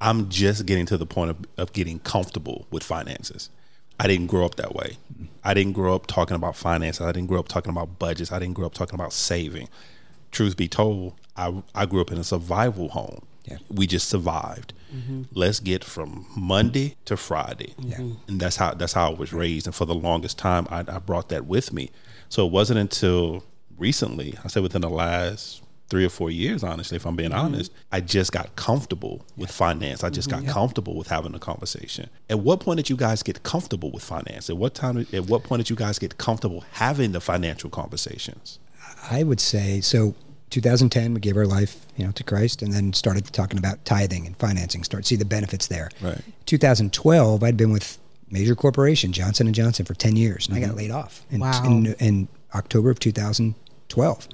I'm 0.02 0.30
just 0.30 0.66
getting 0.66 0.86
to 0.88 0.98
the 0.98 1.06
point 1.06 1.30
of, 1.32 1.38
of 1.58 1.74
getting 1.74 2.00
comfortable 2.00 2.66
with 2.72 2.84
finances. 2.84 3.50
I 4.00 4.08
didn't 4.08 4.28
grow 4.28 4.46
up 4.46 4.56
that 4.56 4.74
way. 4.74 4.98
I 5.44 5.54
didn't 5.54 5.74
grow 5.74 5.94
up 5.94 6.08
talking 6.08 6.36
about 6.36 6.56
finances. 6.56 7.06
I 7.06 7.12
didn't 7.12 7.28
grow 7.28 7.40
up 7.40 7.50
talking 7.50 7.70
about 7.70 8.00
budgets. 8.00 8.32
I 8.32 8.40
didn't 8.40 8.56
grow 8.56 8.66
up 8.66 8.74
talking 8.74 8.96
about 8.96 9.12
saving. 9.14 9.68
Truth 10.32 10.56
be 10.56 10.68
told, 10.68 11.16
I, 11.36 11.62
I 11.76 11.86
grew 11.86 12.02
up 12.02 12.12
in 12.12 12.18
a 12.18 12.24
survival 12.24 12.90
home. 12.90 13.26
Yeah. 13.46 13.58
We 13.70 13.88
just 13.88 14.08
survived. 14.08 14.74
Mm-hmm. 14.96 15.24
Let's 15.34 15.60
get 15.60 15.84
from 15.84 16.28
Monday 16.36 16.96
to 17.06 17.18
Friday, 17.18 17.74
mm-hmm. 17.80 18.14
and 18.28 18.40
that's 18.40 18.56
how 18.58 18.74
that's 18.74 18.94
how 18.94 19.12
I 19.12 19.14
was 19.14 19.34
raised. 19.34 19.66
And 19.68 19.76
for 19.76 19.86
the 19.86 19.96
longest 19.96 20.38
time, 20.38 20.68
I, 20.70 20.80
I 20.80 21.00
brought 21.00 21.30
that 21.30 21.46
with 21.46 21.74
me. 21.74 21.90
So 22.28 22.46
it 22.46 22.52
wasn't 22.52 22.80
until 22.80 23.44
recently, 23.80 24.36
I 24.44 24.48
said 24.48 24.64
within 24.64 24.82
the 24.82 24.90
last 24.90 25.62
three 25.90 26.06
or 26.06 26.10
four 26.10 26.30
years, 26.30 26.64
honestly, 26.64 26.96
if 26.96 27.06
I'm 27.06 27.16
being 27.16 27.32
mm-hmm. 27.32 27.40
honest, 27.40 27.72
I 27.92 28.02
just 28.02 28.32
got 28.32 28.56
comfortable 28.56 29.26
with 29.36 29.52
finance. 29.52 30.04
I 30.04 30.10
just 30.10 30.30
mm-hmm. 30.30 30.46
got 30.46 30.54
comfortable 30.54 30.96
with 30.96 31.08
having 31.08 31.34
a 31.34 31.40
conversation. 31.40 32.10
At 32.30 32.40
what 32.40 32.60
point 32.60 32.78
did 32.78 32.90
you 32.90 32.96
guys 32.96 33.24
get 33.24 33.44
comfortable 33.44 33.92
with 33.92 34.04
finance? 34.04 34.50
At 34.50 34.58
what 34.58 34.76
time? 34.76 35.06
At 35.12 35.26
what 35.26 35.44
point 35.44 35.62
did 35.62 35.70
you 35.70 35.76
guys 35.76 36.00
get 36.00 36.18
comfortable 36.18 36.64
having 36.74 37.12
the 37.12 37.20
financial 37.22 37.70
conversations? 37.70 38.60
I 39.10 39.24
would 39.24 39.40
say 39.40 39.82
so. 39.82 40.16
2010, 40.52 41.14
we 41.14 41.20
gave 41.20 41.38
our 41.38 41.46
life, 41.46 41.86
you 41.96 42.04
know, 42.04 42.12
to 42.12 42.24
Christ, 42.24 42.64
and 42.64 42.74
then 42.74 42.92
started 42.94 43.24
talking 43.32 43.60
about 43.60 43.86
tithing 43.86 44.26
and 44.26 44.36
financing. 44.38 44.84
Start 44.84 45.06
see 45.06 45.16
the 45.16 45.24
benefits 45.24 45.68
there. 45.68 45.92
Right. 46.02 46.24
2012, 46.48 47.44
I'd 47.44 47.56
been 47.56 47.72
with 47.72 48.00
major 48.32 48.56
corporation 48.56 49.12
Johnson 49.12 49.46
and 49.46 49.56
Johnson 49.56 49.86
for 49.86 49.94
10 49.94 50.16
years, 50.16 50.48
and 50.48 50.58
I 50.58 50.60
got 50.60 50.70
mm-hmm. 50.70 50.78
laid 50.78 50.92
off 50.92 51.24
in, 51.30 51.42
Wow. 51.42 51.64
in, 51.66 51.94
in 52.00 52.28
October 52.56 52.90
of 52.90 53.00
2012. 53.90 54.28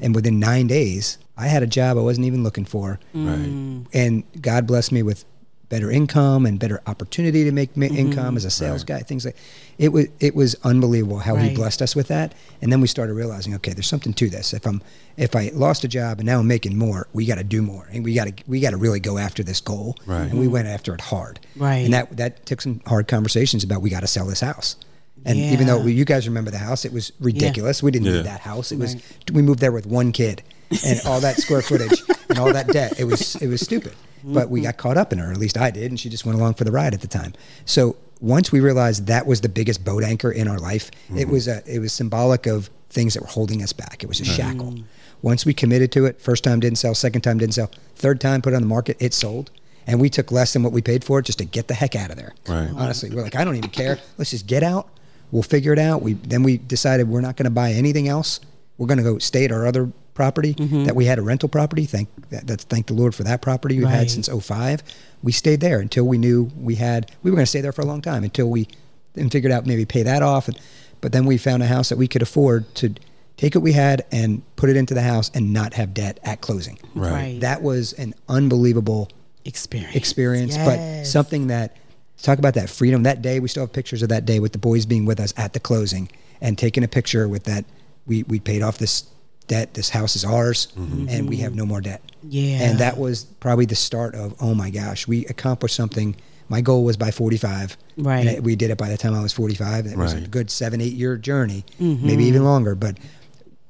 And 0.00 0.14
within 0.14 0.40
nine 0.40 0.66
days, 0.66 1.18
I 1.36 1.46
had 1.46 1.62
a 1.62 1.66
job 1.66 1.96
I 1.96 2.00
wasn't 2.00 2.26
even 2.26 2.42
looking 2.42 2.64
for, 2.64 2.98
Right. 3.14 3.84
and 3.92 4.24
God 4.40 4.66
blessed 4.66 4.92
me 4.92 5.02
with 5.02 5.24
better 5.68 5.90
income 5.90 6.44
and 6.44 6.58
better 6.58 6.82
opportunity 6.86 7.44
to 7.44 7.50
make 7.52 7.74
ma- 7.78 7.86
mm-hmm. 7.86 7.96
income 7.96 8.36
as 8.36 8.44
a 8.44 8.50
sales 8.50 8.82
Right. 8.82 8.98
guy. 8.98 9.02
Things 9.04 9.24
like 9.24 9.36
it 9.78 9.90
was 9.90 10.06
it 10.20 10.34
was 10.36 10.54
unbelievable 10.64 11.20
how 11.20 11.36
He 11.36 11.54
blessed 11.54 11.80
us 11.80 11.96
with 11.96 12.08
that. 12.08 12.34
And 12.60 12.70
then 12.70 12.80
we 12.82 12.86
started 12.88 13.14
realizing, 13.14 13.54
okay, 13.54 13.72
there's 13.72 13.86
something 13.88 14.12
to 14.14 14.28
this. 14.28 14.52
If 14.52 14.66
I'm 14.66 14.82
if 15.16 15.34
I 15.34 15.50
lost 15.54 15.82
a 15.84 15.88
job 15.88 16.18
and 16.18 16.26
now 16.26 16.40
I'm 16.40 16.46
making 16.46 16.76
more, 16.76 17.06
we 17.14 17.24
got 17.24 17.36
to 17.38 17.44
do 17.44 17.62
more, 17.62 17.88
and 17.90 18.04
we 18.04 18.12
got 18.14 18.26
to 18.28 18.34
we 18.46 18.60
got 18.60 18.70
to 18.70 18.76
really 18.76 19.00
go 19.00 19.16
after 19.18 19.42
this 19.42 19.60
goal. 19.60 19.96
Right. 20.04 20.30
And 20.30 20.38
we 20.38 20.46
went 20.46 20.68
after 20.68 20.92
it 20.94 21.00
hard. 21.00 21.40
Right. 21.56 21.76
And 21.84 21.94
that 21.94 22.16
that 22.18 22.44
took 22.44 22.60
some 22.60 22.80
hard 22.86 23.08
conversations 23.08 23.64
about 23.64 23.80
we 23.82 23.88
got 23.88 24.00
to 24.00 24.06
sell 24.06 24.26
this 24.26 24.40
house. 24.40 24.76
And 25.24 25.38
even 25.38 25.66
though 25.66 25.84
you 25.84 26.04
guys 26.04 26.26
remember 26.26 26.50
the 26.50 26.58
house, 26.58 26.84
it 26.84 26.92
was 26.92 27.12
ridiculous. 27.20 27.82
We 27.82 27.90
didn't 27.90 28.06
Yeah. 28.06 28.12
need 28.14 28.26
that 28.26 28.40
house. 28.40 28.72
It 28.72 28.78
was 28.78 28.96
we 29.32 29.42
moved 29.42 29.60
there 29.60 29.72
with 29.72 29.86
one 29.86 30.12
kid 30.12 30.42
and 30.84 31.00
all 31.06 31.20
that 31.20 31.36
square 31.36 31.62
footage 31.70 32.02
and 32.28 32.38
all 32.38 32.52
that 32.52 32.68
debt. 32.68 32.98
It 32.98 33.04
was 33.04 33.36
it 33.36 33.48
was 33.48 33.60
stupid. 33.60 33.94
But 34.24 34.50
we 34.50 34.60
got 34.60 34.76
caught 34.76 34.96
up 34.96 35.12
in 35.12 35.18
her, 35.18 35.32
at 35.32 35.38
least 35.38 35.58
I 35.58 35.72
did, 35.72 35.90
and 35.90 35.98
she 35.98 36.08
just 36.08 36.24
went 36.24 36.38
along 36.38 36.54
for 36.54 36.62
the 36.62 36.70
ride 36.70 36.94
at 36.94 37.00
the 37.00 37.08
time. 37.08 37.32
So 37.64 37.96
once 38.20 38.52
we 38.52 38.60
realized 38.60 39.08
that 39.08 39.26
was 39.26 39.40
the 39.40 39.48
biggest 39.48 39.84
boat 39.84 40.04
anchor 40.04 40.30
in 40.30 40.46
our 40.46 40.58
life, 40.58 40.90
it 41.10 41.12
mm-hmm. 41.12 41.32
was 41.32 41.48
a 41.48 41.62
it 41.66 41.80
was 41.80 41.92
symbolic 41.92 42.46
of 42.46 42.70
things 42.88 43.14
that 43.14 43.22
were 43.22 43.28
holding 43.28 43.62
us 43.62 43.72
back. 43.72 44.04
It 44.04 44.06
was 44.06 44.20
a 44.20 44.24
shackle. 44.24 44.76
Once 45.22 45.46
we 45.46 45.54
committed 45.54 45.92
to 45.92 46.04
it, 46.04 46.20
first 46.20 46.44
time 46.44 46.60
didn't 46.60 46.78
sell, 46.78 46.94
second 46.94 47.22
time 47.22 47.38
didn't 47.38 47.54
sell, 47.54 47.70
third 47.94 48.20
time 48.20 48.42
put 48.42 48.52
it 48.52 48.56
on 48.56 48.62
the 48.62 48.68
market, 48.68 48.96
it 49.00 49.14
sold. 49.14 49.50
And 49.86 50.00
we 50.00 50.08
took 50.08 50.30
less 50.30 50.52
than 50.52 50.62
what 50.62 50.72
we 50.72 50.82
paid 50.82 51.02
for 51.04 51.18
it 51.18 51.24
just 51.24 51.38
to 51.38 51.44
get 51.44 51.68
the 51.68 51.74
heck 51.74 51.96
out 51.96 52.10
of 52.10 52.16
there. 52.16 52.34
Right. 52.48 52.70
Honestly, 52.76 53.10
we're 53.10 53.22
like, 53.22 53.34
I 53.34 53.44
don't 53.44 53.56
even 53.56 53.70
care. 53.70 53.98
Let's 54.16 54.30
just 54.30 54.46
get 54.46 54.62
out. 54.62 54.88
We'll 55.32 55.42
figure 55.42 55.72
it 55.72 55.78
out. 55.80 56.02
We 56.02 56.12
then 56.12 56.44
we 56.44 56.58
decided 56.58 57.08
we're 57.08 57.20
not 57.20 57.36
going 57.36 57.44
to 57.44 57.50
buy 57.50 57.72
anything 57.72 58.06
else. 58.06 58.38
We're 58.78 58.86
going 58.86 58.98
to 58.98 59.04
go 59.04 59.18
stay 59.18 59.44
at 59.44 59.50
our 59.50 59.66
other 59.66 59.90
property 60.14 60.54
mm-hmm. 60.54 60.84
that 60.84 60.94
we 60.94 61.06
had 61.06 61.18
a 61.18 61.22
rental 61.22 61.48
property. 61.48 61.86
Thank 61.86 62.08
that, 62.30 62.46
that's 62.46 62.64
thank 62.64 62.86
the 62.86 62.94
Lord 62.94 63.14
for 63.14 63.24
that 63.24 63.42
property 63.42 63.76
we've 63.76 63.84
Right. 63.84 63.94
had 63.94 64.10
since 64.10 64.28
05. 64.28 64.82
We 65.22 65.32
stayed 65.32 65.60
there 65.60 65.80
until 65.80 66.04
we 66.04 66.18
knew 66.18 66.50
we 66.56 66.76
had 66.76 67.10
we 67.22 67.30
were 67.30 67.36
going 67.36 67.44
to 67.44 67.50
stay 67.50 67.62
there 67.62 67.72
for 67.72 67.82
a 67.82 67.86
long 67.86 68.02
time 68.02 68.22
until 68.22 68.48
we 68.48 68.68
then 69.14 69.30
figured 69.30 69.52
out 69.52 69.66
maybe 69.66 69.84
pay 69.84 70.02
that 70.02 70.22
off. 70.22 70.48
And, 70.48 70.60
but 71.00 71.12
then 71.12 71.26
we 71.26 71.38
found 71.38 71.62
a 71.62 71.66
house 71.66 71.88
that 71.88 71.98
we 71.98 72.08
could 72.08 72.22
afford 72.22 72.72
to 72.76 72.94
take 73.36 73.54
what 73.54 73.62
we 73.62 73.72
had 73.72 74.04
and 74.12 74.42
put 74.56 74.70
it 74.70 74.76
into 74.76 74.94
the 74.94 75.02
house 75.02 75.30
and 75.34 75.52
not 75.52 75.74
have 75.74 75.94
debt 75.94 76.20
at 76.22 76.40
closing. 76.40 76.78
Right. 76.94 77.38
That 77.40 77.62
was 77.62 77.92
an 77.94 78.14
unbelievable 78.28 79.08
experience. 79.44 79.96
experience, 79.96 80.56
but 80.56 81.04
something 81.04 81.48
that 81.48 81.76
talk 82.22 82.38
about 82.38 82.54
that 82.54 82.70
freedom. 82.70 83.02
That 83.02 83.22
day, 83.22 83.40
we 83.40 83.48
still 83.48 83.64
have 83.64 83.72
pictures 83.72 84.02
of 84.02 84.08
that 84.08 84.24
day 84.24 84.38
with 84.38 84.52
the 84.52 84.58
boys 84.58 84.86
being 84.86 85.04
with 85.04 85.20
us 85.20 85.34
at 85.36 85.52
the 85.52 85.60
closing 85.60 86.08
and 86.40 86.56
taking 86.56 86.84
a 86.84 86.88
picture 86.88 87.28
with 87.28 87.44
that. 87.44 87.64
We 88.06 88.22
we 88.24 88.40
paid 88.40 88.62
off 88.62 88.78
this 88.78 89.04
debt. 89.46 89.74
This 89.74 89.90
house 89.90 90.16
is 90.16 90.24
ours, 90.24 90.68
mm-hmm. 90.76 91.08
and 91.08 91.28
we 91.28 91.38
have 91.38 91.54
no 91.54 91.66
more 91.66 91.80
debt. 91.80 92.02
Yeah. 92.24 92.62
and 92.62 92.78
that 92.78 92.98
was 92.98 93.24
probably 93.24 93.66
the 93.66 93.74
start 93.74 94.14
of 94.14 94.34
oh 94.40 94.54
my 94.54 94.70
gosh, 94.70 95.06
we 95.06 95.26
accomplished 95.26 95.74
something. 95.74 96.16
My 96.48 96.60
goal 96.60 96.84
was 96.84 96.98
by 96.98 97.10
45. 97.10 97.78
Right. 97.96 98.26
It- 98.26 98.42
we 98.42 98.56
did 98.56 98.70
it 98.70 98.76
by 98.76 98.90
the 98.90 98.98
time 98.98 99.14
I 99.14 99.22
was 99.22 99.32
45. 99.32 99.86
It 99.86 99.96
was 99.96 100.12
a 100.12 100.20
good 100.20 100.50
seven, 100.50 100.80
eight 100.80 100.92
year 100.92 101.16
journey, 101.16 101.64
mm-hmm. 101.80 102.06
maybe 102.06 102.24
even 102.24 102.44
longer. 102.44 102.74
But 102.74 102.98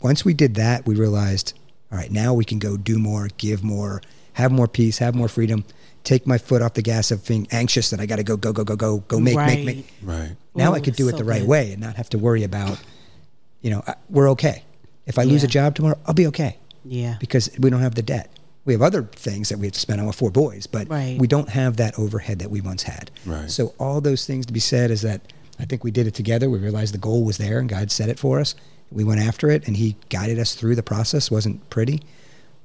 once 0.00 0.24
we 0.24 0.34
did 0.34 0.56
that, 0.56 0.84
we 0.84 0.96
realized, 0.96 1.54
all 1.92 1.98
right, 1.98 2.10
now 2.10 2.34
we 2.34 2.44
can 2.44 2.58
go 2.58 2.76
do 2.76 2.98
more, 2.98 3.28
give 3.36 3.62
more, 3.62 4.02
have 4.34 4.50
more 4.50 4.66
peace, 4.66 4.98
have 4.98 5.14
more 5.14 5.28
freedom, 5.28 5.64
take 6.04 6.26
my 6.26 6.38
foot 6.38 6.62
off 6.62 6.74
the 6.74 6.82
gas 6.82 7.10
of 7.10 7.26
being 7.26 7.46
anxious 7.50 7.90
that 7.90 8.00
I 8.00 8.06
got 8.06 8.16
to 8.16 8.24
go, 8.24 8.36
go, 8.36 8.52
go, 8.52 8.64
go, 8.64 8.76
go, 8.76 8.98
go, 8.98 9.20
make, 9.20 9.36
make, 9.36 9.64
make. 9.64 9.92
Right. 10.02 10.36
Now 10.54 10.72
I 10.74 10.80
could 10.80 10.96
do 10.96 11.08
it 11.08 11.12
so 11.12 11.18
the 11.18 11.24
right 11.24 11.40
good. 11.40 11.48
way 11.48 11.72
and 11.72 11.80
not 11.80 11.96
have 11.96 12.08
to 12.10 12.18
worry 12.18 12.42
about, 12.44 12.80
you 13.60 13.70
know, 13.70 13.82
we're 14.08 14.28
okay. 14.30 14.64
If 15.06 15.18
I 15.18 15.24
lose 15.24 15.44
a 15.44 15.48
job 15.48 15.74
tomorrow, 15.74 15.98
I'll 16.06 16.14
be 16.14 16.26
okay 16.28 16.58
Yeah. 16.84 17.16
because 17.20 17.50
we 17.58 17.70
don't 17.70 17.80
have 17.80 17.94
the 17.94 18.02
debt. 18.02 18.30
We 18.64 18.72
have 18.74 18.82
other 18.82 19.02
things 19.02 19.48
that 19.48 19.58
we 19.58 19.66
have 19.66 19.72
to 19.74 19.80
spend 19.80 20.00
on 20.00 20.06
with 20.06 20.14
four 20.16 20.30
boys, 20.30 20.66
but 20.66 20.88
Right. 20.88 21.18
we 21.18 21.26
don't 21.26 21.48
have 21.48 21.76
that 21.78 21.98
overhead 21.98 22.38
that 22.40 22.50
we 22.50 22.60
once 22.60 22.84
had. 22.84 23.10
Right. 23.26 23.50
So 23.50 23.74
all 23.78 24.00
those 24.00 24.24
things 24.26 24.46
to 24.46 24.52
be 24.52 24.60
said 24.60 24.90
is 24.90 25.02
that 25.02 25.20
I 25.58 25.64
think 25.64 25.82
we 25.84 25.90
did 25.90 26.06
it 26.06 26.14
together. 26.14 26.48
We 26.48 26.58
realized 26.58 26.94
the 26.94 26.98
goal 26.98 27.24
was 27.24 27.38
there 27.38 27.58
and 27.58 27.68
God 27.68 27.90
set 27.90 28.08
it 28.08 28.18
for 28.18 28.38
us. 28.40 28.54
We 28.90 29.04
went 29.04 29.20
after 29.20 29.50
it, 29.50 29.66
and 29.66 29.76
he 29.78 29.96
guided 30.10 30.38
us 30.38 30.54
through 30.54 30.74
the 30.76 30.82
process. 30.82 31.30
wasn't 31.30 31.68
pretty, 31.70 32.02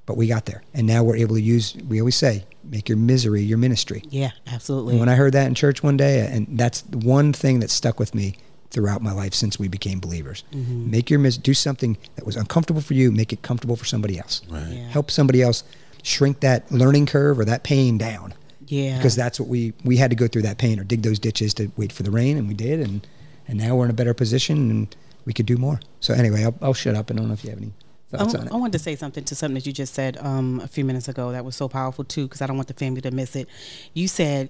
but 0.08 0.18
we 0.18 0.26
got 0.26 0.46
there, 0.48 0.64
and 0.74 0.88
now 0.88 1.04
we're 1.04 1.18
able 1.18 1.36
to 1.36 1.42
use. 1.42 1.76
We 1.88 2.00
always 2.02 2.16
say, 2.16 2.46
make 2.64 2.90
your 2.90 2.98
misery 2.98 3.44
your 3.44 3.60
ministry. 3.60 4.02
Yeah, 4.10 4.32
absolutely. 4.48 4.94
And 4.94 5.00
when 5.02 5.10
I 5.10 5.16
heard 5.16 5.34
that 5.34 5.46
in 5.46 5.54
church 5.54 5.84
one 5.84 5.98
day, 5.98 6.28
and 6.32 6.48
that's 6.58 6.84
one 6.86 7.32
thing 7.34 7.60
that 7.60 7.70
stuck 7.70 8.00
with 8.00 8.16
me 8.16 8.38
throughout 8.72 9.02
my 9.02 9.12
life 9.12 9.34
since 9.34 9.60
we 9.60 9.68
became 9.68 10.00
believers. 10.00 10.44
Mm-hmm. 10.52 10.90
Make 10.92 11.10
your 11.10 11.20
mis- 11.20 11.38
do 11.38 11.54
something 11.54 11.98
that 12.16 12.26
was 12.26 12.36
uncomfortable 12.36 12.82
for 12.82 12.96
you, 12.96 13.12
make 13.12 13.32
it 13.32 13.42
comfortable 13.42 13.76
for 13.76 13.86
somebody 13.86 14.18
else. 14.18 14.42
Right. 14.50 14.68
Yeah. 14.70 14.88
Help 14.90 15.10
somebody 15.12 15.42
else 15.42 15.64
shrink 16.04 16.40
that 16.40 16.72
learning 16.72 17.06
curve 17.06 17.38
or 17.40 17.46
that 17.46 17.64
pain 17.64 17.98
down. 17.98 18.34
yeah. 18.68 18.98
Because 18.98 19.16
that's 19.16 19.40
what 19.40 19.50
we 19.50 19.74
we 19.84 19.98
had 19.98 20.10
to 20.10 20.16
go 20.16 20.28
through 20.28 20.44
that 20.44 20.58
pain 20.58 20.80
or 20.80 20.84
dig 20.84 21.02
those 21.04 21.20
ditches 21.20 21.54
to 21.56 21.72
wait 21.78 21.92
for 21.92 22.04
the 22.04 22.12
rain, 22.12 22.38
and 22.38 22.48
we 22.48 22.54
did, 22.54 22.80
and 22.80 23.06
and 23.48 23.58
now 23.58 23.76
we're 23.76 23.86
in 23.86 23.92
a 23.92 23.94
better 23.94 24.14
position 24.14 24.70
and 24.72 24.96
we 25.26 25.34
could 25.34 25.46
do 25.46 25.58
more. 25.58 25.80
So 26.00 26.14
anyway, 26.14 26.44
I'll, 26.46 26.56
I'll 26.62 26.74
shut 26.74 26.96
up. 26.96 27.12
I 27.12 27.14
don't 27.16 27.28
know 27.28 27.34
if 27.34 27.44
you 27.44 27.50
have 27.50 27.60
any 27.60 27.74
I, 28.14 28.18
thoughts 28.18 28.36
on 28.36 28.48
it. 28.48 28.54
I 28.54 28.56
wanted 28.56 28.74
to 28.74 28.80
say 28.80 28.96
something 28.96 29.24
to 29.26 29.36
something 29.36 29.56
that 29.56 29.66
you 29.66 29.74
just 29.74 29.94
said 29.94 30.18
um, 30.22 30.60
a 30.64 30.68
few 30.68 30.86
minutes 30.86 31.08
ago 31.08 31.32
that 31.32 31.44
was 31.46 31.56
so 31.56 31.68
powerful 31.68 32.04
too, 32.04 32.24
because 32.28 32.42
I 32.42 32.48
don't 32.48 32.56
want 32.58 32.68
the 32.70 32.74
family 32.74 33.02
to 33.02 33.12
miss 33.12 33.36
it. 33.36 33.48
You 33.94 34.08
said 34.08 34.50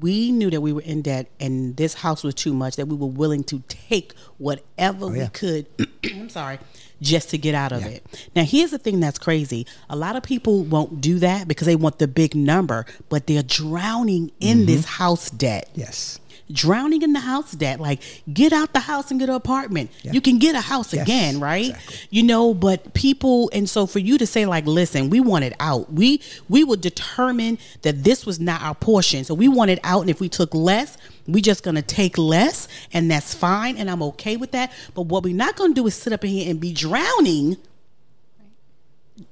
we 0.00 0.32
knew 0.32 0.50
that 0.50 0.62
we 0.62 0.72
were 0.72 0.80
in 0.80 1.02
debt 1.02 1.26
and 1.38 1.76
this 1.76 1.92
house 1.94 2.24
was 2.24 2.34
too 2.34 2.54
much 2.54 2.76
that 2.76 2.86
we 2.86 2.96
were 2.96 3.06
willing 3.06 3.44
to 3.44 3.62
take 3.68 4.14
whatever 4.38 5.06
we 5.08 5.18
Oh, 5.18 5.22
yeah. 5.22 5.28
could. 5.32 5.66
I'm 6.14 6.30
sorry. 6.30 6.58
Just 7.02 7.28
to 7.30 7.38
get 7.38 7.54
out 7.54 7.70
of 7.72 7.82
Yeah. 7.82 7.88
it. 7.88 8.30
Now, 8.34 8.44
here's 8.44 8.70
the 8.70 8.78
thing 8.78 9.00
that's 9.00 9.18
crazy. 9.18 9.66
A 9.90 9.96
lot 9.96 10.16
of 10.16 10.22
people 10.22 10.62
won't 10.64 11.02
do 11.02 11.18
that 11.18 11.46
because 11.48 11.66
they 11.66 11.76
want 11.76 11.98
the 11.98 12.08
big 12.08 12.34
number, 12.34 12.86
but 13.10 13.26
they're 13.26 13.42
drowning 13.42 14.30
in 14.40 14.58
Mm-hmm. 14.58 14.66
this 14.66 14.84
house 14.86 15.28
debt 15.30 15.68
yes. 15.74 16.18
Drowning 16.52 17.02
in 17.02 17.12
the 17.12 17.20
house 17.20 17.52
debt. 17.52 17.80
Like, 17.80 18.02
get 18.32 18.52
out 18.52 18.72
the 18.72 18.80
house 18.80 19.10
and 19.10 19.18
get 19.18 19.28
an 19.28 19.34
apartment. 19.34 19.90
Yeah. 20.02 20.12
You 20.12 20.20
can 20.20 20.38
get 20.38 20.54
a 20.54 20.60
house 20.60 20.92
Yes, 20.92 21.02
again, 21.02 21.40
right? 21.40 21.70
exactly. 21.70 21.96
You 22.10 22.22
know, 22.24 22.54
but 22.54 22.92
people, 22.94 23.50
and 23.52 23.68
so 23.68 23.86
for 23.86 23.98
you 23.98 24.18
to 24.18 24.26
say, 24.26 24.44
like, 24.46 24.66
listen, 24.66 25.10
we 25.10 25.20
want 25.20 25.44
it 25.44 25.54
out. 25.60 25.92
We 25.92 26.20
we 26.48 26.64
were 26.64 26.76
determine 26.76 27.58
that 27.82 28.04
this 28.04 28.26
was 28.26 28.38
not 28.40 28.62
our 28.62 28.74
portion, 28.74 29.24
so 29.24 29.34
we 29.34 29.48
want 29.48 29.70
it 29.70 29.80
out. 29.84 30.02
And 30.02 30.10
if 30.10 30.20
we 30.20 30.28
took 30.28 30.54
less, 30.54 30.96
we 31.26 31.40
just 31.40 31.62
gonna 31.62 31.82
take 31.82 32.18
less, 32.18 32.68
and 32.92 33.10
that's 33.10 33.34
fine, 33.34 33.76
and 33.78 33.90
I'm 33.90 34.02
okay 34.02 34.36
with 34.36 34.50
that. 34.52 34.70
But 34.94 35.02
what 35.02 35.22
we're 35.24 35.34
not 35.34 35.56
gonna 35.56 35.74
do 35.74 35.86
is 35.86 35.94
sit 35.94 36.12
up 36.12 36.24
in 36.24 36.30
here 36.30 36.50
and 36.50 36.60
be 36.60 36.72
drowning. 36.72 37.56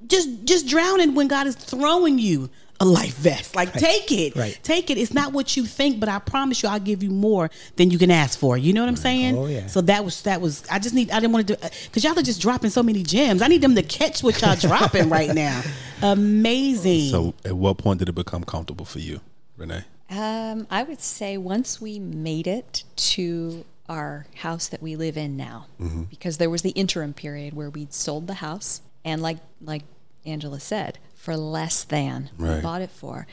Just 0.07 0.45
just 0.45 0.69
drowning 0.69 1.15
when 1.15 1.27
God 1.29 1.47
is 1.47 1.57
throwing 1.57 2.19
you 2.19 2.49
a 2.83 2.85
life 2.85 3.17
vest. 3.17 3.55
Like 3.55 3.73
take 3.73 4.11
it. 4.11 4.35
Right. 4.35 4.59
Take 4.65 4.91
it. 4.91 4.99
It's 4.99 5.15
not 5.15 5.33
what 5.33 5.57
you 5.57 5.65
think, 5.65 6.01
but 6.01 6.09
I 6.09 6.19
promise 6.19 6.63
you 6.63 6.69
I'll 6.69 6.81
give 6.81 7.01
you 7.03 7.11
more 7.11 7.49
than 7.77 7.91
you 7.93 7.99
can 7.99 8.11
ask 8.11 8.37
for. 8.37 8.59
You 8.59 8.73
know 8.73 8.83
what 8.83 8.89
I'm 8.89 8.97
saying? 8.97 9.39
Oh, 9.39 9.47
yeah. 9.47 9.69
So 9.69 9.81
that 9.83 10.05
was 10.05 10.23
that 10.23 10.41
was 10.41 10.65
I 10.69 10.81
just 10.81 10.93
need 10.95 11.11
I 11.13 11.21
didn't 11.21 11.33
want 11.33 11.47
to 11.47 11.55
do 11.55 11.69
because 11.85 12.03
y'all 12.03 12.19
are 12.19 12.23
just 12.23 12.43
dropping 12.43 12.71
so 12.71 12.83
many 12.83 13.05
gems. 13.05 13.41
I 13.41 13.47
need 13.47 13.63
them 13.63 13.77
to 13.77 13.83
catch 13.85 14.25
what 14.25 14.43
y'all 14.43 14.57
dropping 14.61 15.09
right 15.09 15.33
now. 15.33 15.63
Amazing. 16.03 17.11
So, 17.11 17.35
at 17.45 17.57
what 17.57 17.79
point 17.79 18.01
did 18.01 18.09
it 18.09 18.15
become 18.17 18.43
comfortable 18.43 18.85
for 18.85 18.99
you, 18.99 19.21
Renee? 19.57 19.85
Um, 20.11 20.67
I 20.69 20.83
would 20.83 21.01
say 21.01 21.39
once 21.39 21.81
we 21.81 22.01
made 22.01 22.49
it 22.49 22.83
to 22.97 23.65
our 23.89 24.27
house 24.37 24.67
that 24.69 24.83
we 24.83 24.97
live 24.97 25.17
in 25.17 25.37
now, 25.37 25.67
because 26.11 26.39
there 26.39 26.51
was 26.51 26.63
the 26.63 26.71
interim 26.71 27.15
period 27.15 27.55
where 27.55 27.71
we'd 27.71 27.95
sold 27.95 28.27
the 28.27 28.35
house, 28.35 28.83
and 29.05 29.23
like 29.23 29.39
like 29.61 29.85
Angela 30.27 30.59
said, 30.59 30.99
for 31.23 31.37
less 31.37 31.85
than 31.85 32.31
we 32.37 32.49
Right. 32.49 32.63
bought 32.63 32.83
it 32.83 32.91
for. 32.91 33.29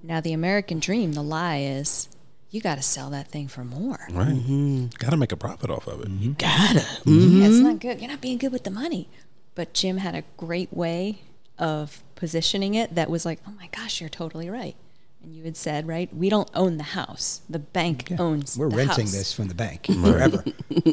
Now 0.00 0.20
the 0.20 0.32
American 0.32 0.78
dream, 0.78 1.12
the 1.14 1.22
lie 1.24 1.58
is, 1.58 2.08
you 2.50 2.60
got 2.60 2.76
to 2.76 2.82
sell 2.82 3.10
that 3.10 3.26
thing 3.32 3.48
for 3.48 3.64
more. 3.64 3.98
Right. 4.12 4.28
Mm-hmm. 4.28 4.86
Got 4.98 5.10
to 5.10 5.16
make 5.16 5.32
a 5.32 5.36
profit 5.36 5.68
off 5.68 5.88
of 5.88 6.02
it. 6.02 6.08
You 6.08 6.34
gotta. 6.38 6.84
Yeah, 7.04 7.46
it's 7.48 7.56
not 7.58 7.80
good. 7.80 8.00
You're 8.00 8.10
not 8.10 8.20
being 8.20 8.38
good 8.38 8.52
with 8.52 8.62
the 8.62 8.70
money. 8.70 9.08
But 9.56 9.74
Jim 9.74 9.96
had 9.96 10.14
a 10.14 10.22
great 10.36 10.72
way 10.72 11.22
of 11.58 12.02
positioning 12.14 12.74
it 12.74 12.94
that 12.94 13.10
was 13.10 13.24
like, 13.26 13.40
oh 13.48 13.52
my 13.58 13.68
gosh, 13.76 14.00
you're 14.00 14.08
totally 14.08 14.48
right. 14.48 14.76
And 15.24 15.34
you 15.34 15.42
had 15.44 15.56
said, 15.56 15.86
right, 15.88 16.14
we 16.14 16.28
don't 16.28 16.50
own 16.54 16.76
the 16.76 16.82
house. 16.84 17.40
The 17.50 17.58
bank 17.58 18.12
owns 18.18 18.56
We're 18.56 18.68
the 18.70 18.76
renting 18.76 19.06
house. 19.06 19.12
this 19.12 19.32
from 19.32 19.48
the 19.48 19.54
bank 19.54 19.86
forever. 19.86 20.44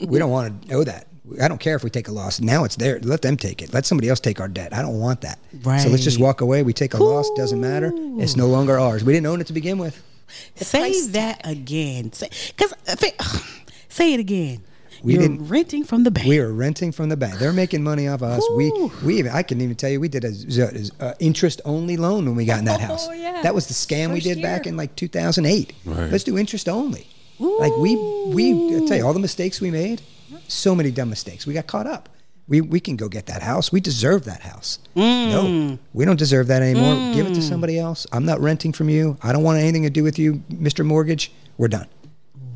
we 0.07 0.17
don't 0.17 0.31
want 0.31 0.61
to 0.63 0.67
know 0.69 0.83
that. 0.83 1.07
I 1.41 1.47
don't 1.47 1.59
care 1.59 1.75
if 1.75 1.83
we 1.83 1.89
take 1.89 2.07
a 2.07 2.11
loss. 2.11 2.39
Now 2.39 2.63
it's 2.63 2.75
there. 2.75 2.99
Let 2.99 3.21
them 3.21 3.37
take 3.37 3.61
it. 3.61 3.73
Let 3.73 3.85
somebody 3.85 4.09
else 4.09 4.19
take 4.19 4.39
our 4.39 4.47
debt. 4.47 4.73
I 4.73 4.81
don't 4.81 4.99
want 4.99 5.21
that. 5.21 5.39
Right. 5.63 5.81
So 5.81 5.89
let's 5.89 6.03
just 6.03 6.19
walk 6.19 6.41
away. 6.41 6.63
We 6.63 6.73
take 6.73 6.93
a 6.93 7.03
loss. 7.03 7.29
Doesn't 7.35 7.59
matter. 7.61 7.91
It's 8.19 8.35
no 8.35 8.47
longer 8.47 8.79
ours. 8.79 9.03
We 9.03 9.13
didn't 9.13 9.27
own 9.27 9.41
it 9.41 9.47
to 9.47 9.53
begin 9.53 9.77
with. 9.77 10.03
Say 10.55 10.79
price 10.79 11.07
that 11.07 11.41
again. 11.43 12.11
Say 12.13 12.29
because 12.55 12.73
uh, 12.87 12.95
say 13.89 14.13
it 14.13 14.19
again. 14.19 14.63
We 15.01 15.13
You're 15.13 15.21
didn't- 15.23 15.47
renting 15.47 15.85
from 15.85 16.03
the 16.03 16.11
bank. 16.11 16.27
We 16.27 16.39
are 16.39 16.51
renting 16.51 16.91
from 16.91 17.09
the 17.09 17.15
bank. 17.15 17.35
They're 17.39 17.53
making 17.53 17.83
money 17.83 18.07
off 18.07 18.21
of 18.21 18.31
us. 18.31 18.49
We 18.55 18.69
we 19.03 19.17
even 19.17 19.31
I 19.31 19.43
can 19.43 19.61
even 19.61 19.75
tell 19.75 19.89
you 19.89 19.99
we 19.99 20.09
did 20.09 20.25
a, 20.25 20.33
a, 20.99 21.15
interest 21.19 21.61
only 21.65 21.97
loan 21.97 22.25
when 22.25 22.35
we 22.35 22.45
got 22.45 22.59
in 22.59 22.65
that 22.65 22.79
oh, 22.81 22.85
house. 22.85 23.07
Oh, 23.07 23.13
yeah. 23.13 23.41
That 23.41 23.55
was 23.55 23.67
the 23.67 23.73
scam 23.73 24.09
we 24.09 24.15
First 24.15 24.25
did 24.25 24.41
back 24.41 24.67
in 24.67 24.75
like 24.77 24.95
2008. 24.95 25.73
Right. 25.85 26.11
Let's 26.11 26.23
do 26.23 26.37
interest 26.37 26.67
only. 26.67 27.07
Like 27.39 27.75
we 27.77 27.95
we 28.27 28.51
I 28.75 28.85
tell 28.85 28.97
you 28.97 29.05
all 29.05 29.13
the 29.13 29.19
mistakes 29.19 29.61
we 29.61 29.71
made. 29.71 30.01
So 30.49 30.75
many 30.75 30.91
dumb 30.91 31.09
mistakes. 31.09 31.45
We 31.45 31.53
got 31.53 31.67
caught 31.67 31.87
up. 31.87 32.09
We 32.47 32.61
we 32.61 32.79
can 32.79 32.95
go 32.95 33.07
get 33.07 33.27
that 33.27 33.43
house. 33.43 33.71
We 33.71 33.79
deserve 33.79 34.25
that 34.25 34.41
house. 34.41 34.79
No, 34.95 35.43
mm. 35.43 35.79
we 35.93 36.03
don't 36.03 36.17
deserve 36.17 36.47
that 36.47 36.63
anymore. 36.63 36.95
Mm. 36.95 37.13
Give 37.13 37.27
it 37.27 37.35
to 37.35 37.41
somebody 37.41 37.77
else. 37.77 38.07
I'm 38.11 38.25
not 38.25 38.39
renting 38.39 38.73
from 38.73 38.89
you. 38.89 39.17
I 39.21 39.31
don't 39.31 39.43
want 39.43 39.59
anything 39.59 39.83
to 39.83 39.89
do 39.91 40.03
with 40.03 40.17
you, 40.17 40.43
Mr. 40.51 40.83
Mortgage. 40.83 41.31
We're 41.57 41.67
done. 41.67 41.87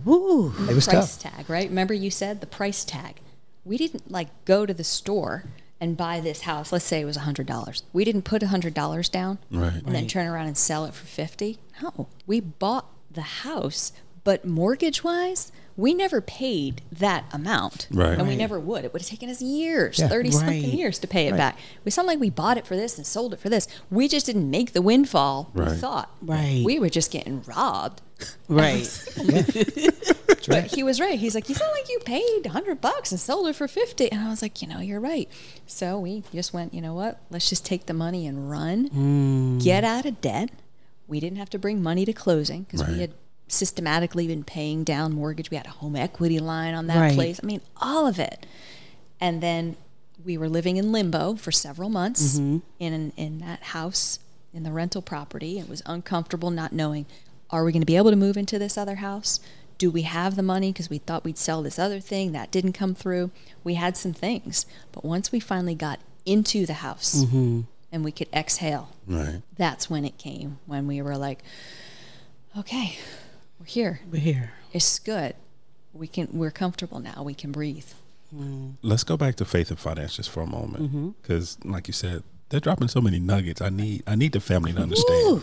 Woo. 0.04 0.52
It 0.68 0.74
was 0.74 0.88
price 0.88 1.16
tough. 1.18 1.34
tag, 1.34 1.50
right? 1.50 1.70
Remember 1.70 1.94
you 1.94 2.10
said 2.10 2.42
the 2.42 2.48
price 2.48 2.84
tag. 2.84 3.20
We 3.64 3.78
didn't 3.78 4.12
like 4.12 4.30
go 4.46 4.66
to 4.66 4.74
the 4.74 4.84
store 4.84 5.46
and 5.80 5.96
buy 5.96 6.20
this 6.20 6.42
house. 6.42 6.72
Let's 6.72 6.86
say 6.86 7.02
it 7.02 7.06
was 7.06 7.18
hundred 7.18 7.46
dollars. 7.46 7.84
We 7.94 8.04
didn't 8.04 8.24
put 8.24 8.42
hundred 8.42 8.74
dollars 8.74 9.10
down 9.10 9.38
Right. 9.52 9.74
and 9.86 9.94
then 9.94 10.08
turn 10.08 10.28
around 10.28 10.48
and 10.48 10.58
sell 10.58 10.86
it 10.86 10.94
for 10.94 11.06
fifty. 11.06 11.60
No, 11.82 12.08
we 12.26 12.40
bought 12.40 12.88
the 13.12 13.22
house, 13.22 13.94
but 14.24 14.46
mortgage 14.46 15.04
wise, 15.04 15.52
we 15.76 15.94
never 15.94 16.22
paid 16.22 16.82
that 16.92 17.26
amount, 17.34 17.88
Right. 17.92 18.18
And 18.18 18.28
we 18.28 18.36
never 18.36 18.60
would. 18.60 18.86
It 18.86 18.94
would 18.94 19.02
have 19.02 19.10
taken 19.10 19.30
us 19.30 19.42
years, 19.42 19.98
Yeah. 20.00 20.08
thirty 20.08 20.30
Right. 20.30 20.38
something 20.38 20.64
years, 20.78 21.00
to 21.00 21.08
pay 21.08 21.28
it 21.28 21.36
back. 21.36 21.58
We 21.84 21.92
sound 21.92 22.08
like 22.08 22.20
we 22.20 22.30
bought 22.30 22.58
it 22.58 22.68
for 22.68 22.76
this 22.76 22.98
and 22.98 23.06
sold 23.08 23.34
it 23.34 23.40
for 23.40 23.50
this. 23.50 23.68
We 23.90 24.08
just 24.08 24.26
didn't 24.26 24.50
make 24.50 24.74
the 24.74 24.82
windfall 24.82 25.50
we 25.54 25.66
thought. 25.70 26.10
Right. 26.22 26.62
We 26.64 26.80
were 26.80 26.90
just 26.90 27.12
getting 27.12 27.42
robbed. 27.44 28.02
Right. 28.48 28.84
That's. 29.16 30.48
But 30.48 30.66
he 30.76 30.84
was 30.84 31.00
right. 31.00 31.18
He's 31.20 31.36
like, 31.36 31.50
you 31.50 31.56
sound 31.56 31.72
like 31.74 31.90
you 31.90 32.00
paid 32.06 32.46
hundred 32.48 32.80
bucks 32.82 33.12
and 33.12 33.20
sold 33.20 33.48
it 33.48 33.56
for 33.56 33.68
fifty. 33.68 34.12
And 34.12 34.22
I 34.22 34.30
was 34.30 34.42
like, 34.42 34.62
you 34.62 34.68
know, 34.68 34.80
you're 34.80 35.00
right. 35.00 35.28
So 35.68 36.00
we 36.00 36.24
just 36.34 36.54
went, 36.54 36.74
you 36.74 36.82
know 36.82 36.94
what? 36.94 37.20
Let's 37.30 37.50
just 37.50 37.66
take 37.66 37.86
the 37.86 37.94
money 37.94 38.28
and 38.28 38.50
run, 38.50 38.90
mm. 38.90 39.64
get 39.64 39.84
out 39.84 40.06
of 40.06 40.22
debt. 40.22 40.50
We 41.08 41.20
didn't 41.20 41.38
have 41.38 41.50
to 41.52 41.60
bring 41.60 41.82
money 41.82 42.06
to 42.06 42.14
closing 42.14 42.64
because 42.64 42.82
Right. 42.82 42.92
we 42.92 43.00
had 43.02 43.12
systematically 43.48 44.28
been 44.28 44.44
paying 44.44 44.84
down 44.84 45.14
mortgage. 45.14 45.52
We 45.52 45.58
had 45.58 45.68
a 45.68 45.72
home 45.72 45.96
equity 45.96 46.40
line 46.40 46.74
on 46.74 46.88
that 46.88 47.00
Right. 47.00 47.14
place. 47.14 47.40
I 47.42 47.46
mean, 47.46 47.62
all 47.78 48.08
of 48.08 48.20
it. 48.20 48.46
And 49.20 49.42
then 49.42 49.76
we 50.24 50.38
were 50.38 50.50
living 50.50 50.78
in 50.78 50.92
limbo 50.92 51.36
for 51.36 51.52
several 51.52 51.90
months 51.90 52.36
mm-hmm. 52.40 52.60
in 52.80 53.12
in 53.18 53.40
that 53.40 53.62
house 53.64 54.20
in 54.54 54.64
the 54.64 54.72
rental 54.72 55.02
property. 55.02 55.60
It 55.60 55.68
was 55.70 55.82
uncomfortable 55.86 56.50
not 56.52 56.72
knowing 56.74 57.06
are 57.50 57.64
we 57.64 57.72
going 57.72 57.82
to 57.82 57.86
be 57.86 57.98
able 57.98 58.10
to 58.10 58.16
move 58.18 58.36
into 58.36 58.58
this 58.58 58.78
other 58.78 58.96
house? 58.96 59.40
Do 59.78 59.92
we 59.92 60.04
have 60.04 60.36
the 60.36 60.42
money 60.44 60.72
because 60.72 60.90
we 60.90 60.98
thought 60.98 61.24
we'd 61.24 61.38
sell 61.38 61.62
this 61.62 61.78
other 61.78 62.00
thing 62.00 62.32
that 62.32 62.52
didn't 62.52 62.74
come 62.74 62.96
through? 62.96 63.30
We 63.64 63.76
had 63.76 63.96
some 63.96 64.14
things, 64.14 64.66
but 64.92 65.06
once 65.06 65.32
we 65.32 65.40
finally 65.40 65.76
got 65.76 66.00
into 66.26 66.66
the 66.66 66.74
house 66.76 67.24
mm-hmm. 67.26 67.62
and 67.92 68.04
we 68.04 68.12
could 68.12 68.30
exhale, 68.34 68.90
Right. 69.06 69.42
that's 69.58 69.90
when 69.90 70.04
it 70.06 70.18
came 70.18 70.58
when 70.66 70.88
we 70.88 71.02
were 71.02 71.18
like, 71.18 71.44
okay, 72.58 72.98
we're 73.64 73.68
here. 73.68 74.00
We're 74.12 74.22
here. 74.22 74.52
It's 74.74 75.00
good. 75.00 75.36
We 75.94 76.08
can 76.08 76.28
we're 76.34 76.52
comfortable 76.52 77.00
now. 77.00 77.24
We 77.24 77.34
can 77.34 77.52
breathe. 77.52 77.88
Mm-hmm. 78.36 78.72
Let's 78.82 79.04
go 79.04 79.16
back 79.16 79.36
to 79.36 79.46
faith 79.46 79.70
and 79.70 79.80
finances 79.80 80.28
for 80.28 80.42
a 80.42 80.48
moment, 80.48 80.84
mm-hmm. 80.84 81.10
because, 81.22 81.58
like 81.64 81.88
you 81.88 81.94
said, 81.94 82.24
they're 82.50 82.60
dropping 82.60 82.88
so 82.88 83.00
many 83.00 83.20
nuggets. 83.20 83.62
I 83.62 83.70
need 83.70 84.04
I 84.06 84.16
need 84.16 84.34
the 84.34 84.40
family 84.40 84.74
to 84.74 84.82
understand. 84.82 85.42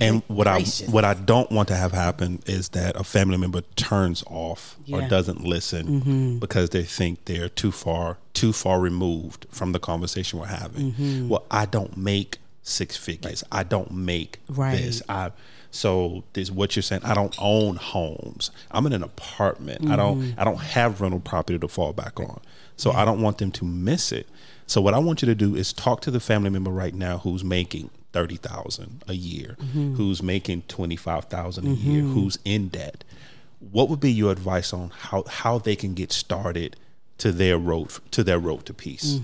And 0.00 0.22
what 0.26 0.48
gracious. 0.48 0.88
I 0.88 0.90
what 0.90 1.04
I 1.04 1.14
don't 1.14 1.52
want 1.52 1.68
to 1.68 1.76
have 1.76 1.92
happen 1.92 2.40
is 2.46 2.70
that 2.70 2.96
a 2.96 3.04
family 3.04 3.36
member 3.36 3.60
turns 3.76 4.24
off 4.26 4.76
or 4.90 5.02
doesn't 5.02 5.44
listen 5.44 6.00
mm-hmm. 6.00 6.38
because 6.38 6.70
they 6.70 6.82
think 6.82 7.26
they're 7.26 7.48
too 7.48 7.70
far 7.70 8.18
too 8.32 8.52
far 8.52 8.80
removed 8.80 9.46
from 9.50 9.72
the 9.72 9.78
conversation 9.78 10.40
we're 10.40 10.46
having. 10.46 11.28
Well, 11.28 11.44
I 11.50 11.66
don't 11.66 11.96
make 11.96 12.38
six 12.62 12.96
figures. 12.96 13.44
I 13.52 13.62
don't 13.62 13.92
make 13.92 14.38
Right. 14.48 14.78
this. 14.78 15.02
I 15.08 15.32
so 15.72 16.22
this 16.34 16.50
what 16.50 16.76
you're 16.76 16.82
saying. 16.82 17.02
I 17.02 17.14
don't 17.14 17.34
own 17.38 17.76
homes. 17.76 18.52
I'm 18.70 18.86
in 18.86 18.92
an 18.92 19.02
apartment. 19.02 19.90
I 19.90 19.96
don't 19.96 20.20
mm-hmm. 20.20 20.40
I 20.40 20.44
don't 20.44 20.60
have 20.60 21.00
rental 21.00 21.18
property 21.18 21.58
to 21.58 21.66
fall 21.66 21.92
back 21.92 22.20
on. 22.20 22.40
So 22.76 22.92
I 22.92 23.04
don't 23.04 23.20
want 23.20 23.38
them 23.38 23.50
to 23.52 23.64
miss 23.64 24.12
it. 24.12 24.28
So 24.66 24.80
what 24.80 24.94
I 24.94 24.98
want 24.98 25.22
you 25.22 25.26
to 25.26 25.34
do 25.34 25.56
is 25.56 25.72
talk 25.72 26.02
to 26.02 26.10
the 26.10 26.20
family 26.20 26.50
member 26.50 26.70
right 26.70 26.94
now 26.94 27.18
who's 27.18 27.42
making 27.42 27.90
thirty 28.12 28.36
thousand 28.36 29.02
a 29.08 29.14
year, 29.14 29.56
mm-hmm. 29.58 29.94
who's 29.94 30.22
making 30.22 30.62
twenty 30.68 30.96
five 30.96 31.24
thousand 31.24 31.66
a 31.66 31.70
mm-hmm. 31.70 31.90
year, 31.90 32.02
who's 32.02 32.38
in 32.44 32.68
debt. 32.68 33.02
What 33.58 33.88
would 33.88 34.00
be 34.00 34.12
your 34.12 34.30
advice 34.30 34.72
on 34.72 34.90
how 34.90 35.24
how 35.26 35.58
they 35.58 35.74
can 35.74 35.94
get 35.94 36.12
started 36.12 36.76
to 37.18 37.32
their 37.32 37.56
road 37.56 37.92
to 38.10 38.22
their 38.22 38.38
road 38.38 38.66
to 38.66 38.74
peace. 38.74 39.20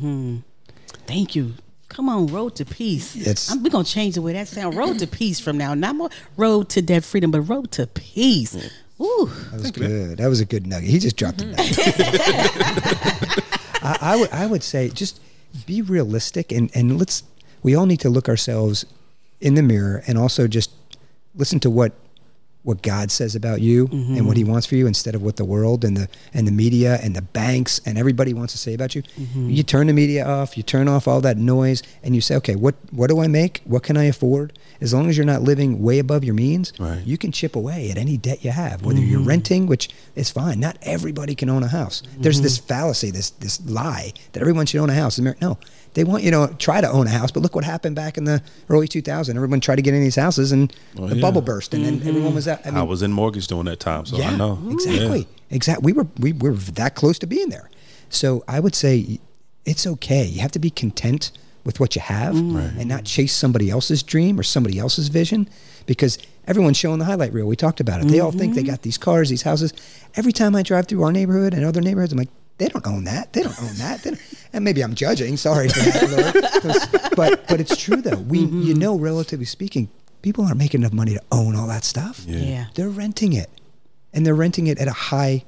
Thank 1.07 1.37
you. 1.37 1.55
Come 1.89 2.09
on, 2.09 2.27
road 2.27 2.55
to 2.57 2.65
peace. 2.65 3.17
It's- 3.17 3.51
I'm, 3.51 3.63
we're 3.63 3.71
gonna 3.71 3.85
change 3.85 4.15
the 4.15 4.23
way 4.23 4.33
that 4.35 4.49
sound. 4.49 4.77
Road 4.77 4.99
to 4.99 5.07
peace 5.07 5.41
from 5.41 5.57
now. 5.57 5.75
Not 5.75 5.97
more 5.97 6.11
road 6.37 6.69
to 6.71 6.83
debt 6.83 7.05
freedom, 7.05 7.31
but 7.31 7.43
road 7.43 7.71
to 7.73 7.87
peace. 7.87 8.55
Mm. 8.55 8.71
Ooh, 9.01 9.31
That 9.53 9.61
was 9.61 9.71
good. 9.71 10.19
That 10.19 10.29
was 10.29 10.41
a 10.41 10.45
good 10.45 10.67
nugget. 10.67 10.91
He 10.91 10.99
just 10.99 11.17
dropped 11.17 11.41
a 11.41 11.45
mm-hmm. 11.45 11.57
nugget. 11.57 13.45
I, 13.83 13.99
I 14.01 14.17
would 14.17 14.31
I 14.33 14.47
would 14.47 14.63
say 14.63 14.89
just 14.89 15.21
be 15.67 15.83
realistic 15.83 16.53
and 16.53 16.71
and 16.75 16.99
let's 16.99 17.23
we 17.63 17.75
all 17.75 17.87
need 17.87 18.01
to 18.01 18.11
look 18.11 18.29
ourselves 18.29 18.85
in 19.41 19.55
the 19.55 19.63
mirror 19.63 20.03
and 20.07 20.19
also 20.19 20.49
just 20.49 20.73
listen 21.35 21.61
to 21.61 21.71
what 21.71 21.93
what 22.69 22.83
God 22.83 23.11
says 23.11 23.35
about 23.35 23.63
you 23.63 23.87
and 23.87 24.27
what 24.27 24.37
mm-hmm. 24.37 24.37
He 24.37 24.45
wants 24.45 24.67
for 24.67 24.77
you 24.77 24.87
instead 24.87 25.15
of 25.15 25.23
what 25.23 25.37
the 25.37 25.45
world 25.45 25.87
and 25.87 25.97
the 25.97 26.07
and 26.35 26.47
the 26.47 26.53
media 26.53 26.99
and 27.03 27.17
the 27.17 27.23
banks 27.23 27.81
and 27.87 27.97
everybody 27.97 28.35
wants 28.35 28.53
to 28.53 28.59
say 28.59 28.75
about 28.75 28.95
you. 28.95 29.03
Mm-hmm. 29.03 29.49
You 29.49 29.63
turn 29.63 29.87
the 29.87 29.95
media 29.95 30.27
off, 30.27 30.55
you 30.59 30.63
turn 30.63 30.87
off 30.87 31.09
all 31.09 31.23
that 31.23 31.39
noise, 31.39 31.83
and 32.03 32.15
you 32.15 32.21
say, 32.21 32.37
okay, 32.37 32.57
what 32.57 32.75
what 32.91 33.09
do 33.09 33.21
I 33.21 33.27
make? 33.27 33.63
What 33.65 33.85
can 33.85 33.97
I 33.97 34.05
afford? 34.05 34.53
As 34.83 34.93
long 34.93 35.09
as 35.09 35.17
you're 35.17 35.27
not 35.27 35.41
living 35.41 35.83
way 35.83 35.99
above 35.99 36.23
your 36.25 36.35
means, 36.35 36.75
Right. 36.79 37.03
you 37.05 37.17
can 37.17 37.33
chip 37.33 37.57
away 37.57 37.91
at 37.91 37.97
any 37.97 38.19
debt 38.19 38.45
you 38.45 38.51
have, 38.51 38.85
whether 38.85 39.01
you're 39.01 39.19
mm-hmm. 39.19 39.29
renting, 39.29 39.67
which 39.67 39.89
is 40.15 40.31
fine. 40.31 40.61
Not 40.61 40.77
everybody 40.83 41.35
can 41.35 41.49
own 41.49 41.63
a 41.63 41.69
house. 41.69 42.03
There's 42.19 42.43
this 42.43 42.59
fallacy, 42.59 43.11
this 43.11 43.31
this 43.31 43.65
lie 43.67 44.13
that 44.33 44.41
everyone 44.41 44.67
should 44.67 44.81
own 44.81 44.91
a 44.91 44.95
house. 44.95 45.19
No, 45.19 45.57
they 45.99 46.05
want 46.05 46.23
you 46.23 46.31
to 46.31 46.55
try 46.59 46.81
to 46.81 46.89
own 46.89 47.09
a 47.09 47.11
house, 47.11 47.33
but 47.33 47.43
look 47.43 47.57
what 47.57 47.65
happened 47.65 47.97
back 47.97 48.17
in 48.17 48.23
the 48.23 48.41
early 48.69 48.87
2000s. 48.87 49.35
Everyone 49.35 49.59
tried 49.59 49.77
to 49.77 49.83
get 49.83 49.95
in 49.95 50.01
these 50.01 50.15
houses, 50.15 50.53
and 50.53 50.73
Oh, 50.97 51.09
the 51.09 51.17
yeah. 51.17 51.21
bubble 51.21 51.41
burst, 51.41 51.75
and 51.75 51.85
then 51.85 51.99
mm-hmm. 51.99 52.09
everyone 52.09 52.35
was 52.37 52.47
out. 52.47 52.65
I 52.65 52.71
I, 52.79 52.83
was 52.83 53.03
in 53.03 53.13
mortgage 53.13 53.49
during 53.49 53.65
that 53.65 53.81
time, 53.81 54.07
so 54.07 54.17
yeah, 54.17 54.31
I 54.31 54.37
know 54.37 54.61
exactly, 54.71 55.27
exactly. 55.51 55.85
We 55.85 55.93
were 55.93 56.07
we 56.21 56.33
were 56.33 56.53
that 56.53 56.95
close 56.95 57.19
to 57.19 57.27
being 57.27 57.49
there. 57.49 57.69
So 58.11 58.45
I 58.47 58.61
would 58.61 58.77
say 58.77 59.19
it's 59.65 59.89
okay. 59.89 60.25
You 60.25 60.41
have 60.41 60.53
to 60.53 60.61
be 60.61 60.71
content 60.71 61.33
with 61.65 61.81
what 61.81 61.97
you 61.97 62.01
have 62.01 62.37
mm. 62.37 62.79
and 62.79 62.87
not 62.87 63.05
chase 63.05 63.35
somebody 63.35 63.69
else's 63.69 64.05
dream 64.05 64.39
or 64.39 64.45
somebody 64.45 64.79
else's 64.79 65.09
vision 65.09 65.49
because 65.87 66.17
everyone's 66.47 66.77
showing 66.77 67.01
the 67.01 67.07
highlight 67.07 67.33
reel. 67.33 67.47
We 67.47 67.57
talked 67.57 67.81
about 67.81 68.01
it. 68.01 68.07
They 68.07 68.21
all 68.21 68.31
think 68.31 68.55
they 68.55 68.63
mm-hmm. 68.63 68.71
got 68.71 68.83
these 68.83 68.99
cars, 68.99 69.31
these 69.31 69.43
houses. 69.43 69.73
Every 70.15 70.33
time 70.33 70.55
I 70.55 70.63
drive 70.63 70.87
through 70.87 71.03
our 71.03 71.13
neighborhood 71.13 71.55
and 71.55 71.65
other 71.65 71.81
neighborhoods, 71.81 72.13
I'm 72.13 72.19
like, 72.19 72.31
they 72.59 72.69
don't 72.69 72.87
own 72.87 73.05
that. 73.05 73.33
They 73.33 73.43
don't 73.43 73.61
own 73.63 73.75
that. 73.77 74.03
They 74.03 74.11
don't- 74.11 74.23
And 74.53 74.65
maybe 74.65 74.83
I'm 74.83 74.95
judging. 74.95 75.37
Sorry 75.37 75.69
for 75.69 75.79
that, 75.81 76.33
Lord. 76.35 76.63
'Cause- 76.63 77.11
But 77.17 77.49
but 77.49 77.61
it's 77.61 77.77
true 77.77 78.01
though. 78.03 78.19
We 78.19 78.41
mm-hmm. 78.41 78.63
you 78.63 78.75
know, 78.75 78.97
relatively 78.97 79.47
speaking, 79.47 79.89
people 80.23 80.45
aren't 80.45 80.59
making 80.59 80.81
enough 80.83 80.93
money 80.93 81.15
to 81.15 81.23
own 81.33 81.57
all 81.57 81.67
that 81.69 81.85
stuff. 81.85 82.25
Yeah. 82.27 82.39
yeah. 82.39 82.65
They're 82.75 82.89
renting 82.89 83.33
it, 83.33 83.51
and 84.13 84.25
they're 84.27 84.35
renting 84.35 84.67
it 84.67 84.79
at 84.79 84.89
a 84.89 84.93
high 84.93 85.45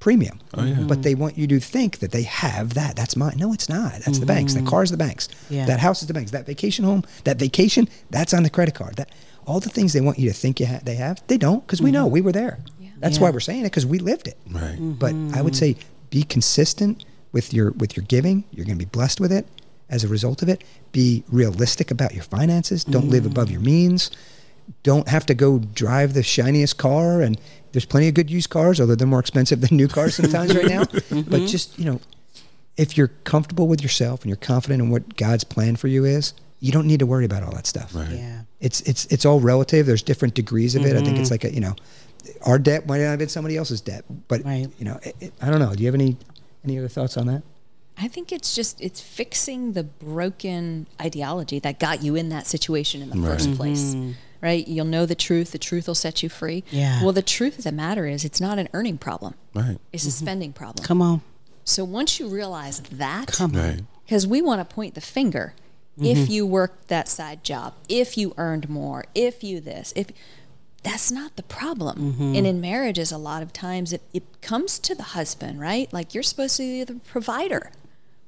premium. 0.00 0.40
Oh, 0.54 0.64
yeah. 0.64 0.80
But 0.82 1.02
they 1.02 1.14
want 1.14 1.36
you 1.36 1.46
to 1.48 1.58
think 1.60 1.98
that 1.98 2.12
they 2.12 2.22
have 2.22 2.74
that. 2.74 2.94
That's 2.96 3.16
mine. 3.16 3.34
No, 3.36 3.52
it's 3.52 3.68
not. 3.68 3.94
That's 4.04 4.18
the 4.20 4.26
banks. 4.26 4.54
That 4.54 4.60
mm-hmm. 4.60 4.68
car's 4.68 4.90
the 4.90 4.96
banks. 4.96 5.28
Yeah. 5.50 5.66
That 5.66 5.80
house 5.80 6.02
is 6.02 6.08
the 6.08 6.14
banks. 6.14 6.30
That 6.30 6.46
vacation 6.46 6.84
home, 6.84 7.04
that 7.24 7.36
vacation, 7.38 7.88
that's 8.10 8.32
on 8.32 8.44
the 8.44 8.50
credit 8.50 8.74
card. 8.74 8.94
That 8.96 9.10
all 9.44 9.60
the 9.60 9.70
things 9.70 9.92
they 9.94 10.00
want 10.00 10.18
you 10.18 10.28
to 10.28 10.34
think 10.34 10.60
you 10.60 10.66
ha- 10.66 10.80
they 10.82 10.94
have, 10.94 11.22
they 11.26 11.36
don't 11.38 11.66
because 11.66 11.80
we 11.82 11.90
mm-hmm. 11.90 11.94
know 11.94 12.06
we 12.06 12.20
were 12.20 12.32
there. 12.32 12.58
That's 13.00 13.16
Yeah. 13.16 13.22
why 13.24 13.30
we're 13.30 13.40
saying 13.40 13.60
it 13.60 13.64
because 13.70 13.86
we 13.86 13.98
lived 13.98 14.26
it. 14.28 14.36
Right. 14.50 14.76
But 14.78 15.14
I 15.34 15.40
would 15.42 15.56
say 15.56 15.76
be 16.10 16.22
consistent 16.22 17.04
with 17.32 17.52
your 17.52 17.72
with 17.72 17.96
your 17.96 18.04
giving. 18.06 18.44
You're 18.50 18.66
going 18.66 18.78
to 18.78 18.84
be 18.84 18.90
blessed 18.90 19.20
with 19.20 19.32
it. 19.32 19.46
As 19.90 20.04
a 20.04 20.08
result 20.08 20.42
of 20.42 20.50
it, 20.50 20.62
be 20.92 21.24
realistic 21.30 21.90
about 21.90 22.12
your 22.12 22.22
finances. 22.22 22.84
Don't 22.84 23.08
live 23.08 23.24
mm. 23.24 23.30
above 23.30 23.50
your 23.50 23.60
means. 23.60 24.10
Don't 24.82 25.08
have 25.08 25.24
to 25.26 25.34
go 25.34 25.60
drive 25.60 26.12
the 26.12 26.22
shiniest 26.22 26.76
car. 26.76 27.22
And 27.22 27.40
there's 27.72 27.86
plenty 27.86 28.08
of 28.08 28.14
good 28.14 28.30
used 28.30 28.50
cars, 28.50 28.80
although 28.80 28.94
they're 28.94 29.06
more 29.06 29.20
expensive 29.20 29.62
than 29.62 29.76
new 29.78 29.88
cars 29.88 30.14
sometimes 30.14 30.54
right 30.54 30.66
now. 30.66 30.84
Mm-hmm. 31.08 31.30
But 31.30 31.46
just 31.46 31.78
you 31.78 31.86
know, 31.86 32.00
if 32.76 32.98
you're 32.98 33.08
comfortable 33.24 33.66
with 33.66 33.82
yourself 33.82 34.22
and 34.22 34.28
you're 34.28 34.36
confident 34.36 34.82
in 34.82 34.90
what 34.90 35.16
God's 35.16 35.44
plan 35.44 35.76
for 35.76 35.88
you 35.88 36.04
is, 36.04 36.34
you 36.60 36.70
don't 36.70 36.86
need 36.86 36.98
to 37.00 37.06
worry 37.06 37.24
about 37.24 37.42
all 37.42 37.52
that 37.52 37.66
stuff 37.66 37.94
Right. 37.94 38.10
Yeah. 38.10 38.42
it's 38.60 38.80
it's 38.82 39.06
it's 39.06 39.24
all 39.24 39.40
relative. 39.40 39.86
There's 39.86 40.02
different 40.02 40.34
degrees 40.34 40.74
of 40.74 40.84
it. 40.84 40.96
I 40.96 41.02
think 41.02 41.18
it's 41.18 41.30
mm-hmm. 41.30 41.34
like 41.34 41.44
a 41.44 41.54
you 41.54 41.60
know, 41.60 41.76
our 42.42 42.58
debt 42.58 42.86
might 42.86 42.98
not 42.98 43.10
have 43.10 43.18
been 43.18 43.28
somebody 43.28 43.56
else's 43.56 43.80
debt, 43.80 44.04
but 44.28 44.44
Right. 44.44 44.68
you 44.78 44.84
know, 44.84 44.98
it, 45.02 45.16
it- 45.20 45.32
I 45.40 45.50
don't 45.50 45.60
know. 45.60 45.74
Do 45.74 45.82
you 45.82 45.86
have 45.86 45.94
any 45.94 46.16
any 46.64 46.78
other 46.78 46.88
thoughts 46.88 47.16
on 47.16 47.26
that? 47.26 47.42
I 48.00 48.08
think 48.08 48.30
it's 48.30 48.54
just 48.54 48.80
it's 48.80 49.00
fixing 49.00 49.72
the 49.72 49.82
broken 49.82 50.86
ideology 51.00 51.58
that 51.60 51.80
got 51.80 52.02
you 52.02 52.14
in 52.14 52.28
that 52.28 52.46
situation 52.46 53.02
in 53.02 53.10
the 53.10 53.16
first 53.16 53.54
place. 53.54 53.94
Mm-hmm. 53.94 54.12
Right? 54.40 54.68
You'll 54.68 54.86
know 54.86 55.04
the 55.04 55.16
truth, 55.16 55.50
the 55.50 55.58
truth 55.58 55.88
will 55.88 55.96
set 55.96 56.22
you 56.22 56.28
free. 56.28 56.62
Yeah. 56.70 57.02
Well, 57.02 57.12
the 57.12 57.22
truth 57.22 57.58
of 57.58 57.64
the 57.64 57.72
matter 57.72 58.06
is 58.06 58.24
it's 58.24 58.40
not 58.40 58.56
an 58.56 58.68
earning 58.72 58.96
problem. 58.96 59.34
Right. 59.52 59.78
It's 59.92 60.04
a 60.04 60.08
mm-hmm. 60.08 60.24
spending 60.24 60.52
problem. 60.52 60.84
Come 60.86 61.02
on. 61.02 61.22
So 61.64 61.82
once 61.82 62.20
you 62.20 62.28
realize 62.28 62.78
that, 62.80 63.26
Come 63.32 63.56
on. 63.56 63.88
Because 64.04 64.28
we 64.28 64.40
want 64.40 64.66
to 64.66 64.74
point 64.74 64.94
the 64.94 65.00
finger 65.00 65.54
if 66.00 66.18
mm-hmm. 66.18 66.32
you 66.32 66.46
worked 66.46 66.88
that 66.88 67.08
side 67.08 67.42
job 67.42 67.74
if 67.88 68.16
you 68.16 68.32
earned 68.38 68.68
more 68.68 69.04
if 69.14 69.42
you 69.42 69.60
this 69.60 69.92
if 69.96 70.06
that's 70.82 71.10
not 71.10 71.36
the 71.36 71.42
problem 71.42 72.12
mm-hmm. 72.12 72.34
and 72.34 72.46
in 72.46 72.60
marriages 72.60 73.10
a 73.10 73.18
lot 73.18 73.42
of 73.42 73.52
times 73.52 73.92
it, 73.92 74.02
it 74.12 74.22
comes 74.40 74.78
to 74.78 74.94
the 74.94 75.02
husband 75.02 75.60
right 75.60 75.92
like 75.92 76.14
you're 76.14 76.22
supposed 76.22 76.56
to 76.56 76.62
be 76.62 76.84
the 76.84 76.94
provider 77.00 77.70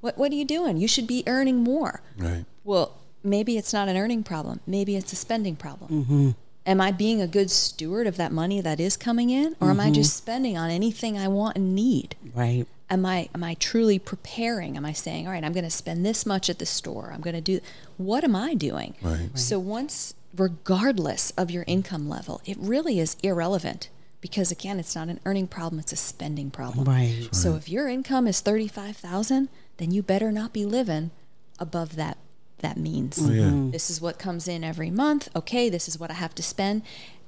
what, 0.00 0.18
what 0.18 0.32
are 0.32 0.34
you 0.34 0.44
doing 0.44 0.76
you 0.76 0.88
should 0.88 1.06
be 1.06 1.22
earning 1.26 1.58
more 1.58 2.02
Right. 2.18 2.44
well 2.64 2.96
maybe 3.22 3.56
it's 3.56 3.72
not 3.72 3.88
an 3.88 3.96
earning 3.96 4.22
problem 4.22 4.60
maybe 4.66 4.96
it's 4.96 5.12
a 5.12 5.16
spending 5.16 5.56
problem 5.56 6.04
mm-hmm. 6.04 6.30
am 6.66 6.80
i 6.80 6.90
being 6.90 7.20
a 7.20 7.26
good 7.28 7.50
steward 7.50 8.06
of 8.06 8.16
that 8.16 8.32
money 8.32 8.60
that 8.60 8.80
is 8.80 8.96
coming 8.96 9.30
in 9.30 9.54
or 9.60 9.70
am 9.70 9.78
i 9.80 9.84
mm-hmm. 9.84 9.94
just 9.94 10.16
spending 10.16 10.56
on 10.58 10.70
anything 10.70 11.16
i 11.16 11.28
want 11.28 11.56
and 11.56 11.74
need 11.74 12.16
Right. 12.34 12.66
am 12.90 13.06
I 13.06 13.28
am 13.34 13.44
I 13.44 13.54
truly 13.54 13.98
preparing? 14.00 14.76
Am 14.76 14.84
I 14.84 14.92
saying, 14.92 15.26
all 15.26 15.32
right, 15.32 15.44
I'm 15.44 15.52
going 15.52 15.64
to 15.64 15.70
spend 15.70 16.04
this 16.04 16.26
much 16.26 16.50
at 16.50 16.58
the 16.58 16.66
store. 16.66 17.12
I'm 17.14 17.20
going 17.20 17.34
to 17.36 17.40
do 17.40 17.60
what 17.96 18.24
am 18.24 18.34
I 18.34 18.54
doing? 18.54 18.94
Right. 19.00 19.30
So 19.38 19.58
once 19.60 20.14
regardless 20.36 21.30
of 21.32 21.50
your 21.50 21.64
income 21.66 22.08
level, 22.08 22.40
it 22.44 22.56
really 22.58 22.98
is 22.98 23.16
irrelevant 23.22 23.88
because 24.20 24.52
again, 24.52 24.78
it's 24.78 24.94
not 24.94 25.08
an 25.08 25.20
earning 25.24 25.46
problem, 25.46 25.80
it's 25.80 25.92
a 25.92 25.96
spending 25.96 26.50
problem. 26.50 26.84
Right. 26.84 27.28
So 27.32 27.56
if 27.56 27.68
your 27.68 27.88
income 27.88 28.26
is 28.26 28.40
35,000, 28.40 29.48
then 29.78 29.90
you 29.90 30.02
better 30.02 30.30
not 30.30 30.52
be 30.52 30.66
living 30.66 31.10
above 31.58 31.96
that 31.96 32.18
that 32.60 32.76
means. 32.76 33.18
Oh, 33.20 33.30
yeah. 33.30 33.44
Mm-hmm. 33.44 33.70
This 33.70 33.90
is 33.90 34.00
what 34.00 34.18
comes 34.18 34.46
in 34.46 34.62
every 34.62 34.90
month. 34.90 35.28
Okay, 35.34 35.68
this 35.68 35.88
is 35.88 35.98
what 35.98 36.10
I 36.10 36.14
have 36.14 36.34
to 36.36 36.42
spend. 36.42 36.82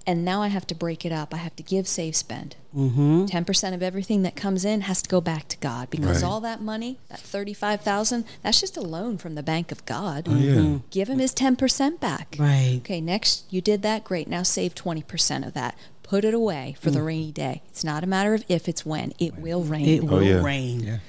And 0.05 0.25
now 0.25 0.43
I 0.43 0.49
have 0.49 0.67
to 0.67 0.75
break 0.75 1.05
it 1.05 1.13
up. 1.13 1.33
I 1.33 1.37
have 1.37 1.55
to 1.57 1.63
give, 1.63 1.87
save, 1.87 2.17
spend. 2.17 2.57
Mm-hmm. 2.77 3.27
10% 3.27 3.75
of 3.75 3.83
everything 3.83 4.23
that 4.23 4.35
comes 4.35 4.65
in 4.65 4.81
has 4.83 5.01
to 5.03 5.09
go 5.09 5.21
back 5.21 5.47
to 5.49 5.57
God 5.59 5.91
because 5.91 6.23
Right. 6.23 6.29
all 6.29 6.41
that 6.41 6.61
money, 6.61 6.99
that 7.09 7.21
35,000, 7.21 8.25
that's 8.43 8.61
just 8.61 8.77
a 8.77 8.81
loan 8.81 9.17
from 9.17 9.37
the 9.37 9.43
bank 9.45 9.71
of 9.71 9.85
God. 9.87 10.27
Oh, 10.29 10.35
yeah. 10.37 10.79
Give 10.91 11.09
him 11.09 11.21
his 11.21 11.33
10% 11.33 12.01
back. 12.01 12.35
Right. 12.39 12.79
Okay, 12.83 13.01
next 13.01 13.45
you 13.51 13.61
did 13.61 13.83
that, 13.83 14.03
great. 14.03 14.27
Now 14.27 14.43
save 14.43 14.75
20% 14.75 15.47
of 15.47 15.53
that. 15.55 15.77
Put 16.03 16.25
it 16.25 16.35
away 16.35 16.75
for 16.81 16.91
Mm. 16.91 16.95
the 16.95 17.03
rainy 17.03 17.33
day. 17.33 17.63
It's 17.69 17.85
not 17.85 18.03
a 18.03 18.07
matter 18.09 18.35
of 18.35 18.45
if, 18.49 18.69
it's 18.69 18.85
when. 18.85 19.13
It 19.21 19.39
will 19.39 19.63
rain. 19.63 19.87
It 19.89 20.05
will 20.05 20.23
yeah. 20.23 20.43
rain. 20.43 21.01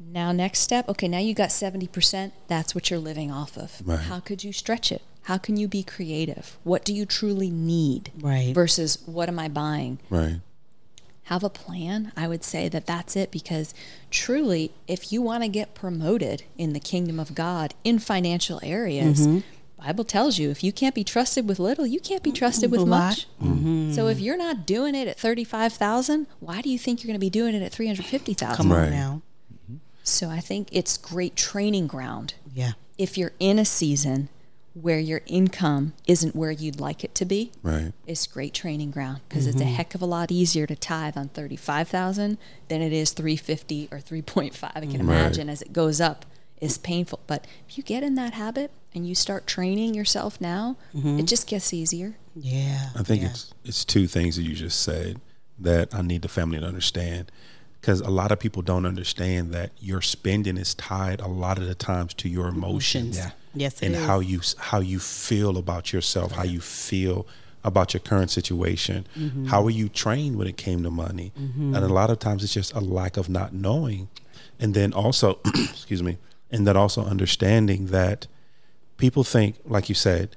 Now, 0.00 0.32
next 0.32 0.60
step, 0.60 0.88
okay, 0.88 1.08
now 1.08 1.18
you 1.18 1.34
got 1.34 1.50
70%. 1.50 2.32
That's 2.46 2.74
what 2.74 2.88
you're 2.88 2.98
living 3.00 3.30
off 3.30 3.56
of. 3.58 3.82
Right. 3.84 3.98
How 3.98 4.20
could 4.20 4.42
you 4.44 4.52
stretch 4.52 4.90
it? 4.90 5.02
How 5.28 5.36
can 5.36 5.58
you 5.58 5.68
be 5.68 5.82
creative? 5.82 6.56
What 6.64 6.86
do 6.86 6.94
you 6.94 7.04
truly 7.04 7.50
need? 7.50 8.12
Right. 8.18 8.54
Versus 8.54 9.02
what 9.04 9.28
am 9.28 9.38
I 9.38 9.48
buying? 9.48 9.98
Right. 10.08 10.40
Have 11.24 11.44
a 11.44 11.50
plan. 11.50 12.12
I 12.16 12.26
would 12.26 12.42
say 12.42 12.70
that 12.70 12.86
that's 12.86 13.14
it 13.14 13.30
because 13.30 13.74
truly, 14.10 14.72
if 14.86 15.12
you 15.12 15.20
want 15.20 15.42
to 15.42 15.48
get 15.50 15.74
promoted 15.74 16.44
in 16.56 16.72
the 16.72 16.80
kingdom 16.80 17.20
of 17.20 17.34
God 17.34 17.74
in 17.84 17.98
financial 17.98 18.58
areas, 18.62 19.26
Mm-hmm. 19.26 19.40
Bible 19.86 20.02
tells 20.04 20.38
you 20.38 20.48
if 20.50 20.64
you 20.64 20.72
can't 20.72 20.94
be 20.94 21.04
trusted 21.04 21.46
with 21.46 21.58
little, 21.60 21.86
you 21.86 22.00
can't 22.00 22.22
be 22.22 22.32
trusted 22.32 22.70
with 22.70 22.80
A 22.80 22.84
lot. 22.84 23.26
Mm-hmm. 23.40 23.86
much. 23.88 23.94
So 23.94 24.08
if 24.08 24.18
you're 24.18 24.36
not 24.38 24.66
doing 24.66 24.94
it 24.96 25.06
at 25.06 25.18
35,000, 25.20 26.26
why 26.40 26.62
do 26.62 26.70
you 26.70 26.78
think 26.78 27.00
you're 27.02 27.06
going 27.08 27.14
to 27.20 27.20
be 27.20 27.30
doing 27.30 27.54
it 27.54 27.62
at 27.62 27.70
350,000? 27.70 28.56
Come 28.56 28.72
Right. 28.72 28.90
now. 28.90 29.20
So 30.02 30.30
I 30.30 30.40
think 30.40 30.68
it's 30.72 30.96
great 30.96 31.36
training 31.36 31.86
ground 31.86 32.32
Yeah. 32.52 32.72
if 32.96 33.16
you're 33.18 33.32
in 33.38 33.58
a 33.60 33.64
season 33.66 34.30
where 34.74 34.98
your 34.98 35.22
income 35.26 35.94
isn't 36.06 36.36
where 36.36 36.50
you'd 36.50 36.80
like 36.80 37.02
it 37.02 37.14
to 37.16 37.24
be. 37.24 37.52
Right. 37.62 37.92
It's 38.06 38.26
great 38.26 38.54
training 38.54 38.90
ground 38.90 39.20
because 39.28 39.46
it's 39.46 39.60
a 39.60 39.64
mm-hmm. 39.64 39.74
heck 39.74 39.94
of 39.94 40.02
a 40.02 40.06
lot 40.06 40.30
easier 40.30 40.66
to 40.66 40.76
tithe 40.76 41.16
on 41.16 41.28
35,000 41.28 42.38
than 42.68 42.82
it 42.82 42.92
is 42.92 43.12
350 43.12 43.88
or 43.90 43.98
3.5. 43.98 44.70
I 44.74 44.80
can 44.80 45.00
imagine 45.00 45.48
as 45.48 45.62
it 45.62 45.72
goes 45.72 46.00
up 46.00 46.26
is 46.60 46.78
painful. 46.78 47.20
But 47.26 47.46
if 47.68 47.76
you 47.76 47.84
get 47.84 48.02
in 48.02 48.14
that 48.16 48.34
habit 48.34 48.70
and 48.94 49.06
you 49.06 49.14
start 49.14 49.46
training 49.46 49.94
yourself 49.94 50.40
now, 50.40 50.76
mm-hmm. 50.94 51.18
it 51.18 51.26
just 51.26 51.46
gets 51.46 51.72
easier. 51.72 52.16
Yeah. 52.34 52.90
I 52.96 53.02
think 53.02 53.22
yeah. 53.22 53.30
it's 53.30 53.52
it's 53.64 53.84
two 53.84 54.06
things 54.06 54.36
that 54.36 54.42
you 54.42 54.54
just 54.54 54.80
said 54.80 55.20
that 55.58 55.94
I 55.94 56.02
need 56.02 56.22
the 56.22 56.28
family 56.28 56.60
to 56.60 56.66
understand 56.66 57.32
because 57.80 58.00
a 58.00 58.10
lot 58.10 58.32
of 58.32 58.38
people 58.38 58.62
don't 58.62 58.86
understand 58.86 59.52
that 59.52 59.70
your 59.78 60.02
spending 60.02 60.56
is 60.56 60.74
tied 60.74 61.20
a 61.20 61.28
lot 61.28 61.58
of 61.58 61.66
the 61.66 61.74
times 61.74 62.14
to 62.14 62.28
your 62.28 62.48
emotions. 62.48 63.16
Yeah. 63.16 63.30
Yes, 63.54 63.80
it 63.80 63.86
and 63.86 63.94
is. 63.96 64.06
how 64.06 64.20
you 64.20 64.40
how 64.58 64.80
you 64.80 64.98
feel 64.98 65.56
about 65.56 65.92
yourself, 65.92 66.32
how 66.32 66.44
you 66.44 66.60
feel 66.60 67.26
about 67.64 67.92
your 67.92 68.00
current 68.00 68.30
situation. 68.30 69.06
Mm-hmm. 69.16 69.46
How 69.46 69.62
were 69.62 69.70
you 69.70 69.88
trained 69.88 70.36
when 70.36 70.46
it 70.46 70.56
came 70.56 70.82
to 70.84 70.90
money? 70.90 71.32
Mm-hmm. 71.38 71.74
And 71.74 71.84
a 71.84 71.88
lot 71.88 72.08
of 72.08 72.18
times 72.18 72.44
it's 72.44 72.54
just 72.54 72.72
a 72.72 72.80
lack 72.80 73.16
of 73.16 73.28
not 73.28 73.52
knowing 73.52 74.08
and 74.60 74.74
then 74.74 74.92
also, 74.92 75.38
excuse 75.46 76.02
me, 76.02 76.18
and 76.50 76.66
then 76.66 76.76
also 76.76 77.04
understanding 77.04 77.86
that 77.86 78.26
people 78.96 79.24
think, 79.24 79.56
like 79.64 79.88
you 79.88 79.94
said, 79.94 80.34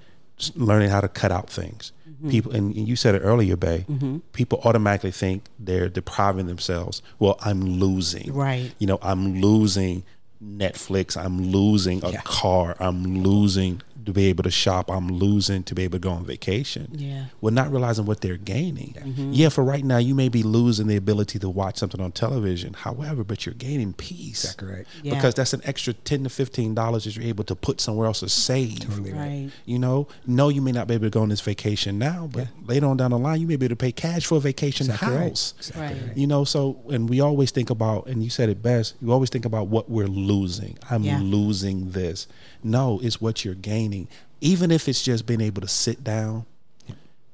learning 0.55 0.89
how 0.89 1.01
to 1.01 1.07
cut 1.07 1.31
out 1.31 1.49
things. 1.49 1.91
Mm-hmm. 2.07 2.29
People, 2.29 2.51
and 2.51 2.75
you 2.75 2.95
said 2.95 3.15
it 3.15 3.19
earlier, 3.19 3.55
Bay. 3.55 3.85
Mm-hmm. 3.89 4.19
People 4.33 4.61
automatically 4.63 5.11
think 5.11 5.45
they're 5.57 5.89
depriving 5.89 6.47
themselves. 6.47 7.01
Well, 7.19 7.37
I'm 7.41 7.61
losing. 7.61 8.33
Right. 8.33 8.73
You 8.79 8.87
know, 8.87 8.99
I'm 9.01 9.41
losing 9.41 10.03
Netflix. 10.43 11.15
I'm 11.17 11.51
losing 11.51 12.03
a 12.03 12.11
Yeah. 12.11 12.21
car. 12.23 12.75
I'm 12.79 13.23
losing 13.23 13.81
to 14.05 14.11
be 14.13 14.25
able 14.27 14.43
to 14.43 14.51
shop. 14.51 14.89
I'm 14.91 15.07
losing 15.07 15.63
to 15.63 15.75
be 15.75 15.83
able 15.83 15.97
to 15.97 15.99
go 15.99 16.11
on 16.11 16.25
vacation. 16.25 16.89
Yeah. 16.91 17.25
We're 17.41 17.51
not 17.51 17.71
realizing 17.71 18.05
what 18.05 18.21
they're 18.21 18.37
gaining. 18.37 18.95
Mm-hmm. 18.99 19.31
Yeah, 19.33 19.49
for 19.49 19.63
right 19.63 19.83
now, 19.83 19.97
you 19.97 20.15
may 20.15 20.29
be 20.29 20.43
losing 20.43 20.87
the 20.87 20.95
ability 20.95 21.39
to 21.39 21.49
watch 21.49 21.77
something 21.77 22.01
on 22.01 22.11
television. 22.11 22.73
However, 22.73 23.23
but 23.23 23.45
you're 23.45 23.55
gaining 23.55 23.93
peace. 23.93 24.43
Exactly 24.43 24.67
right. 24.73 24.85
Yeah. 25.03 25.15
Because 25.15 25.33
that's 25.35 25.53
an 25.53 25.61
extra 25.63 25.93
ten 25.93 26.23
to 26.23 26.29
fifteen 26.29 26.73
dollars 26.75 27.03
that 27.05 27.15
you're 27.15 27.25
able 27.25 27.43
to 27.45 27.55
put 27.55 27.81
somewhere 27.81 28.07
else 28.07 28.21
to 28.21 28.29
save. 28.29 28.79
Totally 28.81 29.11
right. 29.13 29.19
Right. 29.21 29.49
You 29.65 29.79
know, 29.79 30.07
no, 30.25 30.49
you 30.49 30.61
may 30.61 30.71
not 30.71 30.87
be 30.87 30.95
able 30.95 31.05
to 31.05 31.09
go 31.09 31.21
on 31.21 31.29
this 31.29 31.41
vacation 31.41 31.97
now, 31.99 32.29
but 32.31 32.47
later 32.65 32.85
on 32.87 32.97
down 32.97 33.11
the 33.11 33.17
line, 33.19 33.39
you 33.41 33.47
may 33.47 33.55
be 33.55 33.65
able 33.65 33.73
to 33.73 33.79
pay 33.79 33.91
cash 33.91 34.25
for 34.25 34.35
a 34.37 34.39
vacation 34.39 34.87
Exactly 34.87 35.09
right. 35.15 35.29
house. 35.29 35.53
Exactly 35.57 35.81
Right. 35.81 36.07
right. 36.07 36.17
You 36.17 36.27
know, 36.27 36.43
so 36.43 36.79
and 36.89 37.09
we 37.09 37.19
always 37.21 37.51
think 37.51 37.69
about, 37.69 38.07
and 38.07 38.23
you 38.23 38.29
said 38.29 38.49
it 38.49 38.61
best. 38.61 38.95
You 39.01 39.11
always 39.11 39.29
think 39.29 39.45
about 39.45 39.67
what 39.67 39.89
we're 39.89 40.07
losing. 40.07 40.77
I'm 40.89 41.03
Yeah. 41.03 41.19
losing 41.21 41.91
this. 41.91 42.27
No, 42.63 42.99
it's 43.03 43.19
what 43.21 43.43
you're 43.43 43.55
gaining. 43.55 44.07
Even 44.39 44.71
if 44.71 44.87
it's 44.87 45.03
just 45.03 45.25
being 45.25 45.41
able 45.41 45.61
to 45.61 45.67
sit 45.67 46.03
down 46.03 46.45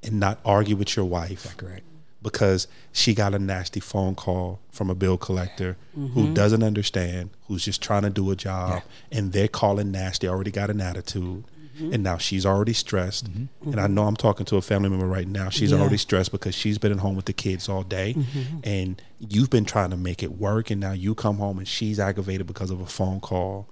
and 0.03 0.19
not 0.19 0.39
argue 0.45 0.75
with 0.75 0.95
your 0.95 1.05
wife 1.05 1.55
Correct. 1.57 1.83
because 2.21 2.67
she 2.91 3.13
got 3.13 3.33
a 3.33 3.39
nasty 3.39 3.79
phone 3.79 4.15
call 4.15 4.59
from 4.71 4.89
a 4.89 4.95
bill 4.95 5.17
collector 5.17 5.77
who 5.93 6.07
mm-hmm. 6.07 6.33
doesn't 6.33 6.63
understand, 6.63 7.29
who's 7.47 7.65
just 7.65 7.81
trying 7.81 8.03
to 8.03 8.09
do 8.09 8.29
a 8.31 8.35
job, 8.35 8.83
and 9.11 9.31
they're 9.31 9.47
calling 9.47 9.91
nasty, 9.91 10.27
already 10.27 10.51
got 10.51 10.69
an 10.69 10.81
attitude. 10.81 11.43
Mm-hmm. 11.77 11.93
And 11.93 12.03
now 12.03 12.17
she's 12.17 12.43
already 12.43 12.73
stressed. 12.73 13.31
Mm-hmm. 13.31 13.71
And 13.71 13.79
I 13.79 13.85
know 13.85 14.07
I'm 14.07 14.15
talking 14.15 14.47
to 14.47 14.55
a 14.57 14.63
family 14.63 14.89
member 14.89 15.05
right 15.05 15.27
now. 15.27 15.49
She's 15.49 15.71
Yeah. 15.71 15.77
already 15.77 15.97
stressed 15.97 16.31
because 16.31 16.55
she's 16.55 16.79
been 16.79 16.91
at 16.91 16.97
home 16.99 17.15
with 17.15 17.25
the 17.25 17.33
kids 17.33 17.69
all 17.69 17.83
day. 17.83 18.15
And 18.63 18.99
you've 19.19 19.51
been 19.51 19.65
trying 19.65 19.91
to 19.91 19.97
make 19.97 20.23
it 20.23 20.39
work. 20.39 20.71
And 20.71 20.81
now 20.81 20.93
you 20.93 21.13
come 21.13 21.37
home 21.37 21.59
and 21.59 21.67
she's 21.67 21.99
aggravated 21.99 22.47
because 22.47 22.71
of 22.71 22.81
a 22.81 22.87
phone 22.87 23.19
call. 23.19 23.69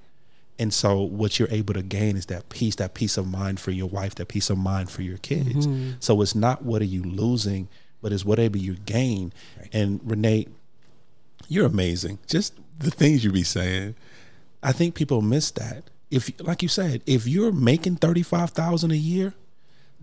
And 0.58 0.74
so 0.74 1.02
what 1.02 1.38
you're 1.38 1.52
able 1.52 1.74
to 1.74 1.82
gain 1.82 2.16
is 2.16 2.28
that 2.28 2.50
peace, 2.50 2.76
that 2.76 2.94
peace 2.94 3.18
of 3.18 3.28
mind 3.28 3.60
for 3.60 3.72
your 3.72 3.88
wife, 3.88 4.16
that 4.16 4.28
peace 4.28 4.50
of 4.50 4.58
mind 4.58 4.90
for 4.90 5.02
your 5.02 5.18
kids. 5.18 5.68
Mm-hmm. 5.68 5.92
So 6.00 6.22
it's 6.22 6.36
not 6.36 6.64
what 6.64 6.82
are 6.82 6.86
you 6.86 7.04
losing, 7.04 7.68
but 8.02 8.14
it's 8.14 8.24
whatever 8.24 8.58
you 8.58 8.76
gain. 8.76 9.34
And 9.74 10.00
Renee, 10.04 10.48
you're 11.48 11.66
amazing. 11.66 12.20
Just 12.28 12.54
the 12.80 12.92
things 12.92 13.24
you 13.24 13.32
be 13.32 13.44
saying. 13.44 13.96
I 14.64 14.72
think 14.72 14.96
people 14.96 15.22
miss 15.22 15.52
that. 15.52 15.90
If 16.10 16.32
like 16.40 16.62
you 16.62 16.70
said, 16.70 17.02
if 17.06 17.28
you're 17.28 17.52
making 17.52 17.98
thirty 17.98 18.24
five 18.24 18.52
thousand 18.52 18.92
a 18.92 18.98
year, 18.98 19.34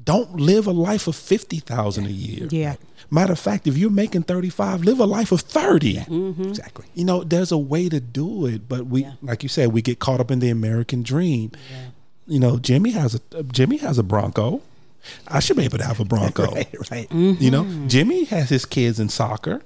don't 0.05 0.37
live 0.37 0.67
a 0.67 0.73
life 0.73 1.07
of 1.07 1.17
fifty 1.17 1.59
thousand 1.59 2.07
a 2.07 2.11
year. 2.11 2.49
Yeah. 2.51 2.77
Matter 3.11 3.33
of 3.33 3.39
fact, 3.39 3.67
if 3.67 3.77
you're 3.77 3.91
making 3.91 4.23
thirty 4.23 4.49
five, 4.49 4.83
live 4.85 4.99
a 5.01 5.05
life 5.05 5.33
of 5.33 5.41
30 5.43 5.97
mm-hmm. 5.97 6.43
Exactly. 6.49 6.87
you 6.95 7.05
know 7.05 7.23
there's 7.25 7.53
a 7.53 7.59
way 7.59 7.89
to 7.89 8.01
do 8.01 8.47
it 8.47 8.69
but 8.69 8.87
we 8.87 9.03
Yeah. 9.03 9.13
like 9.23 9.43
you 9.43 9.49
said 9.49 9.73
we 9.73 9.83
get 9.83 9.99
caught 9.99 10.21
up 10.21 10.31
in 10.31 10.39
the 10.39 10.49
american 10.51 11.03
dream 11.03 11.51
Yeah. 11.71 11.87
you 12.27 12.41
know 12.41 12.59
jimmy 12.59 12.91
has 12.93 13.21
a 13.33 13.43
jimmy 13.43 13.77
has 13.79 13.99
a 13.99 14.03
bronco 14.03 14.63
i 15.29 15.41
should 15.41 15.57
be 15.57 15.65
able 15.65 15.79
to 15.79 15.85
have 15.85 16.01
a 16.01 16.05
bronco 16.05 16.47
Right. 16.55 16.91
Right. 16.91 17.13
you 17.13 17.51
know 17.51 17.65
mm-hmm. 17.65 17.89
jimmy 17.89 18.25
has 18.25 18.49
his 18.49 18.65
kids 18.65 18.99
in 18.99 19.09
soccer 19.11 19.61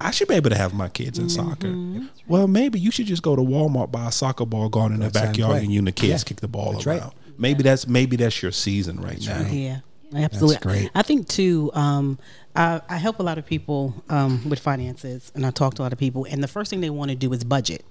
i 0.00 0.10
should 0.10 0.28
be 0.28 0.34
able 0.34 0.50
to 0.50 0.56
have 0.56 0.72
my 0.72 0.88
kids 0.88 1.18
in 1.18 1.26
mm-hmm. 1.26 1.48
soccer 1.50 2.08
well 2.26 2.46
maybe 2.46 2.78
you 2.80 2.90
should 2.90 3.06
just 3.06 3.22
go 3.22 3.36
to 3.36 3.42
walmart 3.42 3.90
buy 3.92 4.06
a 4.08 4.12
soccer 4.12 4.46
ball 4.46 4.68
go 4.68 4.80
out 4.82 4.90
in 4.92 5.00
the 5.00 5.10
backyard 5.10 5.50
play. 5.52 5.62
and 5.64 5.72
you 5.72 5.78
and 5.80 5.88
the 5.88 5.92
kids 5.92 6.22
Yeah. 6.22 6.28
kick 6.28 6.40
the 6.40 6.48
ball 6.48 6.72
That's 6.72 6.86
around 6.86 7.00
right. 7.00 7.12
Maybe 7.38 7.62
that's 7.62 7.86
maybe 7.86 8.16
that's 8.16 8.42
your 8.42 8.52
season 8.52 9.00
right 9.00 9.24
now 9.26 9.40
Yeah, 9.50 9.80
absolutely. 10.14 10.54
That's 10.54 10.66
great. 10.66 10.90
I 10.94 11.02
think 11.02 11.28
too. 11.28 11.70
Um, 11.74 12.18
I, 12.54 12.80
I 12.88 12.96
help 12.96 13.18
a 13.18 13.22
lot 13.22 13.38
of 13.38 13.46
people 13.46 13.94
um, 14.08 14.48
with 14.48 14.58
finances, 14.58 15.30
and 15.34 15.44
I 15.44 15.50
talk 15.50 15.74
to 15.74 15.82
a 15.82 15.84
lot 15.84 15.92
of 15.92 15.98
people, 15.98 16.26
and 16.28 16.42
the 16.42 16.48
first 16.48 16.70
thing 16.70 16.80
they 16.80 16.90
want 16.90 17.10
to 17.10 17.16
do 17.16 17.32
is 17.32 17.44
budget. 17.44 17.84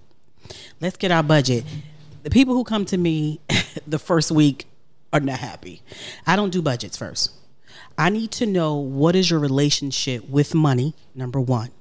Let's 0.82 0.98
get 0.98 1.12
our 1.12 1.24
budget. 1.24 1.64
The 2.24 2.30
people 2.30 2.56
who 2.56 2.64
come 2.64 2.86
to 2.86 2.98
me 2.98 3.40
the 3.88 4.00
first 4.00 4.32
week 4.32 4.66
are 5.14 5.20
not 5.20 5.40
happy. 5.40 5.82
I 6.26 6.36
don't 6.36 6.50
do 6.50 6.62
budgets 6.62 6.98
first. 6.98 7.32
I 7.98 8.10
need 8.10 8.32
to 8.32 8.46
know 8.46 8.76
what 8.76 9.16
is 9.16 9.30
your 9.30 9.40
relationship 9.40 10.28
with 10.28 10.54
money. 10.54 10.94
Number 11.14 11.40
one. 11.40 11.72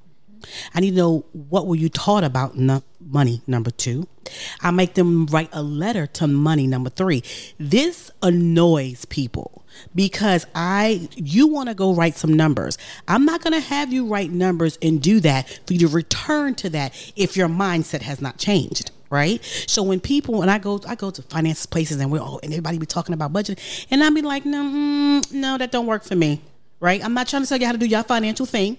I 0.74 0.80
need 0.80 0.90
to 0.90 0.96
know 0.96 1.26
what 1.32 1.66
were 1.66 1.76
you 1.76 1.88
taught 1.88 2.24
about 2.24 2.56
money. 3.00 3.42
Number 3.46 3.70
two, 3.70 4.06
I 4.60 4.70
make 4.70 4.94
them 4.94 5.26
write 5.26 5.50
a 5.52 5.62
letter 5.62 6.06
to 6.08 6.26
money. 6.26 6.66
Number 6.66 6.90
three, 6.90 7.22
this 7.58 8.10
annoys 8.22 9.04
people 9.06 9.64
because 9.94 10.46
I 10.54 11.08
you 11.14 11.46
want 11.46 11.68
to 11.68 11.74
go 11.74 11.94
write 11.94 12.16
some 12.16 12.32
numbers. 12.32 12.78
I'm 13.08 13.24
not 13.24 13.42
going 13.42 13.52
to 13.54 13.60
have 13.60 13.92
you 13.92 14.06
write 14.06 14.30
numbers 14.30 14.78
and 14.82 15.00
do 15.00 15.20
that 15.20 15.60
for 15.66 15.72
you 15.72 15.80
to 15.80 15.88
return 15.88 16.54
to 16.56 16.70
that 16.70 17.12
if 17.16 17.36
your 17.36 17.48
mindset 17.48 18.02
has 18.02 18.20
not 18.20 18.38
changed. 18.38 18.90
Right. 19.10 19.44
So 19.68 19.82
when 19.82 20.00
people 20.00 20.42
and 20.42 20.50
I 20.50 20.58
go 20.58 20.80
I 20.88 20.96
go 20.96 21.10
to 21.10 21.22
finance 21.22 21.66
places 21.66 22.00
and 22.00 22.10
we're 22.10 22.20
all 22.20 22.40
and 22.42 22.52
everybody 22.52 22.78
be 22.78 22.86
talking 22.86 23.14
about 23.14 23.32
budget 23.32 23.60
and 23.90 24.02
I 24.02 24.10
be 24.10 24.22
like 24.22 24.44
no 24.44 24.64
mm, 24.64 25.32
no 25.32 25.56
that 25.58 25.70
don't 25.70 25.86
work 25.86 26.02
for 26.02 26.16
me. 26.16 26.40
Right. 26.80 27.04
I'm 27.04 27.14
not 27.14 27.28
trying 27.28 27.42
to 27.42 27.48
tell 27.48 27.58
you 27.58 27.66
how 27.66 27.72
to 27.72 27.78
do 27.78 27.86
your 27.86 28.02
financial 28.02 28.46
thing. 28.46 28.76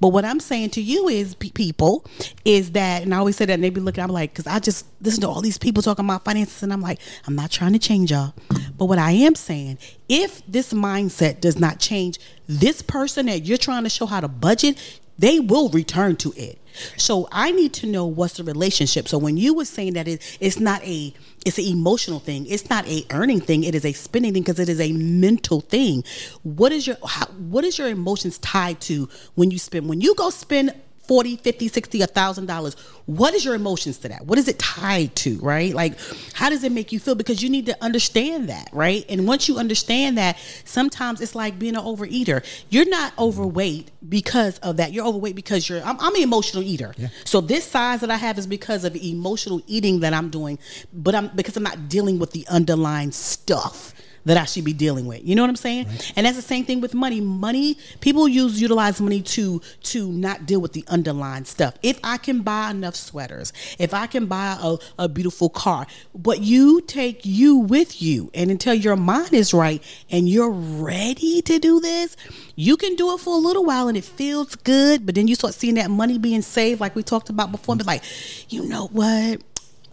But 0.00 0.08
what 0.08 0.24
I'm 0.24 0.40
saying 0.40 0.70
to 0.70 0.80
you 0.80 1.08
is, 1.08 1.34
pe- 1.34 1.50
people, 1.50 2.04
is 2.44 2.72
that, 2.72 3.02
and 3.02 3.14
I 3.14 3.18
always 3.18 3.36
say 3.36 3.44
that, 3.46 3.52
and 3.52 3.64
they 3.64 3.70
be 3.70 3.80
looking, 3.80 4.02
I'm 4.02 4.10
like, 4.10 4.32
because 4.32 4.46
I 4.46 4.58
just 4.58 4.86
listen 5.00 5.20
to 5.22 5.28
all 5.28 5.40
these 5.40 5.58
people 5.58 5.82
talking 5.82 6.04
about 6.04 6.24
finances, 6.24 6.62
and 6.62 6.72
I'm 6.72 6.80
like, 6.80 7.00
I'm 7.26 7.36
not 7.36 7.50
trying 7.50 7.72
to 7.72 7.78
change 7.78 8.10
y'all. 8.10 8.34
But 8.76 8.86
what 8.86 8.98
I 8.98 9.12
am 9.12 9.34
saying, 9.34 9.78
if 10.08 10.44
this 10.46 10.72
mindset 10.72 11.40
does 11.40 11.58
not 11.58 11.78
change, 11.80 12.18
this 12.46 12.82
person 12.82 13.26
that 13.26 13.44
you're 13.44 13.58
trying 13.58 13.84
to 13.84 13.90
show 13.90 14.06
how 14.06 14.20
to 14.20 14.28
budget, 14.28 15.00
they 15.18 15.40
will 15.40 15.68
return 15.70 16.16
to 16.16 16.32
it. 16.36 16.58
So 16.96 17.28
I 17.32 17.52
need 17.52 17.72
to 17.74 17.86
know 17.86 18.06
what's 18.06 18.36
the 18.36 18.44
relationship. 18.44 19.08
So 19.08 19.18
when 19.18 19.36
you 19.36 19.54
were 19.54 19.64
saying 19.64 19.94
that 19.94 20.08
it, 20.08 20.38
it's 20.40 20.58
not 20.58 20.82
a 20.82 21.14
it's 21.44 21.58
an 21.58 21.64
emotional 21.64 22.18
thing. 22.18 22.44
It's 22.46 22.68
not 22.68 22.86
a 22.88 23.06
earning 23.10 23.40
thing. 23.40 23.62
It 23.62 23.74
is 23.74 23.84
a 23.84 23.92
spending 23.92 24.34
thing 24.34 24.42
because 24.42 24.58
it 24.58 24.68
is 24.68 24.80
a 24.80 24.92
mental 24.92 25.60
thing. 25.60 26.02
What 26.42 26.72
is 26.72 26.86
your 26.86 26.96
how, 27.06 27.26
what 27.26 27.64
is 27.64 27.78
your 27.78 27.88
emotions 27.88 28.38
tied 28.38 28.80
to 28.82 29.08
when 29.34 29.50
you 29.50 29.58
spend 29.58 29.88
when 29.88 30.00
you 30.00 30.14
go 30.14 30.30
spend 30.30 30.74
40 31.06 31.36
50 31.36 31.68
60 31.68 32.02
a 32.02 32.06
thousand 32.06 32.46
dollars. 32.46 32.74
What 33.06 33.34
is 33.34 33.44
your 33.44 33.54
emotions 33.54 33.98
to 33.98 34.08
that? 34.08 34.26
What 34.26 34.38
is 34.38 34.48
it 34.48 34.58
tied 34.58 35.14
to 35.16 35.38
right? 35.38 35.74
Like 35.74 35.98
how 36.34 36.50
does 36.50 36.64
it 36.64 36.72
make 36.72 36.92
you 36.92 36.98
feel? 36.98 37.14
Because 37.14 37.42
you 37.42 37.48
need 37.50 37.66
to 37.66 37.76
understand 37.82 38.48
that 38.48 38.68
right? 38.72 39.04
And 39.08 39.26
once 39.26 39.48
you 39.48 39.58
understand 39.58 40.18
that 40.18 40.38
sometimes 40.64 41.20
it's 41.20 41.34
like 41.34 41.58
being 41.58 41.76
an 41.76 41.82
overeater. 41.82 42.44
You're 42.70 42.88
not 42.88 43.12
overweight 43.18 43.90
because 44.08 44.58
of 44.58 44.76
that. 44.78 44.92
You're 44.92 45.06
overweight 45.06 45.36
because 45.36 45.68
you're 45.68 45.82
i'm, 45.82 45.96
I'm 46.00 46.14
an 46.14 46.22
emotional 46.22 46.62
eater. 46.62 46.94
So 47.24 47.40
this 47.40 47.64
size 47.64 48.00
that 48.00 48.10
i 48.10 48.16
have 48.16 48.38
is 48.38 48.46
because 48.46 48.84
of 48.84 48.96
emotional 48.96 49.60
eating 49.66 50.00
that 50.00 50.12
i'm 50.12 50.30
doing 50.30 50.58
but 50.92 51.14
i'm 51.14 51.28
because 51.34 51.56
i'm 51.56 51.62
not 51.62 51.88
dealing 51.88 52.18
with 52.18 52.32
the 52.32 52.46
underlying 52.48 53.12
stuff 53.12 53.94
that 54.26 54.36
I 54.36 54.44
should 54.44 54.64
be 54.64 54.72
dealing 54.72 55.06
with. 55.06 55.24
You 55.24 55.34
know 55.34 55.42
what 55.42 55.48
I'm 55.48 55.56
saying? 55.56 55.86
And 56.14 56.26
that's 56.26 56.36
the 56.36 56.42
same 56.42 56.64
thing 56.64 56.80
with 56.80 56.94
money. 56.94 57.20
Money, 57.20 57.78
people 58.00 58.28
use 58.28 58.60
utilize 58.60 59.00
money 59.00 59.22
to 59.22 59.62
to 59.84 60.08
not 60.12 60.46
deal 60.46 60.60
with 60.60 60.72
the 60.72 60.84
underlying 60.88 61.44
stuff. 61.44 61.74
If 61.82 61.98
I 62.04 62.18
can 62.18 62.42
buy 62.42 62.70
enough 62.70 62.96
sweaters, 62.96 63.52
if 63.78 63.94
I 63.94 64.06
can 64.06 64.26
buy 64.26 64.58
a, 64.60 64.76
a 64.98 65.08
beautiful 65.08 65.48
car, 65.48 65.86
but 66.14 66.40
you 66.40 66.80
take 66.82 67.24
you 67.24 67.56
with 67.56 68.02
you 68.02 68.30
and 68.34 68.50
until 68.50 68.74
your 68.74 68.96
mind 68.96 69.32
is 69.32 69.54
right 69.54 69.82
and 70.10 70.28
you're 70.28 70.50
ready 70.50 71.40
to 71.42 71.58
do 71.58 71.80
this, 71.80 72.16
you 72.56 72.76
can 72.76 72.96
do 72.96 73.14
it 73.14 73.20
for 73.20 73.34
a 73.34 73.38
little 73.38 73.64
while 73.64 73.88
and 73.88 73.96
it 73.96 74.04
feels 74.04 74.54
good, 74.56 75.06
but 75.06 75.14
then 75.14 75.28
you 75.28 75.34
start 75.34 75.54
seeing 75.54 75.74
that 75.74 75.90
money 75.90 76.18
being 76.18 76.42
saved 76.42 76.80
like 76.80 76.96
we 76.96 77.02
talked 77.02 77.30
about 77.30 77.52
before 77.52 77.74
and 77.74 77.80
be 77.80 77.84
like, 77.84 78.02
you 78.48 78.68
know 78.68 78.88
what? 78.88 79.40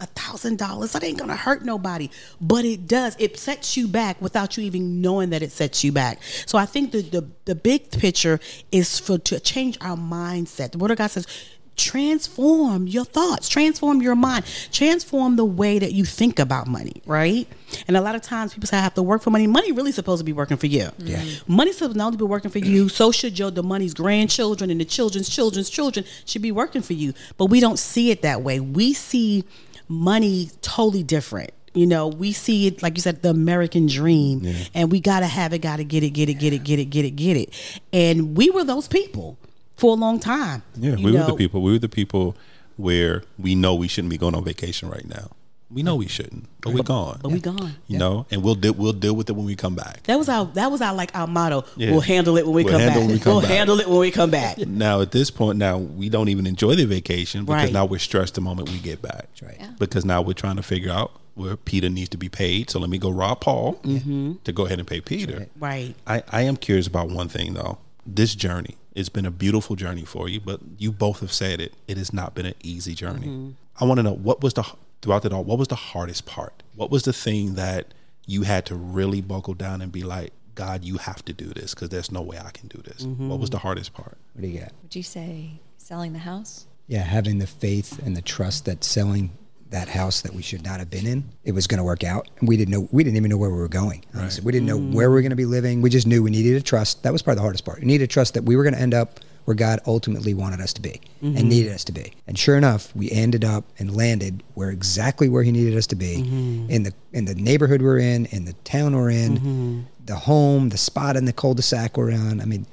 A 0.03 0.07
thousand 0.07 0.57
dollars. 0.57 0.91
That 0.91 1.03
ain't 1.03 1.17
gonna 1.17 1.35
hurt 1.35 1.63
nobody. 1.63 2.09
But 2.39 2.65
it 2.65 2.87
does 2.87 3.15
it 3.19 3.39
sets 3.39 3.75
you 3.77 3.87
back 3.87 4.21
without 4.21 4.57
you 4.57 4.63
even 4.63 5.01
knowing 5.01 5.29
that 5.31 5.41
it 5.41 5.51
sets 5.51 5.83
you 5.83 5.91
back. 5.91 6.21
So 6.45 6.57
i 6.57 6.65
think 6.65 6.91
the 6.91 7.01
the, 7.01 7.29
the 7.45 7.55
big 7.55 7.91
picture 7.91 8.39
is 8.71 8.99
for 8.99 9.17
to 9.17 9.39
change 9.39 9.77
our 9.81 9.97
mindset. 9.97 10.71
The 10.71 10.77
word 10.77 10.91
of 10.91 10.97
god 10.97 11.07
says 11.07 11.27
transform 11.75 12.85
your 12.85 13.03
thoughts 13.03 13.49
transform 13.49 13.99
your 13.99 14.13
mind 14.13 14.45
transform 14.71 15.37
the 15.37 15.45
way 15.45 15.79
that 15.79 15.91
you 15.91 16.05
think 16.05 16.37
about 16.37 16.67
money 16.67 17.01
right 17.07 17.47
and 17.87 17.97
a 17.97 18.01
lot 18.01 18.15
of 18.15 18.21
times 18.21 18.53
people 18.53 18.67
say 18.67 18.77
i 18.77 18.81
have 18.81 18.93
to 18.93 19.03
work 19.03 19.21
for 19.21 19.29
money. 19.29 19.47
Money 19.47 19.71
really 19.71 19.91
supposed 19.91 20.19
to 20.19 20.23
be 20.23 20.33
working 20.33 20.57
for 20.57 20.67
you. 20.67 20.89
Yeah. 20.97 21.21
Mm-hmm. 21.21 21.53
money's 21.55 21.77
supposed 21.77 21.95
not 21.95 22.07
only 22.07 22.17
be 22.17 22.23
working 22.23 22.51
for 22.51 22.59
you 22.59 22.89
so 22.89 23.11
should 23.11 23.37
your 23.37 23.51
the 23.51 23.63
money's 23.63 23.93
grandchildren 23.93 24.69
and 24.69 24.79
the 24.79 24.85
children's 24.85 25.29
children's 25.29 25.69
children 25.69 26.05
should 26.25 26.41
be 26.41 26.51
working 26.51 26.81
for 26.81 26.93
you. 26.93 27.13
But 27.37 27.45
we 27.45 27.59
don't 27.59 27.79
see 27.79 28.11
it 28.11 28.21
that 28.21 28.41
way. 28.41 28.59
We 28.59 28.93
see 28.93 29.43
money 29.87 30.49
totally 30.61 31.03
different. 31.03 31.51
You 31.73 31.87
know 31.87 32.07
we 32.07 32.33
see 32.33 32.67
it 32.67 32.83
like 32.83 32.95
you 32.97 33.01
said 33.01 33.21
the 33.21 33.29
american 33.29 33.87
dream. 33.87 34.47
And 34.73 34.91
we 34.91 34.99
gotta 34.99 35.27
have 35.27 35.53
it 35.53 35.59
gotta 35.59 35.83
get 35.83 36.03
it 36.03 36.11
get 36.11 36.29
it 36.29 36.35
get 36.35 36.53
it 36.53 36.63
get 36.63 36.79
it 36.79 36.85
get 36.85 37.05
it 37.05 37.11
get 37.11 37.37
it. 37.37 37.81
And 37.91 38.37
we 38.37 38.49
were 38.49 38.63
those 38.63 38.87
people 38.87 39.37
for 39.75 39.91
a 39.91 39.99
long 39.99 40.19
time. 40.19 40.63
Yeah, 40.75 40.95
you 40.95 41.05
we 41.05 41.11
were 41.11 41.25
the 41.25 41.35
people. 41.35 41.61
We 41.61 41.71
were 41.73 41.79
the 41.79 41.89
people 41.89 42.35
where 42.77 43.23
we 43.37 43.55
know 43.55 43.75
we 43.75 43.87
shouldn't 43.87 44.11
be 44.11 44.17
going 44.17 44.35
on 44.35 44.43
vacation 44.43 44.89
right 44.89 45.07
now. 45.07 45.31
We 45.73 45.83
know 45.83 45.95
we 45.95 46.07
shouldn't, 46.07 46.47
but 46.61 46.73
we're 46.73 46.83
gone. 46.83 47.19
But 47.23 47.31
we 47.31 47.39
gone. 47.39 47.75
You 47.87 47.97
know, 47.97 48.25
and 48.29 48.43
we'll 48.43 48.55
deal 48.55 48.73
we'll 48.73 48.93
deal 48.93 49.15
with 49.15 49.29
it 49.29 49.33
when 49.33 49.45
we 49.45 49.55
come 49.55 49.75
back. 49.75 50.03
That 50.03 50.17
was 50.19 50.29
our 50.29 50.45
that 50.53 50.71
was 50.71 50.81
our 50.81 50.93
like 50.93 51.15
our 51.15 51.27
motto. 51.27 51.65
Yeah. 51.75 51.91
We'll 51.91 52.01
handle 52.01 52.37
it 52.37 52.45
when 52.45 52.53
we 52.53 52.63
We'll 52.63 52.73
come 52.73 52.87
back. 52.87 52.95
when 52.97 53.07
we 53.07 53.19
come 53.19 53.33
we'll 53.33 53.41
back. 53.41 53.51
handle 53.51 53.79
it 53.79 53.87
when 53.87 53.99
we 53.99 54.11
come 54.11 54.29
back. 54.29 54.57
Now 54.59 55.01
at 55.01 55.11
this 55.11 55.31
point, 55.31 55.57
now 55.57 55.77
we 55.77 56.09
don't 56.09 56.29
even 56.29 56.45
enjoy 56.45 56.75
the 56.75 56.85
vacation 56.85 57.45
because 57.45 57.63
Right. 57.65 57.73
now 57.73 57.85
we're 57.85 57.99
stressed 57.99 58.35
the 58.35 58.41
moment 58.41 58.69
we 58.69 58.77
get 58.79 59.01
back. 59.01 59.27
That's 59.29 59.41
right. 59.41 59.57
Yeah. 59.59 59.71
Because 59.79 60.05
now 60.05 60.21
we're 60.21 60.33
trying 60.33 60.57
to 60.57 60.63
figure 60.63 60.91
out 60.91 61.11
where 61.35 61.57
Peter 61.57 61.89
needs 61.89 62.09
to 62.09 62.17
be 62.17 62.29
paid. 62.29 62.69
So 62.69 62.79
let 62.79 62.89
me 62.89 62.97
go 62.99 63.09
rob 63.09 63.41
Paul 63.41 63.79
mm-hmm. 63.83 64.33
to 64.43 64.51
go 64.51 64.65
ahead 64.65 64.79
and 64.79 64.87
pay 64.87 65.01
Peter. 65.01 65.47
Right. 65.59 65.95
I, 66.05 66.23
I 66.31 66.41
am 66.43 66.57
curious 66.57 66.87
about 66.87 67.09
one 67.09 67.29
thing 67.29 67.53
though. 67.55 67.79
This 68.05 68.35
journey, 68.35 68.75
it's 68.93 69.09
been 69.09 69.25
a 69.25 69.31
beautiful 69.31 69.75
journey 69.75 70.03
for 70.03 70.29
you, 70.29 70.39
but 70.39 70.59
you 70.77 70.91
both 70.91 71.21
have 71.21 71.31
said 71.33 71.59
it. 71.59 71.73
It 71.87 71.97
has 71.97 72.13
not 72.13 72.35
been 72.35 72.45
an 72.45 72.53
easy 72.61 72.93
journey. 72.93 73.27
Mm-hmm. 73.27 73.49
I 73.81 73.85
want 73.85 73.97
to 73.97 74.03
know 74.03 74.13
what 74.13 74.41
was 74.43 74.53
the 74.53 74.65
throughout 75.03 75.25
it 75.25 75.33
all. 75.33 75.43
What 75.43 75.59
was 75.59 75.67
the 75.67 75.75
hardest 75.75 76.25
part? 76.25 76.63
What 76.75 76.89
was 76.89 77.03
the 77.03 77.13
thing 77.13 77.55
that 77.55 77.93
you 78.25 78.43
had 78.43 78.65
to 78.67 78.75
really 78.75 79.21
buckle 79.21 79.53
down 79.53 79.81
and 79.81 79.91
be 79.91 80.01
like, 80.01 80.31
God, 80.55 80.83
you 80.83 80.97
have 80.97 81.23
to 81.25 81.33
do 81.33 81.47
this 81.47 81.73
because 81.73 81.89
there's 81.89 82.11
no 82.11 82.21
way 82.21 82.39
I 82.39 82.51
can 82.51 82.67
do 82.67 82.81
this. 82.81 83.03
What 83.03 83.39
was 83.39 83.49
the 83.49 83.57
mm-hmm. 83.57 83.67
hardest 83.67 83.93
part? 83.93 84.17
What 84.33 84.41
do 84.41 84.47
you 84.47 84.59
got? 84.59 84.71
Would 84.81 84.95
you 84.95 85.03
say 85.03 85.59
selling 85.77 86.13
the 86.13 86.19
house? 86.19 86.67
Yeah, 86.87 87.03
having 87.03 87.39
the 87.39 87.47
faith 87.47 87.99
and 88.05 88.15
the 88.15 88.21
trust 88.21 88.65
that 88.65 88.83
selling 88.83 89.37
that 89.71 89.89
house 89.89 90.21
that 90.21 90.33
we 90.33 90.43
should 90.43 90.63
not 90.63 90.79
have 90.79 90.89
been 90.91 91.07
in, 91.07 91.29
it 91.43 91.53
was 91.53 91.65
going 91.65 91.79
to 91.79 91.83
work 91.83 92.03
out. 92.03 92.29
And 92.39 92.47
we 92.47 92.55
didn't 92.55 92.71
know, 92.71 92.87
we 92.91 93.03
didn't 93.03 93.17
even 93.17 93.29
know 93.29 93.37
where 93.37 93.49
we 93.49 93.57
were 93.57 93.67
going. 93.67 94.05
honestly. 94.13 94.43
We 94.43 94.51
didn't 94.51 94.67
know 94.67 94.77
mm. 94.77 94.93
where 94.93 95.09
we 95.09 95.15
were 95.15 95.21
going 95.21 95.31
to 95.31 95.35
be 95.35 95.45
living. 95.45 95.81
We 95.81 95.89
just 95.89 96.05
knew 96.05 96.21
we 96.21 96.29
needed 96.29 96.53
to 96.53 96.61
trust. 96.61 97.01
That 97.03 97.11
was 97.11 97.23
probably 97.23 97.37
the 97.37 97.41
hardest 97.41 97.65
part. 97.65 97.79
We 97.79 97.87
needed 97.87 98.09
to 98.09 98.13
trust 98.13 98.35
that 98.35 98.43
we 98.43 98.55
were 98.55 98.63
going 98.63 98.75
to 98.75 98.79
end 98.79 98.93
up 98.93 99.19
where 99.45 99.55
God 99.55 99.79
ultimately 99.85 100.33
wanted 100.33 100.61
us 100.61 100.73
to 100.73 100.81
be 100.81 101.01
and 101.21 101.37
mm-hmm. 101.37 101.47
needed 101.47 101.73
us 101.73 101.83
to 101.85 101.91
be. 101.91 102.13
And 102.27 102.37
sure 102.37 102.55
enough, 102.55 102.95
we 102.95 103.11
ended 103.11 103.43
up 103.43 103.65
and 103.77 103.95
landed 103.95 104.43
where 104.53 104.69
exactly 104.69 105.29
where 105.29 105.43
He 105.43 105.51
needed 105.51 105.77
us 105.77 105.87
to 105.87 105.95
be 105.95 106.17
mm-hmm. 106.17 106.69
in 106.69 106.83
the 106.83 106.93
in 107.11 107.25
the 107.25 107.35
neighborhood 107.35 107.81
we're 107.81 107.99
in, 107.99 108.25
in 108.27 108.45
the 108.45 108.53
town 108.63 108.95
we're 108.95 109.09
in, 109.09 109.37
mm-hmm. 109.37 109.81
the 110.05 110.15
home, 110.15 110.69
the 110.69 110.77
spot 110.77 111.15
in 111.15 111.25
the 111.25 111.33
cul-de-sac 111.33 111.97
we're 111.97 112.11
on. 112.11 112.41
I 112.41 112.45
mean, 112.45 112.65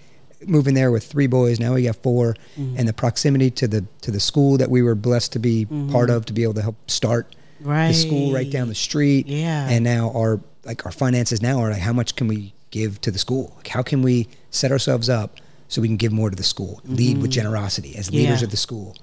moving 0.47 0.75
there 0.75 0.91
with 0.91 1.05
three 1.05 1.27
boys 1.27 1.61
now 1.61 1.75
we 1.75 1.83
got 1.83 1.97
4 1.97 2.35
and 2.57 2.89
the 2.89 2.93
proximity 2.93 3.51
to 3.51 3.69
the 3.69 3.85
to 4.01 4.11
the 4.11 4.21
school 4.21 4.57
that 4.57 4.71
we 4.71 4.83
were 4.83 4.95
blessed 4.95 5.33
to 5.33 5.39
be 5.39 5.67
part 5.91 6.11
of 6.11 6.25
to 6.27 6.33
be 6.33 6.43
able 6.43 6.55
to 6.55 6.63
help 6.63 6.91
start 6.91 7.35
the 7.61 7.93
school 7.93 8.33
right. 8.33 8.51
down 8.51 8.69
the 8.69 8.75
street. 8.75 9.27
Yeah. 9.27 9.69
and 9.69 9.85
now 9.85 10.11
our 10.15 10.41
like 10.65 10.87
our 10.87 10.93
finances 10.93 11.43
now 11.43 11.59
are 11.61 11.71
like 11.71 11.81
how 11.81 11.93
much 11.93 12.17
can 12.17 12.29
we 12.29 12.55
give 12.71 13.01
to 13.03 13.11
the 13.11 13.19
school? 13.19 13.53
Like 13.57 13.69
how 13.69 13.83
can 13.83 14.03
we 14.03 14.29
set 14.51 14.71
ourselves 14.73 15.09
up 15.09 15.41
so 15.71 15.81
we 15.81 15.89
can 15.89 15.97
give 15.97 16.13
more 16.13 16.29
to 16.29 16.37
the 16.37 16.43
school 16.43 16.81
lead 16.85 17.17
with 17.23 17.31
generosity. 17.31 17.97
As 17.97 18.11
leaders 18.13 18.41
Yeah. 18.41 18.45
of 18.47 18.51
the 18.51 18.57
school 18.59 18.95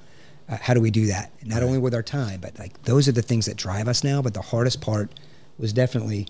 uh, 0.50 0.58
how 0.62 0.74
do 0.74 0.80
we 0.82 0.92
do 0.92 1.08
that? 1.08 1.32
Not 1.44 1.62
only 1.64 1.78
with 1.80 1.94
our 1.96 2.04
time 2.04 2.40
but 2.42 2.58
like 2.60 2.84
those 2.84 3.08
are 3.08 3.12
the 3.14 3.22
things 3.24 3.46
that 3.48 3.58
drive 3.58 3.88
us 3.88 4.04
now 4.04 4.22
but 4.22 4.34
the 4.36 4.42
hardest 4.42 4.80
part 4.82 5.10
was 5.58 5.74
definitely 5.74 6.28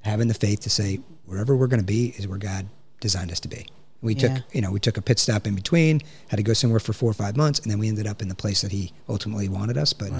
having 0.00 0.28
the 0.28 0.34
faith 0.34 0.60
to 0.60 0.70
say 0.70 1.00
wherever 1.26 1.54
we're 1.56 1.66
going 1.68 1.80
to 1.80 1.86
be 1.86 2.14
is 2.16 2.26
where 2.26 2.38
god 2.38 2.66
designed 3.00 3.30
us 3.30 3.40
to 3.40 3.48
be. 3.48 3.66
We 4.00 4.14
Yeah. 4.14 4.20
took 4.38 4.54
you 4.54 4.60
know 4.62 4.70
we 4.70 4.80
took 4.80 4.96
a 4.96 5.02
pit 5.02 5.18
stop 5.18 5.46
in 5.46 5.54
between 5.54 6.00
had 6.28 6.38
to 6.38 6.42
go 6.42 6.54
somewhere 6.54 6.80
for 6.80 6.92
four 6.92 7.10
or 7.10 7.14
five 7.24 7.36
months 7.36 7.58
and 7.60 7.70
then 7.70 7.78
we 7.78 7.88
ended 7.88 8.06
up 8.06 8.22
in 8.22 8.28
the 8.28 8.34
place 8.34 8.60
that 8.62 8.72
he 8.72 8.92
ultimately 9.08 9.48
wanted 9.48 9.76
us 9.78 9.92
but 9.92 10.10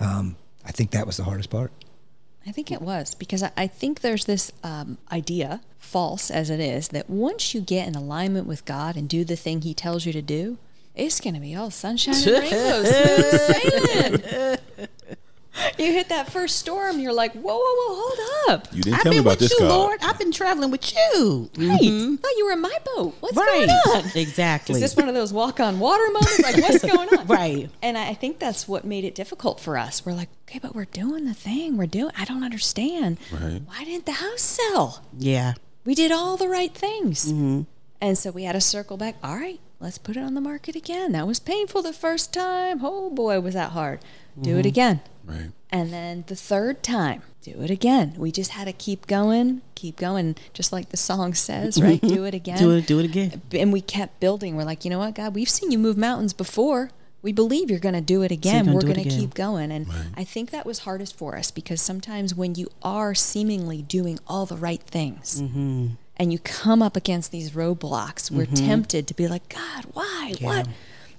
um, 0.00 0.36
i 0.64 0.72
think 0.72 0.90
that 0.92 1.06
was 1.06 1.16
the 1.18 1.24
hardest 1.24 1.50
part 1.50 1.70
I 2.48 2.50
think 2.50 2.72
it 2.72 2.80
was 2.80 3.14
because 3.14 3.42
I, 3.42 3.50
I 3.58 3.66
think 3.66 4.00
there's 4.00 4.24
this 4.24 4.50
um, 4.64 4.96
idea, 5.12 5.60
false 5.78 6.30
as 6.30 6.48
it 6.48 6.60
is, 6.60 6.88
that 6.88 7.10
once 7.10 7.52
you 7.52 7.60
get 7.60 7.86
in 7.86 7.94
alignment 7.94 8.46
with 8.46 8.64
God 8.64 8.96
and 8.96 9.06
do 9.06 9.22
the 9.22 9.36
thing 9.36 9.60
He 9.60 9.74
tells 9.74 10.06
you 10.06 10.14
to 10.14 10.22
do, 10.22 10.56
it's 10.94 11.20
going 11.20 11.34
to 11.34 11.40
be 11.40 11.54
all 11.54 11.70
sunshine 11.70 12.14
and 12.14 12.26
rainbows, 12.26 12.88
smooth 12.88 14.22
sailing. 14.22 14.58
You 15.78 15.92
hit 15.92 16.08
that 16.08 16.30
first 16.32 16.56
storm, 16.58 16.98
you're 16.98 17.12
like, 17.12 17.32
whoa, 17.34 17.56
whoa, 17.56 17.60
whoa, 17.60 17.94
hold 18.00 18.50
up. 18.50 18.68
You 18.74 18.82
didn't 18.82 18.96
I've 18.96 19.02
tell 19.02 19.12
me 19.12 19.18
been 19.18 19.26
about 19.26 19.30
with 19.32 19.38
this 19.40 19.52
you, 19.52 19.58
God. 19.60 19.68
Lord. 19.68 19.98
I've 20.02 20.18
been 20.18 20.32
traveling 20.32 20.70
with 20.70 20.92
you. 20.92 21.50
Right. 21.56 21.80
Mm-hmm. 21.80 22.16
Thought 22.16 22.36
you 22.36 22.46
were 22.46 22.52
in 22.52 22.60
my 22.60 22.76
boat. 22.96 23.14
What's 23.20 23.36
Right. 23.36 23.68
going 23.68 23.70
on? 24.04 24.10
Exactly. 24.16 24.74
Is 24.74 24.80
this 24.80 24.96
one 24.96 25.08
of 25.08 25.14
those 25.14 25.32
walk 25.32 25.60
on 25.60 25.78
water 25.78 26.04
moments? 26.06 26.40
Like, 26.42 26.56
what's 26.56 26.84
going 26.92 27.08
on? 27.16 27.26
Right. 27.26 27.70
And 27.82 27.96
I 27.96 28.08
I 28.08 28.14
think 28.14 28.38
that's 28.38 28.66
what 28.66 28.84
made 28.84 29.04
it 29.04 29.14
difficult 29.14 29.60
for 29.60 29.76
us. 29.78 30.04
We're 30.04 30.14
like, 30.14 30.30
okay, 30.48 30.58
but 30.58 30.74
we're 30.74 30.86
doing 30.86 31.26
the 31.26 31.34
thing. 31.34 31.76
We're 31.76 31.86
doing, 31.86 32.12
I 32.18 32.24
don't 32.24 32.42
understand. 32.42 33.18
Right. 33.30 33.60
Why 33.64 33.84
didn't 33.84 34.06
the 34.06 34.12
house 34.12 34.40
sell? 34.42 35.04
Yeah. 35.16 35.54
We 35.84 35.94
did 35.94 36.10
all 36.10 36.36
the 36.36 36.48
right 36.48 36.74
things. 36.74 37.26
Mm-hmm. 37.32 37.62
And 38.00 38.16
so 38.18 38.30
we 38.30 38.44
had 38.44 38.52
to 38.52 38.60
circle 38.60 38.96
back. 38.96 39.16
All 39.22 39.36
right, 39.36 39.60
let's 39.80 39.98
put 39.98 40.16
it 40.16 40.22
on 40.22 40.34
the 40.34 40.40
market 40.40 40.74
again. 40.76 41.12
That 41.12 41.26
was 41.26 41.38
painful 41.40 41.82
the 41.82 41.92
first 41.92 42.32
time. 42.32 42.80
Oh 42.82 43.10
boy, 43.10 43.40
was 43.40 43.54
that 43.54 43.70
hard. 43.72 44.00
Do 44.40 44.50
it 44.56 44.60
mm-hmm. 44.60 44.68
again. 44.68 45.00
Right. 45.28 45.50
And 45.70 45.92
then 45.92 46.24
the 46.26 46.34
third 46.36 46.82
time, 46.82 47.22
do 47.42 47.60
it 47.60 47.70
again. 47.70 48.14
We 48.16 48.32
just 48.32 48.52
had 48.52 48.64
to 48.66 48.72
keep 48.72 49.06
going, 49.06 49.60
keep 49.74 49.96
going, 49.96 50.34
just 50.54 50.72
like 50.72 50.88
the 50.88 50.96
song 50.96 51.34
says, 51.34 51.80
right? 51.88 52.00
do 52.00 52.24
it 52.24 52.32
again. 52.34 52.58
Do 52.58 52.70
it. 52.76 52.86
Do 52.86 52.98
it 52.98 53.04
again. 53.04 53.42
And 53.52 53.72
we 53.72 53.80
kept 53.82 54.18
building. 54.20 54.56
We're 54.56 54.64
like, 54.64 54.84
you 54.84 54.90
know 54.90 54.98
what, 54.98 55.14
God, 55.14 55.34
we've 55.34 55.48
seen 55.50 55.70
you 55.70 55.78
move 55.78 55.96
mountains 55.98 56.32
before. 56.32 56.90
We 57.20 57.32
believe 57.32 57.68
you're 57.68 57.80
going 57.80 57.96
to 57.96 58.00
do 58.00 58.22
it 58.22 58.30
again. 58.30 58.64
gonna 58.66 58.76
We're 58.76 58.82
going 58.82 59.02
to 59.02 59.08
keep 59.10 59.34
going. 59.34 59.70
And 59.72 59.88
I 60.16 60.22
think 60.24 60.50
that 60.50 60.64
was 60.64 60.80
hardest 60.80 61.16
for 61.16 61.36
us 61.36 61.50
because 61.50 61.82
sometimes 61.82 62.34
when 62.34 62.54
you 62.54 62.68
are 62.82 63.14
seemingly 63.14 63.82
doing 63.82 64.18
all 64.26 64.46
the 64.46 64.56
right 64.56 64.80
things 64.80 65.42
Mm-hmm. 65.42 65.88
and 66.16 66.32
you 66.32 66.38
come 66.38 66.80
up 66.80 66.96
against 66.96 67.32
these 67.32 67.50
roadblocks, 67.50 68.30
we're 68.30 68.46
tempted 68.46 69.06
to 69.08 69.14
be 69.14 69.26
like, 69.28 69.48
God, 69.48 69.84
why? 69.92 70.34
What? 70.40 70.68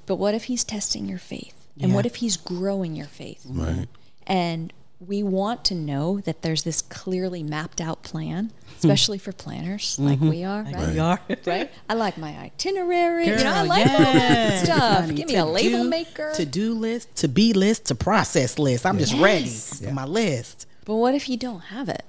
But 0.06 0.16
what 0.16 0.34
if 0.34 0.46
He's 0.46 0.64
testing 0.64 1.06
your 1.06 1.20
faith? 1.20 1.54
And 1.82 1.90
Yeah. 1.92 1.96
what 1.96 2.06
if 2.06 2.16
He's 2.16 2.38
growing 2.38 2.96
your 2.96 3.06
faith? 3.08 3.46
Right. 3.48 3.88
And 4.30 4.72
we 5.06 5.24
want 5.24 5.64
to 5.66 5.76
know 5.76 6.20
that 6.22 6.42
there's 6.42 6.64
this 6.64 6.82
clearly 6.82 7.42
mapped 7.42 7.80
out 7.80 8.04
plan, 8.04 8.52
hmm. 8.66 8.76
especially 8.78 9.18
for 9.18 9.32
planners 9.32 9.98
like 9.98 10.20
mm-hmm. 10.20 10.30
we 10.30 10.44
are, 10.44 10.64
Like 10.64 10.76
right? 10.76 10.90
we 10.90 11.00
are. 11.00 11.20
Right? 11.46 11.72
I 11.90 11.94
like 11.94 12.18
my 12.18 12.38
itinerary. 12.38 13.28
you 13.28 13.36
know, 13.38 13.50
I 13.52 13.60
Girl, 13.60 13.66
like 13.66 13.88
all 13.88 13.98
that 14.14 14.66
stuff. 14.66 15.00
honey. 15.02 15.14
Give 15.16 15.28
me 15.28 15.36
a 15.36 15.46
label 15.46 15.84
do- 15.84 15.90
maker. 15.90 16.34
To 16.36 16.46
do 16.46 16.74
list, 16.74 17.16
to 17.18 17.28
be 17.28 17.54
list, 17.54 17.86
to 17.86 17.96
process 17.96 18.60
list. 18.60 18.86
I'm 18.86 19.00
just 19.00 19.14
ready 19.14 19.46
Yes. 19.46 19.82
for 19.82 19.92
my 19.92 20.06
list. 20.06 20.68
But 20.86 20.96
what 20.96 21.16
if 21.16 21.30
you 21.30 21.38
don't 21.38 21.62
have 21.62 21.90
it? 21.90 22.04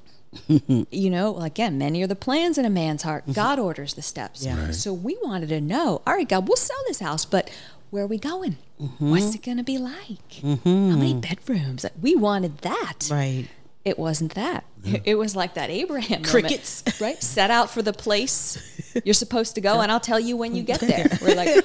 you 0.90 1.10
know, 1.10 1.38
again, 1.38 1.76
many 1.78 2.02
are 2.02 2.06
the 2.06 2.16
plans 2.16 2.56
in 2.58 2.64
a 2.64 2.70
man's 2.70 3.02
heart. 3.02 3.22
Mm-hmm. 3.24 3.32
God 3.32 3.58
orders 3.58 3.94
the 3.94 4.02
steps. 4.02 4.44
Yeah. 4.44 4.66
Right. 4.66 4.74
So 4.74 4.92
we 4.92 5.16
wanted 5.22 5.48
to 5.50 5.60
know, 5.60 6.02
all 6.06 6.14
right, 6.14 6.28
God, 6.28 6.48
we'll 6.48 6.56
sell 6.56 6.76
this 6.88 7.00
house, 7.00 7.24
but 7.24 7.50
where 7.90 8.04
are 8.04 8.06
we 8.06 8.18
going? 8.18 8.56
What's 8.98 9.34
it 9.34 9.42
going 9.42 9.58
to 9.58 9.62
be 9.64 9.78
like? 9.78 10.32
How 10.42 10.58
many 10.96 11.14
bedrooms? 11.14 11.84
We 12.00 12.14
wanted 12.16 12.58
that. 12.58 13.08
Right. 13.10 13.48
It 13.84 13.98
wasn't 13.98 14.34
that. 14.34 14.64
It 15.04 15.16
was 15.16 15.36
like 15.36 15.54
that 15.54 15.68
Abraham 15.70 16.22
moment, 16.22 16.26
Crickets. 16.28 16.82
right? 17.00 17.22
Set 17.22 17.50
out 17.50 17.70
for 17.70 17.82
the 17.82 17.92
place 17.92 18.56
you're 19.04 19.12
supposed 19.14 19.54
to 19.56 19.60
go, 19.60 19.80
and 19.80 19.92
I'll 19.92 20.00
tell 20.00 20.18
you 20.20 20.36
when 20.38 20.54
you 20.54 20.62
get 20.62 20.80
there. 20.92 21.06
We're 21.20 21.34
like, 21.34 21.64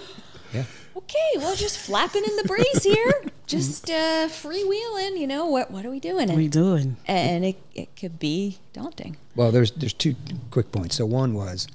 Yeah. 0.53 0.65
okay, 0.97 1.31
well, 1.37 1.55
just 1.55 1.77
flapping 1.77 2.23
in 2.25 2.35
the 2.35 2.43
breeze 2.43 2.83
here, 2.83 3.13
just 3.47 3.89
uh, 3.89 4.27
freewheeling. 4.27 5.17
You 5.17 5.27
know 5.27 5.45
what? 5.45 5.71
What 5.71 5.85
are 5.85 5.89
we 5.91 5.99
doing? 6.01 6.27
What 6.27 6.29
And, 6.31 6.39
are 6.39 6.41
you 6.41 6.49
doing? 6.49 6.97
and 7.07 7.45
it 7.45 7.57
it 7.73 7.95
could 7.95 8.19
be 8.19 8.57
daunting. 8.73 9.15
Well, 9.35 9.51
there's 9.53 9.71
there's 9.71 9.93
two 9.93 10.15
quick 10.51 10.71
points. 10.73 10.95
So 10.97 11.05
one 11.05 11.33
was 11.35 11.67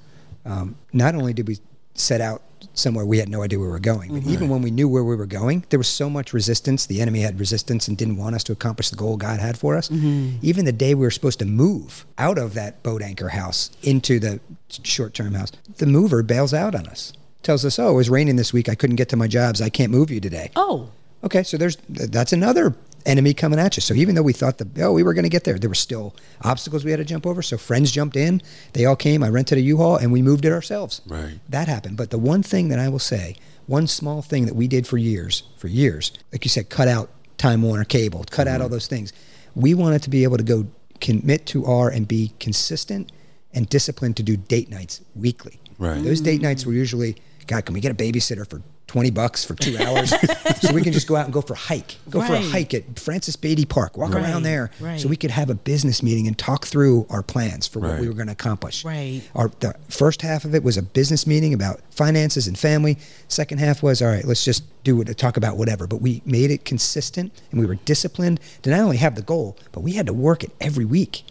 um, 0.45 0.75
not 0.93 1.15
only 1.15 1.33
did 1.33 1.47
we 1.47 1.57
set 1.95 2.21
out 2.21 2.41
somewhere 2.73 3.05
we 3.05 3.17
had 3.17 3.29
no 3.29 3.41
idea 3.41 3.59
where 3.59 3.67
we 3.67 3.71
were 3.71 3.79
going, 3.79 4.13
but 4.13 4.21
mm-hmm. 4.21 4.31
even 4.31 4.49
when 4.49 4.61
we 4.61 4.71
knew 4.71 4.87
where 4.87 5.03
we 5.03 5.15
were 5.15 5.25
going, 5.25 5.65
there 5.69 5.79
was 5.79 5.87
so 5.87 6.09
much 6.09 6.33
resistance. 6.33 6.85
The 6.85 7.01
enemy 7.01 7.21
had 7.21 7.39
resistance 7.39 7.87
and 7.87 7.97
didn't 7.97 8.17
want 8.17 8.35
us 8.35 8.43
to 8.45 8.51
accomplish 8.51 8.89
the 8.89 8.95
goal 8.95 9.17
God 9.17 9.39
had 9.39 9.57
for 9.57 9.75
us. 9.75 9.89
Mm-hmm. 9.89 10.37
Even 10.41 10.65
the 10.65 10.71
day 10.71 10.93
we 10.93 11.01
were 11.01 11.11
supposed 11.11 11.39
to 11.39 11.45
move 11.45 12.05
out 12.17 12.37
of 12.37 12.53
that 12.53 12.83
boat 12.83 13.01
anchor 13.01 13.29
house 13.29 13.71
into 13.83 14.19
the 14.19 14.39
short-term 14.83 15.33
house, 15.33 15.51
the 15.77 15.85
mover 15.85 16.23
bails 16.23 16.53
out 16.53 16.75
on 16.75 16.87
us. 16.87 17.13
Tells 17.43 17.65
us, 17.65 17.79
"Oh, 17.79 17.89
it 17.89 17.95
was 17.95 18.09
raining 18.09 18.35
this 18.35 18.53
week. 18.53 18.69
I 18.69 18.75
couldn't 18.75 18.97
get 18.97 19.09
to 19.09 19.17
my 19.17 19.27
jobs. 19.27 19.61
I 19.61 19.69
can't 19.69 19.91
move 19.91 20.11
you 20.11 20.19
today." 20.19 20.51
Oh, 20.55 20.89
Okay, 21.23 21.43
so 21.43 21.57
there's 21.57 21.77
that's 21.87 22.33
another 22.33 22.75
enemy 23.05 23.33
coming 23.33 23.59
at 23.59 23.77
you. 23.77 23.81
So 23.81 23.93
even 23.93 24.15
though 24.15 24.21
we 24.21 24.33
thought 24.33 24.57
that 24.59 24.77
oh 24.79 24.93
we 24.93 25.03
were 25.03 25.13
going 25.13 25.23
to 25.23 25.29
get 25.29 25.43
there, 25.43 25.57
there 25.57 25.69
were 25.69 25.75
still 25.75 26.15
obstacles 26.41 26.85
we 26.85 26.91
had 26.91 26.97
to 26.97 27.05
jump 27.05 27.25
over. 27.25 27.41
So 27.41 27.57
friends 27.57 27.91
jumped 27.91 28.15
in, 28.15 28.41
they 28.73 28.85
all 28.85 28.95
came. 28.95 29.23
I 29.23 29.29
rented 29.29 29.57
a 29.57 29.61
U-Haul 29.61 29.97
and 29.97 30.11
we 30.11 30.21
moved 30.21 30.45
it 30.45 30.51
ourselves. 30.51 31.01
Right. 31.07 31.39
That 31.49 31.67
happened. 31.67 31.97
But 31.97 32.09
the 32.09 32.17
one 32.17 32.43
thing 32.43 32.69
that 32.69 32.79
I 32.79 32.89
will 32.89 32.99
say, 32.99 33.35
one 33.67 33.87
small 33.87 34.21
thing 34.21 34.45
that 34.45 34.55
we 34.55 34.67
did 34.67 34.87
for 34.87 34.97
years, 34.97 35.43
for 35.57 35.67
years, 35.67 36.11
like 36.31 36.43
you 36.45 36.49
said, 36.49 36.69
cut 36.69 36.87
out 36.87 37.09
Time 37.37 37.61
Warner 37.61 37.85
cable, 37.85 38.23
cut 38.29 38.47
out 38.47 38.61
all 38.61 38.67
mm-hmm. 38.67 38.73
those 38.73 38.87
things. 38.87 39.13
We 39.55 39.73
wanted 39.73 40.03
to 40.03 40.09
be 40.09 40.23
able 40.23 40.37
to 40.37 40.43
go 40.43 40.67
commit 40.99 41.45
to 41.47 41.65
our 41.65 41.89
and 41.89 42.07
be 42.07 42.33
consistent 42.39 43.11
and 43.53 43.67
disciplined 43.67 44.17
to 44.17 44.23
do 44.23 44.37
date 44.37 44.69
nights 44.69 45.01
weekly. 45.15 45.59
Right. 45.77 46.01
Those 46.03 46.21
date 46.21 46.39
mm. 46.39 46.43
nights 46.43 46.65
were 46.65 46.73
usually, 46.73 47.17
God, 47.47 47.65
can 47.65 47.73
we 47.73 47.81
get 47.81 47.91
a 47.91 47.95
babysitter 47.95 48.47
for 48.49 48.61
20 48.91 49.09
bucks 49.11 49.45
for 49.45 49.55
two 49.55 49.77
hours. 49.77 50.09
so 50.61 50.73
we 50.73 50.81
can 50.81 50.91
just 50.91 51.07
go 51.07 51.15
out 51.15 51.23
and 51.23 51.33
go 51.33 51.39
for 51.39 51.53
a 51.53 51.57
hike. 51.57 51.95
Go 52.09 52.19
for 52.21 52.33
a 52.33 52.41
hike 52.41 52.73
at 52.73 52.99
Francis 52.99 53.37
Beatty 53.37 53.63
Park. 53.63 53.95
Walk 53.95 54.13
Right, 54.13 54.21
around 54.21 54.43
there. 54.43 54.69
right. 54.81 54.99
So 54.99 55.07
we 55.07 55.15
could 55.15 55.31
have 55.31 55.49
a 55.49 55.55
business 55.55 56.03
meeting 56.03 56.27
and 56.27 56.37
talk 56.37 56.65
through 56.65 57.07
our 57.09 57.23
plans 57.23 57.67
for 57.67 57.79
what 57.79 58.01
we 58.01 58.07
were 58.09 58.13
going 58.13 58.27
to 58.27 58.33
accomplish. 58.33 58.83
Right. 58.83 59.21
Our 59.33 59.47
the 59.61 59.75
first 59.87 60.21
half 60.23 60.43
of 60.43 60.53
it 60.53 60.61
was 60.61 60.75
a 60.75 60.81
business 60.81 61.25
meeting 61.25 61.53
about 61.53 61.79
finances 61.89 62.47
and 62.47 62.59
family. 62.59 62.97
Second 63.29 63.59
half 63.59 63.81
was 63.81 64.01
all 64.01 64.09
right. 64.09 64.25
Let's 64.25 64.43
just 64.43 64.65
do 64.83 64.99
it. 64.99 65.17
Talk 65.17 65.37
about 65.37 65.55
whatever. 65.55 65.87
But 65.87 66.01
we 66.01 66.21
made 66.25 66.51
it 66.51 66.65
consistent 66.65 67.31
and 67.51 67.61
we 67.61 67.65
were 67.65 67.75
disciplined 67.75 68.41
to 68.63 68.71
not 68.71 68.81
only 68.81 68.97
have 68.97 69.15
the 69.15 69.21
goal, 69.21 69.57
but 69.71 69.83
we 69.83 69.93
had 69.93 70.05
to 70.07 70.13
work 70.13 70.43
it 70.43 70.51
every 70.59 70.83
week 70.83 71.23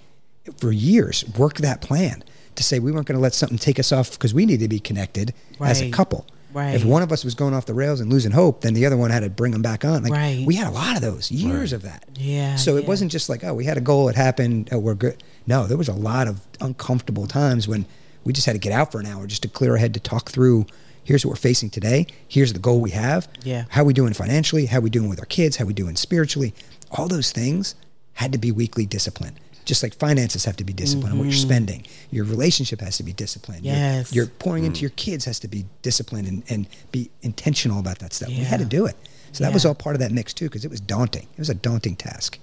for 0.56 0.72
years. 0.72 1.26
Work 1.36 1.58
that 1.58 1.82
plan 1.82 2.24
to 2.54 2.62
say 2.62 2.78
we 2.78 2.90
weren't 2.90 3.06
going 3.06 3.18
to 3.18 3.22
let 3.22 3.34
something 3.34 3.58
take 3.58 3.78
us 3.78 3.92
off 3.92 4.12
because 4.12 4.32
we 4.32 4.46
needed 4.46 4.64
to 4.64 4.68
be 4.68 4.80
connected 4.80 5.34
as 5.60 5.82
a 5.82 5.90
couple. 5.90 6.26
Right. 6.52 6.74
If 6.74 6.84
one 6.84 7.02
of 7.02 7.12
us 7.12 7.24
was 7.24 7.34
going 7.34 7.54
off 7.54 7.66
the 7.66 7.74
rails 7.74 8.00
and 8.00 8.10
losing 8.12 8.32
hope, 8.32 8.60
then 8.62 8.74
the 8.74 8.86
other 8.86 8.96
one 8.96 9.10
had 9.10 9.22
to 9.22 9.30
bring 9.30 9.52
them 9.52 9.62
back 9.62 9.84
on. 9.84 10.02
Like 10.02 10.12
Right. 10.12 10.44
we 10.46 10.54
had 10.56 10.66
a 10.66 10.70
lot 10.72 10.96
of 10.96 11.02
those 11.02 11.30
years 11.30 11.72
of 11.72 11.82
that. 11.82 12.04
Yeah, 12.16 12.56
So 12.56 12.76
it 12.76 12.82
yeah. 12.82 12.88
wasn't 12.88 13.12
just 13.12 13.28
like, 13.28 13.44
oh, 13.44 13.54
we 13.54 13.64
had 13.64 13.76
a 13.76 13.80
goal, 13.80 14.08
it 14.08 14.16
happened, 14.16 14.68
oh, 14.72 14.78
we're 14.78 14.94
good. 14.94 15.22
No, 15.46 15.66
there 15.66 15.76
was 15.78 15.88
a 15.88 15.92
lot 15.94 16.26
of 16.28 16.40
uncomfortable 16.60 17.26
times 17.26 17.66
when 17.68 17.86
we 18.24 18.32
just 18.32 18.46
had 18.46 18.52
to 18.52 18.58
get 18.58 18.72
out 18.72 18.90
for 18.92 19.00
an 19.00 19.06
hour 19.06 19.26
just 19.26 19.42
to 19.42 19.48
clear 19.48 19.72
our 19.72 19.76
head 19.78 19.94
to 19.94 20.00
talk 20.00 20.30
through. 20.30 20.66
Here's 21.04 21.24
what 21.24 21.30
we're 21.30 21.36
facing 21.36 21.70
today. 21.70 22.06
Here's 22.28 22.52
the 22.52 22.58
goal 22.58 22.80
we 22.80 22.90
have. 22.90 23.28
Yeah. 23.42 23.64
How 23.70 23.84
we 23.84 23.92
doing 23.94 24.12
financially? 24.12 24.66
How 24.66 24.80
we 24.80 24.90
doing 24.90 25.08
with 25.08 25.18
our 25.18 25.26
kids? 25.26 25.56
How 25.56 25.64
we 25.64 25.72
doing 25.72 25.96
spiritually? 25.96 26.54
All 26.90 27.08
those 27.08 27.32
things 27.32 27.74
had 28.14 28.32
to 28.32 28.38
be 28.38 28.52
weekly 28.52 28.84
discipline. 28.86 29.38
Just 29.64 29.82
like 29.82 29.94
finances 29.94 30.44
have 30.46 30.56
to 30.56 30.64
be 30.64 30.72
disciplined 30.72 31.12
on 31.12 31.18
what 31.18 31.24
you're 31.24 31.32
spending. 31.34 31.86
Your 32.10 32.24
relationship 32.24 32.80
has 32.80 32.96
to 32.96 33.02
be 33.02 33.12
disciplined. 33.12 33.64
Your- 33.64 33.74
Mm-hmm. 33.74 33.82
Yes. 33.98 34.12
Your, 34.14 34.26
pouring 34.26 34.64
into 34.64 34.80
your 34.80 34.90
kids 34.90 35.24
has 35.26 35.38
to 35.40 35.48
be 35.48 35.64
disciplined 35.82 36.26
and, 36.26 36.42
and 36.48 36.66
be 36.92 37.10
intentional 37.22 37.78
about 37.78 37.98
that 38.00 38.12
stuff. 38.12 38.28
We 38.28 38.36
had 38.36 38.58
to 38.60 38.66
do 38.66 38.86
it. 38.86 38.96
So 39.32 39.44
that 39.44 39.52
was 39.52 39.64
all 39.64 39.74
part 39.74 39.94
of 39.94 40.00
that 40.00 40.10
mix 40.12 40.32
too, 40.34 40.46
because 40.46 40.64
it 40.64 40.70
was 40.70 40.80
daunting. 40.80 41.28
It 41.32 41.38
was 41.38 41.50
a 41.50 41.54
daunting 41.54 41.94
task. 41.96 42.38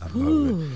I 0.00 0.06
love 0.14 0.60
it. 0.62 0.70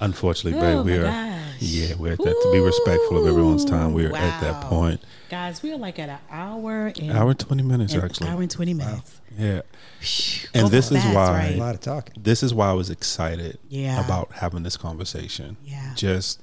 Unfortunately, 0.00 0.58
Oh, 0.60 0.82
babe, 0.82 0.86
we 0.86 0.98
are. 0.98 1.02
gosh. 1.04 1.40
Yeah, 1.60 1.94
we're 1.96 2.12
at 2.12 2.18
that. 2.18 2.24
To 2.42 2.50
be 2.52 2.60
respectful 2.60 3.18
of 3.22 3.26
everyone's 3.28 3.64
time, 3.64 3.92
we 3.92 4.06
are 4.06 4.14
at 4.16 4.40
that 4.40 4.64
point. 4.64 5.00
Guys, 5.30 5.62
we 5.62 5.72
are 5.72 5.76
like 5.78 5.98
at 5.98 6.08
an 6.08 6.18
hour 6.30 6.92
and 6.98 7.12
Hour 7.12 7.30
and 7.30 7.38
twenty 7.38 7.62
minutes, 7.62 7.94
an 7.94 8.02
actually. 8.02 8.28
hour 8.28 8.42
and 8.42 8.50
twenty 8.50 8.74
minutes. 8.74 9.20
Yeah, 9.38 9.62
Phew, 10.00 10.48
and 10.54 10.62
go 10.64 10.68
this 10.68 10.90
is 10.92 11.02
fast, 11.02 11.14
why. 11.14 11.52
A 11.54 11.56
lot 11.56 11.74
of 11.74 11.80
talking. 11.80 12.14
this 12.22 12.42
is 12.42 12.52
why 12.54 12.70
I 12.70 12.72
was 12.72 12.90
excited 12.90 13.58
Yeah. 13.68 14.04
about 14.04 14.32
having 14.32 14.62
this 14.62 14.76
conversation. 14.76 15.56
Yeah. 15.64 15.92
Just 15.96 16.40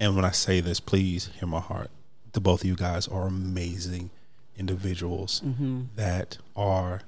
and 0.00 0.16
when 0.16 0.24
I 0.24 0.30
say 0.32 0.60
this, 0.60 0.80
please 0.80 1.30
hear 1.38 1.48
my 1.48 1.60
heart. 1.60 1.90
The 2.32 2.40
both 2.40 2.62
of 2.62 2.66
you 2.66 2.74
guys 2.76 3.06
are 3.08 3.26
amazing 3.26 4.10
individuals 4.56 5.40
Mm-hmm. 5.44 5.82
that 5.96 6.38
are 6.56 7.02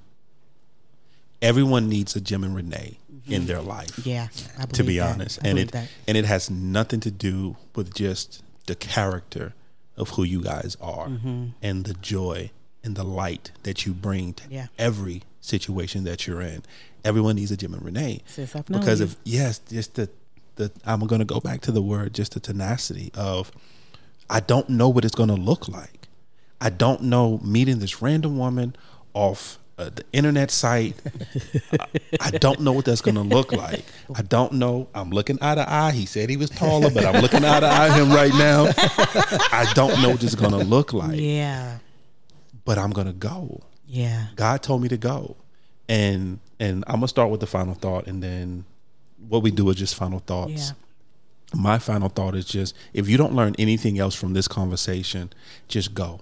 everyone 1.42 1.88
needs 1.88 2.16
a 2.16 2.20
Jim 2.20 2.44
and 2.44 2.54
Renee 2.54 2.98
in 3.26 3.46
their 3.46 3.60
life. 3.60 3.88
Mm-hmm. 3.96 4.08
Yeah, 4.08 4.28
I 4.58 4.66
To 4.66 4.84
be 4.84 4.98
that. 4.98 5.14
honest. 5.14 5.38
I 5.44 5.48
And 5.48 5.58
it 5.58 5.72
that. 5.72 5.88
and 6.08 6.16
it 6.16 6.24
has 6.24 6.48
nothing 6.50 7.00
to 7.00 7.10
do 7.10 7.56
with 7.74 7.94
just 7.94 8.42
the 8.66 8.74
character 8.74 9.54
of 9.96 10.10
who 10.10 10.22
you 10.24 10.42
guys 10.42 10.76
are 10.80 11.10
and 11.62 11.84
the 11.84 11.94
joy 11.94 12.50
and 12.86 12.96
the 12.96 13.04
light 13.04 13.50
that 13.64 13.84
you 13.84 13.92
bring 13.92 14.32
to. 14.34 14.44
Yeah. 14.48 14.66
every 14.78 15.22
situation 15.40 16.04
that 16.04 16.26
you're 16.26 16.40
in. 16.40 16.62
Everyone 17.04 17.36
needs 17.36 17.50
a 17.50 17.56
Jim 17.56 17.74
and 17.74 17.84
Renee. 17.84 18.22
Sis, 18.26 18.56
I've 18.56 18.68
known 18.70 18.80
because 18.80 19.00
you. 19.00 19.06
of 19.06 19.16
yes, 19.24 19.58
just 19.58 19.94
the 19.94 20.08
the 20.56 20.72
I'm 20.84 21.00
gonna 21.06 21.24
go 21.24 21.40
back 21.40 21.60
to 21.62 21.72
the 21.72 21.82
word, 21.82 22.14
just 22.14 22.32
the 22.34 22.40
tenacity 22.40 23.10
of 23.14 23.52
I 24.28 24.40
don't 24.40 24.68
know 24.70 24.88
what 24.88 25.04
it's 25.04 25.14
gonna 25.14 25.36
look 25.36 25.68
like. 25.68 26.08
I 26.60 26.70
don't 26.70 27.02
know 27.02 27.38
meeting 27.44 27.78
this 27.78 28.00
random 28.02 28.38
woman 28.38 28.74
off 29.14 29.58
uh, 29.78 29.90
the 29.94 30.02
internet 30.12 30.50
site. 30.50 30.94
I, 31.80 31.86
I 32.20 32.30
don't 32.30 32.60
know 32.60 32.72
what 32.72 32.86
that's 32.86 33.02
gonna 33.02 33.22
look 33.22 33.52
like. 33.52 33.84
I 34.14 34.22
don't 34.22 34.54
know. 34.54 34.88
I'm 34.94 35.10
looking 35.10 35.38
eye 35.42 35.54
to 35.54 35.70
eye. 35.70 35.92
He 35.92 36.06
said 36.06 36.30
he 36.30 36.36
was 36.36 36.50
taller, 36.50 36.90
but 36.90 37.04
I'm 37.04 37.20
looking 37.22 37.44
eye 37.44 37.60
to 37.60 37.66
eye 37.66 37.90
him 37.96 38.10
right 38.10 38.32
now. 38.32 38.66
I 39.52 39.70
don't 39.74 40.00
know 40.02 40.10
what 40.10 40.24
it's 40.24 40.34
gonna 40.34 40.58
look 40.58 40.92
like, 40.92 41.20
Yeah, 41.20 41.78
but 42.66 42.76
I'm 42.76 42.90
gonna 42.90 43.14
go. 43.14 43.62
yeah, 43.86 44.26
God 44.36 44.62
told 44.62 44.82
me 44.82 44.88
to 44.88 44.98
go. 44.98 45.36
And 45.88 46.40
and 46.60 46.84
I'm 46.86 46.96
gonna 46.96 47.08
start 47.08 47.30
with 47.30 47.40
the 47.40 47.46
final 47.46 47.74
thought 47.74 48.06
and 48.06 48.22
then 48.22 48.64
what 49.28 49.42
we 49.42 49.50
do 49.50 49.70
is 49.70 49.76
just 49.76 49.94
final 49.94 50.18
thoughts. 50.18 50.68
yeah. 50.68 50.74
My 51.54 51.78
final 51.78 52.08
thought 52.08 52.34
is 52.34 52.44
just 52.44 52.74
if 52.92 53.08
you 53.08 53.16
don't 53.16 53.32
learn 53.34 53.54
anything 53.58 53.98
else 53.98 54.14
from 54.14 54.32
this 54.34 54.48
conversation, 54.48 55.32
just 55.68 55.94
go. 55.94 56.20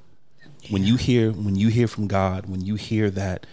When 0.71 0.85
you 0.85 0.97
hear 0.97 1.33
when 1.33 1.57
you 1.57 1.69
hear 1.69 1.89
from 1.89 2.07
God, 2.07 2.47
when 2.47 2.61
you 2.65 2.75
hear 2.77 3.11
that 3.11 3.47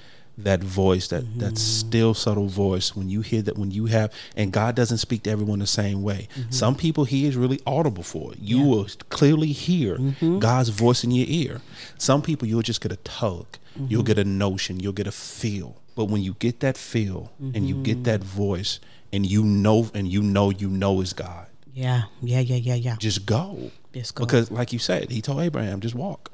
that 0.43 0.61
voice, 0.63 1.07
that 1.09 1.23
that 1.39 1.53
mm-hmm. 1.53 1.55
still 1.55 2.13
subtle 2.13 2.47
voice, 2.47 2.95
when 2.95 3.09
you 3.09 3.21
hear 3.21 3.41
that 3.41 3.57
when 3.57 3.71
you 3.71 3.85
have 3.87 4.11
and 4.35 4.51
God 4.51 4.75
doesn't 4.75 4.97
speak 4.97 5.23
to 5.23 5.29
everyone 5.29 5.59
the 5.59 5.67
same 5.67 6.03
way. 6.03 6.27
Mm-hmm. 6.35 6.51
Some 6.51 6.75
people 6.75 7.05
he 7.05 7.25
is 7.25 7.35
really 7.35 7.59
audible 7.65 8.03
for. 8.03 8.33
You 8.39 8.61
will 8.61 8.87
clearly 9.09 9.51
hear 9.51 9.97
mm-hmm. 9.97 10.39
God's 10.39 10.69
voice 10.69 11.03
in 11.03 11.11
your 11.11 11.27
ear. 11.27 11.61
Some 11.97 12.21
people 12.21 12.47
you'll 12.47 12.61
just 12.61 12.81
get 12.81 12.91
a 12.91 12.97
tug. 12.97 13.57
You'll 13.87 14.03
get 14.03 14.19
a 14.19 14.25
notion, 14.25 14.79
you'll 14.79 14.93
get 14.93 15.07
a 15.07 15.11
feel. 15.11 15.81
But 15.95 16.05
when 16.05 16.21
you 16.21 16.35
get 16.39 16.59
that 16.59 16.77
feel 16.77 17.31
and 17.39 17.67
you 17.67 17.81
get 17.83 18.03
that 18.03 18.23
voice 18.23 18.79
and 19.13 19.25
you 19.25 19.43
know 19.43 19.89
and 19.93 20.07
you 20.07 20.21
know 20.21 20.49
you 20.49 20.67
know 20.67 21.01
is 21.01 21.13
God, 21.13 21.47
Yeah, 21.73 22.03
yeah, 22.21 22.39
yeah, 22.39 22.57
yeah, 22.57 22.75
yeah. 22.75 22.95
just 22.97 23.25
go. 23.25 23.71
Just 23.93 24.15
go. 24.15 24.25
Because 24.25 24.51
like 24.51 24.73
you 24.73 24.79
said, 24.79 25.09
he 25.09 25.21
told 25.21 25.41
Abraham, 25.41 25.79
just 25.79 25.95
walk. 25.95 26.31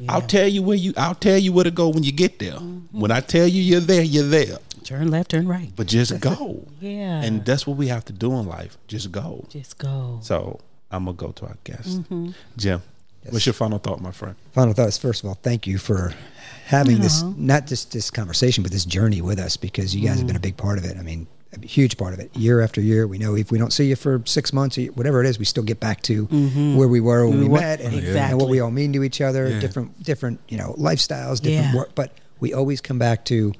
Yeah. 0.00 0.12
I'll 0.12 0.22
tell 0.22 0.48
you 0.48 0.62
where 0.62 0.76
you 0.76 0.92
I'll 0.96 1.14
tell 1.14 1.38
you 1.38 1.52
where 1.52 1.64
to 1.64 1.70
go 1.70 1.88
when 1.88 2.02
you 2.02 2.12
get 2.12 2.38
there. 2.38 2.54
Mm-hmm. 2.54 3.00
When 3.00 3.10
I 3.10 3.20
tell 3.20 3.46
you 3.46 3.62
you're 3.62 3.80
there, 3.80 4.02
you're 4.02 4.26
there. 4.26 4.58
Turn 4.84 5.10
left, 5.10 5.30
turn 5.30 5.48
right. 5.48 5.72
But 5.74 5.86
just 5.86 6.20
go. 6.20 6.66
Yeah. 6.80 7.22
And 7.22 7.44
that's 7.44 7.66
what 7.66 7.76
we 7.76 7.88
have 7.88 8.04
to 8.06 8.12
do 8.12 8.32
in 8.34 8.46
life. 8.46 8.76
Just 8.86 9.10
go. 9.10 9.46
Just 9.48 9.78
go. 9.78 10.18
So 10.22 10.60
I'm 10.90 11.06
gonna 11.06 11.16
go 11.16 11.32
to 11.32 11.46
our 11.46 11.56
guest. 11.64 12.02
Mm-hmm. 12.02 12.30
Jim, 12.56 12.82
what's 13.30 13.46
your 13.46 13.54
final 13.54 13.78
thought, 13.78 14.00
my 14.00 14.12
friend? 14.12 14.36
Final 14.52 14.74
thoughts. 14.74 14.98
First 14.98 15.22
of 15.22 15.28
all, 15.28 15.38
thank 15.42 15.66
you 15.66 15.78
for 15.78 16.12
having 16.66 17.00
this, 17.00 17.22
not 17.22 17.66
just 17.66 17.92
this 17.92 18.10
conversation, 18.10 18.62
but 18.62 18.72
this 18.72 18.84
journey 18.84 19.20
with 19.20 19.38
us 19.38 19.56
because 19.56 19.94
you 19.94 20.06
guys 20.06 20.18
have 20.18 20.26
been 20.26 20.36
a 20.36 20.40
big 20.40 20.56
part 20.56 20.78
of 20.78 20.84
it. 20.84 20.96
I 20.96 21.02
mean, 21.02 21.26
a 21.62 21.66
huge 21.66 21.96
part 21.96 22.14
of 22.14 22.20
it. 22.20 22.34
Year 22.36 22.60
after 22.60 22.80
year, 22.80 23.06
we 23.06 23.18
know 23.18 23.34
if 23.36 23.50
we 23.50 23.58
don't 23.58 23.72
see 23.72 23.86
you 23.86 23.96
for 23.96 24.22
six 24.24 24.52
months, 24.52 24.76
whatever 24.94 25.22
it 25.22 25.26
is, 25.26 25.38
we 25.38 25.44
still 25.44 25.62
get 25.62 25.80
back 25.80 26.02
to 26.02 26.26
mm-hmm. 26.26 26.76
where 26.76 26.88
we 26.88 27.00
were 27.00 27.26
when 27.26 27.38
we 27.38 27.44
mm-hmm. 27.44 27.52
What- 27.52 27.60
met 27.60 27.80
and, 27.80 27.94
and 27.94 28.40
what 28.40 28.48
we 28.48 28.60
all 28.60 28.70
mean 28.70 28.92
to 28.94 29.04
each 29.04 29.20
other. 29.20 29.48
Yeah. 29.48 29.60
Different, 29.60 30.02
different, 30.02 30.40
you 30.48 30.58
know, 30.58 30.74
lifestyles, 30.78 31.40
different 31.40 31.72
Yeah. 31.72 31.76
work, 31.76 31.94
but 31.94 32.12
we 32.40 32.52
always 32.52 32.80
come 32.80 32.98
back 32.98 33.24
to. 33.26 33.52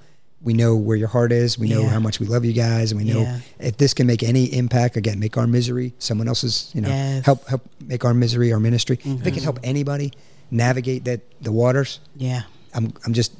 We 0.43 0.53
know 0.53 0.77
where 0.77 0.97
your 0.97 1.09
heart 1.09 1.33
is. 1.33 1.59
We 1.59 1.71
know 1.71 1.81
Yeah. 1.81 1.89
how 1.89 2.01
much 2.01 2.21
we 2.21 2.27
love 2.27 2.45
you 2.45 2.53
guys, 2.53 2.93
and 2.93 3.01
we 3.01 3.11
know 3.11 3.23
Yeah. 3.23 3.41
if 3.59 3.79
this 3.79 3.95
can 3.95 4.07
make 4.07 4.23
any 4.23 4.45
impact. 4.45 4.95
Again, 4.95 5.19
make 5.19 5.39
our 5.39 5.47
misery 5.47 5.95
someone 5.99 6.29
else's. 6.29 6.71
You 6.75 6.83
know, 6.83 6.89
Yes. 6.91 7.25
help 7.25 7.49
help 7.49 7.63
make 7.81 8.05
our 8.05 8.13
misery 8.13 8.53
our 8.53 8.61
ministry. 8.61 8.97
If 8.97 9.07
it 9.07 9.23
can 9.23 9.33
mm-hmm. 9.33 9.43
help 9.43 9.61
anybody 9.65 10.13
navigate 10.51 11.05
that 11.07 11.21
the 11.41 11.51
waters, 11.51 11.99
Yeah. 12.15 12.43
I'm 12.75 12.93
I'm 13.07 13.15
just 13.15 13.33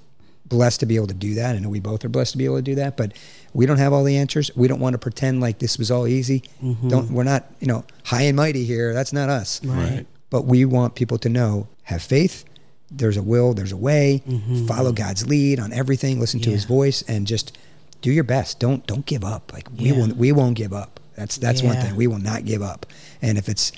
blessed 0.47 0.81
to 0.81 0.87
be 0.87 0.97
able 0.97 1.07
to 1.07 1.15
do 1.15 1.35
that. 1.35 1.57
I 1.57 1.59
know 1.59 1.69
we 1.69 1.81
both 1.81 2.05
are 2.05 2.09
blessed 2.09 2.33
to 2.33 2.39
be 2.39 2.45
able 2.45 2.57
to 2.57 2.63
do 2.63 2.75
that, 2.77 2.97
but 2.97 3.13
we 3.55 3.67
don't 3.67 3.79
have 3.79 3.93
all 3.93 4.05
the 4.05 4.17
answers. 4.17 4.51
We 4.55 4.69
don't 4.69 4.81
want 4.81 4.95
to 4.95 4.99
pretend 4.99 5.41
like 5.41 5.59
this 5.59 5.79
was 5.79 5.91
all 5.91 6.07
easy. 6.07 6.43
Don't 6.89 7.11
we're 7.11 7.25
not, 7.25 7.47
you 7.61 7.67
know, 7.67 7.85
high 8.05 8.23
and 8.23 8.37
mighty 8.37 8.65
here. 8.65 8.93
That's 8.93 9.13
not 9.13 9.29
us. 9.29 9.65
Right. 9.65 10.07
But 10.31 10.45
we 10.47 10.65
want 10.65 10.95
people 10.97 11.19
to 11.19 11.29
know, 11.29 11.69
have 11.85 12.03
faith. 12.03 12.45
There's 12.91 13.17
a 13.17 13.23
will, 13.23 13.55
there's 13.55 13.73
a 13.73 13.77
way. 13.77 14.23
Follow 14.69 14.93
God's 14.93 15.27
lead 15.27 15.59
on 15.59 15.73
everything. 15.73 16.21
Listen 16.21 16.41
to 16.41 16.51
his 16.51 16.65
Mm-hmm. 16.65 16.75
Voice 16.75 17.03
and 17.09 17.27
just 17.27 17.57
do 18.03 18.13
your 18.13 18.25
best. 18.25 18.61
Don't 18.61 18.87
don't 18.87 19.07
give 19.07 19.25
up. 19.25 19.53
Like 19.53 19.69
we 19.77 19.87
Yeah. 19.91 19.99
won't 19.99 20.17
we 20.17 20.31
won't 20.33 20.57
give 20.57 20.73
up. 20.73 21.01
That's 21.17 21.39
that's 21.39 21.63
one 21.63 21.77
thing. 21.77 21.97
We 21.97 22.07
will 22.07 22.19
not 22.19 22.45
give 22.45 22.61
up. 22.63 22.85
And 23.23 23.39
if 23.39 23.49
it's 23.49 23.73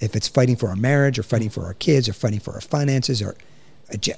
if 0.00 0.14
it's 0.14 0.28
fighting 0.28 0.56
for 0.56 0.68
our 0.68 0.76
marriage 0.76 1.18
or 1.18 1.22
fighting 1.24 1.50
for 1.50 1.64
our 1.64 1.74
kids 1.74 2.08
or 2.08 2.12
fighting 2.12 2.40
for 2.40 2.52
our 2.54 2.60
finances 2.60 3.20
or 3.20 3.36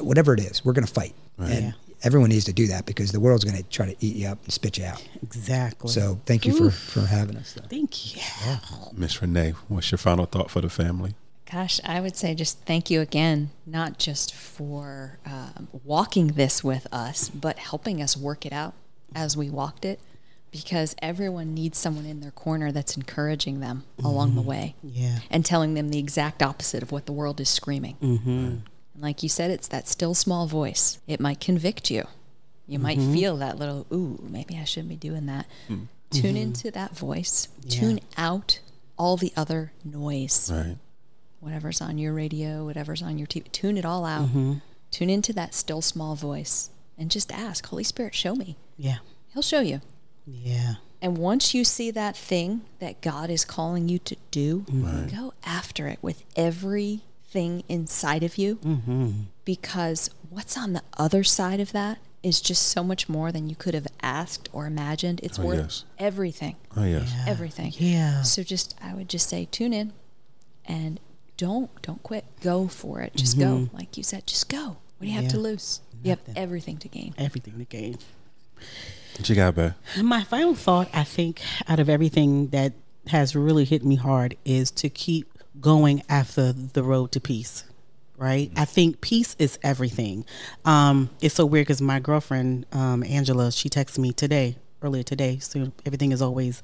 whatever 0.01 0.35
it 0.35 0.41
is, 0.41 0.65
we're 0.65 0.73
going 0.73 0.87
to 0.87 0.93
fight. 0.93 1.15
And 1.39 1.65
Yeah. 1.67 1.73
Everyone 2.03 2.31
needs 2.31 2.45
to 2.45 2.53
do 2.53 2.67
that 2.69 2.87
because 2.87 3.13
the 3.13 3.21
world's 3.21 3.45
going 3.45 3.57
to 3.57 3.63
try 3.65 3.87
to 3.87 3.97
eat 4.01 4.17
you 4.17 4.29
up 4.29 4.43
and 4.45 4.53
spit 4.53 4.79
you 4.79 4.85
out. 4.85 5.03
Exactly. 5.23 5.91
So 5.91 6.21
thank 6.27 6.47
you 6.47 6.53
for, 6.53 6.71
for 6.71 7.07
having 7.07 7.37
us. 7.37 7.53
Though. 7.55 7.67
thank 7.69 8.15
you. 8.17 8.23
Yeah. 8.45 8.59
Miss 8.93 9.21
Renee, 9.23 9.55
what's 9.69 9.91
your 9.91 9.99
final 9.99 10.27
thought 10.27 10.51
for 10.51 10.61
the 10.61 10.69
family? 10.71 11.15
Gosh, 11.51 11.81
I 11.85 12.01
would 12.01 12.17
say 12.17 12.35
just 12.35 12.59
thank 12.67 12.91
you 12.91 13.01
again, 13.01 13.51
not 13.65 13.99
just 13.99 14.35
for 14.35 15.19
um, 15.25 15.69
walking 15.85 16.29
this 16.29 16.65
with 16.65 16.89
us, 16.93 17.29
but 17.29 17.59
helping 17.59 18.03
us 18.03 18.17
work 18.17 18.45
it 18.45 18.53
out 18.53 18.75
as 19.15 19.37
we 19.37 19.49
walked 19.49 19.85
it, 19.85 20.01
because 20.51 20.97
everyone 21.01 21.55
needs 21.55 21.79
someone 21.79 22.05
in 22.05 22.19
their 22.21 22.33
corner 22.33 22.73
that's 22.73 22.97
encouraging 22.97 23.61
them 23.61 23.85
along 24.03 24.35
the 24.35 24.41
way 24.43 24.75
Yeah. 24.83 25.21
and 25.31 25.45
telling 25.45 25.75
them 25.75 25.91
the 25.91 25.99
exact 26.01 26.43
opposite 26.43 26.83
of 26.83 26.91
what 26.91 27.07
the 27.07 27.13
world 27.13 27.41
is 27.41 27.49
screaming. 27.49 27.97
Mm-hmm. 28.03 28.57
And 28.97 29.03
like 29.03 29.23
you 29.23 29.29
said, 29.29 29.51
it's 29.51 29.69
that 29.69 29.89
still 29.89 30.15
small 30.15 30.47
voice. 30.47 30.99
It 31.07 31.21
might 31.21 31.39
convict 31.39 31.91
you. 31.91 32.07
You 32.67 32.79
might 32.79 32.97
mm-hmm. 32.97 33.13
feel 33.13 33.37
that 33.37 33.59
little, 33.59 33.87
ooh, 33.93 34.19
maybe 34.23 34.57
I 34.57 34.65
shouldn't 34.65 34.89
be 34.89 34.97
doing 34.97 35.27
that. 35.27 35.47
Mm. 35.69 35.89
Tune 36.11 36.23
mm-hmm. 36.23 36.37
into 36.37 36.71
that 36.71 36.97
voice. 36.97 37.49
Yeah. 37.63 37.81
Tune 37.81 38.01
out 38.17 38.61
all 38.97 39.19
the 39.19 39.35
other 39.37 39.73
noise 39.85 40.51
Right. 40.51 40.79
whatever's 41.41 41.83
on 41.83 41.99
your 41.99 42.15
radio, 42.15 42.65
whatever's 42.65 43.03
on 43.03 43.19
your 43.19 43.27
TV. 43.27 43.53
Tune 43.53 43.77
it 43.77 43.85
all 43.85 44.07
out. 44.07 44.29
Mm-hmm. 44.29 44.55
Tune 44.91 45.11
into 45.11 45.35
that 45.35 45.55
still 45.55 45.83
small 45.83 46.15
voice 46.15 46.71
and 46.97 47.11
just 47.11 47.31
ask, 47.31 47.67
Holy 47.67 47.85
Spirit, 47.85 48.15
show 48.15 48.35
me. 48.35 48.57
Yeah. 48.79 48.97
He'll 49.29 49.43
show 49.43 49.61
you. 49.61 49.83
Yeah. 50.27 50.77
And 51.03 51.19
once 51.19 51.53
you 51.53 51.65
see 51.65 51.91
that 51.91 52.17
thing 52.17 52.63
that 52.79 53.03
God 53.03 53.29
is 53.29 53.45
calling 53.45 53.91
you 53.91 53.99
to 53.99 54.17
do, 54.31 54.65
go 55.15 55.35
after 55.45 55.87
it 55.87 55.99
with 56.01 56.25
everything 57.29 57.65
inside 57.69 58.23
of 58.23 58.39
you. 58.39 58.57
Mm-hmm. 58.57 59.11
Because 59.45 60.11
what's 60.31 60.57
on 60.57 60.73
the 60.73 60.83
other 60.99 61.25
side 61.25 61.61
of 61.61 61.73
that 61.73 61.99
is 62.23 62.41
just 62.41 62.63
so 62.65 62.83
much 62.83 63.09
more 63.09 63.31
than 63.31 63.49
you 63.49 63.55
could 63.57 63.75
have 63.75 63.87
asked 64.03 64.49
or 64.53 64.67
imagined. 64.67 65.21
It's 65.23 65.39
Oh, 65.39 65.45
worth 65.45 65.59
yes. 65.59 65.85
everything. 65.99 66.57
Oh 66.77 66.85
yes. 66.85 67.13
Yeah. 67.15 67.25
Everything. 67.29 67.73
Yeah. 67.77 68.23
So 68.23 68.43
just 68.43 68.75
I 68.83 68.95
would 68.95 69.09
just 69.09 69.29
say 69.29 69.47
tune 69.51 69.73
in 69.73 69.93
and 70.65 70.99
don't 71.37 71.71
don't 71.83 72.03
quit. 72.03 72.25
Go 72.41 72.67
for 72.69 73.01
it. 73.01 73.15
Just 73.15 73.39
go. 73.39 73.45
Mm-hmm. 73.59 73.77
Like 73.77 73.97
you 73.97 74.03
said, 74.03 74.27
just 74.27 74.49
go. 74.49 74.79
What 74.99 75.03
do 75.03 75.07
you 75.07 75.13
have 75.13 75.29
to 75.29 75.37
Yeah. 75.37 75.43
lose? 75.43 75.81
You 76.03 76.11
have 76.11 76.21
everything 76.35 76.79
to 76.79 76.89
gain. 76.89 77.15
Everything 77.19 77.59
to 77.59 77.65
gain. 77.65 77.99
What 79.19 79.29
you 79.29 79.35
got, 79.35 79.55
babe? 79.55 79.73
My 80.03 80.23
final 80.25 80.55
thought, 80.55 80.89
I 80.93 81.05
think, 81.05 81.41
out 81.69 81.81
of 81.81 81.89
everything 81.89 82.49
that 82.49 82.73
has 83.09 83.35
really 83.35 83.65
hit 83.65 83.85
me 83.85 83.97
hard 83.97 84.37
is 84.45 84.71
to 84.73 84.89
keep 84.91 85.27
going 85.61 86.03
after 86.09 86.53
the 86.53 86.83
road 86.83 87.13
to 87.13 87.21
peace. 87.21 87.65
Right? 88.19 88.51
I 88.57 88.65
think 88.65 89.03
peace 89.03 89.37
is 89.39 89.59
everything. 89.63 90.25
Um, 90.65 91.11
it's 91.21 91.35
so 91.35 91.45
weird 91.45 91.67
because 91.67 91.83
my 91.83 92.01
girlfriend, 92.01 92.65
um, 92.73 93.03
Angela, 93.03 93.53
she 93.53 93.69
texted 93.69 93.99
me 93.99 94.15
today, 94.15 94.57
earlier 94.83 95.03
today, 95.03 95.39
so 95.39 95.71
everything 95.85 96.13
is 96.13 96.23
always 96.23 96.63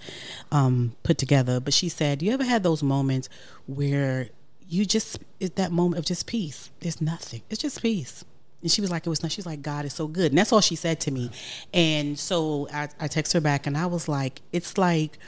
um, 0.51 0.97
put 1.02 1.19
together. 1.19 1.60
But 1.60 1.74
she 1.74 1.90
said, 1.90 2.23
You 2.23 2.32
ever 2.32 2.44
had 2.44 2.62
those 2.62 2.82
moments 2.82 3.28
where 3.66 4.28
you 4.66 4.86
just, 4.86 5.19
it's 5.40 5.55
that 5.56 5.73
moment 5.73 5.98
of 5.98 6.06
just 6.06 6.27
peace? 6.27 6.70
There's 6.81 7.02
nothing, 7.02 7.43
it's 7.51 7.60
just 7.60 7.82
peace. 7.82 8.24
And 8.62 8.70
she 8.70 8.81
was 8.81 8.90
like, 8.90 9.05
it 9.06 9.10
was 9.10 9.23
not. 9.23 9.32
She's 9.32 9.44
like, 9.44 9.60
God 9.60 9.85
is 9.85 9.93
so 9.93 10.06
good, 10.06 10.31
and 10.31 10.39
that's 10.39 10.52
all 10.52 10.60
she 10.60 10.77
said 10.77 11.01
to 11.01 11.10
me. 11.10 11.31
And 11.74 12.19
so 12.19 12.69
I, 12.73 12.89
I 13.01 13.09
text 13.09 13.32
her 13.32 13.40
back, 13.40 13.66
and 13.66 13.77
I 13.77 13.86
was 13.86 14.09
like, 14.09 14.40
it's 14.52 14.78
like 14.78 15.19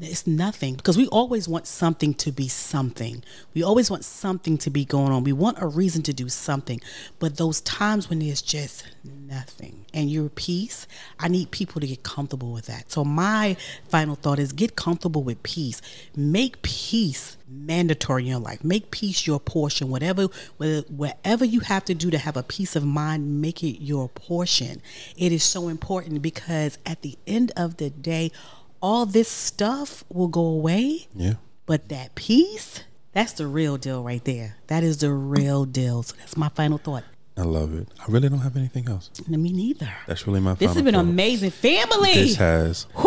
it's 0.00 0.26
nothing 0.26 0.74
because 0.74 0.96
we 0.96 1.06
always 1.08 1.48
want 1.48 1.66
something 1.66 2.12
to 2.14 2.32
be 2.32 2.48
something. 2.48 3.22
We 3.54 3.62
always 3.62 3.90
want 3.90 4.04
something 4.04 4.58
to 4.58 4.70
be 4.70 4.84
going 4.84 5.12
on. 5.12 5.24
We 5.24 5.32
want 5.32 5.58
a 5.60 5.66
reason 5.66 6.02
to 6.04 6.12
do 6.12 6.28
something. 6.28 6.80
But 7.18 7.36
those 7.36 7.60
times 7.60 8.10
when 8.10 8.18
there's 8.18 8.42
just 8.42 8.84
nothing 9.04 9.86
and 9.94 10.10
your 10.10 10.28
peace, 10.28 10.86
I 11.20 11.28
need 11.28 11.50
people 11.50 11.80
to 11.80 11.86
get 11.86 12.02
comfortable 12.02 12.52
with 12.52 12.66
that. 12.66 12.90
So 12.90 13.04
my 13.04 13.56
final 13.88 14.16
thought 14.16 14.38
is 14.38 14.52
get 14.52 14.76
comfortable 14.76 15.22
with 15.22 15.42
peace. 15.42 15.80
Make 16.16 16.62
peace 16.62 17.36
mandatory 17.48 18.24
in 18.24 18.30
your 18.30 18.40
life. 18.40 18.64
Make 18.64 18.90
peace 18.90 19.26
your 19.26 19.38
portion. 19.38 19.88
Whatever 19.88 20.24
whatever 20.56 21.44
you 21.44 21.60
have 21.60 21.84
to 21.84 21.94
do 21.94 22.10
to 22.10 22.18
have 22.18 22.36
a 22.36 22.42
peace 22.42 22.74
of 22.74 22.84
mind, 22.84 23.40
make 23.40 23.62
it 23.62 23.82
your 23.82 24.08
portion. 24.08 24.82
It 25.16 25.32
is 25.32 25.44
so 25.44 25.68
important 25.68 26.22
because 26.22 26.78
at 26.84 27.02
the 27.02 27.16
end 27.26 27.52
of 27.56 27.76
the 27.76 27.90
day, 27.90 28.32
all 28.80 29.06
this 29.06 29.28
stuff 29.28 30.04
will 30.08 30.28
go 30.28 30.44
away, 30.44 31.06
Yeah. 31.14 31.34
but 31.66 31.88
that 31.88 32.14
peace, 32.14 32.80
that's 33.12 33.32
the 33.32 33.46
real 33.46 33.76
deal 33.76 34.02
right 34.02 34.24
there. 34.24 34.56
That 34.68 34.82
is 34.84 34.98
the 34.98 35.12
real 35.12 35.64
deal. 35.64 36.02
So 36.02 36.14
that's 36.18 36.36
my 36.36 36.48
final 36.50 36.78
thought. 36.78 37.04
I 37.38 37.42
love 37.42 37.74
it. 37.74 37.88
I 38.00 38.04
really 38.10 38.30
don't 38.30 38.38
have 38.40 38.56
anything 38.56 38.88
else. 38.88 39.10
Me 39.28 39.52
neither. 39.52 39.92
That's 40.06 40.26
really 40.26 40.40
my 40.40 40.54
This 40.54 40.72
has 40.72 40.82
been 40.82 40.94
thought. 40.94 41.00
amazing. 41.00 41.50
Family. 41.50 42.14
This 42.14 42.36
has 42.36 42.86
Whoo, 42.96 43.04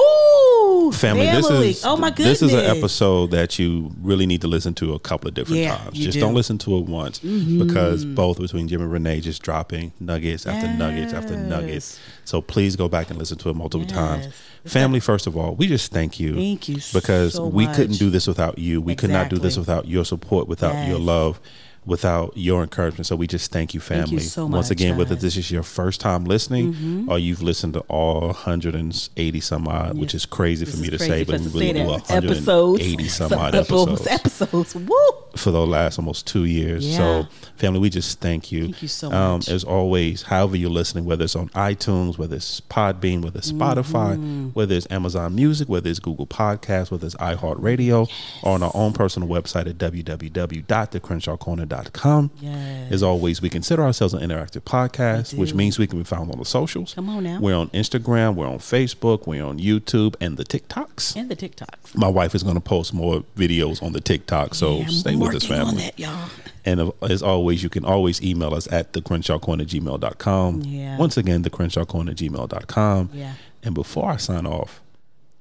family. 0.94 1.26
This 1.26 1.50
is 1.50 1.86
oh 1.86 1.98
my 1.98 2.10
goodness. 2.10 2.40
This 2.40 2.52
is 2.52 2.54
an 2.54 2.66
episode 2.78 3.32
that 3.32 3.60
you 3.60 3.92
really 4.02 4.26
need 4.26 4.42
to 4.42 4.48
listen 4.48 4.74
to 4.76 4.94
a 4.94 5.00
couple 5.00 5.28
of 5.28 5.34
different 5.34 5.62
Yeah, 5.62 5.78
times. 5.78 5.98
Just 5.98 6.14
do. 6.14 6.20
Mm-hmm. 6.20 6.28
not 6.28 6.36
listen 6.36 6.58
to 6.60 6.78
it 6.78 6.86
once 6.86 7.20
because 7.20 8.06
both 8.06 8.40
between 8.40 8.68
Jim 8.68 8.82
and 8.82 8.92
Renee 8.92 9.22
just 9.22 9.42
dropping 9.42 9.92
nuggets 10.00 10.46
after 10.46 10.68
nuggets 10.74 11.14
after 11.14 11.36
nuggets. 11.38 12.00
So 12.26 12.42
please 12.42 12.76
go 12.76 12.88
back 12.88 13.10
and 13.10 13.18
listen 13.18 13.38
to 13.40 13.50
it 13.50 13.56
multiple 13.56 13.88
times. 13.88 14.26
Yes. 14.26 14.74
Family, 14.74 15.00
first 15.00 15.26
of 15.26 15.38
all, 15.38 15.56
we 15.56 15.68
just 15.68 15.92
thank 15.92 16.20
you. 16.20 16.36
Thank 16.36 16.68
you 16.70 16.78
because 16.94 17.36
so 17.36 17.48
we 17.48 17.66
much. 17.66 17.76
couldn't 17.76 17.98
do 17.98 18.10
this 18.10 18.28
without 18.28 18.58
you. 18.60 18.82
We 18.82 18.96
could 18.96 19.10
not 19.10 19.30
do 19.30 19.38
this 19.38 19.58
without 19.58 19.88
your 19.88 20.04
support, 20.06 20.48
without 20.48 20.88
your 20.88 21.00
love. 21.00 21.40
Without 21.86 22.34
your 22.36 22.62
encouragement, 22.62 23.08
so 23.08 23.16
we 23.16 23.26
just 23.26 23.52
thank 23.52 23.74
you, 23.74 23.80
Thank 23.80 24.08
family. 24.08 24.16
you 24.16 24.20
so 24.20 24.46
Once 24.46 24.68
much, 24.68 24.72
again, 24.72 24.98
whether 24.98 25.16
this 25.16 25.38
is 25.38 25.50
your 25.50 25.64
first 25.64 26.02
time 26.02 26.26
listening 26.26 26.74
mm-hmm. 26.74 27.10
or 27.10 27.18
you've 27.18 27.42
listened 27.42 27.74
to 27.74 27.80
all 27.88 28.28
180 28.28 29.40
some 29.40 29.68
odd, 29.68 29.98
which 29.98 30.14
is 30.14 30.26
crazy 30.26 30.66
This 30.66 30.76
for 30.76 30.82
me 30.82 30.90
to 30.90 31.00
say, 31.00 31.24
but 31.24 31.40
we 31.40 31.48
really 31.48 31.74
do 31.74 31.88
that. 31.88 32.12
Episodes. 32.12 32.80
180 32.82 33.08
some 33.08 33.30
Some 33.30 33.40
odd 33.40 33.56
episodes 33.56 34.08
episodes. 34.08 34.76
Woo. 34.76 34.98
For 35.40 35.52
the 35.52 35.66
last 35.66 35.98
almost 36.00 36.28
two 36.28 36.46
years. 36.46 36.88
Yeah. 36.88 36.98
So, 36.98 37.28
family, 37.58 37.80
we 37.80 37.90
just 37.90 38.20
thank 38.20 38.52
you. 38.52 38.66
Thank 38.66 38.82
you 38.82 38.88
so 38.88 39.12
um, 39.12 39.40
much. 39.40 39.50
As 39.50 39.64
always, 39.64 40.24
however 40.24 40.58
you're 40.58 40.70
listening, 40.70 41.06
whether 41.06 41.24
it's 41.24 41.36
on 41.36 41.50
iTunes, 41.50 42.18
whether 42.18 42.36
it's 42.36 42.62
Podbean, 42.62 43.24
whether 43.24 43.38
it's 43.40 43.52
Spotify, 43.52 44.10
Mm-hmm. 44.10 44.48
whether 44.50 44.76
it's 44.76 44.88
Amazon 44.90 45.36
Music, 45.36 45.70
whether 45.70 45.90
it's 45.90 46.00
Google 46.00 46.26
Podcasts, 46.28 46.90
whether 46.92 47.06
it's 47.06 47.16
iHeartRadio, 47.16 48.10
or 48.44 48.54
on 48.56 48.64
our 48.64 48.72
own 48.74 48.92
personal 48.94 49.28
website 49.30 49.68
at 49.68 49.78
www.thecrenshawcorner.com. 49.78 52.32
Yes. 52.40 52.92
As 52.92 53.04
always, 53.04 53.42
we 53.42 53.50
consider 53.50 53.84
ourselves 53.84 54.14
an 54.14 54.22
interactive 54.22 54.62
podcast, 54.62 55.38
which 55.38 55.54
means 55.54 55.78
we 55.80 55.88
can 55.88 56.00
be 56.00 56.04
found 56.06 56.32
on 56.32 56.40
the 56.40 56.46
socials. 56.46 56.94
Come 56.94 57.10
on 57.10 57.24
now. 57.24 57.40
We're 57.40 57.56
on 57.56 57.70
Instagram, 57.70 58.36
we're 58.36 58.48
on 58.48 58.60
Facebook, 58.60 59.26
we're 59.28 59.44
on 59.44 59.60
YouTube, 59.60 60.16
and 60.20 60.38
the 60.38 60.44
TikToks. 60.44 61.16
And 61.16 61.30
the 61.30 61.36
TikToks. 61.36 61.96
My 61.96 62.08
wife 62.08 62.34
is 62.36 62.44
going 62.44 62.56
to 62.56 62.62
post 62.62 62.94
more 62.94 63.22
videos 63.38 63.82
on 63.84 63.94
the 63.94 64.02
TikTok, 64.02 64.54
so 64.56 64.80
Yeah, 64.80 64.88
stay 64.88 65.16
with 65.16 65.29
on 65.36 65.42
family. 65.42 65.84
that, 65.84 66.00
y'all. 66.00 66.30
And 66.66 66.80
uh, 66.80 66.92
as 67.02 67.22
always, 67.24 67.64
you 67.64 67.70
can 67.70 67.86
always 67.86 68.22
email 68.22 68.54
us 68.54 68.72
at 68.72 68.94
the 68.94 69.02
Crenshaw 69.02 69.40
Corner 69.40 69.64
gmail.com. 69.66 70.62
Yeah. 70.62 70.98
Once 70.98 71.18
again, 71.18 71.42
the 71.44 71.50
Crenshaw 71.50 71.86
Corner 71.86 72.14
gmail.com. 72.14 73.10
Yeah. 73.14 73.34
And 73.64 73.76
before 73.76 74.10
I 74.10 74.18
sign 74.18 74.46
off, 74.46 74.82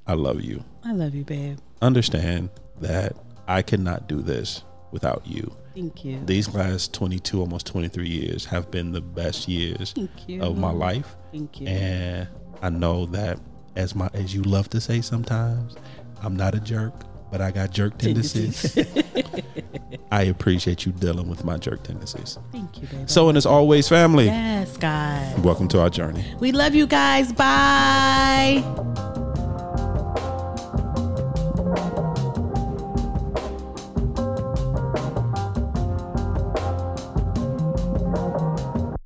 I 0.06 0.14
love 0.14 0.40
you. 0.40 0.64
I 0.84 0.92
love 0.92 1.14
you, 1.14 1.24
babe. 1.24 1.58
Understand 1.82 2.50
that 2.80 3.14
I 3.46 3.62
cannot 3.62 4.08
do 4.08 4.20
this 4.22 4.62
without 4.90 5.26
you. 5.26 5.54
Thank 5.74 6.04
you. 6.04 6.20
These 6.24 6.54
last 6.54 6.92
22, 6.94 7.40
almost 7.40 7.66
23 7.66 8.08
years 8.08 8.46
have 8.46 8.70
been 8.70 8.92
the 8.92 9.00
best 9.00 9.46
years 9.48 9.94
of 10.40 10.58
my 10.58 10.72
life. 10.72 11.14
Thank 11.30 11.60
you. 11.60 11.68
And 11.68 12.28
I 12.62 12.70
know 12.70 13.06
that 13.06 13.38
as 13.76 13.94
my 13.94 14.10
as 14.12 14.34
you 14.34 14.42
love 14.42 14.68
to 14.70 14.80
say 14.80 15.00
sometimes, 15.00 15.76
I'm 16.20 16.34
not 16.34 16.54
a 16.54 16.60
jerk, 16.60 16.94
but 17.30 17.40
I 17.40 17.50
got 17.50 17.70
jerk 17.70 17.98
tendencies. 17.98 18.76
I 20.10 20.22
appreciate 20.22 20.86
you 20.86 20.92
dealing 20.92 21.28
with 21.28 21.44
my 21.44 21.58
jerk 21.58 21.82
tendencies. 21.82 22.38
Thank 22.52 22.80
you, 22.80 22.88
baby. 22.88 23.04
So, 23.06 23.28
and 23.28 23.36
as 23.36 23.46
always, 23.46 23.88
family. 23.88 24.26
Yes, 24.26 24.76
guys. 24.76 25.38
Welcome 25.40 25.68
to 25.68 25.80
our 25.80 25.90
journey. 25.90 26.24
We 26.40 26.52
love 26.52 26.74
you 26.74 26.86
guys. 26.86 27.32
Bye. 27.32 28.64